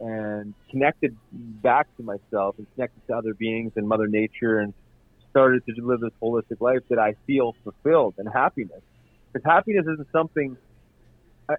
and 0.00 0.54
connected 0.70 1.16
back 1.32 1.86
to 1.96 2.02
myself 2.02 2.56
and 2.58 2.66
connected 2.74 3.06
to 3.06 3.16
other 3.16 3.34
beings 3.34 3.72
and 3.76 3.88
Mother 3.88 4.06
Nature 4.06 4.58
and 4.58 4.74
started 5.30 5.62
to 5.66 5.74
live 5.82 6.00
this 6.00 6.12
holistic 6.22 6.60
life 6.60 6.80
that 6.88 6.98
I 6.98 7.14
feel 7.26 7.54
fulfilled 7.64 8.14
and 8.18 8.28
happiness. 8.32 8.80
Because 9.32 9.44
happiness 9.44 9.84
isn't 9.86 10.08
something 10.12 10.56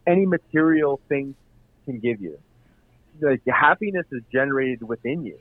any 0.05 0.25
material 0.25 0.99
thing 1.09 1.35
can 1.85 1.99
give 1.99 2.21
you. 2.21 2.37
Like 3.21 3.41
happiness 3.47 4.05
is 4.11 4.21
generated 4.31 4.83
within 4.83 5.25
you. 5.25 5.39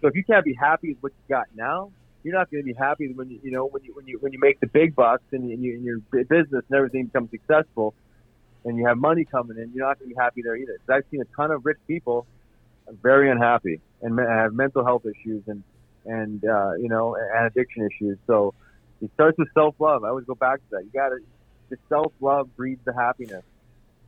So 0.00 0.08
if 0.08 0.16
you 0.16 0.24
can't 0.24 0.44
be 0.44 0.54
happy 0.54 0.90
with 0.90 1.02
what 1.02 1.12
you 1.12 1.34
got 1.34 1.46
now, 1.54 1.90
you're 2.22 2.34
not 2.34 2.50
going 2.50 2.62
to 2.62 2.66
be 2.66 2.74
happy 2.74 3.12
when 3.12 3.30
you 3.30 3.38
you 3.42 3.50
know 3.50 3.66
when 3.66 3.84
you 3.84 3.94
when 3.94 4.06
you 4.06 4.18
when 4.18 4.32
you 4.32 4.38
make 4.40 4.58
the 4.60 4.66
big 4.66 4.94
bucks 4.94 5.24
and, 5.32 5.50
and, 5.50 5.62
you, 5.62 5.74
and 5.74 5.84
your 5.84 5.98
business 6.24 6.64
and 6.68 6.76
everything 6.76 7.06
becomes 7.06 7.30
successful 7.30 7.94
and 8.64 8.78
you 8.78 8.86
have 8.86 8.96
money 8.98 9.24
coming 9.24 9.58
in. 9.58 9.70
You're 9.74 9.86
not 9.86 9.98
going 9.98 10.10
to 10.10 10.14
be 10.14 10.20
happy 10.20 10.42
there 10.42 10.56
either. 10.56 10.72
Because 10.72 11.02
I've 11.04 11.10
seen 11.10 11.20
a 11.20 11.36
ton 11.36 11.50
of 11.50 11.64
rich 11.64 11.78
people 11.86 12.26
very 13.02 13.30
unhappy 13.30 13.80
and 14.02 14.18
have 14.18 14.52
mental 14.52 14.84
health 14.84 15.04
issues 15.06 15.42
and 15.46 15.62
and 16.06 16.44
uh, 16.44 16.72
you 16.74 16.88
know 16.88 17.16
and 17.16 17.46
addiction 17.46 17.88
issues. 17.90 18.18
So 18.26 18.54
it 19.02 19.10
starts 19.14 19.38
with 19.38 19.48
self 19.54 19.74
love. 19.78 20.04
I 20.04 20.08
always 20.08 20.26
go 20.26 20.34
back 20.34 20.58
to 20.58 20.64
that. 20.72 20.84
You 20.84 20.90
got 20.92 21.10
to 21.10 21.18
the 21.74 21.94
self 21.94 22.12
love 22.20 22.54
breeds 22.56 22.80
the 22.84 22.94
happiness. 22.94 23.42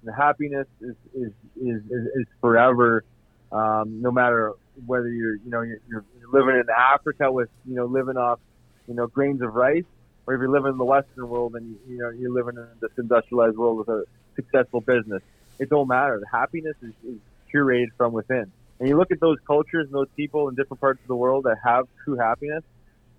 And 0.03 0.13
the 0.13 0.15
happiness 0.15 0.67
is 0.81 0.95
is 1.15 1.33
is, 1.57 1.83
is, 1.91 2.07
is 2.15 2.27
forever, 2.41 3.05
um, 3.53 4.01
no 4.01 4.11
matter 4.11 4.53
whether 4.87 5.09
you're 5.09 5.37
you 5.37 5.51
know 5.51 5.63
you're, 5.63 5.81
you're 5.89 6.05
living 6.33 6.57
in 6.57 6.67
Africa 6.77 7.31
with 7.31 7.49
you 7.67 7.75
know 7.75 7.87
living 7.87 8.17
off 8.17 8.39
you 8.87 8.95
know 8.95 9.07
grains 9.07 9.43
of 9.43 9.55
rice, 9.55 9.85
or 10.27 10.35
if 10.35 10.41
you're 10.41 10.51
living 10.51 10.73
in 10.73 10.79
the 10.79 10.85
Western 10.85 11.29
world 11.29 11.55
and 11.57 11.67
you, 11.67 11.95
you 11.95 11.99
know 11.99 12.11
you're 12.11 12.33
living 12.33 12.57
in 12.57 12.67
this 12.81 12.93
industrialized 12.99 13.57
world 13.57 13.79
with 13.79 13.89
a 13.89 14.05
successful 14.35 14.81
business. 14.81 15.23
It 15.59 15.71
don't 15.71 15.89
matter. 15.89 16.21
The 16.21 16.39
happiness 16.39 16.77
is, 16.83 16.93
is 17.07 17.19
curated 17.53 17.89
from 17.97 18.13
within. 18.13 18.53
And 18.79 18.89
you 18.89 18.99
look 18.99 19.11
at 19.11 19.21
those 19.21 19.39
cultures 19.47 19.87
and 19.87 19.95
those 19.95 20.11
people 20.17 20.51
in 20.51 20.55
different 20.55 20.83
parts 20.83 21.01
of 21.01 21.09
the 21.09 21.17
world 21.17 21.45
that 21.45 21.57
have 21.65 21.87
true 22.05 22.17
happiness. 22.17 22.63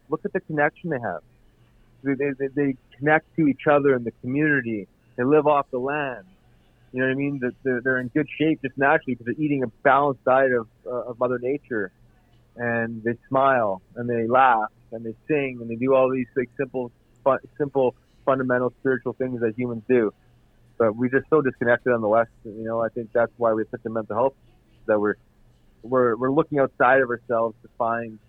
Look 0.07 0.23
at 0.23 0.31
the 0.31 0.39
connection 0.39 0.91
they 0.91 0.99
have. 0.99 1.23
They, 2.03 2.13
they, 2.13 2.47
they 2.47 2.75
connect 2.97 3.35
to 3.35 3.47
each 3.47 3.67
other 3.69 3.95
in 3.95 4.03
the 4.03 4.11
community. 4.21 4.87
They 5.15 5.23
live 5.23 5.47
off 5.47 5.67
the 5.71 5.79
land. 5.79 6.25
You 6.91 7.01
know 7.01 7.07
what 7.07 7.13
I 7.13 7.15
mean? 7.15 7.41
They're, 7.63 7.81
they're 7.81 7.99
in 7.99 8.07
good 8.09 8.27
shape 8.37 8.61
just 8.61 8.77
naturally 8.77 9.15
because 9.15 9.25
they're 9.25 9.43
eating 9.43 9.63
a 9.63 9.67
balanced 9.83 10.23
diet 10.23 10.53
of, 10.53 10.67
uh, 10.85 11.09
of 11.09 11.19
Mother 11.19 11.39
Nature. 11.39 11.91
And 12.55 13.03
they 13.03 13.17
smile 13.27 13.81
and 13.95 14.09
they 14.09 14.25
laugh 14.27 14.71
and 14.91 15.05
they 15.05 15.13
sing 15.27 15.59
and 15.61 15.69
they 15.69 15.75
do 15.75 15.93
all 15.93 16.09
these 16.09 16.27
like 16.35 16.49
simple, 16.57 16.91
fun, 17.23 17.39
simple, 17.57 17.93
fundamental 18.25 18.73
spiritual 18.79 19.13
things 19.13 19.41
that 19.41 19.53
humans 19.57 19.83
do. 19.87 20.13
But 20.77 20.95
we're 20.95 21.09
just 21.09 21.29
so 21.29 21.41
disconnected 21.41 21.91
on 21.93 22.01
the 22.01 22.07
West. 22.07 22.31
You 22.43 22.63
know, 22.63 22.81
I 22.81 22.89
think 22.89 23.11
that's 23.11 23.31
why 23.37 23.53
we 23.53 23.61
have 23.61 23.69
such 23.71 23.85
a 23.85 23.89
mental 23.89 24.15
health 24.15 24.33
that 24.85 24.99
we're 24.99 25.15
we're 25.83 26.15
we're 26.15 26.31
looking 26.31 26.59
outside 26.59 27.01
of 27.01 27.09
ourselves 27.09 27.55
to 27.63 27.69
find 27.77 28.19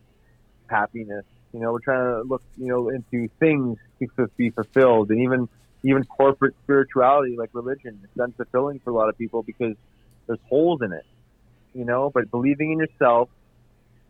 happiness. 0.68 1.24
You 1.53 1.61
know, 1.61 1.72
we're 1.72 1.80
trying 1.80 2.05
to 2.14 2.22
look, 2.28 2.42
you 2.57 2.66
know, 2.68 2.90
into 2.90 3.28
things 3.40 3.78
to 4.18 4.28
be 4.36 4.51
fulfilled, 4.51 5.11
and 5.11 5.20
even 5.20 5.49
even 5.84 6.05
corporate 6.05 6.55
spirituality 6.62 7.36
like 7.38 7.51
religion 7.53 8.01
it's 8.03 8.16
unfulfilling 8.16 8.82
for 8.82 8.90
a 8.90 8.94
lot 8.94 9.09
of 9.09 9.16
people 9.16 9.44
because 9.44 9.74
there's 10.26 10.40
holes 10.49 10.80
in 10.82 10.92
it. 10.92 11.05
You 11.74 11.84
know, 11.84 12.11
but 12.12 12.30
believing 12.30 12.72
in 12.72 12.78
yourself, 12.78 13.30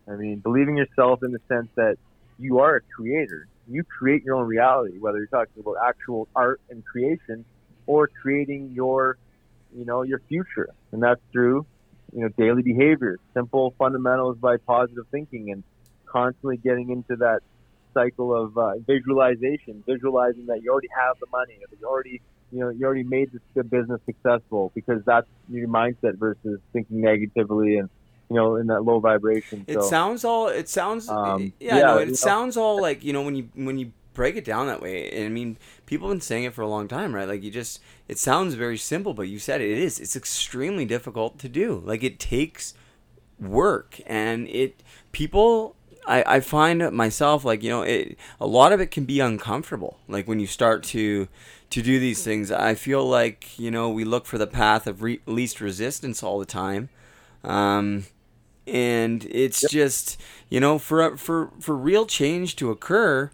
I 0.09 0.15
mean, 0.15 0.39
believing 0.43 0.77
yourself 0.77 1.19
in 1.23 1.31
the 1.31 1.39
sense 1.51 1.69
that 1.75 1.95
you 2.37 2.59
are 2.59 2.77
a 2.77 2.81
creator. 2.95 3.47
You 3.67 3.83
create 3.99 4.23
your 4.23 4.35
own 4.35 4.47
reality, 4.47 4.97
whether 4.99 5.17
you're 5.19 5.27
talking 5.27 5.61
about 5.61 5.75
actual 5.87 6.27
art 6.35 6.59
and 6.69 6.83
creation 6.85 7.45
or 7.85 8.09
creating 8.21 8.71
your, 8.73 9.17
you 9.75 9.85
know, 9.85 10.03
your 10.03 10.19
future. 10.27 10.69
And 10.91 11.03
that's 11.03 11.21
through, 11.31 11.67
you 12.13 12.21
know, 12.21 12.29
daily 12.37 12.63
behaviors, 12.63 13.19
simple 13.35 13.75
fundamentals 13.77 14.37
by 14.39 14.57
positive 14.65 15.05
thinking 15.11 15.51
and 15.51 15.63
constantly 16.11 16.57
getting 16.57 16.89
into 16.89 17.15
that 17.17 17.41
cycle 17.93 18.35
of 18.35 18.57
uh, 18.57 18.73
visualization, 18.87 19.83
visualizing 19.85 20.45
that 20.47 20.61
you 20.61 20.71
already 20.71 20.89
have 20.95 21.17
the 21.19 21.27
money, 21.31 21.57
that 21.69 21.79
you 21.79 21.87
already, 21.87 22.21
you 22.51 22.59
know, 22.59 22.69
you 22.69 22.85
already 22.85 23.03
made 23.03 23.31
this, 23.31 23.41
the 23.53 23.63
business 23.63 23.99
successful 24.05 24.71
because 24.75 25.03
that's 25.05 25.27
your 25.49 25.67
mindset 25.67 26.17
versus 26.17 26.59
thinking 26.73 27.01
negatively 27.01 27.77
and, 27.77 27.89
you 28.29 28.35
know, 28.35 28.55
in 28.57 28.67
that 28.67 28.81
low 28.81 28.99
vibration. 28.99 29.65
It 29.67 29.75
so, 29.75 29.81
sounds 29.81 30.23
all. 30.23 30.47
It 30.47 30.69
sounds. 30.69 31.09
Um, 31.09 31.53
yeah, 31.59 31.77
yeah, 31.77 31.81
no, 31.81 31.97
it 31.97 32.01
you 32.01 32.05
know. 32.07 32.13
sounds 32.13 32.57
all 32.57 32.79
like 32.79 33.03
you 33.03 33.11
know 33.11 33.23
when 33.23 33.35
you 33.35 33.49
when 33.55 33.79
you 33.79 33.91
break 34.13 34.35
it 34.35 34.45
down 34.45 34.67
that 34.67 34.81
way. 34.81 35.25
I 35.25 35.29
mean, 35.29 35.57
people 35.85 36.09
have 36.09 36.15
been 36.15 36.21
saying 36.21 36.43
it 36.43 36.53
for 36.53 36.61
a 36.61 36.67
long 36.67 36.87
time, 36.87 37.15
right? 37.15 37.27
Like 37.27 37.41
you 37.41 37.49
just, 37.49 37.81
it 38.07 38.19
sounds 38.19 38.53
very 38.53 38.77
simple, 38.77 39.13
but 39.13 39.23
you 39.23 39.39
said 39.39 39.61
it, 39.61 39.71
it 39.71 39.77
is. 39.77 39.99
It's 39.99 40.15
extremely 40.15 40.85
difficult 40.85 41.39
to 41.39 41.49
do. 41.49 41.81
Like 41.85 42.03
it 42.03 42.19
takes 42.19 42.73
work, 43.39 43.99
and 44.05 44.47
it 44.47 44.83
people. 45.11 45.75
I, 46.07 46.23
I 46.35 46.39
find 46.39 46.91
myself 46.91 47.45
like 47.45 47.61
you 47.63 47.69
know 47.69 47.81
it 47.83 48.17
a 48.39 48.47
lot 48.47 48.71
of 48.71 48.81
it 48.81 48.91
can 48.91 49.05
be 49.05 49.19
uncomfortable 49.19 49.99
like 50.07 50.27
when 50.27 50.39
you 50.39 50.47
start 50.47 50.83
to 50.85 51.27
to 51.69 51.81
do 51.81 51.99
these 51.99 52.23
things. 52.23 52.51
I 52.51 52.73
feel 52.75 53.05
like 53.05 53.57
you 53.59 53.71
know 53.71 53.89
we 53.89 54.03
look 54.03 54.25
for 54.25 54.37
the 54.37 54.47
path 54.47 54.87
of 54.87 55.03
re- 55.03 55.21
least 55.25 55.61
resistance 55.61 56.23
all 56.23 56.39
the 56.39 56.45
time 56.45 56.89
um, 57.43 58.05
and 58.67 59.25
it's 59.29 59.61
just 59.69 60.19
you 60.49 60.59
know 60.59 60.77
for 60.79 61.17
for 61.17 61.51
for 61.59 61.75
real 61.75 62.05
change 62.05 62.55
to 62.57 62.71
occur 62.71 63.31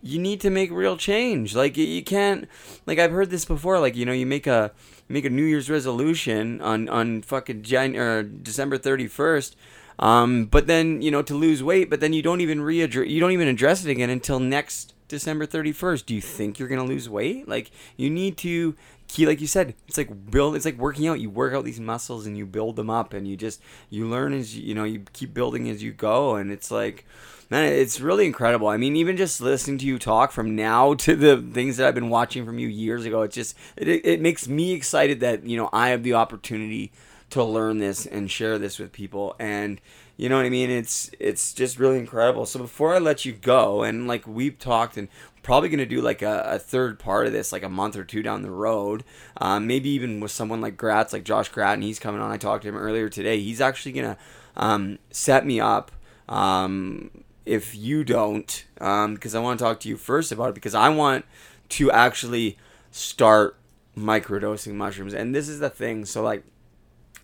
you 0.00 0.18
need 0.18 0.40
to 0.40 0.50
make 0.50 0.70
real 0.70 0.96
change. 0.96 1.56
Like 1.56 1.76
you 1.76 2.02
can't 2.04 2.48
like 2.86 2.98
i've 2.98 3.10
heard 3.12 3.30
this 3.30 3.44
before 3.44 3.80
like 3.80 3.96
you 3.96 4.06
know 4.06 4.12
you 4.12 4.26
make 4.26 4.46
a 4.46 4.72
make 5.08 5.24
a 5.24 5.30
new 5.30 5.42
year's 5.42 5.68
resolution 5.70 6.60
on 6.60 6.88
on 6.88 7.22
fucking 7.22 7.62
Jan- 7.62 7.96
or 7.96 8.22
december 8.22 8.78
31st 8.78 9.54
um, 9.98 10.46
but 10.46 10.66
then 10.66 11.02
you 11.02 11.10
know 11.10 11.22
to 11.22 11.34
lose 11.34 11.62
weight 11.62 11.90
but 11.90 12.00
then 12.00 12.12
you 12.12 12.22
don't 12.22 12.40
even 12.40 12.60
readdress 12.60 13.08
you 13.08 13.20
don't 13.20 13.32
even 13.32 13.48
address 13.48 13.84
it 13.84 13.90
again 13.90 14.10
until 14.10 14.38
next 14.38 14.94
december 15.08 15.46
31st 15.46 16.06
do 16.06 16.14
you 16.14 16.20
think 16.20 16.58
you're 16.58 16.68
gonna 16.68 16.84
lose 16.84 17.08
weight? 17.08 17.48
Like 17.48 17.70
you 17.96 18.10
need 18.10 18.36
to 18.38 18.76
key 19.08 19.26
like 19.26 19.40
you 19.40 19.46
said 19.46 19.74
it's 19.88 19.96
like 19.96 20.30
build 20.30 20.54
it's 20.54 20.64
like 20.64 20.78
working 20.78 21.08
out. 21.08 21.20
You 21.20 21.30
work 21.30 21.54
out 21.54 21.64
these 21.64 21.80
muscles 21.80 22.26
and 22.26 22.36
you 22.36 22.46
build 22.46 22.76
them 22.76 22.90
up 22.90 23.14
and 23.14 23.26
you 23.26 23.36
just 23.36 23.60
you 23.90 24.06
learn 24.06 24.34
as 24.34 24.56
you, 24.56 24.62
you 24.62 24.74
know 24.74 24.84
you 24.84 25.04
keep 25.12 25.34
building 25.34 25.68
as 25.68 25.82
you 25.82 25.92
go. 25.92 26.36
And 26.36 26.52
it's 26.52 26.70
like 26.70 27.06
man 27.50 27.64
it's 27.72 28.00
really 28.00 28.26
incredible. 28.26 28.68
I 28.68 28.76
mean 28.76 28.96
even 28.96 29.16
just 29.16 29.40
listening 29.40 29.78
to 29.78 29.86
you 29.86 29.98
talk 29.98 30.30
from 30.30 30.54
now 30.54 30.94
to 31.08 31.16
the 31.16 31.36
things 31.38 31.78
that 31.78 31.88
i've 31.88 31.94
been 31.94 32.10
watching 32.10 32.44
from 32.44 32.58
you 32.58 32.68
years 32.68 33.04
ago 33.04 33.22
it's 33.22 33.34
just 33.34 33.56
it, 33.76 33.88
it 33.88 34.20
makes 34.20 34.46
me 34.46 34.72
excited 34.72 35.20
that 35.20 35.44
you 35.44 35.56
know 35.56 35.68
i 35.72 35.88
have 35.88 36.02
the 36.02 36.14
opportunity 36.14 36.92
to 37.30 37.44
learn 37.44 37.78
this 37.78 38.06
and 38.06 38.30
share 38.30 38.58
this 38.58 38.78
with 38.78 38.92
people. 38.92 39.36
And 39.38 39.80
you 40.16 40.28
know 40.28 40.36
what 40.36 40.46
i 40.46 40.50
mean? 40.50 40.70
It's 40.70 41.10
it's 41.18 41.52
just 41.52 41.78
really 41.78 41.98
incredible. 41.98 42.46
So 42.46 42.58
before 42.58 42.94
i 42.94 42.98
let 42.98 43.24
you 43.24 43.32
go 43.32 43.82
and 43.82 44.08
like 44.08 44.26
we've 44.26 44.58
talked 44.58 44.96
and 44.96 45.08
probably 45.42 45.68
going 45.68 45.78
to 45.78 45.86
do 45.86 46.02
like 46.02 46.20
a, 46.20 46.42
a, 46.46 46.58
third 46.58 46.98
part 46.98 47.26
of 47.26 47.32
this 47.32 47.52
like 47.52 47.62
a 47.62 47.68
month 47.70 47.96
or 47.96 48.04
two 48.04 48.22
down 48.22 48.42
the 48.42 48.50
road 48.50 49.02
um, 49.38 49.66
maybe 49.66 49.88
even 49.88 50.20
with 50.20 50.30
someone 50.30 50.60
like 50.60 50.76
gratz 50.76 51.10
like 51.12 51.24
josh 51.24 51.48
gratton 51.48 51.82
he's 51.82 51.98
coming 51.98 52.20
on. 52.20 52.30
I 52.30 52.36
talked 52.36 52.64
to 52.64 52.68
him 52.68 52.76
earlier 52.76 53.08
today. 53.08 53.40
He's 53.40 53.60
actually 53.60 53.92
going 53.92 54.14
to 54.14 54.18
um, 54.56 54.98
set 55.10 55.46
me 55.46 55.60
up 55.60 55.90
um, 56.28 57.10
if 57.46 57.74
you 57.74 58.04
don't 58.04 58.64
because 58.74 59.34
i 59.34 59.40
want 59.40 59.58
to 59.58 59.64
talk 59.64 59.80
to 59.80 59.88
you 59.88 59.96
first 59.96 60.32
about 60.32 60.50
it 60.50 60.54
because 60.54 60.74
i 60.74 60.88
want 60.88 61.24
to 61.68 61.90
actually 61.90 62.58
start 62.90 63.58
microdosing 63.98 64.74
mushrooms. 64.74 65.14
And 65.14 65.34
this 65.34 65.48
is 65.48 65.60
the 65.60 65.70
thing 65.70 66.04
so 66.04 66.22
like 66.22 66.44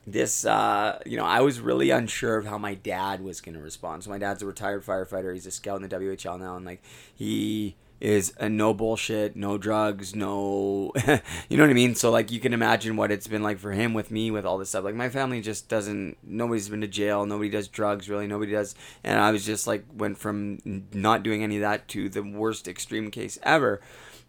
this 0.07 0.45
uh, 0.45 1.01
you 1.07 1.17
know 1.17 1.25
i 1.25 1.41
was 1.41 1.61
really 1.61 1.91
unsure 1.91 2.37
of 2.37 2.47
how 2.47 2.59
my 2.59 2.75
dad 2.75 3.23
was 3.23 3.41
going 3.41 3.55
to 3.55 3.61
respond. 3.61 4.05
So 4.05 4.11
my 4.11 4.19
dad's 4.19 4.43
a 4.43 4.47
retired 4.47 4.85
firefighter. 4.85 5.33
He's 5.33 5.47
a 5.47 5.51
scout 5.51 5.81
in 5.83 5.89
the 5.89 5.95
whl 5.95 6.41
now 6.41 6.57
and 6.57 6.65
like 6.65 6.83
he 7.15 7.77
is 8.01 8.35
a 8.39 8.49
no 8.49 8.75
bullshit 8.75 9.35
no 9.37 9.57
drugs 9.57 10.15
no 10.15 10.93
you 11.49 11.57
know 11.57 11.63
what 11.63 11.71
i 11.71 11.75
mean? 11.75 11.95
So 11.95 12.11
like 12.11 12.31
you 12.31 12.41
can 12.41 12.53
imagine 12.53 12.97
what 12.97 13.11
it's 13.11 13.27
been 13.27 13.43
like 13.43 13.59
for 13.59 13.73
him 13.73 13.95
with 13.95 14.11
me 14.11 14.31
with 14.31 14.45
all 14.45 14.59
this 14.59 14.71
stuff. 14.71 14.85
Like 14.85 14.95
my 14.95 15.09
family 15.09 15.41
just 15.41 15.69
doesn't 15.69 16.19
nobody's 16.23 16.69
been 16.69 16.83
to 16.83 16.89
jail 16.89 17.25
nobody 17.25 17.49
does 17.49 17.69
drugs 17.69 18.09
really 18.09 18.27
nobody 18.27 18.53
does 18.53 18.75
and 19.03 19.19
i 19.19 19.31
was 19.31 19.47
just 19.47 19.67
like 19.67 19.85
went 19.95 20.19
from 20.19 20.59
not 20.93 21.23
doing 21.23 21.43
any 21.43 21.57
of 21.57 21.63
that 21.63 21.89
to 21.89 22.09
the 22.09 22.23
worst 22.23 22.69
extreme 22.69 23.11
case 23.11 23.39
ever 23.43 23.81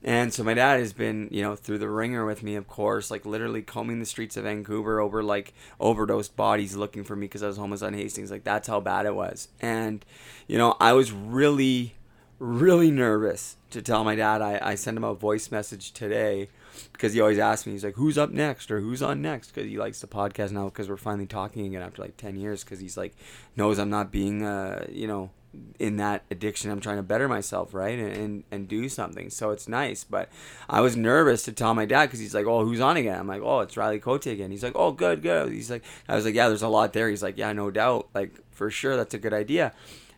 and 0.04 0.34
so 0.34 0.44
my 0.44 0.54
dad 0.54 0.80
has 0.80 0.94
been, 0.94 1.30
you 1.32 1.42
know, 1.42 1.56
through 1.56 1.80
the 1.80 1.90
wringer 1.90 2.26
with 2.26 2.44
me, 2.44 2.56
of 2.56 2.68
course, 2.68 3.10
like 3.10 3.26
literally 3.26 3.62
combing 3.62 4.00
the 4.00 4.06
streets 4.06 4.38
of 4.38 4.44
Vancouver 4.44 5.00
over 5.00 5.24
like 5.24 5.54
overdosed 5.80 6.36
bodies 6.36 6.76
looking 6.76 7.04
for 7.04 7.16
me 7.16 7.26
because 7.26 7.42
I 7.42 7.48
was 7.48 7.58
homeless 7.58 7.82
on 7.82 7.94
Hastings. 7.94 8.30
Like 8.30 8.44
that's 8.44 8.68
how 8.68 8.80
bad 8.80 9.08
it 9.08 9.16
was. 9.16 9.48
And, 9.60 10.06
you 10.48 10.58
know, 10.60 10.76
I 10.80 10.94
was 10.94 11.12
really, 11.12 11.96
really 12.38 12.92
nervous 12.92 13.56
to 13.72 13.82
tell 13.82 14.04
my 14.04 14.16
dad. 14.16 14.42
I, 14.42 14.60
I 14.62 14.76
sent 14.76 14.98
him 14.98 15.04
a 15.04 15.16
voice 15.16 15.50
message 15.50 15.92
today 15.92 16.50
because 16.92 17.14
he 17.14 17.22
always 17.22 17.40
asks 17.40 17.66
me, 17.66 17.72
he's 17.72 17.84
like, 17.84 17.96
who's 17.96 18.18
up 18.18 18.30
next 18.30 18.70
or 18.70 18.82
who's 18.82 19.02
on 19.02 19.24
next? 19.24 19.54
Because 19.54 19.68
he 19.70 19.78
likes 19.78 20.02
the 20.02 20.08
podcast 20.08 20.52
now 20.52 20.66
because 20.66 20.88
we're 20.88 20.98
finally 20.98 21.26
talking 21.26 21.66
again 21.66 21.82
after 21.82 22.04
like 22.04 22.18
10 22.18 22.36
years 22.36 22.64
because 22.64 22.80
he's 22.80 22.98
like, 22.98 23.16
knows 23.56 23.80
I'm 23.80 23.90
not 23.90 24.12
being, 24.12 24.44
uh, 24.44 24.86
you 24.90 25.08
know, 25.08 25.32
in 25.80 25.98
that 25.98 26.24
addiction. 26.32 26.72
I'm 26.72 26.80
trying 26.80 26.98
to 26.98 27.04
better 27.04 27.28
myself, 27.28 27.74
right, 27.74 27.98
and 27.98 28.12
and, 28.16 28.44
and 28.52 28.68
do 28.68 28.88
something. 28.90 29.30
So 29.30 29.52
it's 29.52 29.68
nice. 29.68 30.04
But 30.04 30.30
I 30.70 30.82
was 30.82 30.96
nervous 30.96 31.44
to 31.44 31.52
tell 31.52 31.74
my 31.74 31.86
dad 31.86 32.08
because 32.08 32.20
he's 32.20 32.36
like, 32.36 32.46
"Oh, 32.46 32.66
who's 32.66 32.80
on 32.80 32.98
again?" 32.98 33.20
I'm 33.20 33.28
like, 33.28 33.42
"Oh, 33.42 33.60
it's 33.62 33.78
Riley 33.78 34.00
Cote 34.00 34.26
again." 34.28 34.52
He's 34.52 34.64
like, 34.64 34.76
"Oh, 34.76 34.92
good, 34.92 35.22
good." 35.22 35.52
He's 35.52 35.72
like, 35.72 35.84
I 36.08 36.16
was 36.16 36.26
like, 36.26 36.36
"Yeah, 36.36 36.48
there's 36.48 36.62
a 36.62 36.68
lot 36.68 36.94
there." 36.94 37.10
He's 37.10 37.24
like, 37.24 37.38
"Yeah, 37.38 37.52
no 37.54 37.72
doubt. 37.72 38.10
Like 38.14 38.34
for 38.52 38.70
sure, 38.70 38.96
that's 38.98 39.14
a 39.14 39.20
good 39.20 39.34
idea." 39.34 39.74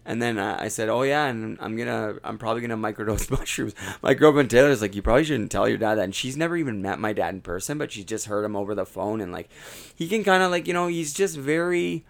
And 0.06 0.22
then 0.22 0.40
I 0.40 0.70
said, 0.70 0.88
"Oh 0.88 1.02
yeah, 1.02 1.26
and 1.26 1.58
I'm 1.60 1.76
gonna, 1.76 2.16
I'm 2.24 2.38
probably 2.38 2.62
gonna 2.62 2.78
microdose 2.78 3.30
mushrooms." 3.40 3.76
My 4.02 4.14
girlfriend 4.14 4.50
Taylor's 4.50 4.82
like, 4.82 4.96
"You 4.96 5.02
probably 5.02 5.26
shouldn't 5.26 5.52
tell 5.52 5.68
your 5.68 5.78
dad 5.78 5.96
that." 5.96 6.06
And 6.06 6.16
she's 6.16 6.38
never 6.38 6.56
even 6.56 6.82
met 6.82 6.98
my 6.98 7.12
dad 7.12 7.34
in 7.34 7.42
person, 7.42 7.78
but 7.78 7.92
she's 7.92 8.06
just 8.06 8.28
heard 8.28 8.46
him 8.46 8.56
over 8.56 8.74
the 8.74 8.86
phone, 8.86 9.20
and 9.20 9.34
like, 9.34 9.50
he 9.94 10.08
can 10.08 10.24
kind 10.24 10.44
of 10.44 10.50
like, 10.50 10.66
you 10.66 10.74
know, 10.74 10.88
he's 10.88 11.14
just 11.14 11.36
very 11.36 12.06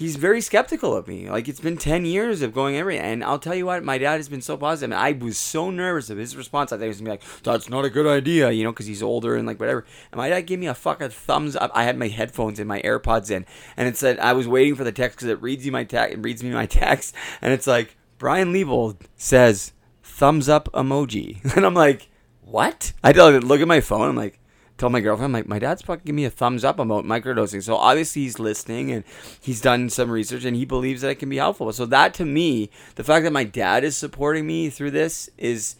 he's 0.00 0.16
very 0.16 0.40
skeptical 0.40 0.96
of 0.96 1.06
me. 1.06 1.28
Like 1.28 1.46
it's 1.46 1.60
been 1.60 1.76
ten 1.76 2.06
years 2.06 2.40
of 2.40 2.54
going 2.54 2.74
every, 2.74 2.98
and 2.98 3.22
I'll 3.22 3.38
tell 3.38 3.54
you 3.54 3.66
what, 3.66 3.84
my 3.84 3.98
dad 3.98 4.16
has 4.16 4.30
been 4.30 4.40
so 4.40 4.56
positive. 4.56 4.92
And 4.92 5.00
I 5.00 5.12
was 5.12 5.36
so 5.36 5.70
nervous 5.70 6.08
of 6.08 6.16
his 6.16 6.34
response. 6.36 6.72
I 6.72 6.76
think 6.76 6.84
he 6.84 6.88
was 6.88 7.00
gonna 7.00 7.10
be 7.10 7.10
like, 7.12 7.42
"That's 7.42 7.68
not 7.68 7.84
a 7.84 7.90
good 7.90 8.06
idea," 8.06 8.50
you 8.50 8.64
know, 8.64 8.72
because 8.72 8.86
he's 8.86 9.02
older 9.02 9.36
and 9.36 9.46
like 9.46 9.60
whatever. 9.60 9.84
And 10.10 10.18
my 10.18 10.30
dad 10.30 10.42
gave 10.42 10.58
me 10.58 10.66
a 10.66 10.74
fucking 10.74 11.10
thumbs 11.10 11.54
up. 11.54 11.70
I 11.74 11.84
had 11.84 11.98
my 11.98 12.08
headphones 12.08 12.58
and 12.58 12.66
my 12.66 12.80
AirPods 12.80 13.30
in, 13.30 13.44
and 13.76 13.86
it 13.86 13.96
said 13.98 14.18
I 14.18 14.32
was 14.32 14.48
waiting 14.48 14.74
for 14.74 14.84
the 14.84 14.92
text 14.92 15.18
because 15.18 15.28
it 15.28 15.42
reads 15.42 15.66
you 15.66 15.70
my 15.70 15.84
text, 15.84 16.16
it 16.16 16.20
reads 16.20 16.42
me 16.42 16.50
my 16.50 16.66
text, 16.82 17.14
and 17.42 17.52
it's 17.52 17.66
like 17.66 17.96
Brian 18.16 18.52
Leavold 18.54 19.02
says 19.16 19.72
thumbs 20.02 20.48
up 20.48 20.72
emoji, 20.72 21.44
and 21.56 21.66
I'm 21.66 21.74
like, 21.74 22.08
what? 22.40 22.94
I 23.04 23.12
look 23.12 23.60
at 23.60 23.68
my 23.68 23.80
phone. 23.80 24.08
I'm 24.08 24.16
like 24.16 24.39
tell 24.80 24.90
my 24.90 25.00
girlfriend, 25.00 25.34
like, 25.34 25.46
my 25.46 25.58
dad's 25.58 25.82
fucking 25.82 26.04
giving 26.06 26.16
me 26.16 26.24
a 26.24 26.30
thumbs 26.30 26.64
up 26.64 26.78
about 26.78 27.04
microdosing. 27.04 27.62
So 27.62 27.76
obviously 27.76 28.22
he's 28.22 28.38
listening 28.38 28.90
and 28.90 29.04
he's 29.40 29.60
done 29.60 29.90
some 29.90 30.10
research 30.10 30.44
and 30.44 30.56
he 30.56 30.64
believes 30.64 31.02
that 31.02 31.10
it 31.10 31.18
can 31.18 31.28
be 31.28 31.36
helpful. 31.36 31.70
So 31.72 31.84
that 31.86 32.14
to 32.14 32.24
me, 32.24 32.70
the 32.94 33.04
fact 33.04 33.24
that 33.24 33.32
my 33.32 33.44
dad 33.44 33.84
is 33.84 33.96
supporting 33.96 34.46
me 34.46 34.70
through 34.70 34.92
this 34.92 35.28
is, 35.36 35.76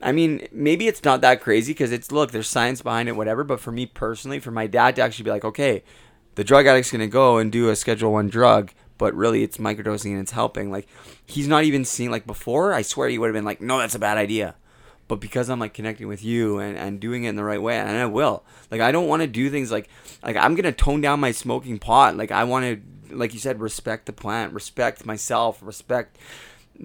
I 0.00 0.12
mean, 0.12 0.46
maybe 0.52 0.86
it's 0.86 1.02
not 1.02 1.20
that 1.22 1.42
crazy 1.42 1.72
because 1.72 1.90
it's, 1.90 2.12
look, 2.12 2.30
there's 2.30 2.48
science 2.48 2.80
behind 2.80 3.08
it, 3.08 3.16
whatever. 3.16 3.42
But 3.42 3.58
for 3.58 3.72
me 3.72 3.86
personally, 3.86 4.38
for 4.38 4.52
my 4.52 4.68
dad 4.68 4.96
to 4.96 5.02
actually 5.02 5.24
be 5.24 5.30
like, 5.30 5.44
okay, 5.44 5.82
the 6.36 6.44
drug 6.44 6.66
addict's 6.66 6.92
going 6.92 7.00
to 7.00 7.08
go 7.08 7.38
and 7.38 7.50
do 7.50 7.70
a 7.70 7.76
schedule 7.76 8.12
one 8.12 8.28
drug, 8.28 8.70
but 8.98 9.14
really 9.14 9.42
it's 9.42 9.58
microdosing 9.58 10.12
and 10.12 10.20
it's 10.20 10.32
helping. 10.32 10.70
Like, 10.70 10.86
he's 11.26 11.48
not 11.48 11.64
even 11.64 11.84
seeing, 11.84 12.10
like, 12.12 12.26
before, 12.26 12.72
I 12.72 12.82
swear 12.82 13.08
he 13.08 13.18
would 13.18 13.26
have 13.26 13.34
been 13.34 13.44
like, 13.44 13.60
no, 13.60 13.78
that's 13.78 13.96
a 13.96 14.00
bad 14.00 14.16
idea 14.16 14.54
but 15.08 15.16
because 15.16 15.48
I'm 15.48 15.60
like 15.60 15.74
connecting 15.74 16.08
with 16.08 16.24
you 16.24 16.58
and, 16.58 16.76
and 16.78 17.00
doing 17.00 17.24
it 17.24 17.30
in 17.30 17.36
the 17.36 17.44
right 17.44 17.60
way, 17.60 17.78
and 17.78 17.90
I 17.90 18.06
will. 18.06 18.44
Like 18.70 18.80
I 18.80 18.92
don't 18.92 19.08
want 19.08 19.22
to 19.22 19.26
do 19.26 19.50
things 19.50 19.70
like 19.70 19.88
like 20.22 20.36
I'm 20.36 20.54
gonna 20.54 20.72
tone 20.72 21.00
down 21.00 21.20
my 21.20 21.32
smoking 21.32 21.78
pot. 21.78 22.16
Like 22.16 22.30
I 22.30 22.44
want 22.44 22.64
to, 22.64 23.16
like 23.16 23.34
you 23.34 23.40
said, 23.40 23.60
respect 23.60 24.06
the 24.06 24.12
plant, 24.12 24.52
respect 24.52 25.04
myself, 25.06 25.58
respect 25.62 26.18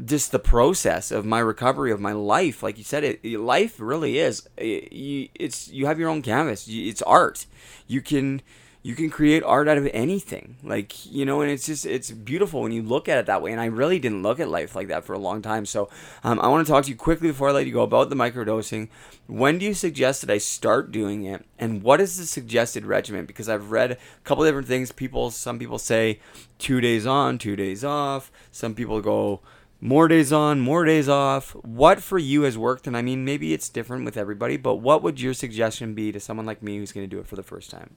just 0.05 0.32
the 0.32 0.39
process 0.39 1.11
of 1.11 1.26
my 1.26 1.39
recovery 1.39 1.91
of 1.91 1.99
my 1.99 2.11
life. 2.11 2.61
Like 2.61 2.78
you 2.78 2.84
said, 2.84 3.03
it, 3.03 3.26
life 3.39 3.80
really 3.80 4.20
is. 4.20 4.47
It, 4.57 4.91
you, 4.93 5.30
it's 5.34 5.67
you 5.70 5.86
have 5.88 5.99
your 5.99 6.09
own 6.09 6.22
canvas. 6.22 6.67
It's 6.70 7.01
art. 7.01 7.45
You 7.88 8.01
can 8.01 8.41
you 8.82 8.95
can 8.95 9.09
create 9.09 9.43
art 9.43 9.67
out 9.67 9.77
of 9.77 9.89
anything. 9.93 10.55
Like 10.63 11.05
you 11.05 11.25
know 11.25 11.41
and 11.41 11.51
it's 11.51 11.65
just 11.65 11.86
it's 11.86 12.11
beautiful 12.11 12.61
when 12.61 12.71
you 12.71 12.82
look 12.82 13.09
at 13.09 13.17
it 13.17 13.25
that 13.25 13.41
way. 13.41 13.51
And 13.51 13.59
i 13.59 13.65
really 13.65 13.99
didn't 13.99 14.23
look 14.23 14.39
at 14.39 14.49
life 14.49 14.75
like 14.75 14.88
that 14.88 15.03
for 15.03 15.13
a 15.13 15.19
long 15.19 15.41
time. 15.41 15.65
So 15.65 15.89
um, 16.23 16.39
i 16.39 16.47
want 16.47 16.65
to 16.65 16.71
talk 16.71 16.86
to 16.86 16.89
you 16.89 16.95
quickly 16.95 17.30
before 17.30 17.49
i 17.49 17.51
let 17.51 17.65
you 17.65 17.73
go 17.73 17.84
about 17.84 18.09
the 18.09 18.15
microdosing. 18.15 18.89
When 19.27 19.57
do 19.57 19.65
you 19.65 19.73
suggest 19.73 20.21
that 20.21 20.30
i 20.30 20.38
start 20.38 20.91
doing 20.91 21.25
it? 21.25 21.45
And 21.57 21.84
what 21.84 21.99
is 21.99 22.17
the 22.17 22.25
suggested 22.25 22.86
regimen? 22.86 23.25
Because 23.25 23.49
i've 23.49 23.71
read 23.71 23.91
a 23.91 23.97
couple 24.23 24.45
different 24.45 24.67
things. 24.67 24.91
People 24.91 25.30
some 25.32 25.59
people 25.59 25.80
say 25.80 26.19
two 26.57 26.80
days 26.80 27.05
on 27.05 27.38
two 27.38 27.55
days 27.55 27.84
off. 27.84 28.32
Some 28.51 28.75
people 28.75 29.01
go 29.01 29.41
more 29.82 30.07
days 30.07 30.34
on, 30.34 30.59
more 30.59 30.86
days 30.86 31.07
off. 31.07 31.51
What 31.63 32.01
for 32.01 32.17
you 32.17 32.41
has 32.43 32.57
worked? 32.57 32.86
And 32.86 32.97
I 32.97 33.01
mean, 33.01 33.23
maybe 33.23 33.53
it's 33.53 33.69
different 33.69 34.03
with 34.03 34.17
everybody, 34.17 34.57
but 34.57 34.75
what 34.75 35.01
would 35.03 35.21
your 35.21 35.34
suggestion 35.34 35.93
be 35.93 36.11
to 36.11 36.19
someone 36.19 36.45
like 36.45 36.61
me 36.61 36.77
who's 36.77 36.91
going 36.91 37.09
to 37.09 37.15
do 37.15 37.21
it 37.21 37.27
for 37.27 37.38
the 37.38 37.43
first 37.43 37.71
time? 37.71 37.95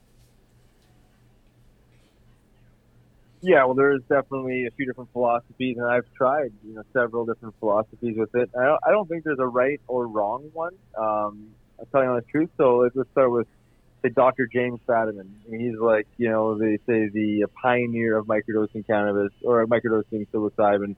Yeah, 3.45 3.64
well, 3.64 3.74
there's 3.74 4.03
definitely 4.03 4.66
a 4.66 4.70
few 4.70 4.86
different 4.86 5.11
philosophies, 5.12 5.76
and 5.76 5.84
I've 5.84 6.07
tried, 6.14 6.53
you 6.64 6.74
know, 6.74 6.82
several 6.93 7.26
different 7.26 7.57
philosophies 7.59 8.16
with 8.16 8.32
it. 8.36 8.51
I 8.57 8.64
don't, 8.64 8.80
I 8.86 8.90
don't 8.93 9.09
think 9.09 9.24
there's 9.24 9.40
a 9.40 9.47
right 9.47 9.80
or 9.88 10.07
wrong 10.07 10.49
one. 10.53 10.74
Um, 10.97 11.49
I'm 11.80 11.86
telling 11.90 12.09
you 12.09 12.14
the 12.14 12.26
truth. 12.30 12.51
So 12.57 12.78
let's, 12.78 12.95
let's 12.95 13.11
start 13.11 13.32
with, 13.32 13.49
say, 14.03 14.11
Dr. 14.11 14.47
James 14.47 14.78
Fadiman. 14.88 15.26
He's 15.51 15.76
like, 15.76 16.07
you 16.18 16.30
know, 16.30 16.57
they 16.57 16.76
say 16.86 17.09
the 17.09 17.47
pioneer 17.61 18.16
of 18.16 18.26
microdosing 18.26 18.86
cannabis 18.86 19.32
or 19.43 19.66
microdosing 19.66 20.28
psilocybin. 20.32 20.95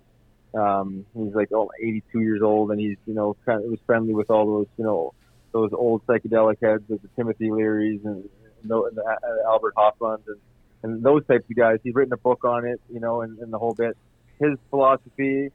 Um, 0.52 1.06
he's 1.16 1.34
like, 1.34 1.50
oh, 1.50 1.70
82 1.80 2.20
years 2.20 2.42
old, 2.42 2.70
and 2.72 2.78
he's, 2.78 2.98
you 3.06 3.14
know, 3.14 3.36
kind 3.46 3.64
of 3.64 3.70
was 3.70 3.80
friendly 3.86 4.12
with 4.12 4.30
all 4.30 4.44
those, 4.44 4.66
you 4.76 4.84
know, 4.84 5.14
those 5.52 5.70
old 5.72 6.06
psychedelic 6.06 6.58
heads, 6.62 6.84
like 6.90 7.00
the 7.00 7.08
Timothy 7.16 7.48
Learys 7.48 8.04
and, 8.04 8.28
and 8.60 8.70
the, 8.70 8.82
and 8.82 8.96
the 8.98 9.42
Albert 9.46 9.74
Hofmanns 9.76 10.26
and 10.26 10.38
and 10.84 11.02
those 11.02 11.26
types 11.26 11.44
of 11.50 11.56
guys. 11.56 11.78
He's 11.82 11.94
written 11.94 12.12
a 12.12 12.18
book 12.18 12.44
on 12.44 12.66
it, 12.66 12.78
you 12.92 13.00
know, 13.00 13.22
and, 13.22 13.38
and 13.38 13.52
the 13.52 13.58
whole 13.58 13.72
bit. 13.74 13.96
His 14.38 14.58
philosophy 14.68 15.50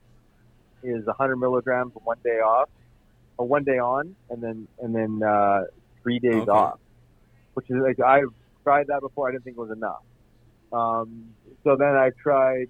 is 0.83 1.05
100 1.05 1.35
milligrams 1.37 1.93
one 2.03 2.17
day 2.23 2.39
off, 2.39 2.67
or 3.37 3.47
one 3.47 3.63
day 3.63 3.77
on, 3.77 4.15
and 4.29 4.41
then 4.41 4.67
and 4.79 4.93
then 4.93 5.21
uh, 5.23 5.65
three 6.01 6.19
days 6.19 6.33
okay. 6.33 6.51
off, 6.51 6.79
which 7.53 7.69
is 7.69 7.77
like 7.77 7.99
I've 7.99 8.33
tried 8.63 8.87
that 8.87 9.01
before. 9.01 9.29
I 9.29 9.31
didn't 9.31 9.43
think 9.43 9.57
it 9.57 9.61
was 9.61 9.71
enough. 9.71 10.01
Um, 10.73 11.29
so 11.63 11.75
then 11.75 11.95
I 11.95 12.09
tried 12.21 12.69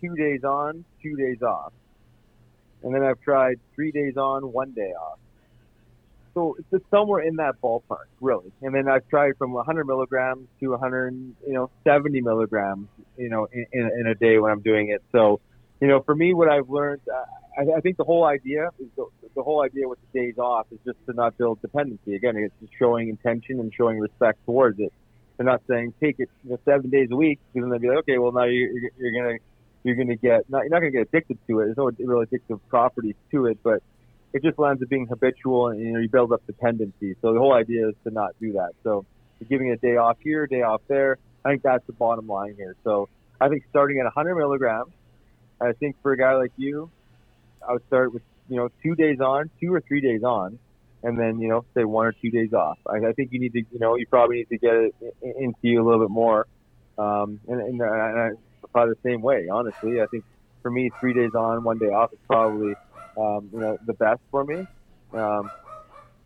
two 0.00 0.16
days 0.16 0.42
on, 0.42 0.84
two 1.02 1.14
days 1.14 1.42
off, 1.42 1.72
and 2.82 2.92
then 2.92 3.04
I've 3.04 3.20
tried 3.20 3.60
three 3.76 3.92
days 3.92 4.16
on, 4.16 4.52
one 4.52 4.72
day 4.72 4.92
off. 5.00 5.18
So 6.40 6.56
it's 6.72 6.84
somewhere 6.90 7.20
in 7.22 7.36
that 7.36 7.60
ballpark, 7.62 8.08
really. 8.22 8.50
And 8.62 8.74
then 8.74 8.88
I've 8.88 9.06
tried 9.08 9.36
from 9.36 9.52
100 9.52 9.84
milligrams 9.84 10.48
to 10.60 10.70
100, 10.70 11.12
you 11.46 11.52
know, 11.52 11.70
70 11.84 12.22
milligrams, 12.22 12.88
you 13.18 13.28
know, 13.28 13.46
in, 13.52 13.66
in, 13.72 14.06
a 14.06 14.14
day 14.14 14.38
when 14.38 14.50
I'm 14.50 14.62
doing 14.62 14.88
it. 14.88 15.02
So, 15.12 15.40
you 15.82 15.88
know, 15.88 16.00
for 16.00 16.14
me, 16.14 16.32
what 16.32 16.48
I've 16.48 16.70
learned, 16.70 17.02
uh, 17.12 17.60
I, 17.60 17.76
I 17.76 17.80
think 17.80 17.98
the 17.98 18.04
whole 18.04 18.24
idea 18.24 18.70
is 18.78 18.86
the, 18.96 19.04
the 19.36 19.42
whole 19.42 19.62
idea 19.62 19.86
with 19.86 19.98
the 20.00 20.18
days 20.18 20.38
off 20.38 20.66
is 20.72 20.78
just 20.86 20.96
to 21.06 21.12
not 21.12 21.36
build 21.36 21.60
dependency. 21.60 22.14
Again, 22.14 22.38
it's 22.38 22.54
just 22.58 22.72
showing 22.78 23.10
intention 23.10 23.60
and 23.60 23.70
showing 23.76 23.98
respect 23.98 24.42
towards 24.46 24.80
it. 24.80 24.94
They're 25.36 25.44
not 25.44 25.60
saying 25.68 25.92
take 26.00 26.20
it 26.20 26.30
you 26.44 26.52
know, 26.52 26.58
seven 26.64 26.88
days 26.88 27.08
a 27.10 27.16
week 27.16 27.38
because 27.52 27.68
then 27.68 27.70
they'd 27.70 27.82
be 27.82 27.88
like, 27.88 27.98
okay, 27.98 28.16
well 28.16 28.32
now 28.32 28.44
you're, 28.44 28.70
you're 28.98 29.22
gonna 29.22 29.38
you're 29.82 29.96
gonna 29.96 30.16
get 30.16 30.48
not, 30.50 30.60
you're 30.60 30.70
not 30.70 30.80
gonna 30.80 30.90
get 30.90 31.08
addicted 31.08 31.38
to 31.48 31.60
it. 31.60 31.64
There's 31.66 31.76
no 31.76 31.90
real 31.98 32.24
addictive 32.24 32.60
properties 32.68 33.14
to 33.30 33.46
it, 33.46 33.58
but 33.62 33.82
it 34.32 34.42
just 34.42 34.58
lands 34.58 34.82
up 34.82 34.88
being 34.88 35.06
habitual 35.06 35.68
and 35.68 35.80
you 35.80 35.92
know 35.92 35.98
you 36.00 36.08
build 36.08 36.32
up 36.32 36.46
dependency. 36.46 37.16
So 37.20 37.32
the 37.32 37.40
whole 37.40 37.52
idea 37.52 37.88
is 37.88 37.94
to 38.04 38.10
not 38.10 38.34
do 38.40 38.52
that. 38.52 38.70
So 38.84 39.04
giving 39.48 39.70
a 39.70 39.76
day 39.76 39.96
off 39.96 40.18
here, 40.20 40.46
day 40.46 40.62
off 40.62 40.82
there. 40.88 41.18
I 41.44 41.50
think 41.50 41.62
that's 41.62 41.86
the 41.86 41.92
bottom 41.92 42.26
line 42.26 42.54
here. 42.56 42.76
So 42.84 43.08
I 43.40 43.48
think 43.48 43.64
starting 43.70 43.98
at 43.98 44.04
100 44.04 44.34
milligrams. 44.34 44.92
I 45.60 45.72
think 45.72 45.96
for 46.02 46.12
a 46.12 46.16
guy 46.16 46.34
like 46.34 46.52
you, 46.56 46.90
I 47.66 47.72
would 47.72 47.86
start 47.86 48.12
with 48.14 48.22
you 48.48 48.56
know 48.56 48.68
two 48.82 48.94
days 48.94 49.20
on, 49.20 49.50
two 49.60 49.72
or 49.72 49.80
three 49.80 50.00
days 50.00 50.22
on, 50.22 50.58
and 51.02 51.18
then 51.18 51.38
you 51.40 51.48
know 51.48 51.64
say 51.74 51.84
one 51.84 52.06
or 52.06 52.12
two 52.12 52.30
days 52.30 52.52
off. 52.52 52.78
I, 52.86 53.08
I 53.08 53.12
think 53.12 53.32
you 53.32 53.40
need 53.40 53.52
to 53.52 53.58
you 53.58 53.78
know 53.78 53.96
you 53.96 54.06
probably 54.06 54.36
need 54.36 54.48
to 54.50 54.58
get 54.58 54.74
it 54.74 54.94
into 55.22 55.58
you 55.62 55.82
a 55.82 55.84
little 55.84 56.00
bit 56.00 56.10
more. 56.10 56.46
Um, 56.98 57.40
and, 57.48 57.60
and, 57.60 57.80
and 57.80 58.20
I, 58.20 58.30
probably 58.72 58.94
the 59.02 59.10
same 59.10 59.22
way. 59.22 59.48
Honestly, 59.48 60.00
I 60.00 60.06
think 60.06 60.24
for 60.62 60.70
me, 60.70 60.90
three 61.00 61.14
days 61.14 61.34
on, 61.34 61.64
one 61.64 61.78
day 61.78 61.86
off 61.86 62.12
is 62.12 62.18
probably 62.26 62.74
um, 63.20 63.48
you 63.52 63.60
know, 63.60 63.78
the 63.86 63.94
best 63.94 64.20
for 64.30 64.44
me. 64.44 64.66
Um, 65.12 65.50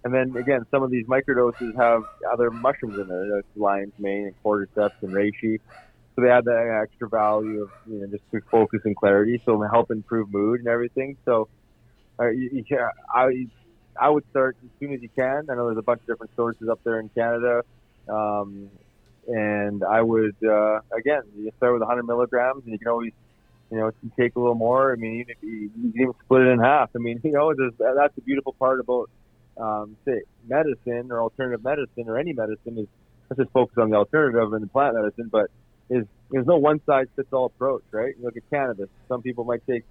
and 0.04 0.12
then 0.12 0.34
again, 0.36 0.64
some 0.70 0.82
of 0.82 0.90
these 0.90 1.06
microdoses 1.06 1.74
have 1.78 2.02
other 2.30 2.50
mushrooms 2.50 2.98
in 2.98 3.08
there, 3.08 3.36
like 3.36 3.44
lion's 3.56 3.92
mane 3.98 4.26
and 4.26 4.34
cordyceps 4.44 4.90
and 5.02 5.12
reishi. 5.12 5.58
So 6.14 6.22
they 6.22 6.30
add 6.30 6.44
that 6.44 6.80
extra 6.82 7.08
value 7.08 7.62
of 7.62 7.70
you 7.86 8.00
know 8.00 8.06
just 8.06 8.22
focus 8.50 8.80
and 8.84 8.94
clarity, 8.94 9.42
so 9.44 9.60
help 9.72 9.90
improve 9.90 10.32
mood 10.32 10.60
and 10.60 10.68
everything. 10.68 11.16
So 11.24 11.48
uh, 12.20 12.28
you, 12.28 12.62
you 12.68 12.78
I 13.12 13.46
I 14.00 14.10
would 14.10 14.24
start 14.30 14.56
as 14.62 14.70
soon 14.78 14.92
as 14.92 15.02
you 15.02 15.08
can. 15.16 15.46
I 15.50 15.54
know 15.54 15.66
there's 15.66 15.78
a 15.78 15.82
bunch 15.82 16.00
of 16.02 16.06
different 16.06 16.32
sources 16.36 16.68
up 16.68 16.80
there 16.84 17.00
in 17.00 17.08
Canada, 17.16 17.62
um, 18.08 18.68
and 19.26 19.82
I 19.82 20.02
would 20.02 20.36
uh, 20.46 20.80
again 20.96 21.22
you 21.36 21.50
start 21.56 21.72
with 21.72 21.82
100 21.82 22.04
milligrams, 22.04 22.62
and 22.64 22.72
you 22.72 22.78
can 22.78 22.88
always 22.88 23.12
you 23.74 23.80
know, 23.80 23.90
can 23.90 24.12
take 24.16 24.36
a 24.36 24.38
little 24.38 24.54
more. 24.54 24.92
I 24.92 24.96
mean, 24.96 25.14
even 25.14 25.30
if 25.30 25.42
you, 25.42 25.70
you 25.76 25.92
even 25.96 26.14
split 26.24 26.42
it 26.42 26.50
in 26.50 26.60
half. 26.60 26.90
I 26.94 26.98
mean, 26.98 27.20
you 27.24 27.32
know, 27.32 27.52
that's 27.52 28.14
the 28.14 28.22
beautiful 28.24 28.52
part 28.52 28.78
about, 28.78 29.10
um, 29.56 29.96
say, 30.04 30.22
medicine 30.46 31.10
or 31.10 31.20
alternative 31.20 31.64
medicine 31.64 32.08
or 32.08 32.16
any 32.16 32.32
medicine 32.32 32.78
is 32.78 32.86
let's 33.28 33.40
just 33.40 33.52
focus 33.52 33.76
on 33.78 33.90
the 33.90 33.96
alternative 33.96 34.52
and 34.52 34.62
the 34.62 34.68
plant 34.68 34.94
medicine, 34.94 35.28
but 35.30 35.50
is 35.90 36.06
there's 36.30 36.46
no 36.46 36.56
one 36.56 36.80
size 36.86 37.06
fits 37.16 37.32
all 37.32 37.46
approach, 37.46 37.82
right? 37.90 38.14
You 38.16 38.24
look 38.24 38.36
at 38.36 38.48
cannabis. 38.48 38.88
Some 39.08 39.22
people 39.22 39.44
might 39.44 39.66
take 39.66 39.82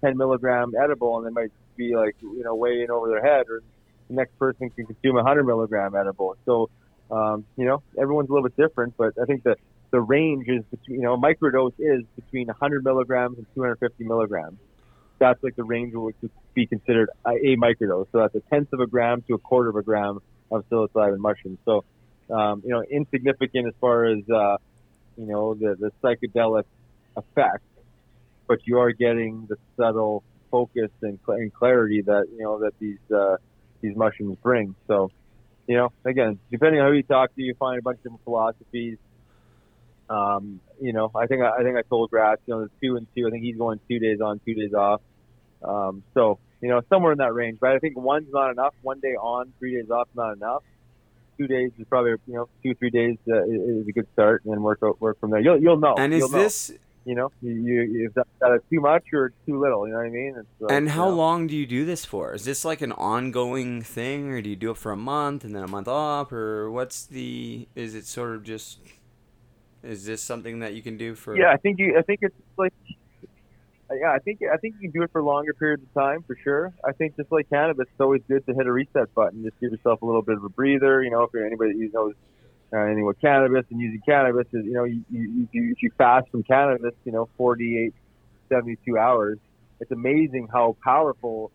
10 0.00 0.16
milligram 0.16 0.72
edible 0.80 1.18
and 1.18 1.26
they 1.26 1.30
might 1.30 1.52
be 1.76 1.94
like, 1.94 2.16
you 2.22 2.42
know, 2.42 2.54
way 2.54 2.82
in 2.82 2.90
over 2.90 3.08
their 3.08 3.22
head, 3.22 3.46
or 3.50 3.60
the 4.08 4.14
next 4.14 4.38
person 4.38 4.70
can 4.70 4.86
consume 4.86 5.16
a 5.16 5.22
100 5.22 5.44
milligram 5.44 5.94
edible. 5.94 6.36
So, 6.46 6.70
um, 7.10 7.44
you 7.56 7.66
know, 7.66 7.82
everyone's 8.00 8.30
a 8.30 8.32
little 8.32 8.48
bit 8.48 8.56
different, 8.56 8.94
but 8.96 9.12
I 9.20 9.26
think 9.26 9.44
that 9.44 9.58
the 9.90 10.00
range 10.00 10.46
is 10.48 10.62
between, 10.70 11.00
you 11.00 11.06
know, 11.06 11.16
microdose 11.16 11.72
is 11.78 12.04
between 12.16 12.48
100 12.48 12.84
milligrams 12.84 13.38
and 13.38 13.46
250 13.54 14.04
milligrams. 14.04 14.58
that's 15.18 15.42
like 15.42 15.56
the 15.56 15.64
range 15.64 15.94
which 15.94 16.16
would 16.22 16.30
be 16.54 16.66
considered 16.66 17.10
a, 17.24 17.30
a 17.30 17.56
microdose. 17.56 18.06
So 18.12 18.18
that's 18.18 18.34
a 18.34 18.40
tenth 18.50 18.72
of 18.72 18.80
a 18.80 18.86
gram 18.86 19.22
to 19.28 19.34
a 19.34 19.38
quarter 19.38 19.70
of 19.70 19.76
a 19.76 19.82
gram 19.82 20.20
of 20.50 20.68
psilocybin 20.68 21.18
mushrooms. 21.18 21.58
So, 21.64 21.84
um, 22.30 22.62
you 22.64 22.70
know, 22.70 22.82
insignificant 22.82 23.68
as 23.68 23.74
far 23.80 24.04
as, 24.06 24.18
uh, 24.28 24.56
you 25.16 25.26
know, 25.26 25.54
the, 25.54 25.76
the 25.78 25.90
psychedelic 26.02 26.64
effect, 27.16 27.64
but 28.46 28.58
you 28.64 28.78
are 28.78 28.92
getting 28.92 29.46
the 29.48 29.56
subtle 29.76 30.22
focus 30.50 30.90
and, 31.02 31.18
cl- 31.26 31.38
and 31.38 31.52
clarity 31.52 32.02
that, 32.02 32.26
you 32.32 32.42
know, 32.42 32.60
that 32.60 32.72
these, 32.78 32.98
uh, 33.14 33.36
these 33.80 33.96
mushrooms 33.96 34.36
bring. 34.42 34.74
So, 34.86 35.10
you 35.66 35.76
know, 35.76 35.92
again, 36.04 36.38
depending 36.50 36.80
on 36.80 36.90
who 36.90 36.96
you 36.96 37.02
talk 37.02 37.34
to, 37.34 37.42
you 37.42 37.54
find 37.54 37.78
a 37.78 37.82
bunch 37.82 37.98
of 37.98 38.02
different 38.04 38.24
philosophies. 38.24 38.98
Um, 40.10 40.60
you 40.80 40.92
know, 40.92 41.10
I 41.14 41.26
think 41.26 41.42
I, 41.42 41.62
think 41.62 41.76
I 41.76 41.82
told 41.82 42.10
Grass, 42.10 42.38
you 42.46 42.54
know, 42.54 42.60
there's 42.60 42.70
two 42.82 42.96
and 42.96 43.06
two. 43.14 43.26
I 43.26 43.30
think 43.30 43.44
he's 43.44 43.56
going 43.56 43.80
two 43.88 43.98
days 43.98 44.20
on, 44.20 44.40
two 44.44 44.54
days 44.54 44.72
off. 44.72 45.00
Um, 45.62 46.02
so 46.14 46.38
you 46.60 46.68
know, 46.68 46.82
somewhere 46.88 47.12
in 47.12 47.18
that 47.18 47.34
range. 47.34 47.58
But 47.60 47.70
I 47.70 47.78
think 47.78 47.96
one's 47.96 48.32
not 48.32 48.50
enough. 48.50 48.74
One 48.82 49.00
day 49.00 49.14
on, 49.14 49.52
three 49.58 49.74
days 49.74 49.90
off, 49.90 50.08
not 50.14 50.32
enough. 50.32 50.62
Two 51.36 51.46
days 51.46 51.70
is 51.78 51.86
probably 51.88 52.12
you 52.26 52.34
know 52.34 52.48
two 52.62 52.74
three 52.74 52.90
days 52.90 53.16
uh, 53.28 53.44
is 53.44 53.86
a 53.86 53.92
good 53.92 54.08
start, 54.12 54.44
and 54.44 54.52
then 54.52 54.62
work 54.62 54.80
work 55.00 55.20
from 55.20 55.30
there. 55.30 55.40
You'll 55.40 55.60
you'll 55.60 55.78
know. 55.78 55.94
And 55.96 56.12
is 56.12 56.20
you'll 56.20 56.30
know. 56.30 56.38
this 56.38 56.72
you 57.04 57.14
know 57.14 57.30
you, 57.40 57.52
you 57.52 58.06
if 58.06 58.14
that, 58.14 58.26
that 58.40 58.54
is 58.54 58.60
too 58.68 58.80
much 58.80 59.04
or 59.12 59.32
too 59.46 59.60
little? 59.60 59.86
You 59.86 59.92
know 59.92 60.00
what 60.00 60.06
I 60.06 60.10
mean? 60.10 60.34
It's, 60.36 60.62
uh, 60.62 60.74
and 60.74 60.88
how 60.90 61.04
you 61.04 61.10
know. 61.12 61.16
long 61.16 61.46
do 61.46 61.56
you 61.56 61.64
do 61.64 61.84
this 61.84 62.04
for? 62.04 62.34
Is 62.34 62.44
this 62.44 62.64
like 62.64 62.80
an 62.80 62.90
ongoing 62.92 63.82
thing, 63.82 64.32
or 64.32 64.42
do 64.42 64.50
you 64.50 64.56
do 64.56 64.72
it 64.72 64.78
for 64.78 64.90
a 64.90 64.96
month 64.96 65.44
and 65.44 65.54
then 65.54 65.62
a 65.62 65.68
month 65.68 65.86
off, 65.86 66.32
or 66.32 66.72
what's 66.72 67.06
the? 67.06 67.68
Is 67.76 67.94
it 67.94 68.06
sort 68.06 68.34
of 68.34 68.42
just? 68.42 68.80
Is 69.82 70.04
this 70.04 70.22
something 70.22 70.60
that 70.60 70.74
you 70.74 70.82
can 70.82 70.96
do 70.96 71.14
for? 71.14 71.36
Yeah, 71.36 71.52
I 71.52 71.56
think 71.56 71.78
you. 71.78 71.96
I 71.98 72.02
think 72.02 72.20
it's 72.22 72.34
like. 72.56 72.72
Yeah, 73.90 74.12
I 74.12 74.18
think 74.18 74.40
I 74.42 74.58
think 74.58 74.74
you 74.80 74.90
can 74.90 75.00
do 75.00 75.02
it 75.02 75.10
for 75.12 75.22
longer 75.22 75.54
periods 75.54 75.82
of 75.82 75.94
time 75.94 76.22
for 76.26 76.36
sure. 76.44 76.74
I 76.84 76.92
think 76.92 77.16
just 77.16 77.32
like 77.32 77.48
cannabis, 77.48 77.86
it's 77.90 78.00
always 78.00 78.20
good 78.28 78.44
to 78.46 78.54
hit 78.54 78.66
a 78.66 78.72
reset 78.72 79.14
button. 79.14 79.42
Just 79.42 79.58
give 79.60 79.72
yourself 79.72 80.02
a 80.02 80.04
little 80.04 80.20
bit 80.20 80.36
of 80.36 80.44
a 80.44 80.50
breather. 80.50 81.02
You 81.02 81.10
know, 81.10 81.22
if 81.22 81.30
you're 81.32 81.46
anybody 81.46 81.72
that 81.72 81.94
knows 81.94 82.14
uh, 82.72 82.80
anything 82.80 83.06
with 83.06 83.18
cannabis 83.20 83.64
and 83.70 83.80
using 83.80 84.02
cannabis, 84.06 84.46
is 84.52 84.64
you 84.64 84.72
know, 84.72 84.84
you, 84.84 85.02
you, 85.10 85.48
you, 85.52 85.72
if 85.72 85.82
you 85.82 85.90
fast 85.96 86.28
from 86.30 86.42
cannabis, 86.42 86.92
you 87.04 87.12
know, 87.12 87.30
48, 87.38 87.94
72 88.50 88.98
hours, 88.98 89.38
it's 89.80 89.90
amazing 89.90 90.48
how 90.52 90.76
powerful 90.84 91.50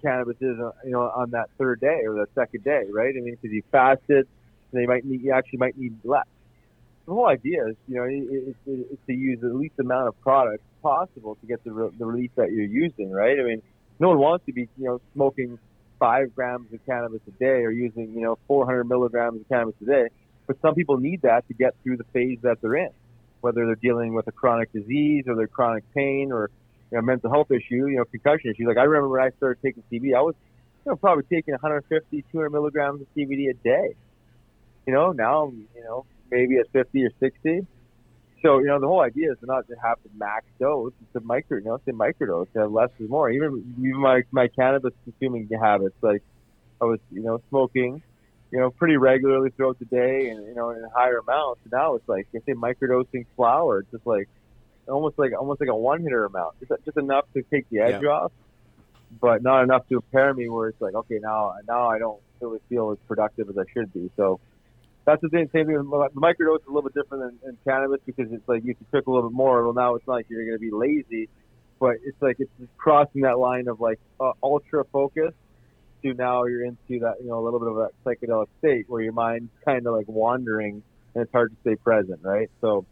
cannabis 0.00 0.36
is, 0.40 0.58
uh, 0.58 0.70
you 0.84 0.92
know, 0.92 1.02
on 1.02 1.30
that 1.32 1.50
third 1.58 1.80
day 1.80 2.02
or 2.06 2.14
the 2.14 2.26
second 2.34 2.64
day, 2.64 2.84
right? 2.90 3.14
I 3.16 3.20
mean, 3.20 3.36
because 3.40 3.52
you 3.52 3.62
fasted, 3.70 4.26
and 4.72 4.80
you 4.80 4.88
might 4.88 5.04
need, 5.04 5.22
you 5.22 5.32
actually 5.32 5.58
might 5.58 5.76
need 5.76 5.98
less 6.02 6.24
the 7.06 7.12
whole 7.12 7.26
idea 7.26 7.66
is, 7.68 7.76
you 7.86 7.96
know, 7.96 8.04
is, 8.04 8.54
is, 8.66 8.86
is 8.92 8.98
to 9.06 9.12
use 9.12 9.40
the 9.40 9.48
least 9.48 9.78
amount 9.78 10.08
of 10.08 10.20
product 10.20 10.62
possible 10.82 11.36
to 11.40 11.46
get 11.46 11.62
the, 11.64 11.72
re- 11.72 11.90
the 11.98 12.06
relief 12.06 12.30
that 12.36 12.50
you're 12.50 12.64
using, 12.64 13.10
right? 13.10 13.38
I 13.38 13.42
mean, 13.42 13.62
no 14.00 14.08
one 14.08 14.18
wants 14.18 14.46
to 14.46 14.52
be, 14.52 14.68
you 14.78 14.84
know, 14.84 15.00
smoking 15.12 15.58
five 15.98 16.34
grams 16.34 16.72
of 16.72 16.84
cannabis 16.86 17.20
a 17.28 17.30
day 17.32 17.62
or 17.64 17.70
using, 17.70 18.12
you 18.14 18.22
know, 18.22 18.38
400 18.48 18.84
milligrams 18.84 19.40
of 19.40 19.48
cannabis 19.48 19.74
a 19.82 19.86
day. 19.86 20.08
But 20.46 20.60
some 20.60 20.74
people 20.74 20.98
need 20.98 21.22
that 21.22 21.46
to 21.48 21.54
get 21.54 21.74
through 21.82 21.98
the 21.98 22.04
phase 22.12 22.38
that 22.42 22.60
they're 22.60 22.76
in, 22.76 22.90
whether 23.40 23.66
they're 23.66 23.74
dealing 23.76 24.14
with 24.14 24.26
a 24.26 24.32
chronic 24.32 24.72
disease 24.72 25.24
or 25.26 25.36
their 25.36 25.46
chronic 25.46 25.84
pain 25.94 26.32
or 26.32 26.50
you 26.90 26.98
know, 26.98 27.02
mental 27.02 27.30
health 27.30 27.50
issue, 27.50 27.86
you 27.86 27.96
know, 27.96 28.04
concussion 28.04 28.50
issue. 28.50 28.66
Like 28.66 28.78
I 28.78 28.82
remember 28.82 29.08
when 29.08 29.22
I 29.22 29.30
started 29.36 29.60
taking 29.62 29.82
CBD, 29.90 30.16
I 30.16 30.22
was, 30.22 30.34
you 30.84 30.92
know, 30.92 30.96
probably 30.96 31.24
taking 31.24 31.52
150, 31.52 32.24
200 32.30 32.50
milligrams 32.50 33.00
of 33.00 33.06
CBD 33.16 33.50
a 33.50 33.54
day. 33.54 33.94
You 34.86 34.92
know, 34.92 35.12
now, 35.12 35.50
you 35.74 35.82
know, 35.82 36.04
maybe 36.34 36.58
at 36.58 36.66
50 36.72 37.04
or 37.04 37.10
60. 37.22 37.60
So, 38.42 38.58
you 38.58 38.66
know, 38.66 38.78
the 38.78 38.86
whole 38.86 39.00
idea 39.00 39.30
is 39.32 39.38
not 39.42 39.66
to 39.68 39.74
have 39.82 39.96
the 40.04 40.10
max 40.16 40.44
dose. 40.60 40.92
It's 41.00 41.14
a 41.16 41.26
micro, 41.26 41.58
you 41.58 41.64
know, 41.64 41.74
it's 41.76 41.88
a 41.88 41.92
microdose. 41.92 42.52
To 42.52 42.60
have 42.60 42.72
less 42.72 42.90
is 43.00 43.08
more. 43.08 43.30
Even, 43.30 43.74
even 43.78 44.00
my, 44.00 44.22
my 44.32 44.48
cannabis 44.58 44.92
consuming 45.04 45.48
habits, 45.62 45.96
like 46.02 46.20
I 46.82 46.84
was, 46.84 46.98
you 47.10 47.22
know, 47.22 47.38
smoking, 47.48 48.02
you 48.52 48.58
know, 48.60 48.70
pretty 48.78 48.96
regularly 48.98 49.50
throughout 49.56 49.78
the 49.78 49.86
day 49.86 50.28
and, 50.30 50.46
you 50.46 50.54
know, 50.54 50.70
in 50.70 50.82
higher 50.94 51.18
amounts. 51.26 51.60
Now 51.72 51.94
it's 51.94 52.08
like, 52.08 52.26
I 52.36 52.40
say 52.46 52.52
microdosing 52.54 53.24
flower. 53.36 53.80
It's 53.80 53.90
just 53.92 54.06
like, 54.06 54.28
almost 54.88 55.18
like, 55.18 55.30
almost 55.38 55.60
like 55.60 55.70
a 55.70 55.76
one 55.76 56.02
hitter 56.02 56.26
amount. 56.26 56.52
Just, 56.60 56.72
just 56.84 56.98
enough 56.98 57.24
to 57.36 57.42
take 57.52 57.64
the 57.70 57.80
edge 57.80 58.02
Yeah. 58.02 58.10
off, 58.10 58.32
but 59.22 59.42
not 59.42 59.62
enough 59.62 59.82
to 59.88 59.96
impair 59.96 60.34
me 60.34 60.50
where 60.50 60.68
it's 60.68 60.80
like, 60.80 60.94
okay, 60.94 61.18
now, 61.22 61.54
now 61.66 61.88
I 61.88 61.98
don't 61.98 62.20
really 62.42 62.58
feel 62.68 62.90
as 62.92 62.98
productive 63.08 63.48
as 63.48 63.56
I 63.56 63.64
should 63.72 63.90
be. 63.92 64.10
So, 64.16 64.38
that's 65.06 65.20
the 65.20 65.28
same, 65.32 65.48
thing. 65.48 65.66
The 65.66 65.82
microdose 66.14 66.60
is 66.60 66.66
a 66.66 66.72
little 66.72 66.82
bit 66.82 66.94
different 66.94 67.24
than, 67.24 67.38
than 67.44 67.58
cannabis 67.64 68.00
because 68.06 68.32
it's 68.32 68.48
like 68.48 68.64
you 68.64 68.74
can 68.74 68.86
cook 68.90 69.06
a 69.06 69.10
little 69.10 69.28
bit 69.28 69.36
more. 69.36 69.64
Well, 69.64 69.74
now 69.74 69.96
it's 69.96 70.06
not 70.06 70.14
like 70.14 70.26
you're 70.30 70.44
going 70.44 70.56
to 70.56 70.58
be 70.58 70.70
lazy, 70.70 71.28
but 71.78 71.96
it's 72.04 72.20
like 72.22 72.36
it's 72.38 72.50
just 72.58 72.74
crossing 72.78 73.22
that 73.22 73.38
line 73.38 73.68
of 73.68 73.80
like 73.80 74.00
uh, 74.18 74.32
ultra 74.42 74.84
focus 74.90 75.32
to 76.02 76.14
now 76.14 76.44
you're 76.44 76.64
into 76.64 77.00
that 77.00 77.16
you 77.20 77.28
know 77.28 77.38
a 77.38 77.44
little 77.44 77.58
bit 77.58 77.68
of 77.68 77.76
that 77.76 77.90
psychedelic 78.04 78.46
state 78.58 78.88
where 78.88 79.02
your 79.02 79.12
mind's 79.12 79.50
kind 79.64 79.86
of 79.86 79.94
like 79.94 80.06
wandering 80.08 80.82
and 81.14 81.22
it's 81.22 81.32
hard 81.32 81.50
to 81.50 81.56
stay 81.60 81.76
present, 81.76 82.20
right? 82.22 82.50
So 82.60 82.86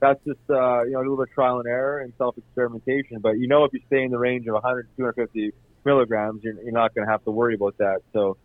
that's 0.00 0.22
just 0.24 0.40
uh, 0.50 0.82
you 0.84 0.92
know 0.92 0.98
a 0.98 1.00
little 1.00 1.16
bit 1.16 1.28
of 1.28 1.34
trial 1.34 1.60
and 1.60 1.68
error 1.68 2.00
and 2.00 2.12
self 2.18 2.36
experimentation. 2.36 3.20
But 3.20 3.38
you 3.38 3.48
know 3.48 3.64
if 3.64 3.72
you 3.72 3.80
stay 3.86 4.02
in 4.02 4.10
the 4.10 4.18
range 4.18 4.46
of 4.46 4.54
100 4.54 4.82
to 4.82 4.88
250 4.96 5.52
milligrams, 5.84 6.42
you're, 6.42 6.60
you're 6.62 6.72
not 6.72 6.94
going 6.94 7.06
to 7.06 7.10
have 7.10 7.24
to 7.24 7.30
worry 7.30 7.54
about 7.54 7.78
that. 7.78 8.00
So 8.12 8.36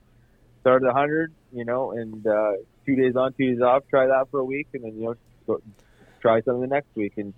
start 0.61 0.83
at 0.83 0.87
100, 0.87 1.33
you 1.53 1.65
know, 1.65 1.91
and 1.91 2.25
uh, 2.25 2.53
two 2.89 3.01
days 3.01 3.15
on, 3.15 3.33
two 3.33 3.53
days 3.53 3.61
off. 3.61 3.83
Try 3.89 4.07
that 4.07 4.27
for 4.31 4.39
a 4.39 4.45
week, 4.45 4.67
and 4.73 4.83
then 4.83 4.97
you 4.97 5.15
know, 5.47 5.59
try 6.21 6.41
something 6.41 6.61
the 6.61 6.67
next 6.67 6.89
week. 6.95 7.13
And 7.17 7.33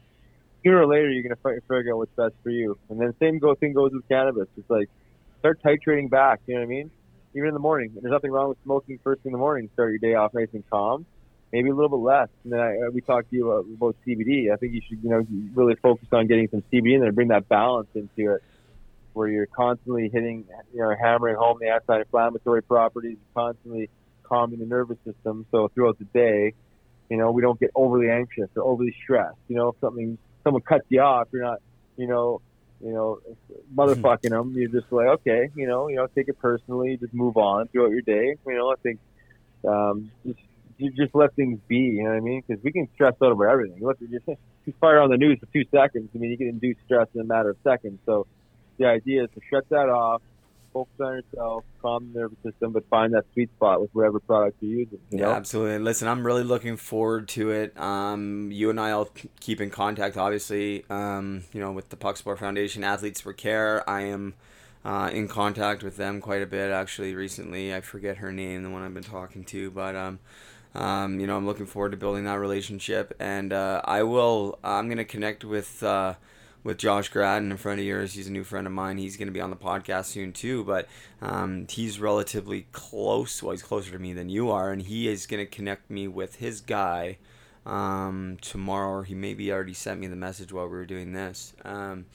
sooner 0.64 0.82
or 0.82 0.88
later, 0.88 1.10
you're 1.10 1.24
gonna 1.24 1.36
fi- 1.36 1.60
figure 1.68 1.94
out 1.94 1.98
what's 1.98 2.16
best 2.16 2.34
for 2.44 2.50
you. 2.50 2.78
And 2.90 3.00
then 3.00 3.14
same 3.20 3.40
go 3.40 3.56
thing 3.56 3.74
goes 3.74 3.92
with 3.92 4.08
cannabis. 4.08 4.48
It's 4.58 4.70
like 4.70 4.90
start 5.40 5.62
titrating 5.64 6.10
back. 6.10 6.40
You 6.46 6.56
know 6.56 6.62
what 6.62 6.66
I 6.66 6.70
mean? 6.70 6.92
Even 7.36 7.50
in 7.50 7.54
the 7.54 7.60
morning, 7.60 7.92
there's 7.94 8.12
nothing 8.12 8.32
wrong 8.32 8.50
with 8.50 8.58
smoking 8.64 9.00
first 9.04 9.22
thing 9.24 9.32
in 9.32 9.34
the 9.34 9.40
morning. 9.40 9.70
Start 9.74 9.92
your 9.92 10.00
day 10.00 10.16
off 10.16 10.34
nice 10.34 10.50
and 10.54 10.68
calm. 10.70 11.06
Maybe 11.52 11.70
a 11.70 11.76
little 11.76 11.90
bit 11.90 12.04
less. 12.04 12.30
And 12.44 12.54
then 12.54 12.60
I, 12.60 12.78
uh, 12.78 12.92
we 12.94 13.02
talked 13.02 13.30
to 13.30 13.36
you 13.36 13.52
about, 13.52 13.66
about 13.66 13.96
CBD. 14.08 14.54
I 14.54 14.56
think 14.56 14.74
you 14.74 14.82
should, 14.88 15.04
you 15.04 15.10
know, 15.10 15.26
really 15.54 15.76
focus 15.76 16.08
on 16.14 16.28
getting 16.28 16.48
some 16.50 16.64
CBD 16.72 16.96
in 16.96 17.02
there, 17.02 17.12
bring 17.12 17.28
that 17.28 17.50
balance 17.50 17.90
into 17.94 18.36
it 18.36 18.44
where 19.14 19.28
you're 19.28 19.48
constantly 19.48 20.08
hitting, 20.08 20.46
you 20.74 20.80
know, 20.80 20.96
hammering 21.02 21.36
home 21.36 21.58
the 21.60 21.68
anti-inflammatory 21.68 22.64
properties, 22.64 23.18
constantly 23.34 23.90
calming 24.32 24.60
the 24.60 24.66
nervous 24.66 24.98
system. 25.06 25.46
So 25.52 25.68
throughout 25.74 26.00
the 26.00 26.06
day, 26.06 26.54
you 27.10 27.18
know, 27.18 27.32
we 27.32 27.42
don't 27.42 27.60
get 27.60 27.72
overly 27.76 28.10
anxious 28.10 28.50
or 28.56 28.64
overly 28.64 28.96
stressed. 29.04 29.36
You 29.50 29.58
know, 29.58 29.68
if 29.70 29.76
something, 29.82 30.18
someone 30.46 30.62
cuts 30.62 30.86
you 30.88 31.02
off, 31.02 31.28
you're 31.34 31.44
not, 31.44 31.60
you 31.98 32.08
know, 32.08 32.40
you 32.82 32.94
know, 32.94 33.20
motherfucking 33.76 34.30
them. 34.30 34.54
You're 34.56 34.70
just 34.70 34.90
like, 34.92 35.08
okay, 35.08 35.50
you 35.56 35.68
know, 35.68 35.90
you 35.90 35.98
know, 35.98 36.08
take 36.08 36.30
it 36.30 36.40
personally, 36.40 36.98
just 36.98 37.14
move 37.14 37.36
on 37.36 37.68
throughout 37.68 37.92
your 37.92 38.02
day. 38.02 38.38
You 38.48 38.58
know, 38.58 38.72
I 38.72 38.76
think, 38.82 39.00
um, 39.68 40.12
just, 40.26 40.40
you 40.78 40.92
just 40.92 41.14
let 41.14 41.36
things 41.36 41.60
be. 41.68 41.76
You 41.76 42.04
know 42.06 42.12
what 42.12 42.16
I 42.16 42.22
mean? 42.22 42.42
Because 42.48 42.64
we 42.64 42.72
can 42.72 42.88
stress 42.94 43.14
out 43.22 43.32
over 43.34 43.48
everything. 43.50 43.84
Look, 43.84 43.98
you 44.00 44.08
just 44.08 44.28
you 44.66 44.74
fire 44.80 45.00
on 45.00 45.10
the 45.10 45.18
news 45.18 45.38
for 45.40 45.48
two 45.48 45.66
seconds. 45.70 46.10
I 46.16 46.18
mean, 46.18 46.32
you 46.32 46.38
can 46.38 46.48
induce 46.48 46.78
stress 46.86 47.08
in 47.14 47.22
a 47.22 47.26
matter 47.26 47.50
of 47.50 47.58
seconds. 47.64 48.00
So 48.06 48.26
the 48.78 48.86
idea 48.86 49.26
is 49.26 49.30
to 49.36 49.42
shut 49.50 49.68
that 49.70 49.90
off, 49.90 50.22
focus 50.74 50.94
on 51.00 51.14
yourself, 51.16 51.64
calm 51.82 52.12
the 52.14 52.20
nervous 52.20 52.38
system, 52.44 52.72
but 52.72 52.88
find 52.90 53.14
that 53.14 53.26
sweet 53.34 53.50
spot 53.56 53.82
with 53.82 53.90
whatever 53.94 54.20
product 54.20 54.58
you're 54.62 54.80
using. 54.80 55.00
You 55.12 55.20
Yeah, 55.20 55.26
know? 55.26 55.32
absolutely. 55.34 55.76
And 55.76 55.86
Listen, 55.86 56.08
I'm 56.08 56.26
really 56.26 56.44
looking 56.44 56.78
forward 56.78 57.28
to 57.30 57.52
it. 57.52 57.78
Um, 57.80 58.52
you 58.52 58.70
and 58.70 58.80
I'll 58.80 59.10
keep 59.40 59.62
in 59.62 59.70
contact, 59.70 60.18
obviously. 60.18 60.86
Um, 60.90 61.44
you 61.54 61.60
know, 61.60 61.72
with 61.72 61.90
the 61.90 61.98
Puck 61.98 62.18
Sport 62.18 62.40
Foundation, 62.40 62.84
Athletes 62.84 63.22
for 63.22 63.34
Care. 63.34 63.88
I 63.90 64.02
am 64.02 64.34
uh, 64.86 65.10
in 65.14 65.28
contact 65.28 65.84
with 65.84 65.98
them 65.98 66.22
quite 66.22 66.42
a 66.42 66.48
bit, 66.48 66.72
actually. 66.72 67.14
Recently, 67.16 67.74
I 67.74 67.82
forget 67.82 68.18
her 68.18 68.32
name, 68.32 68.64
the 68.64 68.70
one 68.70 68.84
I've 68.84 68.94
been 68.94 69.04
talking 69.04 69.44
to, 69.46 69.72
but 69.72 69.96
um, 69.96 70.20
um, 70.74 71.20
you 71.20 71.28
know, 71.28 71.36
I'm 71.38 71.46
looking 71.46 71.66
forward 71.66 71.92
to 71.92 71.98
building 71.98 72.24
that 72.26 72.40
relationship, 72.40 73.14
and 73.20 73.52
uh, 73.52 73.82
I 73.84 74.04
will. 74.04 74.58
I'm 74.64 74.90
gonna 74.90 75.06
connect 75.06 75.44
with. 75.44 75.84
Uh, 75.84 76.16
with 76.64 76.78
Josh 76.78 77.10
Gratton, 77.10 77.52
a 77.52 77.58
friend 77.58 77.80
of 77.80 77.86
yours. 77.86 78.14
He's 78.14 78.28
a 78.28 78.32
new 78.32 78.44
friend 78.44 78.68
of 78.68 78.74
mine. 78.74 78.98
He's 78.98 79.18
going 79.18 79.28
to 79.28 79.34
be 79.34 79.42
on 79.42 79.50
the 79.50 79.56
podcast 79.56 80.06
soon 80.06 80.32
too, 80.32 80.64
but 80.64 80.88
um, 81.22 81.68
he's 81.70 82.00
relatively 82.00 82.68
close. 82.72 83.42
Well, 83.42 83.52
he's 83.52 83.64
closer 83.64 83.92
to 83.92 84.00
me 84.00 84.14
than 84.14 84.30
you 84.30 84.52
are, 84.52 84.72
and 84.72 84.82
he 84.82 85.08
is 85.08 85.26
going 85.26 85.44
to 85.44 85.50
connect 85.50 85.90
me 85.90 86.08
with 86.08 86.36
his 86.36 86.62
guy 86.62 87.18
um, 87.66 88.38
tomorrow. 88.42 89.02
He 89.02 89.16
maybe 89.16 89.52
already 89.52 89.74
sent 89.74 90.00
me 90.00 90.08
the 90.08 90.16
message 90.16 90.52
while 90.54 90.66
we 90.66 90.72
were 90.72 90.86
doing 90.86 91.14
this. 91.14 91.54
Um, 91.64 92.06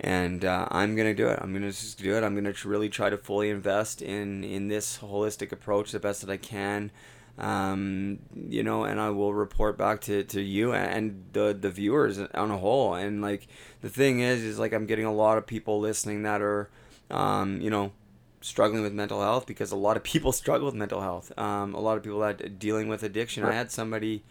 and 0.00 0.44
uh, 0.44 0.66
I'm 0.70 0.96
gonna 0.96 1.14
do 1.14 1.28
it. 1.28 1.38
I'm 1.40 1.52
gonna 1.52 1.70
just 1.70 2.02
do 2.02 2.16
it. 2.16 2.24
I'm 2.24 2.34
gonna 2.34 2.52
really 2.64 2.88
try 2.88 3.10
to 3.10 3.16
fully 3.16 3.50
invest 3.50 4.02
in 4.02 4.42
in 4.42 4.66
this 4.66 4.98
holistic 4.98 5.52
approach 5.52 5.92
the 5.92 6.00
best 6.00 6.20
that 6.22 6.30
I 6.30 6.36
can 6.36 6.90
um, 7.38 8.20
you 8.48 8.62
know, 8.62 8.84
and 8.84 9.00
I 9.00 9.10
will 9.10 9.34
report 9.34 9.76
back 9.76 10.00
to, 10.02 10.22
to 10.24 10.40
you 10.40 10.72
and 10.72 11.24
the 11.32 11.56
the 11.58 11.70
viewers 11.70 12.18
on 12.18 12.50
a 12.50 12.58
whole. 12.58 12.94
And 12.94 13.22
like 13.22 13.48
the 13.80 13.88
thing 13.88 14.20
is, 14.20 14.42
is 14.42 14.58
like 14.58 14.72
I'm 14.72 14.86
getting 14.86 15.04
a 15.04 15.12
lot 15.12 15.38
of 15.38 15.46
people 15.46 15.80
listening 15.80 16.22
that 16.22 16.40
are, 16.40 16.70
um, 17.10 17.60
you 17.60 17.70
know, 17.70 17.92
struggling 18.40 18.82
with 18.82 18.92
mental 18.92 19.20
health 19.20 19.46
because 19.46 19.72
a 19.72 19.76
lot 19.76 19.96
of 19.96 20.04
people 20.04 20.30
struggle 20.42 20.66
with 20.66 20.74
mental 20.74 21.00
health. 21.00 21.36
Um, 21.38 21.74
a 21.74 21.80
lot 21.80 21.96
of 21.96 22.02
people 22.02 22.20
that 22.20 22.40
are 22.40 22.48
dealing 22.48 22.88
with 22.88 23.02
addiction. 23.02 23.44
I 23.44 23.52
had 23.52 23.72
somebody 23.72 24.22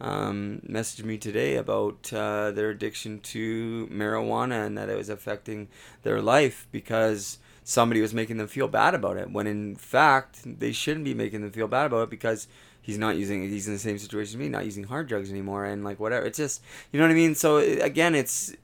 um, 0.00 0.60
messaged 0.68 1.04
me 1.04 1.18
today 1.18 1.56
about 1.56 2.12
uh, 2.12 2.50
their 2.50 2.70
addiction 2.70 3.20
to 3.20 3.88
marijuana 3.92 4.66
and 4.66 4.76
that 4.78 4.88
it 4.88 4.96
was 4.96 5.08
affecting 5.08 5.68
their 6.02 6.20
life 6.20 6.66
because 6.72 7.38
somebody 7.68 8.00
was 8.00 8.14
making 8.14 8.38
them 8.38 8.48
feel 8.48 8.66
bad 8.66 8.94
about 8.94 9.18
it. 9.18 9.30
When 9.30 9.46
in 9.46 9.76
fact, 9.76 10.40
they 10.58 10.72
shouldn't 10.72 11.04
be 11.04 11.12
making 11.12 11.42
them 11.42 11.50
feel 11.50 11.68
bad 11.68 11.84
about 11.84 12.04
it 12.04 12.10
because 12.10 12.48
he's 12.80 12.96
not 12.96 13.16
using 13.18 13.42
he's 13.42 13.66
in 13.66 13.74
the 13.74 13.78
same 13.78 13.98
situation 13.98 14.30
as 14.32 14.36
me 14.38 14.48
not 14.48 14.64
using 14.64 14.84
hard 14.84 15.06
drugs 15.06 15.30
anymore 15.30 15.66
and 15.66 15.84
like 15.84 16.00
whatever 16.00 16.24
it's 16.24 16.38
just 16.38 16.62
you 16.90 16.98
know 16.98 17.04
what 17.04 17.10
i 17.10 17.14
mean? 17.14 17.34
So 17.34 17.58
again 17.58 18.14
it's 18.14 18.54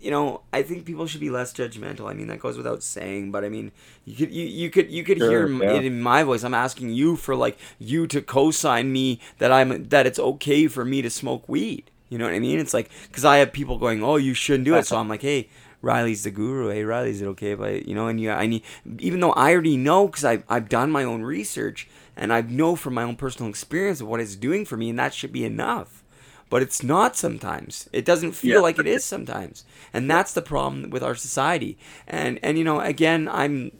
you 0.00 0.10
know 0.10 0.40
i 0.52 0.60
think 0.64 0.84
people 0.84 1.06
should 1.06 1.20
be 1.20 1.30
less 1.30 1.52
judgmental. 1.52 2.10
I 2.10 2.14
mean 2.14 2.26
that 2.26 2.40
goes 2.40 2.56
without 2.56 2.82
saying 2.82 3.30
but 3.30 3.44
i 3.44 3.48
mean 3.48 3.70
you 4.04 4.16
could 4.16 4.32
you, 4.32 4.44
you 4.44 4.70
could 4.70 4.90
you 4.90 5.04
could 5.04 5.18
Sure, 5.18 5.46
hear 5.46 5.62
yeah. 5.62 5.74
it 5.76 5.84
in 5.84 6.02
my 6.02 6.24
voice. 6.24 6.42
I'm 6.42 6.54
asking 6.54 6.90
you 6.90 7.14
for 7.14 7.36
like 7.36 7.56
you 7.78 8.08
to 8.08 8.20
co-sign 8.20 8.90
me 8.90 9.20
that 9.38 9.52
i'm 9.52 9.84
that 9.90 10.04
it's 10.04 10.18
okay 10.18 10.66
for 10.66 10.84
me 10.84 11.00
to 11.00 11.10
smoke 11.10 11.48
weed. 11.48 11.84
You 12.08 12.18
know 12.18 12.24
what 12.24 12.34
i 12.34 12.40
mean? 12.40 12.58
It's 12.58 12.74
like 12.74 12.90
because 13.06 13.24
i 13.24 13.36
have 13.36 13.52
people 13.52 13.78
going 13.78 14.02
oh 14.02 14.16
you 14.16 14.34
shouldn't 14.34 14.64
do 14.64 14.74
it. 14.74 14.84
So 14.84 14.96
i'm 15.00 15.08
like 15.08 15.22
hey 15.22 15.48
Riley's 15.82 16.22
the 16.22 16.30
guru. 16.30 16.68
Hey, 16.68 16.84
Riley, 16.84 17.10
is 17.10 17.20
it 17.20 17.26
okay 17.26 17.50
if 17.52 17.60
I, 17.60 17.82
you 17.86 17.94
know, 17.94 18.06
and 18.06 18.20
yeah, 18.20 18.38
I 18.38 18.46
need, 18.46 18.62
even 18.98 19.20
though 19.20 19.32
I 19.32 19.52
already 19.52 19.76
know 19.76 20.06
because 20.06 20.24
I've, 20.24 20.44
I've 20.48 20.68
done 20.68 20.90
my 20.90 21.04
own 21.04 21.22
research 21.22 21.88
and 22.16 22.32
I 22.32 22.40
know 22.42 22.76
from 22.76 22.94
my 22.94 23.02
own 23.02 23.16
personal 23.16 23.50
experience 23.50 24.00
of 24.00 24.06
what 24.06 24.20
it's 24.20 24.36
doing 24.36 24.64
for 24.64 24.76
me, 24.76 24.90
and 24.90 24.98
that 24.98 25.12
should 25.12 25.32
be 25.32 25.44
enough. 25.44 26.02
But 26.50 26.62
it's 26.62 26.82
not 26.82 27.16
sometimes. 27.16 27.88
It 27.92 28.04
doesn't 28.04 28.32
feel 28.32 28.56
Yeah. 28.56 28.60
like 28.60 28.78
it 28.78 28.86
is 28.86 29.04
sometimes, 29.04 29.64
and 29.92 30.10
that's 30.10 30.34
the 30.34 30.42
problem 30.42 30.90
with 30.90 31.02
our 31.02 31.14
society. 31.14 31.78
And 32.06 32.38
and 32.42 32.58
you 32.58 32.64
know, 32.64 32.78
again, 32.80 33.26
I'm 33.26 33.72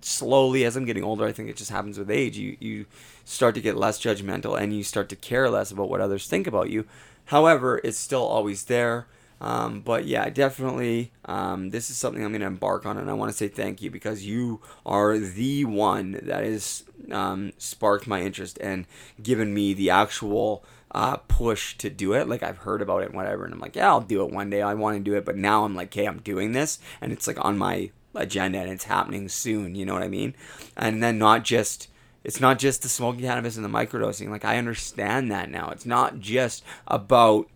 slowly 0.00 0.64
as 0.64 0.76
I'm 0.76 0.86
getting 0.86 1.04
older. 1.04 1.26
I 1.26 1.32
think 1.32 1.50
it 1.50 1.56
just 1.56 1.70
happens 1.70 1.98
with 1.98 2.10
age. 2.10 2.38
You 2.38 2.56
you 2.60 2.86
start 3.26 3.54
to 3.56 3.60
get 3.60 3.76
less 3.76 4.00
judgmental, 4.00 4.58
and 4.58 4.74
you 4.74 4.82
start 4.82 5.10
to 5.10 5.16
care 5.16 5.50
less 5.50 5.70
about 5.70 5.90
what 5.90 6.00
others 6.00 6.26
think 6.26 6.46
about 6.46 6.70
you. 6.70 6.86
However, 7.26 7.80
it's 7.84 7.98
still 7.98 8.24
always 8.24 8.64
there. 8.64 9.06
Um, 9.44 9.82
but 9.82 10.06
yeah, 10.06 10.30
definitely, 10.30 11.12
um, 11.26 11.68
this 11.68 11.90
is 11.90 11.98
something 11.98 12.24
I'm 12.24 12.30
going 12.30 12.40
to 12.40 12.46
embark 12.46 12.86
on, 12.86 12.96
and 12.96 13.10
I 13.10 13.12
want 13.12 13.30
to 13.30 13.36
say 13.36 13.46
thank 13.46 13.82
you 13.82 13.90
because 13.90 14.24
you 14.24 14.62
are 14.86 15.18
the 15.18 15.66
one 15.66 16.12
that 16.22 16.42
has 16.42 16.84
um, 17.12 17.52
sparked 17.58 18.06
my 18.06 18.22
interest 18.22 18.56
and 18.62 18.86
given 19.22 19.52
me 19.52 19.74
the 19.74 19.90
actual 19.90 20.64
uh, 20.92 21.18
push 21.18 21.76
to 21.76 21.90
do 21.90 22.14
it. 22.14 22.26
Like 22.26 22.42
I've 22.42 22.56
heard 22.56 22.80
about 22.80 23.02
it 23.02 23.08
and 23.08 23.14
whatever, 23.14 23.44
and 23.44 23.52
I'm 23.52 23.60
like, 23.60 23.76
yeah, 23.76 23.88
I'll 23.88 24.00
do 24.00 24.24
it 24.24 24.32
one 24.32 24.48
day. 24.48 24.62
I 24.62 24.72
want 24.72 24.96
to 24.96 25.04
do 25.04 25.14
it, 25.14 25.26
but 25.26 25.36
now 25.36 25.66
I'm 25.66 25.76
like, 25.76 25.92
hey, 25.92 26.06
I'm 26.06 26.20
doing 26.20 26.52
this, 26.52 26.78
and 27.02 27.12
it's 27.12 27.26
like 27.26 27.44
on 27.44 27.58
my 27.58 27.90
agenda, 28.14 28.60
and 28.60 28.70
it's 28.70 28.84
happening 28.84 29.28
soon. 29.28 29.74
You 29.74 29.84
know 29.84 29.92
what 29.92 30.02
I 30.02 30.08
mean? 30.08 30.34
And 30.74 31.02
then 31.02 31.18
not 31.18 31.44
just 31.44 31.88
it's 32.24 32.40
not 32.40 32.58
just 32.58 32.80
the 32.82 32.88
smoking 32.88 33.20
cannabis 33.20 33.56
and 33.56 33.64
the 33.64 33.68
microdosing. 33.68 34.30
Like 34.30 34.46
I 34.46 34.56
understand 34.56 35.30
that 35.30 35.50
now. 35.50 35.68
It's 35.68 35.84
not 35.84 36.18
just 36.20 36.64
about 36.88 37.50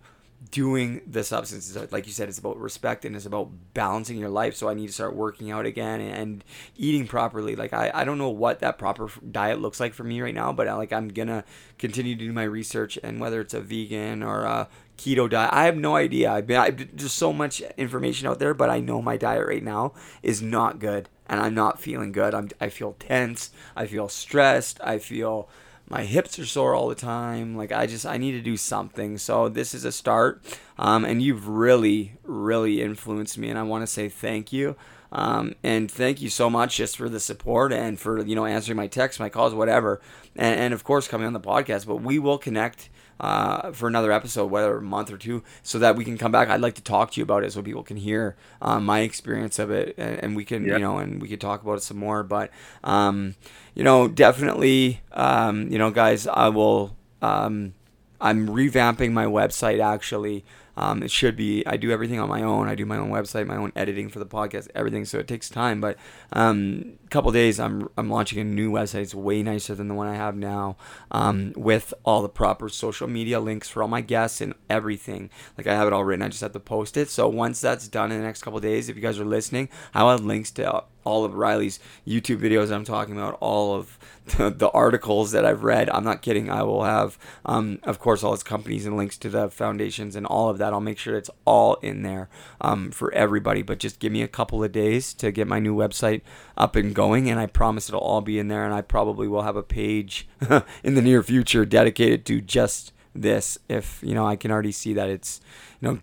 doing 0.51 1.01
the 1.07 1.23
substances 1.23 1.91
like 1.93 2.07
you 2.07 2.13
said 2.13 2.29
it's 2.29 2.39
about 2.39 2.57
respect 2.59 3.05
and 3.05 3.15
it's 3.15 3.27
about 3.27 3.51
balancing 3.75 4.17
your 4.17 4.29
life. 4.29 4.55
So 4.55 4.69
i 4.69 4.75
need 4.75 4.87
to 4.87 4.93
start 4.93 5.15
working 5.15 5.51
out 5.51 5.67
again 5.67 6.01
and 6.01 6.45
eating 6.77 7.07
properly. 7.07 7.57
Like 7.57 7.73
i, 7.73 7.91
I 7.93 8.05
don't 8.05 8.19
know 8.19 8.31
what 8.31 8.61
that 8.61 8.79
proper 8.79 9.11
diet 9.31 9.61
looks 9.61 9.81
like 9.81 9.95
for 9.95 10.05
me 10.05 10.21
right 10.21 10.35
now 10.35 10.53
but 10.53 10.69
I, 10.69 10.75
like 10.75 10.93
i'm 10.93 11.09
gonna 11.09 11.45
continue 11.79 12.15
to 12.15 12.25
do 12.25 12.33
my 12.33 12.45
research 12.45 12.99
and 13.03 13.21
whether 13.21 13.41
it's 13.41 13.55
a 13.55 13.61
vegan 13.61 14.23
or 14.23 14.45
a 14.45 14.69
keto 14.97 15.29
diet 15.29 15.53
i 15.53 15.65
have 15.65 15.77
no 15.77 15.97
idea. 15.97 16.31
I've 16.33 16.47
been 16.47 16.91
there's 16.93 17.13
so 17.13 17.33
much 17.33 17.61
information 17.77 18.27
out 18.27 18.39
there 18.39 18.55
but 18.55 18.71
i 18.71 18.81
know 18.81 19.03
my 19.03 19.17
diet 19.17 19.47
right 19.47 19.63
now 19.63 19.93
is 20.23 20.41
not 20.41 20.79
good 20.79 21.09
and 21.27 21.41
i'm 21.41 21.55
not 21.55 21.81
feeling 21.81 22.13
good. 22.13 22.35
I'm 22.35 22.49
i 22.61 22.69
feel 22.69 22.97
tense. 22.99 23.51
I 23.77 23.87
feel 23.87 24.09
stressed. 24.09 24.81
I 24.83 24.99
feel 24.99 25.49
my 25.89 26.05
hips 26.05 26.39
are 26.39 26.47
sore 26.47 26.75
all 26.75 26.89
the 26.89 26.95
time. 26.95 27.57
Like 27.57 27.73
i 27.73 27.87
just 27.87 28.07
i 28.07 28.17
need 28.17 28.33
to 28.33 28.41
do 28.41 28.57
something. 28.57 29.19
So 29.19 29.49
this 29.49 29.75
is 29.75 29.85
a 29.85 29.93
start. 29.93 30.43
Um, 30.79 31.05
and 31.05 31.23
you've 31.23 31.49
really 31.49 32.17
really 32.25 32.83
influenced 32.83 33.39
me 33.39 33.49
and 33.49 33.59
i 33.59 33.63
want 33.63 33.83
to 33.83 33.87
say 33.87 34.09
thank 34.09 34.53
you. 34.53 34.77
Um, 35.11 35.55
and 35.63 35.91
thank 35.91 36.21
you 36.21 36.29
so 36.29 36.51
much 36.51 36.77
just 36.77 36.99
for 36.99 37.09
the 37.09 37.21
support 37.21 37.73
and 37.73 37.99
for 37.99 38.25
you 38.25 38.35
know 38.35 38.45
answering 38.45 38.77
my 38.77 38.87
texts 38.87 39.21
my 39.21 39.29
calls 39.29 39.55
whatever. 39.55 40.01
And, 40.37 40.61
and 40.61 40.75
of 40.75 40.85
course 40.85 41.09
coming 41.09 41.27
on 41.27 41.33
the 41.33 41.41
podcast 41.41 41.87
but 41.87 41.97
we 41.97 42.19
will 42.19 42.39
connect 42.39 42.91
uh, 43.21 43.73
for 43.73 43.89
another 43.89 44.13
episode, 44.13 44.47
whether 44.47 44.77
a 44.77 44.83
month 44.83 45.11
or 45.11 45.19
two, 45.19 45.43
so 45.63 45.79
that 45.79 45.97
we 45.97 46.05
can 46.05 46.17
come 46.19 46.33
back. 46.33 46.49
I'd 46.49 46.61
like 46.61 46.75
to 46.77 46.83
talk 46.83 47.11
to 47.13 47.21
you 47.21 47.25
about 47.25 47.45
it 47.45 47.53
so 47.53 47.63
people 47.63 47.83
can 47.83 47.97
hear 47.97 48.37
um, 48.63 48.85
my 48.85 49.01
experience 49.01 49.59
of 49.59 49.71
it, 49.71 49.95
and, 49.99 50.23
and 50.25 50.37
we 50.37 50.45
can, 50.45 50.65
Yeah. 50.65 50.75
you 50.75 50.79
know, 50.81 50.99
and 50.99 51.21
we 51.21 51.29
could 51.29 51.41
talk 51.41 51.63
about 51.63 51.79
it 51.79 51.83
some 51.83 51.97
more. 51.99 52.23
But, 52.23 52.51
um, 52.85 53.35
you 53.75 53.83
know, 53.85 54.09
definitely, 54.09 55.01
um, 55.13 55.69
you 55.71 55.79
know, 55.79 55.91
guys, 55.91 56.27
I 56.27 56.49
will. 56.49 56.97
Um, 57.21 57.75
I'm 58.21 58.49
revamping 58.49 59.13
my 59.13 59.27
website 59.27 59.81
actually. 59.81 60.45
Um, 60.79 61.03
it 61.03 61.11
should 61.11 61.35
be. 61.35 61.67
I 61.67 61.77
do 61.77 61.91
everything 61.91 62.21
on 62.21 62.29
my 62.29 62.43
own. 62.43 62.69
I 62.69 62.77
do 62.77 62.87
my 62.87 62.97
own 62.97 63.11
website, 63.11 63.49
my 63.49 63.57
own 63.57 63.73
editing 63.75 64.09
for 64.09 64.21
the 64.21 64.27
podcast, 64.27 64.69
everything. 64.77 65.05
So 65.05 65.19
it 65.19 65.27
takes 65.27 65.49
time. 65.49 65.81
But 65.81 65.99
um, 66.33 66.93
a 67.05 67.09
couple 67.09 67.33
days, 67.33 67.59
I'm 67.59 67.89
I'm 67.99 68.09
launching 68.09 68.39
a 68.39 68.45
new 68.45 68.71
website. 68.71 69.03
It's 69.03 69.15
way 69.15 69.43
nicer 69.43 69.75
than 69.75 69.89
the 69.89 69.95
one 69.95 70.07
I 70.07 70.15
have 70.15 70.37
now, 70.37 70.77
um, 71.11 71.53
with 71.57 71.93
all 72.05 72.23
the 72.23 72.29
proper 72.29 72.69
social 72.69 73.09
media 73.09 73.41
links 73.41 73.69
for 73.69 73.83
all 73.83 73.89
my 73.89 74.03
guests 74.03 74.41
and 74.41 74.55
everything. 74.71 75.31
Like 75.57 75.67
I 75.67 75.75
have 75.75 75.89
it 75.89 75.93
all 75.93 76.05
written. 76.05 76.23
I 76.23 76.29
just 76.29 76.43
have 76.43 76.53
to 76.53 76.61
post 76.61 76.97
it. 76.97 77.11
So 77.11 77.29
once 77.29 77.61
that's 77.61 77.89
done 77.89 78.13
in 78.13 78.19
the 78.19 78.25
next 78.25 78.43
couple 78.43 78.61
days, 78.61 78.89
if 78.89 78.95
you 78.95 79.03
guys 79.03 79.19
are 79.19 79.25
listening, 79.25 79.69
I'll 79.95 80.11
have 80.11 80.25
links 80.25 80.53
to 80.53 80.85
all 81.09 81.25
of 81.25 81.35
Riley's 81.35 81.81
YouTube 82.07 82.39
videos 82.39 82.71
I'm 82.71 82.85
talking 82.85 83.17
about, 83.17 83.39
all 83.41 83.75
of 83.75 83.99
the, 84.37 84.51
the 84.51 84.69
articles 84.71 85.33
that 85.33 85.45
I've 85.45 85.65
read. 85.65 85.89
I'm 85.91 86.05
not 86.05 86.21
kidding. 86.21 86.51
I 86.51 86.63
will 86.63 86.85
have, 86.85 87.19
um, 87.47 87.79
of 87.83 87.99
course, 87.99 88.23
all 88.23 88.33
his 88.33 88.43
companies 88.43 88.85
and 88.85 88.97
links 88.97 89.17
to 89.19 89.31
the 89.31 89.49
foundations 89.49 90.15
and 90.15 90.27
all 90.27 90.51
of 90.51 90.59
that. 90.59 90.73
I'll 90.73 90.81
make 90.81 90.99
sure 90.99 91.17
it's 91.17 91.31
all 91.47 91.75
in 91.77 92.03
there 92.03 92.29
um, 92.61 92.91
for 92.91 93.13
everybody. 93.15 93.63
But 93.63 93.79
just 93.79 94.01
give 94.01 94.13
me 94.13 94.23
a 94.23 94.29
couple 94.29 94.63
of 94.63 94.71
days 94.71 95.15
to 95.15 95.33
get 95.33 95.49
my 95.49 95.59
new 95.59 95.75
website 95.75 96.21
up 96.57 96.77
and 96.77 96.95
going, 96.95 97.31
and 97.31 97.41
I 97.41 97.47
promise 97.47 97.89
it'll 97.89 98.01
all 98.01 98.21
be 98.21 98.39
in 98.39 98.49
there. 98.49 98.65
And 98.65 98.75
I 98.75 98.83
probably 98.83 99.29
will 99.29 99.43
have 99.43 99.57
a 99.57 99.63
page 99.63 100.29
in 100.85 100.95
the 100.95 101.03
near 101.03 101.23
future 101.23 101.65
dedicated 101.65 102.27
to 102.27 102.41
just 102.43 102.93
this 103.23 103.59
if 103.69 104.01
you 104.03 104.15
know 104.15 104.27
i 104.27 104.37
can 104.37 104.51
already 104.51 104.73
see 104.73 104.93
that 104.93 105.09
it's 105.09 105.41
you 105.81 106.01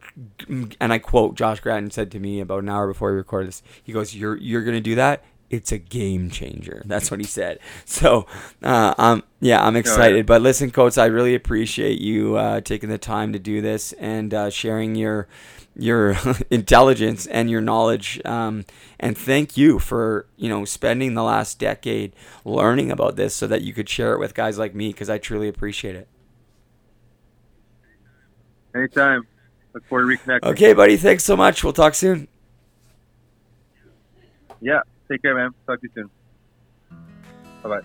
know 0.48 0.68
and 0.80 0.94
i 0.94 0.98
quote 0.98 1.36
josh 1.36 1.60
gratton 1.60 1.92
said 1.92 2.12
to 2.12 2.20
me 2.20 2.40
about 2.40 2.64
an 2.64 2.70
hour 2.70 2.88
before 2.88 3.12
we 3.12 3.18
recorded 3.18 3.48
this 3.48 3.64
he 3.84 3.92
goes 3.92 4.16
you're 4.16 4.38
you're 4.38 4.64
gonna 4.64 4.82
do 4.82 4.96
that? 4.96 5.24
It's 5.48 5.72
a 5.72 5.78
game 5.78 6.32
changer. 6.32 6.82
That's 6.88 7.12
what 7.12 7.20
he 7.20 7.26
said. 7.26 7.60
So 7.86 8.26
uh, 8.64 8.96
um 8.98 9.24
yeah 9.40 9.64
i'm 9.66 9.76
excited. 9.76 10.26
But 10.26 10.42
listen 10.42 10.72
coach 10.72 10.98
i 10.98 11.06
really 11.06 11.36
appreciate 11.36 12.00
you 12.00 12.36
uh, 12.36 12.62
taking 12.62 12.90
the 12.90 12.98
time 12.98 13.34
to 13.34 13.40
do 13.40 13.62
this 13.62 13.94
and 13.94 14.34
uh, 14.34 14.50
sharing 14.50 14.96
your 14.96 15.28
your 15.76 16.18
intelligence 16.50 17.28
and 17.28 17.50
your 17.50 17.62
knowledge 17.62 18.22
um, 18.26 18.66
and 19.00 19.18
thank 19.18 19.58
you 19.58 19.78
for 19.78 20.26
you 20.38 20.50
know 20.50 20.66
spending 20.66 21.14
the 21.14 21.24
last 21.24 21.60
decade 21.60 22.14
learning 22.46 22.92
about 22.92 23.18
this 23.18 23.36
so 23.36 23.46
that 23.46 23.62
you 23.62 23.74
could 23.74 23.90
share 23.90 24.14
it 24.14 24.20
with 24.20 24.34
guys 24.34 24.58
like 24.58 24.74
me 24.74 24.88
because 24.88 25.10
i 25.10 25.18
truly 25.18 25.50
appreciate 25.50 25.96
it 25.96 26.08
Anytime. 28.76 29.26
Look 29.74 29.86
forward 29.88 30.18
to 30.18 30.18
reconnecting. 30.18 30.52
Okay, 30.52 30.74
buddy. 30.74 30.98
Thanks 30.98 31.24
so 31.24 31.36
much. 31.36 31.64
We'll 31.64 31.74
talk 31.74 31.96
soon. 31.96 32.28
Yeah. 34.62 34.82
Take 35.10 35.22
care, 35.22 35.36
man. 35.36 35.52
Talk 35.68 35.82
to 35.82 35.88
you 35.88 35.94
soon. 35.94 36.10
Bye 37.64 37.70
bye. 37.70 37.82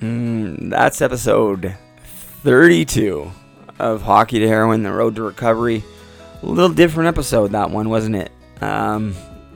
Mm, 0.00 0.70
that's 0.70 1.00
episode 1.00 1.76
32 2.42 3.30
of 3.78 4.02
Hockey 4.02 4.38
to 4.40 4.46
Heroin, 4.46 4.82
The 4.82 4.92
Road 4.92 5.16
to 5.16 5.22
Recovery. 5.22 5.82
A 6.42 6.46
little 6.46 6.74
different 6.74 7.08
episode, 7.08 7.52
that 7.52 7.70
one, 7.70 7.88
wasn't 7.88 8.16
it? 8.16 8.30
Um, 8.60 9.14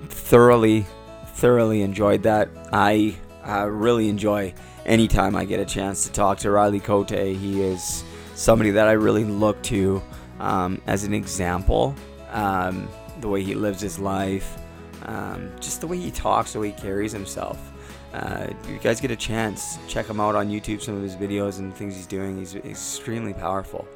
thoroughly, 0.08 0.86
thoroughly 1.26 1.82
enjoyed 1.82 2.22
that. 2.22 2.48
I 2.72 3.14
uh, 3.46 3.68
really 3.68 4.08
enjoy 4.08 4.54
anytime 4.88 5.36
I 5.36 5.44
get 5.44 5.60
a 5.60 5.64
chance 5.64 6.04
to 6.04 6.12
talk 6.12 6.38
to 6.38 6.50
Riley 6.50 6.80
Cote. 6.80 7.10
He 7.10 7.62
is 7.62 8.02
somebody 8.34 8.70
that 8.70 8.88
I 8.88 8.92
really 8.92 9.24
look 9.24 9.62
to 9.64 10.02
um, 10.40 10.80
as 10.86 11.04
an 11.04 11.14
example. 11.14 11.94
Um, 12.32 12.88
the 13.20 13.28
way 13.28 13.42
he 13.42 13.54
lives 13.54 13.80
his 13.80 13.98
life, 13.98 14.58
um, 15.04 15.52
just 15.60 15.80
the 15.80 15.86
way 15.86 15.98
he 15.98 16.10
talks, 16.10 16.52
the 16.52 16.60
way 16.60 16.70
he 16.70 16.80
carries 16.80 17.12
himself. 17.12 17.72
Uh, 18.12 18.48
you 18.68 18.78
guys 18.78 19.00
get 19.00 19.10
a 19.10 19.16
chance, 19.16 19.78
check 19.86 20.06
him 20.06 20.20
out 20.20 20.34
on 20.34 20.48
YouTube. 20.48 20.80
Some 20.80 20.96
of 20.96 21.02
his 21.02 21.14
videos 21.14 21.58
and 21.58 21.74
things 21.74 21.94
he's 21.94 22.06
doing. 22.06 22.38
He's 22.38 22.54
extremely 22.54 23.34
powerful. 23.34 23.86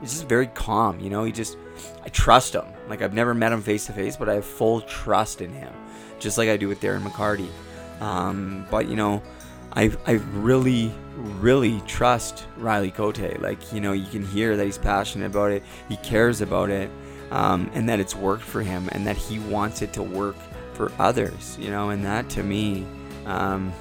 He's 0.00 0.12
just 0.12 0.28
very 0.28 0.46
calm, 0.48 1.00
you 1.00 1.10
know. 1.10 1.24
He 1.24 1.32
just, 1.32 1.56
I 2.04 2.08
trust 2.10 2.54
him. 2.54 2.66
Like 2.88 3.02
I've 3.02 3.14
never 3.14 3.34
met 3.34 3.52
him 3.52 3.62
face 3.62 3.86
to 3.86 3.92
face, 3.92 4.16
but 4.16 4.28
I 4.28 4.34
have 4.34 4.44
full 4.44 4.82
trust 4.82 5.40
in 5.40 5.52
him, 5.52 5.72
just 6.20 6.38
like 6.38 6.48
I 6.48 6.56
do 6.56 6.68
with 6.68 6.80
Darren 6.80 7.02
McCarty. 7.02 7.48
Um, 8.00 8.66
but 8.70 8.88
you 8.88 8.94
know, 8.96 9.22
I 9.76 9.92
I 10.06 10.12
really 10.32 10.92
really 11.16 11.80
trust 11.86 12.46
Riley 12.56 12.90
Cote. 12.90 13.40
Like 13.40 13.72
you 13.72 13.80
know, 13.80 13.92
you 13.92 14.06
can 14.06 14.24
hear 14.24 14.56
that 14.56 14.64
he's 14.64 14.78
passionate 14.78 15.26
about 15.26 15.52
it. 15.52 15.62
He 15.88 15.96
cares 15.98 16.40
about 16.40 16.70
it, 16.70 16.90
um, 17.30 17.70
and 17.74 17.88
that 17.88 18.00
it's 18.00 18.14
worked 18.14 18.42
for 18.42 18.62
him, 18.62 18.88
and 18.92 19.06
that 19.06 19.16
he 19.16 19.38
wants 19.38 19.82
it 19.82 19.92
to 19.94 20.02
work 20.02 20.36
for 20.72 20.90
others. 20.98 21.56
You 21.60 21.70
know, 21.70 21.90
and 21.90 22.04
that 22.04 22.28
to 22.30 22.42
me, 22.42 22.86
um, 23.26 23.72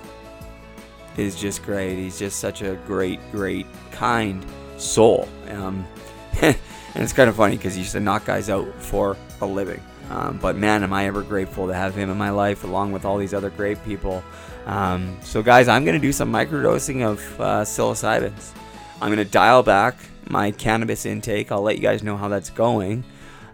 is 1.18 1.36
just 1.36 1.64
great. 1.64 1.96
He's 1.98 2.20
just 2.20 2.40
such 2.40 2.62
a 2.62 2.76
great, 2.86 3.20
great, 3.32 3.66
kind 3.92 4.46
soul. 4.78 5.28
Um, 5.50 5.88
and 6.42 6.58
it's 6.96 7.14
kind 7.14 7.30
of 7.30 7.36
funny 7.36 7.58
because 7.58 7.74
he 7.74 7.82
used 7.82 7.94
to 7.94 8.00
knock 8.00 8.26
guys 8.26 8.50
out 8.50 8.68
for 8.82 9.18
a 9.42 9.46
living. 9.46 9.82
Um, 10.10 10.38
but 10.38 10.56
man, 10.56 10.84
am 10.84 10.94
I 10.94 11.08
ever 11.08 11.24
grateful 11.24 11.68
to 11.68 11.74
have 11.74 11.96
him 11.96 12.10
in 12.10 12.18
my 12.18 12.30
life 12.30 12.64
along 12.64 12.92
with 12.92 13.06
all 13.06 13.18
these 13.18 13.34
other 13.34 13.50
great 13.50 13.84
people. 13.84 14.24
Um, 14.66 15.18
so, 15.22 15.42
guys, 15.44 15.68
I'm 15.68 15.86
going 15.86 16.00
to 16.00 16.02
do 16.02 16.12
some 16.12 16.32
microdosing 16.32 17.06
of 17.06 17.20
uh, 17.40 17.62
psilocybins. 17.62 18.54
I'm 19.02 19.14
going 19.14 19.26
to 19.26 19.32
dial 19.32 19.64
back 19.64 19.96
my 20.30 20.52
cannabis 20.52 21.06
intake. 21.06 21.52
I'll 21.52 21.62
let 21.62 21.76
you 21.76 21.82
guys 21.82 22.04
know 22.04 22.18
how 22.18 22.28
that's 22.28 22.50
going. 22.50 23.04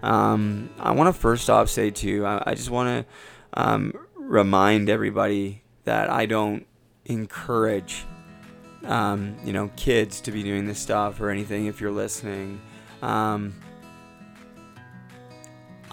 Um, 0.04 0.70
I 0.80 0.92
want 0.92 1.14
to 1.14 1.20
first 1.20 1.50
off 1.50 1.70
say, 1.70 1.92
too, 1.92 2.26
I, 2.26 2.44
I 2.48 2.56
just 2.56 2.70
want 2.70 3.06
to 3.06 3.62
um, 3.62 3.94
remind 4.16 4.90
everybody 4.90 5.64
that 5.84 6.10
I 6.10 6.26
don't 6.26 6.66
encourage, 7.06 8.06
um, 8.84 9.36
you 9.44 9.54
know, 9.54 9.70
kids 9.76 10.22
to 10.22 10.32
be 10.32 10.44
doing 10.44 10.66
this 10.66 10.80
stuff 10.80 11.20
or 11.20 11.30
anything 11.30 11.66
if 11.66 11.82
you're 11.82 11.92
listening. 11.92 12.62
Um, 13.02 13.54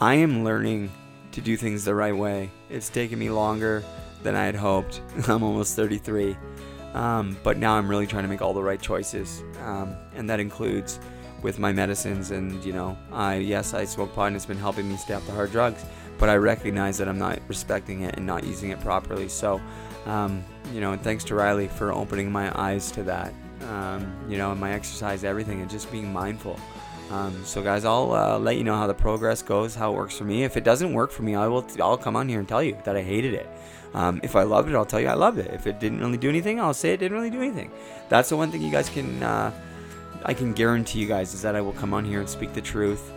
I 0.01 0.15
am 0.15 0.45
learning 0.45 0.93
to 1.33 1.41
do 1.41 1.57
things 1.57 1.85
the 1.85 1.95
right 1.95 2.17
way. 2.17 2.53
It's 2.71 2.89
taken 2.89 3.19
me 3.19 3.31
longer 3.31 3.83
than 4.23 4.37
I 4.37 4.45
had 4.45 4.55
hoped. 4.55 5.01
I'm 5.29 5.43
almost 5.43 5.75
33. 5.75 6.37
Um, 6.95 7.37
but 7.43 7.57
now 7.57 7.75
I'm 7.75 7.89
really 7.89 8.07
trying 8.07 8.23
to 8.23 8.29
make 8.29 8.41
all 8.41 8.55
the 8.55 8.63
right 8.63 8.81
choices. 8.81 9.43
Um, 9.65 9.97
and 10.15 10.31
that 10.31 10.39
includes 10.39 11.01
with 11.43 11.59
my 11.59 11.73
medicines. 11.73 12.31
And, 12.31 12.65
you 12.65 12.73
know, 12.73 12.97
I, 13.11 13.37
yes, 13.37 13.75
I 13.75 13.85
smoke 13.87 14.15
pot 14.15 14.29
and 14.29 14.37
it's 14.37 14.47
been 14.47 14.57
helping 14.57 14.89
me 14.89 14.97
stay 14.97 15.15
off 15.15 15.27
the 15.27 15.33
hard 15.33 15.51
drugs. 15.51 15.85
But 16.17 16.29
I 16.29 16.37
recognize 16.37 16.97
that 16.99 17.09
I'm 17.09 17.19
not 17.19 17.41
respecting 17.49 18.03
it 18.03 18.17
and 18.17 18.25
not 18.25 18.45
using 18.45 18.71
it 18.71 18.81
properly. 18.81 19.29
So, 19.29 19.61
um, 20.07 20.45
you 20.73 20.81
know, 20.81 20.93
and 20.93 21.03
thanks 21.03 21.25
to 21.25 21.35
Riley 21.35 21.67
for 21.67 21.93
opening 21.93 22.31
my 22.31 22.57
eyes 22.57 22.93
to 22.93 23.03
that. 23.03 23.35
Um, 23.69 24.17
you 24.29 24.39
know, 24.39 24.53
and 24.53 24.61
my 24.61 24.75
exercise, 24.75 25.25
everything, 25.25 25.61
and 25.61 25.69
just 25.69 25.91
being 25.91 26.13
mindful. 26.13 26.59
Um, 27.11 27.45
so 27.45 27.63
guys, 27.63 27.85
I'll 27.85 28.13
uh, 28.13 28.39
let 28.39 28.57
you 28.57 28.65
know 28.65 28.77
how 28.77 28.87
the 28.87 28.95
progress 28.95 29.43
goes, 29.43 29.75
how 29.75 29.93
it 29.93 29.97
works 29.97 30.17
for 30.17 30.25
me. 30.25 30.45
If 30.45 30.57
it 30.57 30.65
doesn't 30.65 30.93
work 30.93 31.11
for 31.11 31.23
me, 31.23 31.35
I 31.35 31.47
will. 31.47 31.67
I'll 31.81 31.97
come 31.97 32.17
on 32.17 32.29
here 32.29 32.39
and 32.39 32.49
tell 32.49 32.63
you 32.63 32.77
that 32.85 32.97
I 32.97 33.03
hated 33.03 33.35
it. 33.35 33.49
Um, 33.95 34.21
if 34.23 34.37
I 34.37 34.43
loved 34.43 34.69
it, 34.69 34.75
I'll 34.75 34.85
tell 34.85 35.01
you 35.01 35.09
I 35.09 35.15
loved 35.15 35.39
it. 35.39 35.51
If 35.53 35.67
it 35.67 35.81
didn't 35.81 36.01
really 36.01 36.19
do 36.19 36.29
anything, 36.29 36.61
I'll 36.61 36.75
say 36.75 36.93
it 36.93 36.99
didn't 36.99 37.17
really 37.17 37.31
do 37.31 37.41
anything. 37.41 37.71
That's 38.11 38.29
the 38.29 38.37
one 38.37 38.51
thing 38.51 38.61
you 38.63 38.71
guys 38.71 38.91
can. 38.91 39.23
Uh, 39.23 39.53
I 40.25 40.35
can 40.35 40.53
guarantee 40.53 40.99
you 40.99 41.07
guys 41.07 41.33
is 41.33 41.43
that 41.43 41.55
I 41.55 41.61
will 41.61 41.73
come 41.73 41.95
on 41.95 42.05
here 42.05 42.21
and 42.21 42.29
speak 42.29 42.53
the 42.53 42.61
truth. 42.61 43.13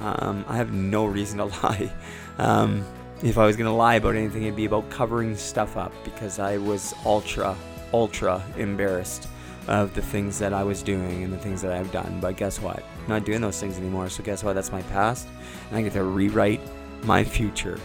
Um, 0.00 0.44
I 0.48 0.56
have 0.56 0.72
no 0.72 1.06
reason 1.06 1.38
to 1.38 1.44
lie. 1.62 1.92
Um, 2.38 2.84
if 3.22 3.38
I 3.38 3.46
was 3.46 3.56
gonna 3.56 3.74
lie 3.74 3.94
about 3.94 4.16
anything, 4.16 4.42
it'd 4.42 4.56
be 4.56 4.64
about 4.64 4.90
covering 4.90 5.36
stuff 5.36 5.76
up 5.76 5.92
because 6.04 6.38
I 6.38 6.58
was 6.58 6.94
ultra, 7.04 7.56
ultra 7.92 8.42
embarrassed 8.56 9.28
of 9.68 9.94
the 9.94 10.02
things 10.02 10.38
that 10.38 10.52
I 10.52 10.62
was 10.62 10.82
doing 10.82 11.24
and 11.24 11.32
the 11.32 11.38
things 11.38 11.62
that 11.62 11.72
I've 11.72 11.90
done. 11.92 12.18
But 12.20 12.36
guess 12.36 12.60
what? 12.60 12.82
I'm 13.02 13.08
not 13.08 13.24
doing 13.24 13.40
those 13.40 13.60
things 13.60 13.78
anymore. 13.78 14.08
So 14.08 14.22
guess 14.22 14.44
what? 14.44 14.54
That's 14.54 14.72
my 14.72 14.82
past, 14.82 15.28
and 15.68 15.78
I 15.78 15.82
get 15.82 15.92
to 15.94 16.04
rewrite 16.04 16.60
my 17.04 17.24
future. 17.24 17.78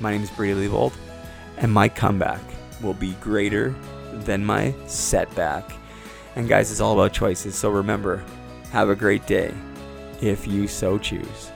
My 0.00 0.12
name 0.12 0.22
is 0.22 0.30
Brady 0.30 0.68
Leavold, 0.68 0.92
and 1.58 1.72
my 1.72 1.88
comeback 1.88 2.40
will 2.82 2.94
be 2.94 3.12
greater 3.14 3.74
than 4.12 4.44
my 4.44 4.74
setback. 4.86 5.70
And 6.36 6.48
guys, 6.48 6.70
it's 6.70 6.80
all 6.80 6.92
about 6.92 7.12
choices. 7.12 7.56
So 7.56 7.70
remember, 7.70 8.24
have 8.70 8.88
a 8.88 8.96
great 8.96 9.26
day 9.26 9.52
if 10.20 10.46
you 10.46 10.68
so 10.68 10.98
choose. 10.98 11.50